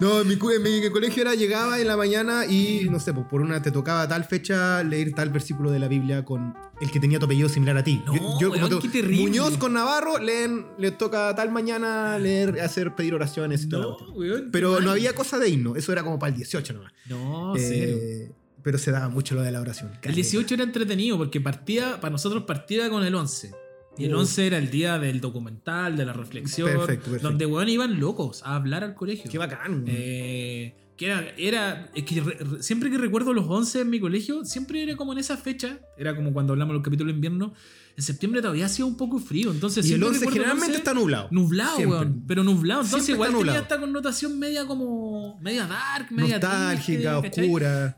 no, 0.00 0.20
en 0.22 0.28
mi, 0.28 0.34
en 0.34 0.62
mi 0.62 0.90
colegio 0.90 1.22
era 1.22 1.34
llegaba 1.34 1.80
en 1.80 1.86
la 1.86 1.96
mañana 1.96 2.46
y 2.46 2.88
no 2.90 2.98
sé, 3.00 3.12
pues 3.12 3.26
por 3.26 3.40
una 3.40 3.60
te 3.62 3.70
tocaba 3.70 4.06
tal 4.08 4.24
fecha 4.24 4.82
leer 4.82 5.12
tal 5.12 5.30
versículo 5.30 5.70
de 5.70 5.78
la 5.78 5.88
Biblia 5.88 6.24
con 6.24 6.54
el 6.80 6.90
que 6.90 6.98
tenía 7.00 7.18
tu 7.18 7.26
apellido 7.26 7.48
similar 7.48 7.76
a 7.76 7.84
ti. 7.84 8.02
No, 8.06 8.12
weón, 8.50 8.70
tú- 8.70 8.80
qué 8.80 8.88
terrible. 8.88 9.22
Muñoz 9.22 9.56
con 9.58 9.72
Navarro 9.74 10.18
leen, 10.18 10.66
les 10.78 10.96
toca 10.96 11.34
tal 11.34 11.50
mañana 11.50 12.18
leer, 12.18 12.60
hacer 12.60 12.94
pedir 12.94 13.14
oraciones 13.14 13.64
y 13.64 13.68
no, 13.68 13.96
weón. 14.14 14.44
qué 14.44 14.48
Pero 14.52 14.80
no 14.80 14.90
había 14.90 15.14
cosa 15.14 15.38
de 15.38 15.48
himno, 15.48 15.76
eso 15.76 15.92
era 15.92 16.02
como 16.02 16.18
para 16.18 16.30
el 16.30 16.36
18 16.36 16.72
nomás. 16.72 16.92
No, 17.08 17.54
Eh, 17.56 18.26
cero. 18.28 18.34
pero 18.62 18.78
se 18.78 18.90
daba 18.90 19.08
mucho 19.08 19.34
lo 19.34 19.42
de 19.42 19.50
la 19.52 19.60
oración. 19.60 19.90
El 20.02 20.14
18 20.14 20.54
era 20.54 20.64
entretenido 20.64 21.18
porque 21.18 21.40
partía, 21.40 22.00
para 22.00 22.12
nosotros 22.12 22.44
partía 22.44 22.88
con 22.88 23.04
el 23.04 23.14
11. 23.14 23.52
Y 23.98 24.04
el 24.04 24.14
Uh. 24.14 24.20
11 24.20 24.46
era 24.46 24.58
el 24.58 24.70
día 24.70 24.98
del 24.98 25.20
documental, 25.20 25.96
de 25.96 26.04
la 26.06 26.12
reflexión, 26.12 26.68
Perfecto, 26.68 27.04
perfecto. 27.06 27.28
donde 27.28 27.46
weón 27.46 27.68
iban 27.68 28.00
locos 28.00 28.42
a 28.44 28.54
hablar 28.56 28.84
al 28.84 28.94
colegio. 28.94 29.30
Qué 29.30 29.36
bacán. 29.38 29.84
Eh, 29.86 30.74
que 30.96 31.06
era, 31.06 31.24
era 31.38 31.90
es 31.94 32.04
que 32.04 32.20
re- 32.20 32.36
re- 32.38 32.62
siempre 32.62 32.90
que 32.90 32.98
recuerdo 32.98 33.32
los 33.32 33.46
11 33.48 33.80
en 33.80 33.90
mi 33.90 33.98
colegio, 34.00 34.44
siempre 34.44 34.82
era 34.82 34.96
como 34.96 35.12
en 35.12 35.18
esa 35.18 35.36
fecha, 35.36 35.80
era 35.96 36.14
como 36.14 36.32
cuando 36.32 36.52
hablamos 36.52 36.74
del 36.74 36.82
capítulo 36.82 37.08
de 37.10 37.14
invierno, 37.14 37.52
en 37.96 38.02
septiembre 38.02 38.40
todavía 38.42 38.66
hacía 38.66 38.84
un 38.84 38.96
poco 38.96 39.18
frío, 39.18 39.50
entonces 39.50 39.84
y 39.86 39.94
el 39.94 40.00
siempre 40.00 40.08
11 40.08 40.18
recuerdo 40.20 40.34
generalmente 40.34 40.66
11 40.72 40.78
está 40.78 40.94
nublado. 40.94 41.28
nublado, 41.30 41.76
Siempre. 41.76 41.98
weón, 41.98 42.24
pero 42.26 42.44
nublado, 42.44 42.82
entonces 42.82 43.06
Siempre 43.06 43.14
igual 43.14 43.28
está 43.30 43.38
tenía 43.38 43.52
nublado. 43.52 43.62
esta 43.74 43.80
connotación 43.80 44.38
media 44.38 44.66
como 44.66 45.38
media 45.40 45.66
dark, 45.66 46.06
media 46.12 46.38
Nostálgica, 46.38 47.20
triste, 47.22 47.28
¿cachai? 47.30 47.94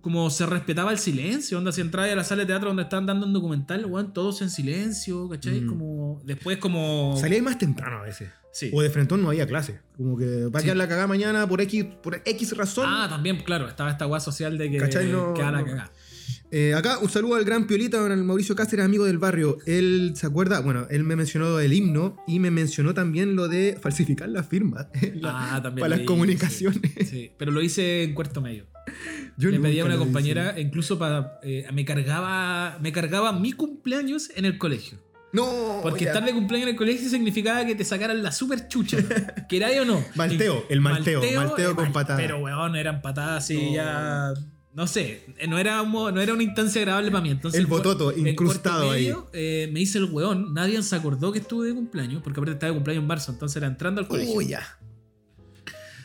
Como 0.00 0.30
se 0.30 0.46
respetaba 0.46 0.92
el 0.92 0.98
silencio, 0.98 1.58
onda, 1.58 1.72
si 1.72 1.80
entraba 1.80 2.10
a 2.10 2.14
la 2.14 2.24
sala 2.24 2.40
de 2.42 2.46
teatro 2.46 2.68
donde 2.68 2.84
estaban 2.84 3.06
dando 3.06 3.26
un 3.26 3.32
documental, 3.32 3.84
weón, 3.86 4.12
todos 4.12 4.40
en 4.42 4.50
silencio, 4.50 5.28
¿cachai? 5.28 5.60
Mm. 5.60 5.66
Como, 5.66 6.22
después 6.24 6.58
como... 6.58 7.16
Salía 7.18 7.42
más 7.42 7.58
temprano 7.58 7.98
a 7.98 8.02
veces. 8.02 8.30
Sí. 8.52 8.70
O 8.74 8.82
de 8.82 8.90
frente 8.90 9.16
no 9.16 9.28
había 9.28 9.46
clase. 9.46 9.80
Como 9.96 10.16
que 10.16 10.46
va 10.46 10.58
a 10.58 10.60
Sí. 10.60 10.64
quedar 10.64 10.76
la 10.76 10.88
cagada 10.88 11.06
mañana 11.06 11.46
por 11.46 11.60
X, 11.60 11.84
por 12.02 12.20
X 12.24 12.56
razón. 12.56 12.86
Ah, 12.88 13.06
también, 13.08 13.36
claro, 13.44 13.68
estaba 13.68 13.90
esta 13.90 14.06
weá 14.08 14.18
social 14.18 14.58
de 14.58 14.70
que. 14.70 14.78
No- 14.78 15.34
queda 15.34 15.52
la 15.52 15.60
no. 15.60 15.64
cagada. 15.66 15.92
Eh, 16.52 16.74
acá 16.74 16.98
un 16.98 17.08
saludo 17.08 17.36
al 17.36 17.44
gran 17.44 17.66
Piolita, 17.66 17.98
don 17.98 18.26
Mauricio 18.26 18.56
Cáceres, 18.56 18.84
amigo 18.84 19.04
del 19.04 19.18
barrio. 19.18 19.58
Él 19.66 20.12
se 20.16 20.26
acuerda, 20.26 20.60
bueno, 20.60 20.86
él 20.90 21.04
me 21.04 21.14
mencionó 21.14 21.60
el 21.60 21.72
himno 21.72 22.16
y 22.26 22.40
me 22.40 22.50
mencionó 22.50 22.92
también 22.92 23.36
lo 23.36 23.46
de 23.46 23.78
falsificar 23.80 24.28
las 24.28 24.48
firmas 24.48 24.86
la- 25.14 25.30
Ah, 25.54 25.62
también 25.62 25.80
para 25.82 25.90
las 25.90 25.98
hice, 26.00 26.06
comunicaciones. 26.06 26.80
Sí, 27.08 27.30
pero 27.38 27.52
lo 27.52 27.62
hice 27.62 28.02
en 28.02 28.14
cuarto 28.14 28.40
medio. 28.40 28.66
Yo 29.36 29.50
Le 29.50 29.56
nunca 29.58 29.68
pedí 29.68 29.78
a 29.80 29.84
una 29.84 29.94
hice. 29.94 30.04
compañera, 30.04 30.58
incluso 30.60 30.98
para. 30.98 31.38
eh, 31.44 31.66
me 31.72 31.84
cargaba. 31.84 32.78
Me 32.82 32.90
cargaba 32.92 33.32
mi 33.32 33.52
cumpleaños 33.52 34.30
en 34.34 34.44
el 34.44 34.58
colegio. 34.58 34.98
No, 35.32 35.78
Porque 35.82 36.04
ya. 36.06 36.10
estar 36.10 36.24
de 36.26 36.32
cumpleaños 36.32 36.66
en 36.66 36.72
el 36.74 36.76
colegio 36.76 37.08
significaba 37.08 37.64
que 37.64 37.76
te 37.76 37.84
sacaran 37.84 38.20
la 38.20 38.32
super 38.32 38.66
chucha. 38.66 38.96
¿Queráis 39.48 39.78
o 39.80 39.84
no? 39.84 40.04
Malteo, 40.16 40.64
el 40.68 40.80
malteo, 40.80 41.22
malteo 41.36 41.76
con 41.76 41.92
patadas. 41.92 42.20
Pero 42.20 42.38
weón, 42.38 42.74
eran 42.74 43.00
patadas 43.00 43.44
así 43.44 43.54
No. 43.54 43.74
ya. 43.76 44.34
No 44.72 44.86
sé, 44.86 45.24
eh, 45.38 45.48
no 45.48 45.58
era, 45.58 45.82
un 45.82 45.90
no 45.92 46.20
era 46.20 46.32
una 46.32 46.44
instancia 46.44 46.80
agradable 46.82 47.10
para 47.10 47.22
mí. 47.24 47.30
Entonces, 47.30 47.58
El 47.60 47.66
bototo 47.66 48.16
incrustado 48.16 48.92
ahí. 48.92 49.12
eh, 49.32 49.68
me 49.72 49.80
hice 49.80 49.98
el 49.98 50.04
weón. 50.04 50.54
Nadie 50.54 50.80
se 50.82 50.94
acordó 50.94 51.32
que 51.32 51.40
estuve 51.40 51.66
de 51.68 51.74
cumpleaños, 51.74 52.22
porque 52.22 52.38
aparte 52.38 52.52
estaba 52.52 52.70
de 52.70 52.76
cumpleaños 52.76 53.02
en 53.02 53.08
marzo, 53.08 53.32
entonces 53.32 53.56
era 53.56 53.66
entrando 53.66 54.00
al 54.00 54.06
colegio. 54.06 54.34
Uy, 54.34 54.46
ya. 54.48 54.78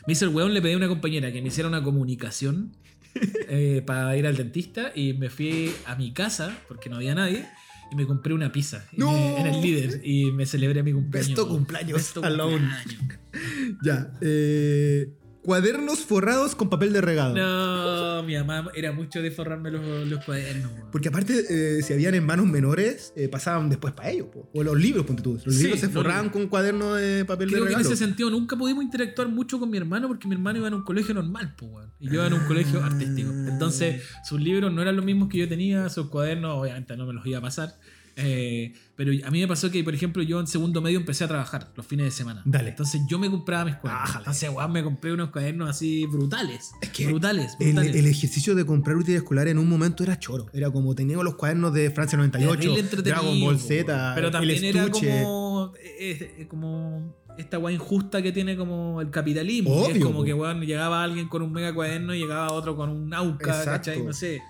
Me 0.06 0.12
hice 0.14 0.24
el 0.24 0.32
weón, 0.32 0.52
le 0.52 0.60
pedí 0.62 0.72
a 0.72 0.76
una 0.76 0.88
compañera 0.88 1.32
que 1.32 1.40
me 1.42 1.48
hiciera 1.48 1.68
una 1.68 1.82
comunicación 1.82 2.76
eh, 3.48 3.82
para 3.86 4.16
ir 4.16 4.26
al 4.26 4.36
dentista 4.36 4.90
y 4.94 5.12
me 5.14 5.30
fui 5.30 5.72
a 5.86 5.94
mi 5.96 6.12
casa 6.12 6.56
porque 6.68 6.88
no 6.90 6.96
había 6.96 7.14
nadie 7.14 7.46
y 7.92 7.94
me 7.96 8.04
compré 8.06 8.34
una 8.34 8.50
pizza 8.52 8.84
¡No! 8.92 9.12
me- 9.12 9.40
en 9.40 9.46
el 9.46 9.60
líder 9.62 10.00
y 10.04 10.32
me 10.32 10.44
celebré 10.44 10.82
mi 10.82 10.92
cumpleaños. 10.92 11.28
Besto 11.28 11.48
cumpleaños, 11.48 11.92
Besto 11.98 12.24
alone. 12.24 12.58
cumpleaños. 12.58 13.18
Ya. 13.84 14.12
eh, 14.20 15.08
cuadernos 15.46 16.00
forrados 16.00 16.56
con 16.56 16.68
papel 16.68 16.92
de 16.92 17.00
regado. 17.00 17.34
No, 17.36 18.22
mi 18.24 18.34
mamá 18.34 18.68
era 18.74 18.90
mucho 18.92 19.22
de 19.22 19.30
forrarme 19.30 19.70
los, 19.70 20.06
los 20.08 20.24
cuadernos. 20.24 20.72
weón. 20.72 20.90
Porque 20.90 21.08
aparte, 21.08 21.44
eh, 21.48 21.82
si 21.82 21.92
habían 21.92 22.14
hermanos 22.16 22.46
menores, 22.46 23.12
eh, 23.16 23.28
pasaban 23.28 23.68
después 23.70 23.94
para 23.94 24.10
ellos. 24.10 24.26
po. 24.32 24.50
O 24.52 24.62
los 24.64 24.76
libros, 24.76 25.06
ponte 25.06 25.22
tú. 25.22 25.34
Los 25.44 25.54
Sí, 25.54 25.62
libros 25.62 25.78
se 25.80 25.86
los 25.86 25.94
forraban 25.94 26.24
libros. 26.24 26.32
con 26.42 26.48
cuadernos 26.48 26.98
de 26.98 27.24
papel 27.24 27.48
Creo 27.48 27.60
de 27.62 27.68
que 27.68 27.72
en 27.74 27.78
regalo. 27.78 27.94
ese 27.94 28.04
sentido 28.04 28.28
nunca 28.28 28.56
pudimos 28.56 28.82
interactuar 28.82 29.28
mucho 29.28 29.58
con 29.60 29.70
mi 29.70 29.78
hermano 29.78 30.08
porque 30.08 30.26
mi 30.28 30.34
hermano 30.34 30.58
iba 30.58 30.68
en 30.68 30.74
un 30.74 30.82
colegio 30.84 31.14
normal, 31.14 31.54
pues, 31.56 31.70
weón. 31.70 31.92
Y 32.00 32.06
yo 32.08 32.14
iba 32.14 32.26
en 32.26 32.32
un 32.34 32.44
colegio 32.46 32.82
artístico. 32.84 33.30
Entonces, 33.30 34.02
sus 34.28 34.40
libros 34.40 34.72
no 34.72 34.82
eran 34.82 34.96
los 34.96 35.04
mismos 35.04 35.28
que 35.28 35.38
yo 35.38 35.48
tenía, 35.48 35.88
sus 35.88 36.08
cuadernos, 36.08 36.58
obviamente 36.58 36.96
no 36.96 37.06
me 37.06 37.12
los 37.14 37.24
iba 37.24 37.38
a 37.38 37.42
pasar. 37.42 37.70
Eh, 38.18 38.72
pero 38.94 39.12
a 39.26 39.30
mí 39.30 39.40
me 39.40 39.46
pasó 39.46 39.70
que, 39.70 39.84
por 39.84 39.94
ejemplo, 39.94 40.22
yo 40.22 40.40
en 40.40 40.46
segundo 40.46 40.80
medio 40.80 40.98
empecé 40.98 41.24
a 41.24 41.28
trabajar 41.28 41.70
los 41.76 41.86
fines 41.86 42.06
de 42.06 42.10
semana. 42.10 42.40
Dale. 42.46 42.70
Entonces 42.70 43.02
yo 43.08 43.18
me 43.18 43.30
compraba 43.30 43.66
mis 43.66 43.74
cuadernos. 43.76 44.08
Ájale. 44.08 44.22
Entonces, 44.24 44.50
weón, 44.50 44.72
me 44.72 44.82
compré 44.82 45.12
unos 45.12 45.28
cuadernos 45.30 45.68
así 45.68 46.06
brutales. 46.06 46.70
Es 46.80 46.88
que 46.90 47.06
brutales, 47.08 47.56
El, 47.60 47.74
brutales. 47.74 47.94
el 47.96 48.06
ejercicio 48.06 48.54
de 48.54 48.64
comprar 48.64 48.96
útiles 48.96 49.20
escolares 49.20 49.52
en 49.52 49.58
un 49.58 49.68
momento 49.68 50.02
era 50.02 50.18
choro. 50.18 50.46
Era 50.54 50.70
como 50.70 50.94
teníamos 50.94 51.24
los 51.26 51.34
cuadernos 51.34 51.74
de 51.74 51.90
Francia 51.90 52.16
98, 52.16 52.56
Terrible 52.58 52.80
entretenido, 52.80 53.20
Dragon 53.22 53.40
Ball 53.42 53.58
Z, 53.58 54.12
Pero 54.14 54.30
también 54.30 54.64
el 54.64 54.76
era 54.76 54.90
como, 54.90 55.72
es 55.98 56.46
como 56.48 57.14
esta 57.36 57.58
weá 57.58 57.74
injusta 57.74 58.22
que 58.22 58.32
tiene 58.32 58.56
como 58.56 59.02
el 59.02 59.10
capitalismo. 59.10 59.74
que 59.84 59.90
es 59.90 59.96
Obvio, 59.96 60.06
como 60.06 60.18
po. 60.20 60.24
que 60.24 60.32
weón, 60.32 60.62
llegaba 60.62 61.02
alguien 61.02 61.28
con 61.28 61.42
un 61.42 61.52
mega 61.52 61.74
cuaderno 61.74 62.14
y 62.14 62.20
llegaba 62.20 62.50
otro 62.52 62.76
con 62.76 62.88
un 62.88 63.12
Auca, 63.12 63.50
Exacto. 63.50 63.70
¿cachai? 63.90 64.02
No 64.02 64.14
sé. 64.14 64.40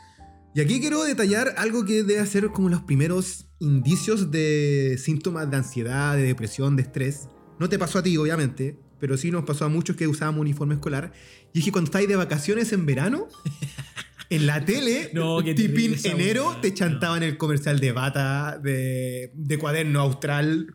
Y 0.57 0.61
aquí 0.62 0.81
quiero 0.81 1.05
detallar 1.05 1.53
algo 1.59 1.85
que 1.85 2.03
debe 2.03 2.24
ser 2.24 2.49
como 2.49 2.70
los 2.70 2.81
primeros 2.81 3.45
indicios 3.59 4.31
de 4.31 4.97
síntomas 4.99 5.51
de 5.51 5.59
ansiedad, 5.59 6.16
de 6.16 6.23
depresión, 6.23 6.77
de 6.77 6.83
estrés. 6.83 7.28
No 7.59 7.69
te 7.69 7.78
pasó 7.78 7.99
a 7.99 8.03
ti, 8.03 8.16
obviamente, 8.16 8.78
pero 8.99 9.19
sí 9.19 9.31
nos 9.31 9.45
pasó 9.45 9.66
a 9.66 9.69
muchos 9.69 9.97
que 9.97 10.09
usábamos 10.09 10.41
uniforme 10.41 10.73
escolar. 10.77 11.12
Y 11.53 11.59
es 11.59 11.65
que 11.66 11.73
cuando 11.73 11.89
estáis 11.89 12.09
de 12.09 12.16
vacaciones 12.16 12.73
en 12.73 12.87
verano, 12.87 13.28
en 14.31 14.47
la 14.47 14.65
tele, 14.65 15.11
No, 15.12 15.45
tipín 15.45 15.95
enero, 16.05 16.57
te 16.62 16.70
no. 16.70 16.74
chantaban 16.74 17.23
el 17.23 17.37
comercial 17.37 17.78
de 17.78 17.93
bata, 17.93 18.59
de, 18.59 19.33
de 19.35 19.59
cuaderno 19.59 20.01
austral, 20.01 20.73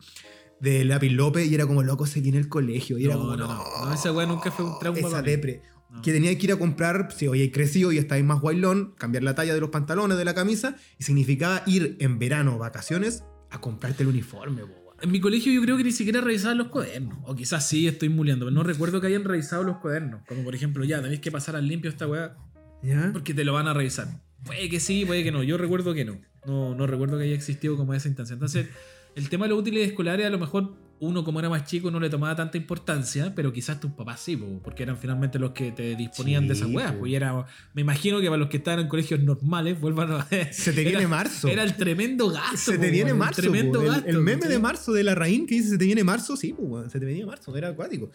de 0.60 0.84
lápiz 0.84 1.10
López, 1.10 1.50
y 1.50 1.56
era 1.56 1.66
como, 1.66 1.82
loco, 1.82 2.06
se 2.06 2.20
viene 2.20 2.38
el 2.38 2.48
colegio. 2.48 2.98
Y 2.98 3.06
era 3.06 3.14
No, 3.14 3.22
como, 3.22 3.36
no, 3.36 3.48
no, 3.48 3.54
no. 3.54 3.86
No, 3.86 3.94
esa 3.94 4.12
weá 4.12 4.28
nunca 4.28 4.52
fue 4.52 4.64
un 4.64 4.78
trauma 4.78 5.00
Esa 5.00 5.22
depre. 5.22 5.62
No. 5.92 6.02
Que 6.02 6.12
tenía 6.12 6.36
que 6.36 6.46
ir 6.46 6.52
a 6.52 6.56
comprar, 6.56 7.12
si 7.12 7.28
hoy 7.28 7.42
hay 7.42 7.50
crecido 7.50 7.92
y 7.92 7.98
estáis 7.98 8.24
más 8.24 8.40
guailón, 8.40 8.94
cambiar 8.96 9.22
la 9.22 9.34
talla 9.34 9.54
de 9.54 9.60
los 9.60 9.70
pantalones, 9.70 10.16
de 10.16 10.24
la 10.24 10.34
camisa, 10.34 10.76
y 10.98 11.04
significaba 11.04 11.62
ir 11.66 11.96
en 12.00 12.18
verano, 12.18 12.58
vacaciones, 12.58 13.24
a 13.50 13.60
comprarte 13.60 14.02
el 14.02 14.08
uniforme, 14.08 14.64
weón. 14.64 14.82
En 15.02 15.10
mi 15.10 15.20
colegio 15.20 15.52
yo 15.52 15.60
creo 15.62 15.76
que 15.76 15.82
ni 15.82 15.90
siquiera 15.90 16.20
revisaban 16.20 16.58
los 16.58 16.68
cuadernos. 16.68 17.18
O 17.24 17.34
quizás 17.34 17.68
sí 17.68 17.88
estoy 17.88 18.08
muleando, 18.08 18.46
pero 18.46 18.54
no 18.54 18.62
recuerdo 18.62 19.00
que 19.00 19.08
hayan 19.08 19.24
revisado 19.24 19.64
los 19.64 19.78
cuadernos. 19.78 20.22
Como 20.28 20.44
por 20.44 20.54
ejemplo, 20.54 20.84
ya, 20.84 21.02
tenéis 21.02 21.20
que 21.20 21.32
pasar 21.32 21.56
al 21.56 21.66
limpio 21.66 21.90
esta 21.90 22.06
weá 22.06 22.36
¿Ya? 22.84 23.10
porque 23.12 23.34
te 23.34 23.44
lo 23.44 23.52
van 23.52 23.66
a 23.66 23.74
revisar. 23.74 24.06
Puede 24.44 24.68
que 24.68 24.78
sí, 24.78 25.04
puede 25.04 25.24
que 25.24 25.32
no. 25.32 25.42
Yo 25.42 25.58
recuerdo 25.58 25.92
que 25.92 26.04
no. 26.04 26.20
No, 26.46 26.76
no 26.76 26.86
recuerdo 26.86 27.18
que 27.18 27.24
haya 27.24 27.34
existido 27.34 27.76
como 27.76 27.94
esa 27.94 28.06
instancia. 28.06 28.34
Entonces, 28.34 28.68
el 29.16 29.28
tema 29.28 29.46
de 29.46 29.50
los 29.50 29.58
útiles 29.58 29.88
escolares, 29.88 30.24
a 30.24 30.30
lo 30.30 30.38
mejor 30.38 30.72
uno 31.02 31.24
como 31.24 31.40
era 31.40 31.48
más 31.50 31.64
chico 31.64 31.90
no 31.90 31.98
le 31.98 32.08
tomaba 32.08 32.36
tanta 32.36 32.56
importancia, 32.56 33.34
pero 33.34 33.52
quizás 33.52 33.80
tus 33.80 33.90
papás 33.90 34.20
sí, 34.20 34.36
po, 34.36 34.60
porque 34.62 34.84
eran 34.84 34.96
finalmente 34.96 35.36
los 35.40 35.50
que 35.50 35.72
te 35.72 35.96
disponían 35.96 36.46
de 36.46 36.54
esas 36.54 36.68
weas. 36.68 36.94
y 37.04 37.14
era, 37.16 37.44
me 37.74 37.80
imagino 37.82 38.20
que 38.20 38.26
para 38.26 38.36
los 38.36 38.48
que 38.48 38.58
estaban 38.58 38.78
en 38.80 38.88
colegios 38.88 39.18
normales, 39.20 39.80
vuelvan 39.80 40.12
a 40.12 40.26
Se 40.52 40.72
te 40.72 40.80
viene 40.84 41.00
era- 41.00 41.08
marzo. 41.08 41.48
Era 41.48 41.64
el 41.64 41.76
tremendo 41.76 42.28
gasto. 42.30 42.56
se 42.72 42.78
te 42.78 42.88
viene 42.90 43.10
el 43.10 43.16
marzo. 43.16 43.42
Tremendo 43.42 43.80
po. 43.80 43.84
El- 43.86 43.90
gasto. 43.92 44.08
el, 44.10 44.18
meme 44.20 44.46
de 44.46 44.58
marzo 44.60 44.92
de 44.92 45.02
la 45.02 45.16
Raín 45.16 45.46
que 45.46 45.56
dice 45.56 45.70
se 45.70 45.78
te 45.78 45.84
viene 45.86 46.04
marzo, 46.04 46.36
sí, 46.36 46.54
se 46.88 47.00
te 47.00 47.04
venía 47.04 47.26
marzo, 47.26 47.56
era 47.56 47.68
acuático. 47.70 48.10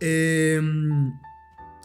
Eh, 0.00 0.60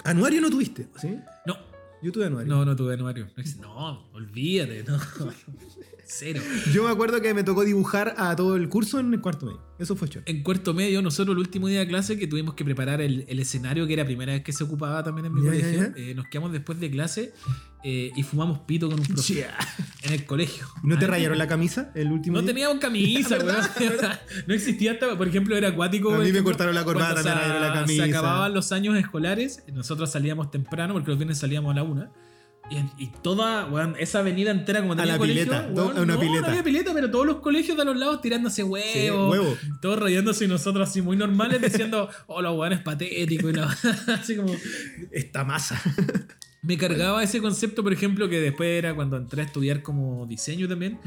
anuario 0.04 0.42
no 0.42 0.50
tuviste, 0.50 0.88
¿sí? 1.00 1.16
No, 1.46 1.56
Yo 2.02 2.12
tuve 2.12 2.26
anuario. 2.26 2.52
no, 2.52 2.66
no 2.66 2.76
tuve 2.76 2.96
anuario. 2.96 3.28
No, 3.62 4.10
olvídate, 4.14 4.84
no. 4.88 4.98
Cero. 6.16 6.42
Yo 6.72 6.84
me 6.84 6.92
acuerdo 6.92 7.22
que 7.22 7.34
me 7.34 7.44
tocó 7.44 7.64
dibujar 7.64 8.14
a 8.18 8.36
todo 8.36 8.56
el 8.56 8.70
curso 8.70 9.00
en 9.00 9.14
el 9.14 9.22
cuarto 9.22 9.46
medio. 9.48 9.62
Eso 9.80 9.96
fue 9.96 10.08
choro. 10.08 10.24
En 10.28 10.44
cuarto 10.44 10.74
medio, 10.74 11.02
nosotros 11.02 11.34
el 11.34 11.40
último 11.40 11.68
día 11.68 11.80
de 11.80 11.88
clase 11.88 12.18
que 12.18 12.28
tuvimos 12.28 12.54
que 12.54 12.64
preparar 12.64 13.02
el, 13.02 13.26
el 13.28 13.40
escenario, 13.40 13.88
que 13.88 13.94
era 13.94 14.04
la 14.04 14.08
primera 14.08 14.34
vez 14.34 14.44
que 14.44 14.54
se 14.54 14.64
ocupaba 14.64 15.04
también 15.04 15.26
en 15.26 15.34
mi 15.34 15.42
colegio, 15.42 15.92
eh, 15.96 16.14
nos 16.16 16.28
quedamos 16.28 16.52
después 16.52 16.80
de 16.80 16.92
clase 16.92 17.34
eh, 17.84 18.12
y 18.16 18.24
fumamos 18.24 18.60
pito 18.60 18.90
con 18.90 19.00
un 19.00 19.06
profe 19.06 19.34
Yeah. 19.34 19.58
en 20.04 20.14
el 20.14 20.26
colegio. 20.26 20.68
¿No 20.84 20.98
te 21.00 21.08
rayaron 21.08 21.38
la 21.38 21.48
camisa 21.48 21.92
el 21.96 22.12
último 22.12 22.36
No 22.38 22.42
día? 22.44 22.54
teníamos 22.54 22.78
camisa, 22.80 23.38
¿Verdad? 23.38 24.22
No 24.48 24.54
existía 24.54 24.92
hasta, 24.94 25.18
por 25.18 25.28
ejemplo, 25.28 25.58
era 25.58 25.70
acuático. 25.70 26.14
A 26.14 26.20
mí 26.20 26.32
me 26.32 26.44
cortaron 26.44 26.76
la 26.76 26.84
corbata, 26.86 27.24
me 27.24 27.34
rayaron 27.34 27.62
la 27.62 27.74
camisa. 27.74 28.04
Se 28.06 28.10
acababan 28.10 28.54
los 28.54 28.72
años 28.72 28.96
escolares, 28.98 29.64
nosotros 29.74 30.12
salíamos 30.12 30.52
temprano 30.52 30.94
porque 30.94 31.10
los 31.10 31.18
viernes 31.18 31.40
salíamos 31.40 31.72
a 31.72 31.76
la 31.76 31.84
una. 31.84 32.12
Y, 32.70 33.04
y 33.04 33.08
toda, 33.22 33.66
weón, 33.66 33.96
esa 34.00 34.20
avenida 34.20 34.50
entera 34.50 34.80
como 34.82 34.94
A 34.94 34.96
tenía 34.96 35.12
la 35.14 35.18
colegio, 35.18 35.44
pileta, 35.44 35.68
weón, 35.74 35.94
to- 35.94 36.00
a 36.00 36.02
una 36.04 36.14
no, 36.16 36.20
pileta. 36.20 36.42
No 36.42 36.48
había 36.48 36.64
pileta, 36.64 36.94
pero 36.94 37.12
todos 37.12 37.26
los 37.26 37.36
colegios 37.38 37.78
de 37.78 37.86
los 37.86 37.98
lados 37.98 38.22
tirándose 38.22 38.64
huevos. 38.64 38.92
Sí, 38.94 39.10
huevo. 39.10 39.58
Todos 39.82 40.00
rayándose 40.00 40.46
y 40.46 40.48
nosotros 40.48 40.90
así 40.90 41.02
muy 41.02 41.18
normales 41.18 41.62
diciendo, 41.62 42.10
oh, 42.28 42.42
los 42.42 42.58
weones 42.58 42.80
patéticos 42.80 43.52
y 43.52 43.54
la- 43.54 43.78
así 44.20 44.36
como. 44.38 44.56
Esta 45.12 45.44
masa. 45.44 45.80
Me 46.62 46.78
cargaba 46.78 47.22
ese 47.22 47.42
concepto, 47.42 47.84
por 47.84 47.92
ejemplo, 47.92 48.30
que 48.30 48.40
después 48.40 48.70
era 48.70 48.96
cuando 48.96 49.18
entré 49.18 49.42
a 49.42 49.46
estudiar 49.46 49.84
como 49.84 50.26
diseño 50.26 50.66
también, 50.70 50.98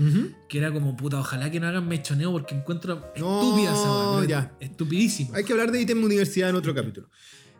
que 0.51 0.59
era 0.59 0.71
como 0.71 0.95
puta, 0.99 1.19
ojalá 1.19 1.51
que 1.51 1.59
no 1.59 1.67
hagan 1.67 1.89
mechoneo 1.89 2.31
porque 2.31 2.55
encuentro 2.55 2.97
No, 3.19 3.41
estúpida 3.43 3.73
esa 3.73 3.91
weá, 3.91 4.17
pero 4.17 4.29
ya. 4.29 4.53
Estupidísimo. 4.61 5.35
Hay 5.35 5.45
que 5.45 5.53
hablar 5.55 5.73
de 5.73 5.81
ítem 5.81 6.05
universidad 6.05 6.51
en 6.51 6.57
otro 6.57 6.75
capítulo. 6.75 7.09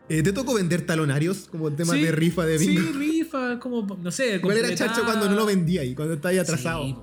Eh, 0.09 0.23
¿Te 0.23 0.31
tocó 0.31 0.53
vender 0.53 0.83
talonarios? 0.85 1.47
Como 1.51 1.67
el 1.67 1.75
tema 1.75 1.93
Sí, 1.93 2.01
de 2.01 2.11
rifa 2.11 2.45
de 2.45 2.57
bingo. 2.57 2.81
Sí, 2.81 2.91
rifa, 2.97 3.59
como, 3.59 3.97
no 4.01 4.09
sé. 4.11 4.39
¿Cuál 4.41 4.57
era 4.57 4.67
completar- 4.69 4.87
chacho 4.89 5.03
cuando 5.05 5.27
no 5.29 5.35
lo 5.35 5.45
vendía 5.45 5.83
y 5.83 5.93
cuando 5.95 6.13
estaba 6.13 6.31
ahí 6.31 6.37
atrasado? 6.37 6.83
Sí, 6.85 6.95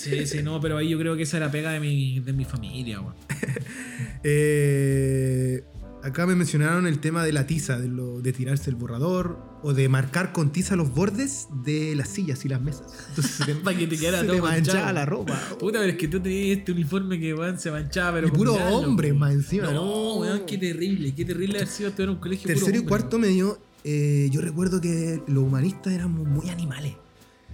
Sí, 0.00 0.26
sí, 0.26 0.42
no, 0.42 0.60
pero 0.60 0.76
ahí 0.78 0.88
yo 0.88 0.98
creo 0.98 1.16
que 1.16 1.22
esa 1.22 1.36
era 1.36 1.50
pega 1.50 1.70
de 1.70 1.78
mi, 1.80 2.18
de 2.20 2.32
mi 2.32 2.44
familia, 2.44 3.00
weón. 3.00 3.14
Eh, 4.28 5.62
acá 6.06 6.24
me 6.26 6.36
mencionaron 6.36 6.86
el 6.86 7.00
tema 7.00 7.24
de 7.24 7.32
la 7.32 7.46
tiza, 7.46 7.78
de, 7.78 7.88
lo, 7.88 8.20
de 8.20 8.32
tirarse 8.32 8.70
el 8.70 8.76
borrador 8.76 9.38
o 9.62 9.74
de 9.74 9.88
marcar 9.88 10.32
con 10.32 10.50
tiza 10.50 10.76
los 10.76 10.94
bordes 10.94 11.48
de 11.64 11.94
las 11.96 12.08
sillas 12.08 12.44
y 12.44 12.48
las 12.48 12.60
mesas. 12.60 12.86
Entonces 13.08 13.32
se 13.32 13.44
te, 13.44 13.54
Para 13.64 13.76
que 13.76 13.86
te 13.86 13.98
quedara 13.98 14.20
se 14.20 14.26
todo 14.26 14.38
manchaba 14.38 14.92
la 14.92 15.04
ropa. 15.04 15.40
Puta, 15.58 15.80
pero 15.80 15.92
es 15.92 15.98
que 15.98 16.08
tú 16.08 16.20
tenías 16.20 16.58
este 16.58 16.72
uniforme 16.72 17.18
que 17.18 17.34
weón, 17.34 17.58
se 17.58 17.70
manchaba, 17.70 18.12
pero. 18.14 18.28
Y 18.28 18.30
puro 18.30 18.54
hombre 18.54 19.12
más 19.12 19.32
encima, 19.32 19.72
No, 19.72 20.16
weón, 20.16 20.42
qué 20.46 20.58
terrible, 20.58 21.14
qué 21.14 21.24
terrible 21.24 21.58
haber 21.58 21.68
sido 21.68 21.88
estudiar 21.88 22.10
en 22.10 22.14
un 22.14 22.20
colegio. 22.20 22.44
puro 22.44 22.54
Tercero 22.54 22.76
y 22.76 22.78
hombre, 22.78 22.88
cuarto 22.88 23.18
medio, 23.18 23.58
eh, 23.84 24.28
yo 24.30 24.40
recuerdo 24.40 24.80
que 24.80 25.22
los 25.26 25.42
humanistas 25.42 25.92
éramos 25.92 26.26
muy 26.26 26.48
animales. 26.50 26.94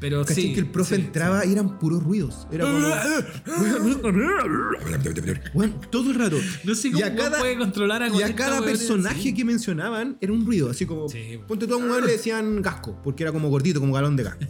Pero 0.02 0.24
¿Cachai? 0.24 0.42
sí. 0.42 0.52
que 0.52 0.60
el 0.60 0.66
profe 0.66 0.96
sí, 0.96 1.02
entraba 1.02 1.46
y 1.46 1.52
eran 1.52 1.78
puros 1.78 2.02
ruidos. 2.02 2.46
Era 2.52 2.64
como. 2.66 2.86
Todo 5.90 6.10
el 6.10 6.14
rato. 6.16 6.36
sí. 6.38 6.58
No 6.64 6.74
sé 6.74 6.88
Y 6.88 6.92
cómo 6.92 7.16
cada- 7.16 7.38
puede 7.38 7.56
controlar 7.56 8.02
a 8.02 8.06
Y 8.08 8.10
a 8.10 8.12
40 8.12 8.34
cada 8.36 8.62
personaje 8.62 9.32
que 9.32 9.44
mencionaban 9.44 10.18
era 10.20 10.32
un 10.32 10.44
ruido, 10.44 10.68
así 10.70 10.84
como. 10.86 11.08
Sí. 11.08 11.38
Ponte 11.46 11.66
todo 11.66 11.78
un 11.78 11.88
weón 11.90 12.04
le 12.04 12.12
decían 12.12 12.60
gasco, 12.62 13.00
porque 13.02 13.22
era 13.22 13.32
como 13.32 13.48
gordito, 13.48 13.80
como 13.80 13.94
galón 13.94 14.16
de 14.16 14.24
gas. 14.24 14.36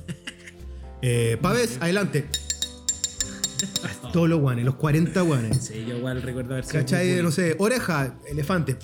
Eh, 1.05 1.37
Pavés, 1.43 1.79
adelante. 1.81 2.29
Todos 4.13 4.29
los 4.29 4.39
guanes, 4.41 4.65
los 4.65 4.77
40 4.77 5.21
guanes. 5.23 5.65
Sí, 5.65 5.85
yo 5.85 5.97
igual 5.97 6.23
recuerdo 6.23 6.53
haber 6.53 6.65
sido. 6.65 6.79
¿Cachai? 6.79 7.21
No 7.21 7.33
sé, 7.33 7.57
oreja, 7.59 8.15
elefante. 8.29 8.77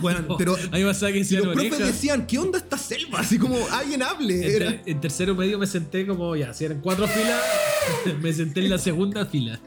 Bueno, 0.00 0.36
pero 0.38 0.54
A 0.54 0.76
mí 0.76 0.84
me 0.84 0.92
que 1.12 1.18
y 1.18 1.36
los 1.36 1.46
profes 1.54 1.78
decían, 1.78 2.26
¿qué 2.26 2.38
onda 2.38 2.58
esta 2.58 2.78
selva? 2.78 3.20
Así 3.20 3.38
como, 3.38 3.56
alguien 3.70 4.02
hable. 4.02 4.46
En, 4.56 4.62
Era- 4.62 4.82
en 4.84 5.00
tercero 5.00 5.34
medio 5.34 5.58
me 5.58 5.66
senté 5.66 6.06
como, 6.06 6.34
ya, 6.36 6.52
si 6.52 6.64
eran 6.64 6.80
cuatro 6.80 7.06
filas, 7.06 7.40
me 8.22 8.32
senté 8.32 8.60
en 8.60 8.70
la 8.70 8.78
segunda 8.78 9.26
fila. 9.26 9.58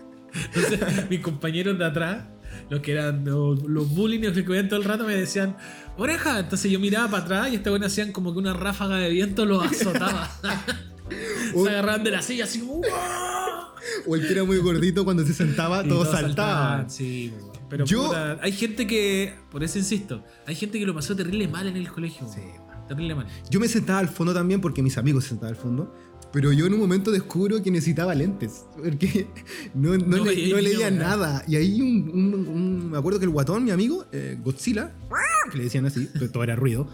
Entonces, 0.53 1.10
mis 1.10 1.19
compañeros 1.22 1.77
de 1.77 1.86
atrás, 1.86 2.26
los 2.69 2.82
que 2.82 2.91
eran 2.94 3.23
los, 3.26 3.64
los 3.64 3.90
bullying, 3.90 4.19
los 4.22 4.34
que 4.34 4.41
veían 4.41 4.68
todo 4.68 4.80
el 4.80 4.86
rato, 4.86 5.06
me 5.06 5.15
decían, 5.15 5.56
oreja. 5.98 6.40
Entonces 6.40 6.72
yo 6.72 6.80
miraba 6.80 7.10
para 7.10 7.23
atrás 7.23 7.49
y 7.52 7.56
esta 7.56 7.69
buena 7.69 7.88
hacían 7.88 8.11
como 8.11 8.34
que 8.34 8.40
una 8.40 8.53
ráfaga 8.53 8.98
de 8.98 9.10
viento 9.10 9.45
los 9.45 9.64
azotaba. 9.64 10.30
se 11.64 11.69
agarraban 11.69 12.03
de 12.03 12.11
la 12.11 12.22
silla 12.22 12.45
así 12.45 12.60
como, 12.60 12.76
"Uah". 12.80 13.44
O 14.07 14.15
el 14.15 14.25
que 14.25 14.33
era 14.33 14.43
muy 14.43 14.57
gordito 14.57 15.03
cuando 15.05 15.25
se 15.25 15.33
sentaba, 15.33 15.83
Y 15.85 15.89
todos 15.89 16.09
todos 16.09 16.19
saltaban. 16.21 16.89
saltaban, 16.89 16.89
Sí, 16.89 17.33
pero 17.69 17.85
Yo- 17.85 18.07
puta, 18.07 18.39
hay 18.41 18.51
gente 18.51 18.85
que, 18.87 19.33
por 19.51 19.63
eso 19.63 19.77
insisto, 19.79 20.23
hay 20.45 20.55
gente 20.55 20.79
que 20.79 20.85
lo 20.85 20.93
pasó 20.93 21.15
terrible 21.15 21.47
mal 21.47 21.67
en 21.67 21.77
el 21.77 21.87
colegio. 21.89 22.27
Sí. 22.33 22.41
Terrible 22.87 23.15
mal. 23.15 23.27
Yo 23.49 23.59
me 23.59 23.67
sentaba 23.67 23.97
al 23.99 24.07
fondo 24.09 24.33
también 24.33 24.61
porque 24.61 24.83
mis 24.83 24.97
amigos 24.97 25.23
se 25.23 25.29
sentaban 25.29 25.55
al 25.55 25.59
fondo. 25.61 25.93
Pero 26.31 26.51
yo 26.51 26.65
en 26.67 26.73
un 26.73 26.79
momento 26.81 27.11
descubro 27.11 27.63
que 27.63 27.71
necesitaba 27.71 28.13
lentes. 28.13 28.65
Porque 28.75 29.27
no, 29.73 29.97
no, 29.97 30.17
No 30.17 30.25
le- 30.25 30.49
no 30.49 30.59
leía 30.61 30.91
nada. 30.91 31.43
Y 31.47 31.55
ahí 31.55 31.81
un, 31.81 32.09
un- 32.13 32.47
un- 32.47 32.91
me 32.91 32.97
acuerdo 32.97 33.17
que 33.19 33.25
el 33.25 33.31
guatón, 33.31 33.63
mi 33.63 33.71
amigo, 33.71 34.05
eh, 34.11 34.37
Godzilla, 34.43 34.93
que 35.51 35.57
le 35.57 35.63
decían 35.63 35.85
así, 35.85 36.09
pero 36.13 36.29
todo 36.29 36.43
era 36.43 36.55
ruido, 36.55 36.87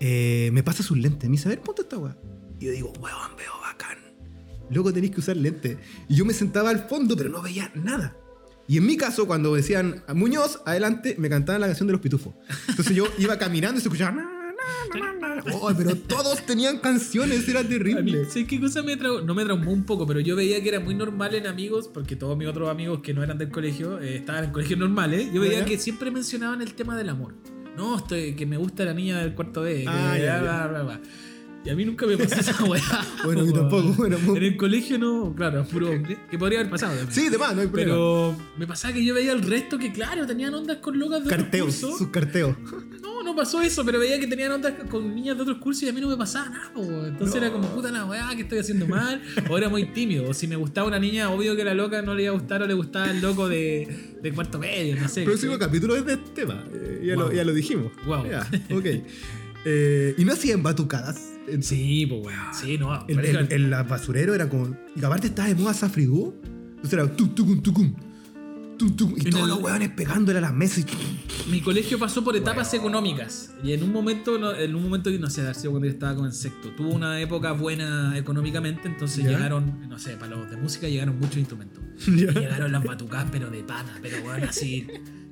eh, 0.00 0.50
me 0.52 0.62
pasa 0.62 0.82
sus 0.82 0.98
lentes. 0.98 1.28
Me 1.30 1.36
dice, 1.36 1.48
a 1.48 1.50
ver, 1.50 1.60
ponte 1.62 1.82
esta 1.82 1.96
weá. 1.96 2.16
Y 2.60 2.66
yo 2.66 2.72
digo, 2.72 2.92
weón, 3.00 3.36
veo 3.38 3.52
Luego 4.70 4.92
tenéis 4.92 5.12
que 5.14 5.20
usar 5.20 5.36
lentes. 5.36 5.78
Y 6.08 6.14
yo 6.16 6.24
me 6.24 6.32
sentaba 6.32 6.70
al 6.70 6.88
fondo, 6.88 7.16
pero 7.16 7.30
no 7.30 7.42
veía 7.42 7.70
nada. 7.74 8.16
Y 8.66 8.76
en 8.76 8.86
mi 8.86 8.96
caso, 8.98 9.26
cuando 9.26 9.54
decían 9.54 10.02
Muñoz, 10.14 10.60
adelante, 10.66 11.16
me 11.18 11.28
cantaban 11.30 11.60
la 11.62 11.68
canción 11.68 11.86
de 11.86 11.92
los 11.92 12.02
pitufos. 12.02 12.34
Entonces 12.68 12.94
yo 12.94 13.06
iba 13.18 13.38
caminando 13.38 13.78
y 13.78 13.80
se 13.82 13.88
escuchaba. 13.88 14.10
"Na, 14.12 14.22
na, 14.22 15.12
na, 15.14 15.28
na, 15.28 15.34
na". 15.36 15.42
Oh, 15.54 15.72
pero 15.74 15.96
todos 15.96 16.44
tenían 16.44 16.78
canciones, 16.78 17.48
era 17.48 17.64
terrible. 17.64 18.26
¿sabes 18.26 18.46
qué 18.46 18.60
cosa 18.60 18.82
me 18.82 18.96
traumó? 18.98 19.22
No 19.22 19.34
me 19.34 19.44
traumó 19.44 19.72
un 19.72 19.84
poco, 19.84 20.06
pero 20.06 20.20
yo 20.20 20.36
veía 20.36 20.62
que 20.62 20.68
era 20.68 20.80
muy 20.80 20.94
normal 20.94 21.34
en 21.34 21.46
amigos, 21.46 21.88
porque 21.88 22.14
todos 22.16 22.36
mis 22.36 22.46
otros 22.46 22.68
amigos 22.68 23.00
que 23.02 23.14
no 23.14 23.22
eran 23.22 23.38
del 23.38 23.48
colegio 23.48 23.98
eh, 24.00 24.16
estaban 24.16 24.44
en 24.44 24.50
colegios 24.50 24.78
normales. 24.78 25.32
Yo 25.32 25.40
veía 25.40 25.60
Ya. 25.60 25.64
que 25.64 25.78
siempre 25.78 26.10
mencionaban 26.10 26.60
el 26.60 26.74
tema 26.74 26.94
del 26.96 27.08
amor. 27.08 27.34
No, 27.76 27.96
estoy, 27.96 28.34
que 28.34 28.44
me 28.44 28.56
gusta 28.58 28.84
la 28.84 28.92
niña 28.92 29.18
del 29.20 29.34
cuarto 29.34 29.62
B. 29.62 29.82
que 29.84 29.88
Ah, 29.88 30.14
bla, 30.16 30.18
ya, 30.18 30.40
bla, 30.42 30.66
bla, 30.66 30.82
bla. 30.82 31.00
Y 31.64 31.70
a 31.70 31.76
mí 31.76 31.84
nunca 31.84 32.06
me 32.06 32.16
pasó 32.16 32.36
esa 32.40 32.64
weá. 32.68 32.82
Bueno, 33.24 33.44
po, 33.44 33.52
tampoco, 33.52 33.88
bueno, 33.94 34.18
muy- 34.20 34.38
En 34.38 34.44
el 34.44 34.56
colegio 34.56 34.98
no, 34.98 35.34
claro, 35.36 35.64
puro 35.64 35.90
hombre. 35.90 36.16
Que 36.30 36.38
podría 36.38 36.60
haber 36.60 36.70
pasado 36.70 36.94
también. 36.96 37.12
Sí, 37.12 37.28
demás, 37.28 37.54
no 37.54 37.60
hay 37.62 37.66
problema. 37.66 37.92
Pero 37.92 38.36
me 38.56 38.66
pasaba 38.66 38.94
que 38.94 39.04
yo 39.04 39.12
veía 39.12 39.32
el 39.32 39.42
resto 39.42 39.76
que, 39.78 39.92
claro, 39.92 40.26
tenían 40.26 40.54
ondas 40.54 40.78
con 40.78 40.98
locas 40.98 41.24
de 41.24 41.28
carteos, 41.30 41.68
otros 41.68 41.80
cursos. 41.80 41.98
sus 41.98 42.08
carteos. 42.08 42.56
No, 43.02 43.22
no 43.22 43.34
pasó 43.36 43.60
eso, 43.60 43.84
pero 43.84 43.98
veía 43.98 44.18
que 44.20 44.26
tenían 44.28 44.52
ondas 44.52 44.72
con 44.88 45.14
niñas 45.14 45.36
de 45.36 45.42
otros 45.42 45.58
cursos 45.58 45.82
y 45.82 45.88
a 45.88 45.92
mí 45.92 46.00
no 46.00 46.08
me 46.08 46.16
pasaba 46.16 46.48
nada, 46.48 46.72
po. 46.72 46.80
Entonces 46.82 47.34
No. 47.40 47.46
era 47.46 47.52
como, 47.52 47.68
puta 47.68 47.90
la 47.90 48.04
weá, 48.06 48.30
que 48.34 48.42
estoy 48.42 48.60
haciendo 48.60 48.86
mal. 48.86 49.20
O 49.50 49.58
era 49.58 49.68
muy 49.68 49.84
tímido. 49.86 50.30
O 50.30 50.34
si 50.34 50.46
me 50.46 50.56
gustaba 50.56 50.86
una 50.86 50.98
niña, 51.00 51.28
obvio 51.30 51.54
que 51.56 51.64
la 51.64 51.74
loca 51.74 52.00
no 52.02 52.14
le 52.14 52.22
iba 52.22 52.32
a 52.34 52.38
gustar 52.38 52.62
o 52.62 52.66
le 52.66 52.74
gustaba 52.74 53.10
el 53.10 53.20
loco 53.20 53.48
de, 53.48 54.16
de 54.22 54.32
cuarto 54.32 54.58
medio, 54.58 54.94
no 54.96 55.08
sé. 55.08 55.24
Próximo 55.24 55.52
¿cachai? 55.54 55.66
capítulo 55.66 55.96
es 55.96 56.06
de 56.06 56.12
este 56.14 56.30
tema. 56.30 56.64
eh, 56.72 57.02
ya, 57.04 57.14
Wow. 57.16 57.24
lo, 57.28 57.32
ya 57.34 57.44
lo 57.44 57.52
dijimos. 57.52 57.92
Wow. 58.06 58.26
Ya, 58.30 58.48
ok. 58.74 58.86
Eh, 59.64 60.14
y 60.16 60.24
no 60.24 60.32
hacían 60.32 60.62
batucadas. 60.62 61.32
En- 61.50 61.62
Sí, 61.62 62.06
pues 62.06 62.26
weón. 62.26 62.54
Sí, 62.54 62.78
no. 62.78 63.06
El, 63.08 63.52
el, 63.52 63.70
basurero 63.84 64.34
era 64.34 64.48
como. 64.48 64.76
Y 64.94 65.04
aparte 65.04 65.28
estaba 65.28 65.48
de 65.48 65.54
moda 65.54 65.74
Safriduo. 65.74 66.34
Entonces 66.42 66.92
era 66.92 67.16
tum, 67.16 67.34
tucum, 67.34 67.60
tucum, 67.60 67.94
tum, 68.78 68.96
tum, 68.96 69.14
y 69.16 69.30
todos 69.30 69.48
los 69.48 69.60
hueones 69.60 69.88
pegándole 69.90 70.38
a 70.38 70.42
las 70.42 70.54
mesas. 70.54 70.78
Y... 70.86 71.50
Mi 71.50 71.60
colegio 71.60 71.98
pasó 71.98 72.22
por 72.22 72.36
etapas 72.36 72.72
económicas 72.74 73.52
y 73.64 73.72
en 73.72 73.82
un 73.82 73.92
momento, 73.92 74.54
en 74.54 74.74
un 74.74 74.82
momento 74.82 75.10
no 75.10 75.28
sé, 75.28 75.52
sido 75.54 75.72
cuando 75.72 75.86
yo 75.86 75.92
estaba 75.92 76.14
como 76.14 76.26
en 76.26 76.32
sexto, 76.32 76.70
tuvo 76.76 76.90
una 76.90 77.20
época 77.20 77.52
buena 77.52 78.16
económicamente, 78.16 78.86
entonces 78.86 79.24
Ya. 79.24 79.30
llegaron, 79.30 79.88
no 79.88 79.98
sé, 79.98 80.16
para 80.16 80.36
los 80.36 80.50
de 80.50 80.56
música 80.56 80.88
llegaron 80.88 81.18
muchos 81.18 81.38
instrumentos. 81.38 81.82
Llegaron 82.06 82.70
las 82.70 82.84
batucas, 82.84 83.26
pero 83.32 83.50
de 83.50 83.64
pana, 83.64 83.98
pero 84.00 84.22
bueno, 84.22 84.46
así, 84.48 84.86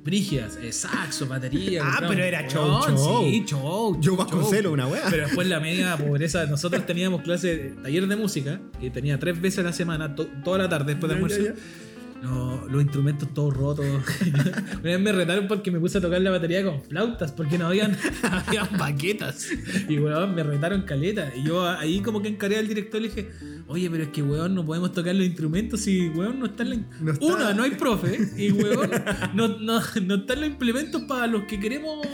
brígidas, 0.07 0.57
eh, 0.61 0.71
saxo, 0.73 1.27
batería. 1.27 1.83
Ah, 1.85 1.97
pero 2.07 2.23
era 2.23 2.39
Weón, 2.39 2.51
show, 2.51 2.97
show. 2.97 3.23
Sí, 3.23 3.43
show. 3.45 3.95
Yo 4.01 4.01
show. 4.01 4.17
Vasconcelo, 4.17 4.71
una 4.71 4.87
wea. 4.87 5.03
Pero 5.09 5.25
después 5.27 5.47
la 5.47 5.59
media 5.59 5.95
pobreza, 6.03 6.45
nosotros 6.47 6.83
teníamos 6.87 7.21
clase, 7.21 7.75
taller 7.83 8.07
de 8.07 8.15
música, 8.15 8.59
que 8.81 8.89
tenía 8.89 9.19
tres 9.19 9.39
veces 9.39 9.59
a 9.59 9.63
la 9.63 9.73
semana, 9.73 10.15
to- 10.15 10.27
toda 10.43 10.57
la 10.57 10.67
tarde 10.69 10.93
después 10.95 11.11
del 11.11 11.21
Ya, 11.21 11.27
ya, 11.27 11.35
almuerzo. 11.35 11.61
No, 12.21 12.65
los 12.67 12.81
instrumentos 12.81 13.29
todos 13.33 13.55
rotos. 13.55 13.85
Una 14.25 14.81
vez 14.81 14.99
me 14.99 15.11
retaron 15.11 15.47
porque 15.47 15.69
me 15.71 15.79
puse 15.79 15.99
a 15.99 16.01
tocar 16.01 16.19
la 16.21 16.31
batería 16.31 16.63
con 16.63 16.81
flautas, 16.83 17.31
porque 17.31 17.57
no 17.57 17.67
habían, 17.67 17.95
habían 18.23 18.67
baquetas. 18.77 19.47
Y 19.87 19.99
weón, 19.99 20.33
me 20.35 20.43
retaron 20.43 20.81
caleta. 20.81 21.31
Y 21.35 21.43
yo 21.47 21.67
ahí 21.67 22.01
como 22.01 22.21
que 22.21 22.29
encaré 22.29 22.57
al 22.57 22.67
director 22.67 22.99
y 22.99 23.03
le 23.03 23.09
dije, 23.09 23.29
oye, 23.67 23.89
pero 23.89 24.03
es 24.03 24.09
que 24.09 24.23
weón, 24.23 24.55
no 24.55 24.65
podemos 24.65 24.91
tocar 24.93 25.13
los 25.15 25.25
instrumentos 25.25 25.81
si 25.81 26.09
weón 26.09 26.39
no 26.39 26.47
están 26.47 26.69
la... 26.71 26.77
No 27.01 27.11
está- 27.11 27.25
Una, 27.25 27.53
no 27.53 27.63
hay 27.63 27.71
profe. 27.71 28.17
Y 28.35 28.51
weón, 28.51 28.89
no, 29.35 29.47
no, 29.59 29.79
no 30.03 30.15
están 30.15 30.41
los 30.41 30.49
implementos 30.49 31.03
para 31.03 31.27
los 31.27 31.43
que 31.43 31.59
queremos 31.59 32.05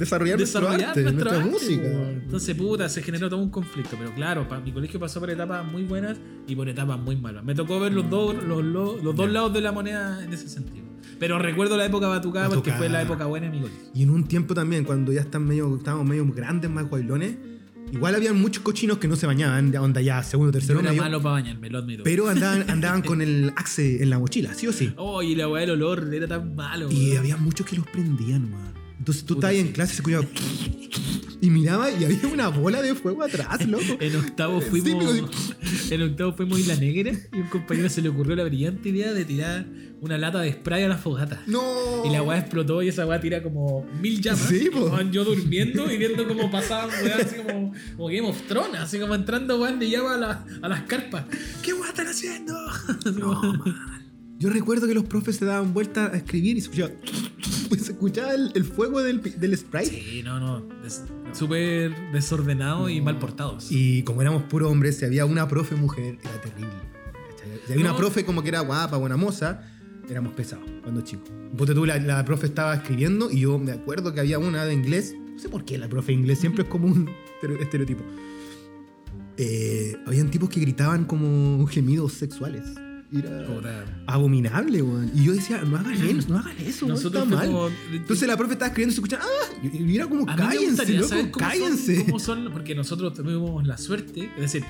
Desarrollar, 0.00 0.36
nuestro 0.38 0.68
arte, 0.68 1.02
nuestra 1.02 1.36
arte, 1.36 1.50
música. 1.50 1.88
Entonces, 2.24 2.56
puta, 2.56 2.88
se 2.88 3.02
generó 3.02 3.28
todo 3.28 3.40
un 3.40 3.50
conflicto. 3.50 3.96
Pero 3.98 4.12
claro, 4.14 4.46
mi 4.64 4.72
colegio 4.72 4.98
pasó 4.98 5.20
por 5.20 5.30
etapas 5.30 5.64
muy 5.64 5.84
buenas 5.84 6.18
y 6.48 6.56
por 6.56 6.68
etapas 6.68 6.98
muy 6.98 7.14
malas. 7.16 7.44
Me 7.44 7.54
tocó 7.54 7.78
ver 7.78 7.92
los 7.92 8.10
dos, 8.10 8.34
los, 8.42 8.64
los- 8.64 9.02
los 9.02 9.14
dos 9.14 9.30
lados 9.30 9.52
de 9.52 9.60
la 9.60 9.70
moneda 9.72 10.24
en 10.24 10.32
ese 10.32 10.48
sentido. 10.48 10.86
Pero 11.18 11.38
recuerdo 11.38 11.76
la 11.76 11.84
época 11.84 12.08
batucada 12.08 12.48
porque 12.48 12.72
fue 12.72 12.88
la 12.88 13.02
época 13.02 13.26
buena 13.26 13.46
en 13.46 13.52
mi 13.52 13.60
colegio. 13.60 13.80
Y 13.94 14.02
en 14.02 14.10
un 14.10 14.24
tiempo 14.24 14.54
también, 14.54 14.84
cuando 14.84 15.12
ya 15.12 15.20
están 15.20 15.44
medio, 15.46 15.76
estábamos 15.76 16.06
medio 16.06 16.26
grandes, 16.32 16.70
más 16.70 16.88
guaylones, 16.88 17.36
igual 17.92 18.14
había 18.14 18.32
muchos 18.32 18.62
cochinos 18.62 18.96
que 18.96 19.06
no 19.06 19.16
se 19.16 19.26
bañaban, 19.26 19.70
de 19.70 19.78
onda 19.78 20.00
ya 20.00 20.22
segundo, 20.22 20.50
tercero, 20.52 20.80
era 20.80 20.90
medio, 20.90 21.02
malo 21.02 21.20
para 21.20 21.34
bañarme, 21.34 21.68
lo 21.68 21.78
admito. 21.78 22.04
pero 22.04 22.26
andaban, 22.28 22.64
andaban 22.70 23.02
con 23.02 23.20
el 23.20 23.52
axe 23.56 24.02
en 24.02 24.08
la 24.08 24.18
mochila, 24.18 24.54
sí 24.54 24.66
o 24.66 24.72
sí. 24.72 24.94
Oh, 24.96 25.22
y 25.22 25.34
la 25.34 25.46
weá 25.46 25.60
del 25.60 25.72
olor 25.72 26.08
era 26.14 26.26
tan 26.26 26.54
malo. 26.56 26.90
Y 26.90 27.16
había 27.16 27.36
muchos 27.36 27.66
que 27.66 27.76
los 27.76 27.86
prendían, 27.86 28.50
man. 28.50 28.72
Entonces 29.00 29.24
tú 29.24 29.34
estabas 29.34 29.56
en 29.56 29.66
sí. 29.68 29.72
clase 29.72 29.94
y 29.94 29.96
se 29.96 30.28
y 31.42 31.48
miraba 31.48 31.90
y 31.90 32.04
había 32.04 32.26
una 32.30 32.48
bola 32.48 32.82
de 32.82 32.94
fuego 32.94 33.22
atrás, 33.22 33.66
loco. 33.66 33.82
En 34.00 34.14
octavo 34.16 34.60
Sí, 34.60 34.68
fuimos. 34.82 35.04
pero- 35.14 35.30
en 35.90 36.02
octavo 36.02 36.32
fuimos 36.34 36.60
Isla 36.60 36.76
Negra 36.76 37.12
y 37.32 37.36
un 37.38 37.48
compañero 37.48 37.88
se 37.88 38.02
le 38.02 38.10
ocurrió 38.10 38.36
la 38.36 38.44
brillante 38.44 38.90
idea 38.90 39.12
de 39.14 39.24
tirar 39.24 39.66
una 40.02 40.16
lata 40.18 40.40
de 40.40 40.52
spray 40.52 40.84
a 40.84 40.88
la 40.88 40.98
fogata. 40.98 41.42
No. 41.46 41.62
Y 42.04 42.10
la 42.10 42.22
weá 42.22 42.38
explotó 42.38 42.82
y 42.82 42.88
esa 42.88 43.06
weá 43.06 43.20
tira 43.20 43.42
como 43.42 43.84
mil 44.00 44.20
llamas. 44.20 44.42
Sí. 44.48 44.68
Weón, 44.68 45.10
Yo 45.12 45.24
durmiendo 45.24 45.90
y 45.90 45.96
viendo 45.96 46.28
cómo 46.28 46.50
pasaban 46.50 46.90
weá 47.02 47.16
así 47.16 47.36
como, 47.36 47.72
como 47.96 48.08
Game 48.08 48.28
of 48.28 48.40
Thrones, 48.46 48.78
así 48.80 48.98
como 49.00 49.14
entrando 49.14 49.58
weón 49.60 49.78
de 49.78 49.88
llama 49.90 50.14
a, 50.14 50.18
la- 50.18 50.46
a 50.62 50.68
las 50.68 50.82
carpas. 50.82 51.24
¿Qué 51.62 51.72
weá 51.72 51.88
están 51.88 52.06
haciendo? 52.06 52.54
No, 53.18 53.34
man. 53.64 53.96
Yo 54.38 54.48
recuerdo 54.48 54.86
que 54.86 54.94
los 54.94 55.04
profes 55.04 55.36
se 55.36 55.44
daban 55.44 55.74
vuelta 55.74 56.06
a 56.12 56.16
escribir 56.16 56.56
y 56.56 56.60
se 56.62 56.70
escuchaba, 56.70 56.90
se 57.78 57.92
escuchaba 57.92 58.32
el, 58.34 58.50
el 58.54 58.64
fuego 58.64 59.02
del, 59.02 59.20
del 59.38 59.56
spray. 59.56 59.86
Sí, 59.86 60.22
no, 60.24 60.40
no. 60.40 60.60
des- 60.82 61.04
Súper 61.32 61.94
desordenado 62.12 62.88
y 62.88 63.00
mal 63.00 63.18
portados. 63.18 63.68
Y 63.70 64.02
como 64.02 64.20
éramos 64.22 64.42
puros 64.44 64.70
hombres, 64.70 64.96
si 64.98 65.04
había 65.04 65.24
una 65.26 65.46
profe 65.46 65.76
mujer, 65.76 66.18
era 66.22 66.40
terrible. 66.40 66.72
Si 67.66 67.72
había 67.72 67.84
No. 67.84 67.90
una 67.90 67.98
profe 67.98 68.24
como 68.24 68.42
que 68.42 68.48
era 68.48 68.60
guapa, 68.60 68.96
buena 68.96 69.16
moza, 69.16 69.62
éramos 70.08 70.32
pesados 70.32 70.64
cuando 70.82 71.02
chicos. 71.02 71.30
Ponte 71.56 71.72
tú, 71.74 71.86
la, 71.86 71.98
la 71.98 72.24
profe 72.24 72.46
estaba 72.46 72.74
escribiendo 72.74 73.30
y 73.30 73.40
yo 73.40 73.58
me 73.58 73.72
acuerdo 73.72 74.12
que 74.12 74.20
había 74.20 74.38
una 74.40 74.64
de 74.64 74.74
inglés. 74.74 75.14
No 75.34 75.38
sé 75.38 75.48
por 75.48 75.64
qué 75.64 75.78
la 75.78 75.88
profe 75.88 76.08
de 76.12 76.18
inglés 76.18 76.38
siempre 76.40 76.64
es 76.64 76.68
como 76.68 76.86
un 76.88 77.08
estere- 77.40 77.60
estereotipo. 77.62 78.02
Eh, 79.36 79.96
habían 80.06 80.30
tipos 80.30 80.48
que 80.50 80.60
gritaban 80.60 81.04
como 81.04 81.64
gemidos 81.66 82.12
sexuales. 82.14 82.62
Era 83.12 83.44
Puta. 83.46 83.84
abominable, 84.06 84.82
weón. 84.82 85.10
Y 85.14 85.24
yo 85.24 85.32
decía, 85.32 85.62
no 85.62 85.76
hagan 85.76 85.94
eso, 85.94 86.28
no 86.28 86.38
hagan 86.38 86.56
eso, 86.60 86.86
weón, 86.86 86.96
Nosotros 86.96 87.24
está 87.24 87.36
mal. 87.36 87.46
como- 87.48 87.68
Entonces 87.92 88.28
la 88.28 88.36
profe 88.36 88.52
estaba 88.52 88.68
escribiendo 88.68 88.92
y 88.92 88.94
se 88.94 89.00
escuchaba, 89.00 89.22
¡ah! 89.24 89.54
Y 89.62 89.82
y 89.90 89.96
era 89.96 90.06
como, 90.06 90.22
A 90.28 90.36
mí 90.36 90.42
me 90.42 90.46
cállense, 90.48 90.66
gustaría 90.68 90.96
loco, 91.00 91.08
saber 91.08 91.30
cómo 91.30 91.46
cállense. 91.46 91.96
Son, 91.96 92.04
cómo 92.06 92.18
son, 92.20 92.50
porque 92.52 92.74
nosotros 92.74 93.14
tuvimos 93.14 93.66
la 93.66 93.76
suerte, 93.78 94.30
es 94.36 94.40
decir, 94.40 94.64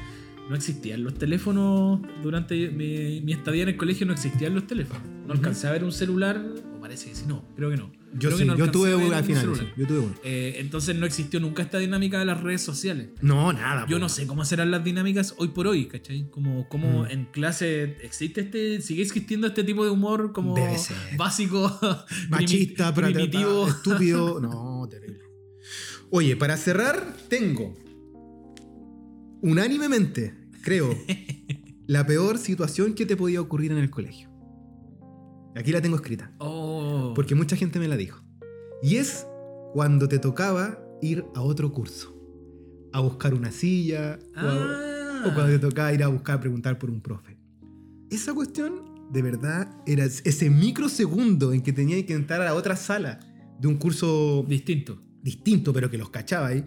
no 0.49 0.57
existían 0.57 1.05
los 1.05 1.15
teléfonos 1.15 2.01
durante 2.23 2.71
mi, 2.71 3.21
mi 3.21 3.33
estadía 3.33 3.63
en 3.65 3.69
el 3.71 3.77
colegio, 3.77 4.07
no 4.07 4.13
existían 4.15 4.55
los 4.55 4.67
teléfonos. 4.67 5.03
No 5.27 5.35
alcancé 5.35 5.67
a 5.69 5.73
ver 5.73 5.85
un 5.85 5.93
celular, 5.93 6.43
o 6.77 6.81
parece 6.81 7.11
que 7.11 7.15
sí, 7.15 7.25
no, 7.29 7.45
creo 7.57 7.71
que 7.71 7.77
no. 7.77 7.91
Yo 8.13 8.37
sí, 8.37 8.45
no 8.45 8.57
yo 8.57 8.71
tuve 8.73 8.95
uno 8.97 9.15
al 9.15 9.23
final, 9.25 9.55
sí, 9.57 9.67
yo 9.77 9.87
tuve 9.87 9.99
uno. 10.01 10.15
Eh, 10.25 10.55
entonces 10.59 10.97
no 10.97 11.07
existió 11.07 11.39
nunca 11.39 11.63
esta 11.63 11.79
dinámica 11.79 12.19
de 12.19 12.25
las 12.25 12.41
redes 12.43 12.61
sociales. 12.61 13.11
No, 13.23 13.53
nada. 13.53 13.87
Yo 13.89 13.97
po. 13.97 14.01
no 14.01 14.09
sé 14.09 14.27
cómo 14.27 14.45
serán 14.45 14.71
las 14.73 14.83
dinámicas 14.83 15.35
hoy 15.39 15.49
por 15.49 15.67
hoy, 15.69 15.87
¿cachai? 15.87 16.29
Como, 16.31 16.69
como 16.69 17.05
Mm. 17.05 17.11
en 17.11 17.25
clase 17.27 17.97
existe 18.03 18.41
este, 18.41 18.81
sigue 18.81 19.03
existiendo 19.03 19.47
este 19.47 19.63
tipo 19.63 19.85
de 19.85 19.91
humor 19.91 20.33
como 20.33 20.55
Debe 20.57 20.77
ser. 20.79 20.97
básico, 21.17 21.79
Machista, 22.31 22.93
primi- 22.95 23.13
primitivo. 23.13 23.67
primitivo, 23.67 23.69
estúpido. 23.69 24.41
No, 24.41 24.89
terrible. 24.91 25.21
Oye, 26.11 26.37
para 26.37 26.57
cerrar, 26.57 27.15
tengo 27.29 27.75
unánimemente, 29.43 30.35
creo, 30.63 30.97
la 31.87 32.07
peor 32.07 32.39
situación 32.39 32.95
que 32.95 33.07
te 33.07 33.17
podía 33.17 33.41
ocurrir 33.41 33.73
en 33.73 33.79
el 33.79 33.91
colegio. 33.91 34.30
Aquí 35.57 35.73
la 35.73 35.81
tengo 35.83 35.97
escrita, 35.97 36.33
Oh. 36.39 37.13
porque 37.15 37.35
mucha 37.35 37.57
gente 37.57 37.79
me 37.79 37.89
la 37.89 37.97
dijo. 37.97 38.23
Y 38.83 38.97
es 38.97 39.27
cuando 39.73 40.09
te 40.09 40.19
tocaba 40.19 40.79
ir 41.03 41.25
a 41.35 41.43
otro 41.43 41.73
curso, 41.73 42.17
a 42.93 43.01
buscar 43.01 43.35
una 43.35 43.51
silla, 43.53 44.19
o, 44.37 44.39
a- 44.41 45.23
Ah. 45.23 45.25
o 45.27 45.35
cuando 45.35 45.53
te 45.53 45.59
tocaba 45.59 45.93
ir 45.93 46.03
a 46.03 46.09
buscar, 46.09 46.41
preguntar 46.41 46.79
por 46.79 46.91
un 46.91 47.01
profe. 47.01 47.37
Esa 48.11 48.33
cuestión, 48.35 48.83
de 49.13 49.23
verdad, 49.23 49.69
era 49.87 50.05
ese 50.05 50.51
microsegundo 50.51 51.53
en 51.53 51.63
que 51.63 51.73
tenía 51.73 52.05
que 52.07 52.15
entrar 52.15 52.41
a 52.41 52.45
la 52.47 52.55
otra 52.55 52.77
sala 52.77 53.21
de 53.61 53.69
un 53.69 53.77
curso 53.77 54.45
Distinto. 54.49 55.03
distinto, 55.23 55.73
pero 55.73 55.91
que 55.91 55.99
los 55.99 56.11
cachaba 56.11 56.49
ahí, 56.49 56.65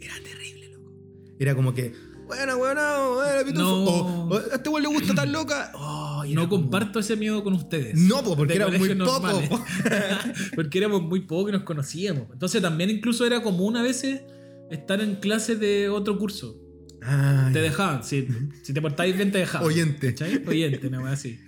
era 0.00 0.14
terrible, 0.22 0.70
loco. 0.72 0.92
Era 1.38 1.54
como 1.54 1.72
que, 1.72 1.92
bueno, 2.26 2.58
bueno, 2.58 3.14
bueno. 3.14 3.52
No. 3.54 3.74
O, 3.84 4.28
o, 4.28 4.36
a 4.38 4.54
este 4.56 4.68
güey 4.70 4.82
le 4.82 4.88
gusta 4.88 5.14
tan 5.14 5.32
loca. 5.32 5.72
Oh, 5.74 6.24
No 6.28 6.48
como- 6.48 6.62
comparto 6.62 6.98
ese 7.00 7.16
miedo 7.16 7.42
con 7.44 7.54
ustedes. 7.54 7.96
No, 7.96 8.22
po, 8.22 8.36
porque 8.36 8.54
era 8.54 8.68
muy 8.68 8.78
colegios 8.78 9.08
poco. 9.08 9.26
normales. 9.28 9.48
po. 9.48 9.64
porque 10.56 10.78
éramos 10.78 11.02
muy 11.02 11.20
pocos 11.20 11.50
y 11.50 11.52
nos 11.52 11.62
conocíamos. 11.64 12.24
Entonces 12.32 12.60
también 12.62 12.90
incluso 12.90 13.26
era 13.26 13.42
común 13.42 13.76
a 13.76 13.82
veces 13.82 14.22
estar 14.70 15.00
en 15.00 15.16
clases 15.16 15.60
de 15.60 15.88
otro 15.88 16.18
curso. 16.18 16.60
Ah, 17.02 17.50
Te 17.52 17.60
dejaban. 17.60 18.02
Si, 18.02 18.26
si 18.62 18.72
te 18.72 18.80
portabais 18.80 19.14
bien, 19.14 19.30
te 19.30 19.38
dejaban. 19.38 19.66
Oyente. 19.68 20.14
¿Cachai? 20.14 20.42
Oyente, 20.46 20.86
una 20.86 21.02
wea 21.02 21.12
así. 21.12 21.38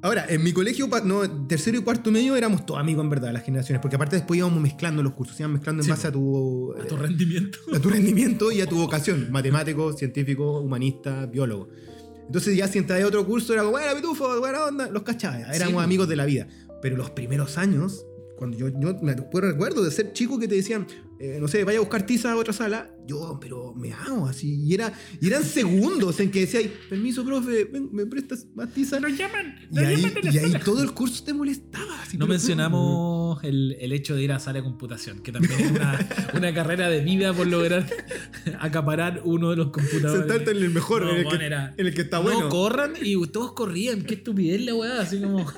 Ahora, 0.00 0.26
en 0.28 0.44
mi 0.44 0.52
colegio, 0.52 0.88
no, 1.04 1.46
tercero 1.48 1.78
y 1.78 1.82
cuarto 1.82 2.12
medio, 2.12 2.36
éramos 2.36 2.64
todos 2.64 2.78
amigos 2.78 3.02
en 3.02 3.10
verdad, 3.10 3.32
las 3.32 3.42
generaciones, 3.42 3.80
porque 3.82 3.96
aparte 3.96 4.14
después 4.16 4.38
íbamos 4.38 4.60
mezclando 4.60 5.02
los 5.02 5.12
cursos, 5.14 5.38
íbamos 5.40 5.54
mezclando 5.56 5.80
en 5.82 5.84
Sí, 5.84 5.90
base 5.90 6.06
a 6.06 6.12
tu, 6.12 6.72
A 6.80 6.84
tu 6.86 6.96
rendimiento. 6.96 7.58
a 7.74 7.80
tu 7.80 7.88
rendimiento 7.90 8.52
y 8.52 8.60
a 8.60 8.66
tu 8.66 8.76
vocación, 8.76 9.28
matemático, 9.32 9.92
científico, 9.94 10.60
humanista, 10.60 11.26
biólogo. 11.26 11.68
Entonces 12.26 12.56
ya 12.56 12.68
si 12.68 12.78
entras 12.78 13.02
a 13.02 13.06
otro 13.06 13.26
curso 13.26 13.52
era 13.54 13.62
como, 13.62 13.72
bueno, 13.72 13.92
pitufo, 13.96 14.38
buena 14.38 14.66
onda, 14.66 14.88
los 14.88 15.02
cachaba, 15.02 15.40
éramos 15.52 15.82
amigos 15.82 16.08
de 16.08 16.14
la 16.16 16.26
vida. 16.26 16.46
Pero 16.80 16.96
los 16.96 17.10
primeros 17.10 17.58
años, 17.58 18.06
cuando 18.38 18.56
yo, 18.56 18.68
yo 18.68 18.96
me 19.02 19.12
acuerdo- 19.12 19.50
recuerdo 19.50 19.82
de 19.84 19.90
ser 19.90 20.12
chico 20.12 20.38
que 20.38 20.46
te 20.48 20.54
decían, 20.54 20.86
eh, 21.20 21.38
no 21.40 21.48
sé, 21.48 21.64
vaya 21.64 21.78
a 21.78 21.80
buscar 21.80 22.06
tiza 22.06 22.30
a 22.32 22.36
otra 22.36 22.52
sala, 22.52 22.90
yo, 23.06 23.38
pero 23.40 23.74
me 23.74 23.92
hago 23.92 24.26
así. 24.28 24.62
Y, 24.64 24.74
era, 24.74 24.92
y 25.20 25.26
eran 25.26 25.42
segundos 25.42 26.20
en 26.20 26.30
que 26.30 26.40
decía, 26.40 26.60
permiso, 26.88 27.24
profe, 27.24 27.64
ven, 27.64 27.88
me 27.92 28.06
prestas 28.06 28.46
más 28.54 28.72
tiza. 28.72 29.00
Nos 29.00 29.16
llaman. 29.18 29.56
Y 29.70 29.74
Nos 29.74 29.84
ahí, 29.84 29.96
llaman 29.96 30.14
de 30.14 30.22
la 30.22 30.30
y 30.32 30.38
ahí 30.38 30.52
sala. 30.52 30.64
todo 30.64 30.82
el 30.82 30.92
curso 30.92 31.24
te 31.24 31.34
molestaba. 31.34 32.02
así, 32.02 32.16
No 32.16 32.26
mencionamos 32.28 33.42
el, 33.42 33.76
el 33.80 33.92
hecho 33.92 34.14
de 34.14 34.22
ir 34.22 34.30
a 34.32 34.38
sala 34.38 34.58
de 34.60 34.64
computación, 34.64 35.18
que 35.20 35.32
también 35.32 35.58
es 35.60 35.70
una, 35.72 36.08
una 36.34 36.54
carrera 36.54 36.88
de 36.88 37.00
vida 37.02 37.32
por 37.34 37.48
lograr 37.48 37.84
acaparar 38.60 39.22
uno 39.24 39.50
de 39.50 39.56
los 39.56 39.70
computadores. 39.70 40.20
Sentarte 40.26 40.52
en 40.52 40.58
el 40.58 40.70
mejor, 40.70 41.02
No, 41.02 41.10
en, 41.10 41.26
el 41.26 41.28
que, 41.38 41.44
era- 41.44 41.74
en 41.76 41.86
el 41.86 41.94
que 41.94 42.02
está 42.02 42.18
no, 42.18 42.22
bueno. 42.24 42.48
corran 42.48 42.92
y 43.00 43.20
todos 43.26 43.52
corrían. 43.54 44.02
Qué 44.02 44.14
estupidez 44.14 44.60
la 44.62 44.74
weá, 44.74 45.00
así 45.00 45.20
como. 45.20 45.44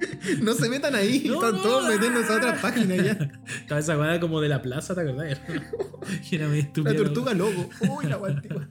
No 0.42 0.54
se 0.54 0.68
metan 0.68 0.94
ahí, 0.94 1.24
No, 1.26 1.34
están 1.34 1.52
no, 1.56 1.62
todos 1.62 1.84
ah. 1.84 1.88
metiéndose 1.88 2.32
a 2.32 2.36
otra 2.36 2.60
página 2.60 2.96
ya. 2.96 3.18
Estaba 3.60 3.80
esa 3.80 3.98
weá 3.98 4.18
como 4.20 4.40
de 4.40 4.48
la 4.48 4.62
plaza, 4.62 4.94
¿te 4.94 5.00
acordás? 5.02 5.38
Era 6.32 6.48
muy 6.48 6.60
estúpido. 6.60 6.92
La 6.92 6.96
tortuga 6.98 7.34
loco. 7.34 7.68
Uy, 7.88 8.06
la 8.06 8.18
weá 8.18 8.34
antigua. 8.34 8.68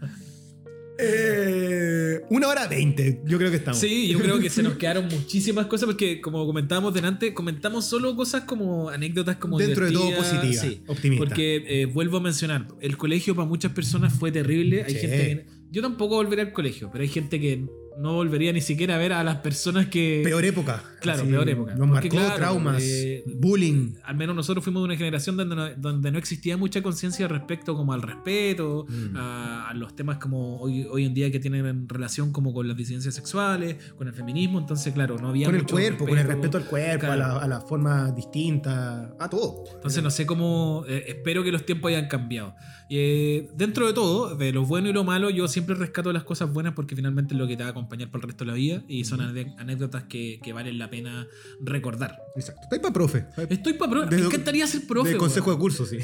Eh, 1.01 2.22
una 2.30 2.49
hora 2.49 2.68
veinte, 2.68 3.22
yo 3.26 3.38
creo 3.38 3.49
que 3.49 3.56
estamos. 3.57 3.80
Sí, 3.80 4.10
yo 4.10 4.19
creo 4.19 4.38
que 4.39 4.49
se 4.49 4.61
nos 4.61 4.73
quedaron 4.77 5.07
muchísimas 5.07 5.65
cosas 5.68 5.85
porque, 5.88 6.19
como 6.19 6.45
comentábamos 6.45 6.93
delante, 6.93 7.34
comentamos 7.34 7.85
solo 7.85 8.15
cosas 8.18 8.43
como 8.43 8.89
anécdotas 8.89 9.38
como 9.38 9.57
Dentro 9.57 9.85
de 9.85 9.93
todo 9.93 10.07
divertidas, 10.07 10.39
positiva, 10.41 10.64
sí. 10.64 10.81
optimista. 10.88 11.26
Porque 11.26 11.64
eh, 11.68 11.85
vuelvo 11.85 12.18
a 12.18 12.22
mencionar, 12.22 12.68
el 12.81 12.97
colegio 12.97 13.34
para 13.34 13.47
muchas 13.47 13.72
personas 13.72 14.11
fue 14.14 14.31
terrible. 14.31 14.84
Hay 14.84 14.95
gente 14.95 15.07
que- 15.18 15.45
yo 15.72 15.81
tampoco 15.81 16.15
volveré 16.15 16.41
al 16.41 16.51
colegio, 16.51 16.89
pero 16.91 17.03
hay 17.03 17.10
gente 17.10 17.39
que 17.39 17.64
no 17.99 18.15
volvería 18.15 18.51
ni 18.51 18.61
siquiera 18.61 18.95
a 18.95 18.97
ver 18.97 19.14
a 19.14 19.23
las 19.23 19.38
personas 19.38 19.88
que. 19.88 20.22
Peor 20.23 20.43
época. 20.43 20.84
Claro, 21.02 21.22
Así, 21.22 21.30
peor 21.32 21.48
época. 21.50 21.76
Nos 21.76 21.88
marcó 21.88 22.10
claro, 22.10 22.36
traumas, 22.36 22.84
eh, 22.84 23.24
bullying. 23.38 23.94
Al 24.04 24.16
menos 24.18 24.36
nosotros 24.36 24.64
fuimos 24.64 24.82
de 24.82 24.86
una 24.86 24.96
generación 24.98 25.38
donde 25.38 25.56
no, 25.56 25.70
donde 25.76 26.12
no 26.12 26.18
existía 26.18 26.58
mucha 26.58 26.82
conciencia 26.82 27.28
respecto 27.28 27.76
como 27.76 27.94
al 27.94 28.02
respeto, 28.02 28.86
Mm. 28.90 29.16
a, 29.18 29.70
a 29.70 29.74
los 29.74 29.96
temas 29.96 30.18
como 30.18 30.58
hoy, 30.60 30.86
hoy 30.90 31.06
en 31.06 31.14
día 31.14 31.32
que 31.32 31.40
tienen 31.40 31.88
relación 31.88 32.32
como 32.32 32.54
con 32.54 32.68
las 32.68 32.76
disidencias 32.78 33.14
sexuales, 33.16 33.78
con 33.98 34.08
el 34.08 34.14
feminismo. 34.14 34.60
Entonces, 34.60 34.94
claro, 34.94 35.18
no 35.18 35.30
había 35.30 35.46
Con 35.46 35.56
el 35.56 35.62
mucho 35.62 35.76
cuerpo, 35.76 36.06
con 36.08 36.18
el 36.18 36.28
respeto 36.28 36.58
al 36.58 36.66
cuerpo, 36.66 37.06
Claro. 37.06 37.24
a, 37.24 37.28
la, 37.28 37.38
a 37.38 37.48
la 37.48 37.62
forma 37.62 38.12
distinta, 38.12 39.16
a 39.20 39.30
todo. 39.30 39.64
Entonces 39.76 40.02
no 40.04 40.10
sé 40.10 40.26
cómo, 40.26 40.84
eh, 40.88 41.06
espero 41.08 41.44
que 41.44 41.52
los 41.52 41.66
tiempos 41.66 41.90
hayan 41.90 42.08
cambiado. 42.08 42.56
Eh, 42.90 43.50
dentro 43.56 43.86
de 43.88 43.94
todo, 43.94 44.36
de 44.36 44.52
lo 44.52 44.66
bueno 44.66 44.90
y 44.90 44.94
lo 44.94 45.04
malo, 45.04 45.30
yo 45.30 45.48
siempre 45.48 45.76
rescato 45.76 46.12
las 46.12 46.24
cosas 46.24 46.52
buenas 46.52 46.74
porque 46.74 46.96
finalmente 46.96 47.34
es 47.36 47.40
lo 47.40 47.48
que 47.48 47.56
te 47.56 47.64
va 47.64 47.70
a 47.70 47.72
acompañar 47.72 48.10
por 48.10 48.22
el 48.22 48.28
resto 48.28 48.46
de 48.46 48.52
la 48.52 48.56
vida 48.58 48.84
y 48.88 49.04
son 49.06 49.20
ane- 49.22 49.54
anécdotas 49.60 50.04
que, 50.06 50.40
que 50.44 50.54
valen 50.54 50.80
la 50.80 50.89
pena 50.90 51.28
recordar. 51.61 52.18
Exacto. 52.36 52.68
Ahí 52.72 52.80
para 52.80 52.94
profe. 52.94 53.26
Estoy 53.49 53.74
para 53.74 53.91
profe, 53.91 54.16
me 54.16 54.26
encantaría 54.26 54.68
ser 54.68 54.86
profe. 54.88 55.11
de 55.11 55.18
consejo 55.18 55.52
de 55.52 55.57
curso, 55.57 55.86
sí. 55.86 55.98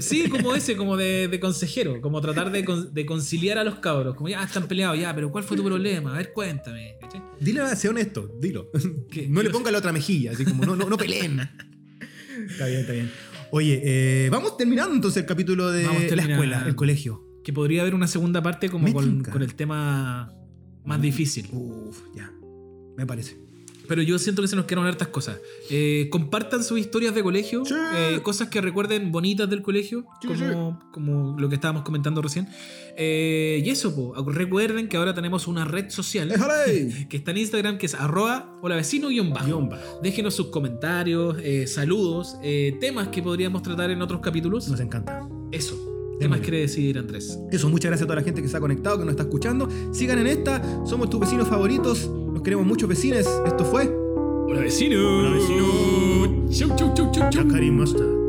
Sí, 0.00 0.28
como 0.28 0.54
ese, 0.56 0.76
como 0.76 0.96
de, 0.96 1.28
de 1.28 1.40
consejero, 1.40 2.00
como 2.00 2.20
tratar 2.20 2.50
de, 2.50 2.64
con- 2.64 2.92
de 2.92 3.06
conciliar 3.06 3.58
a 3.58 3.64
los 3.64 3.76
cabros, 3.76 4.14
como 4.14 4.28
ya 4.28 4.42
están 4.42 4.66
peleados, 4.68 4.98
ya, 4.98 5.14
pero 5.14 5.30
¿cuál 5.30 5.44
fue 5.44 5.56
tu 5.56 5.64
problema? 5.64 6.14
A 6.14 6.18
ver, 6.18 6.32
cuéntame. 6.32 6.96
¿cachai? 7.00 7.22
Dile, 7.40 7.76
sea 7.76 7.90
honesto, 7.90 8.36
dilo. 8.40 8.70
¿Qué? 9.10 9.28
No 9.28 9.42
le 9.42 9.50
ponga 9.50 9.70
la 9.70 9.78
otra 9.78 9.92
mejilla, 9.92 10.32
así 10.32 10.44
como 10.44 10.64
no, 10.64 10.76
no, 10.76 10.88
no 10.88 10.96
peleen. 10.96 11.40
está 12.50 12.66
bien, 12.66 12.80
está 12.80 12.92
bien. 12.92 13.10
Oye, 13.54 13.80
eh, 13.84 14.30
vamos 14.30 14.56
terminando 14.56 14.94
entonces 14.94 15.20
el 15.22 15.26
capítulo 15.26 15.70
de 15.70 15.84
la 16.16 16.22
escuela, 16.22 16.64
el 16.66 16.74
colegio. 16.74 17.22
Que 17.44 17.52
podría 17.52 17.82
haber 17.82 17.94
una 17.94 18.06
segunda 18.06 18.42
parte 18.42 18.70
como 18.70 18.90
con, 18.92 19.42
el 19.42 19.54
tema 19.54 20.32
más 20.84 21.02
difícil. 21.02 21.48
Uf, 21.52 22.00
ya. 22.14 22.32
Me 22.96 23.04
parece. 23.06 23.41
Pero 23.92 24.00
yo 24.00 24.18
siento 24.18 24.40
que 24.40 24.48
se 24.48 24.56
nos 24.56 24.64
quedaron 24.64 24.86
hartas 24.86 25.08
cosas. 25.08 25.36
Eh, 25.68 26.08
compartan 26.10 26.64
sus 26.64 26.78
historias 26.78 27.14
de 27.14 27.22
colegio, 27.22 27.62
Sí. 27.66 27.74
eh, 27.94 28.20
cosas 28.22 28.48
que 28.48 28.62
recuerden 28.62 29.12
bonitas 29.12 29.50
del 29.50 29.60
colegio, 29.60 30.06
Sí, 30.22 30.28
como, 30.28 30.80
como 30.92 31.38
lo 31.38 31.50
que 31.50 31.56
estábamos 31.56 31.82
comentando 31.82 32.22
recién. 32.22 32.48
Eh, 32.96 33.62
y 33.62 33.68
eso, 33.68 33.94
po, 33.94 34.14
recuerden 34.32 34.88
que 34.88 34.96
ahora 34.96 35.12
tenemos 35.12 35.46
una 35.46 35.66
red 35.66 35.90
social 35.90 36.32
que 37.10 37.16
está 37.18 37.32
en 37.32 37.36
Instagram 37.36 37.76
que 37.76 37.84
es 37.84 37.94
arroba 37.94 38.56
hola 38.62 38.76
vecino 38.76 39.08
guion 39.08 39.28
bajo. 39.28 39.68
Déjenos 40.02 40.32
sus 40.36 40.46
comentarios, 40.46 41.36
saludos, 41.66 42.36
temas 42.80 43.08
que 43.08 43.22
podríamos 43.22 43.60
tratar 43.62 43.90
en 43.90 44.00
otros 44.00 44.22
capítulos. 44.22 44.68
Nos 44.70 44.80
encanta. 44.80 45.28
Eso. 45.50 45.76
¿Qué 46.18 46.28
más 46.28 46.40
quiere 46.40 46.60
decir 46.60 46.96
Andrés? 46.98 47.38
Eso, 47.50 47.68
muchas 47.68 47.90
gracias 47.90 48.04
a 48.04 48.06
toda 48.06 48.20
la 48.20 48.24
gente 48.24 48.40
que 48.40 48.48
se 48.48 48.56
ha 48.56 48.60
conectado, 48.60 48.96
que 48.96 49.04
nos 49.04 49.12
está 49.12 49.24
escuchando. 49.24 49.68
Sigan 49.92 50.18
en 50.20 50.28
esta, 50.28 50.62
somos 50.86 51.10
tus 51.10 51.20
vecinos 51.20 51.46
favoritos. 51.48 52.08
Nos 52.42 52.44
queremos 52.46 52.66
muchos 52.66 52.88
vecinos. 52.88 53.24
Esto 53.46 53.64
fue 53.64 53.86
Hola 53.86 54.62
vecino. 54.62 54.98
Hola, 54.98 55.30
vecino. 55.30 56.50
Chau, 56.50 56.76
chau, 56.76 56.92
chau, 56.92 57.12
chau, 57.12 57.30
chau. 57.30 58.21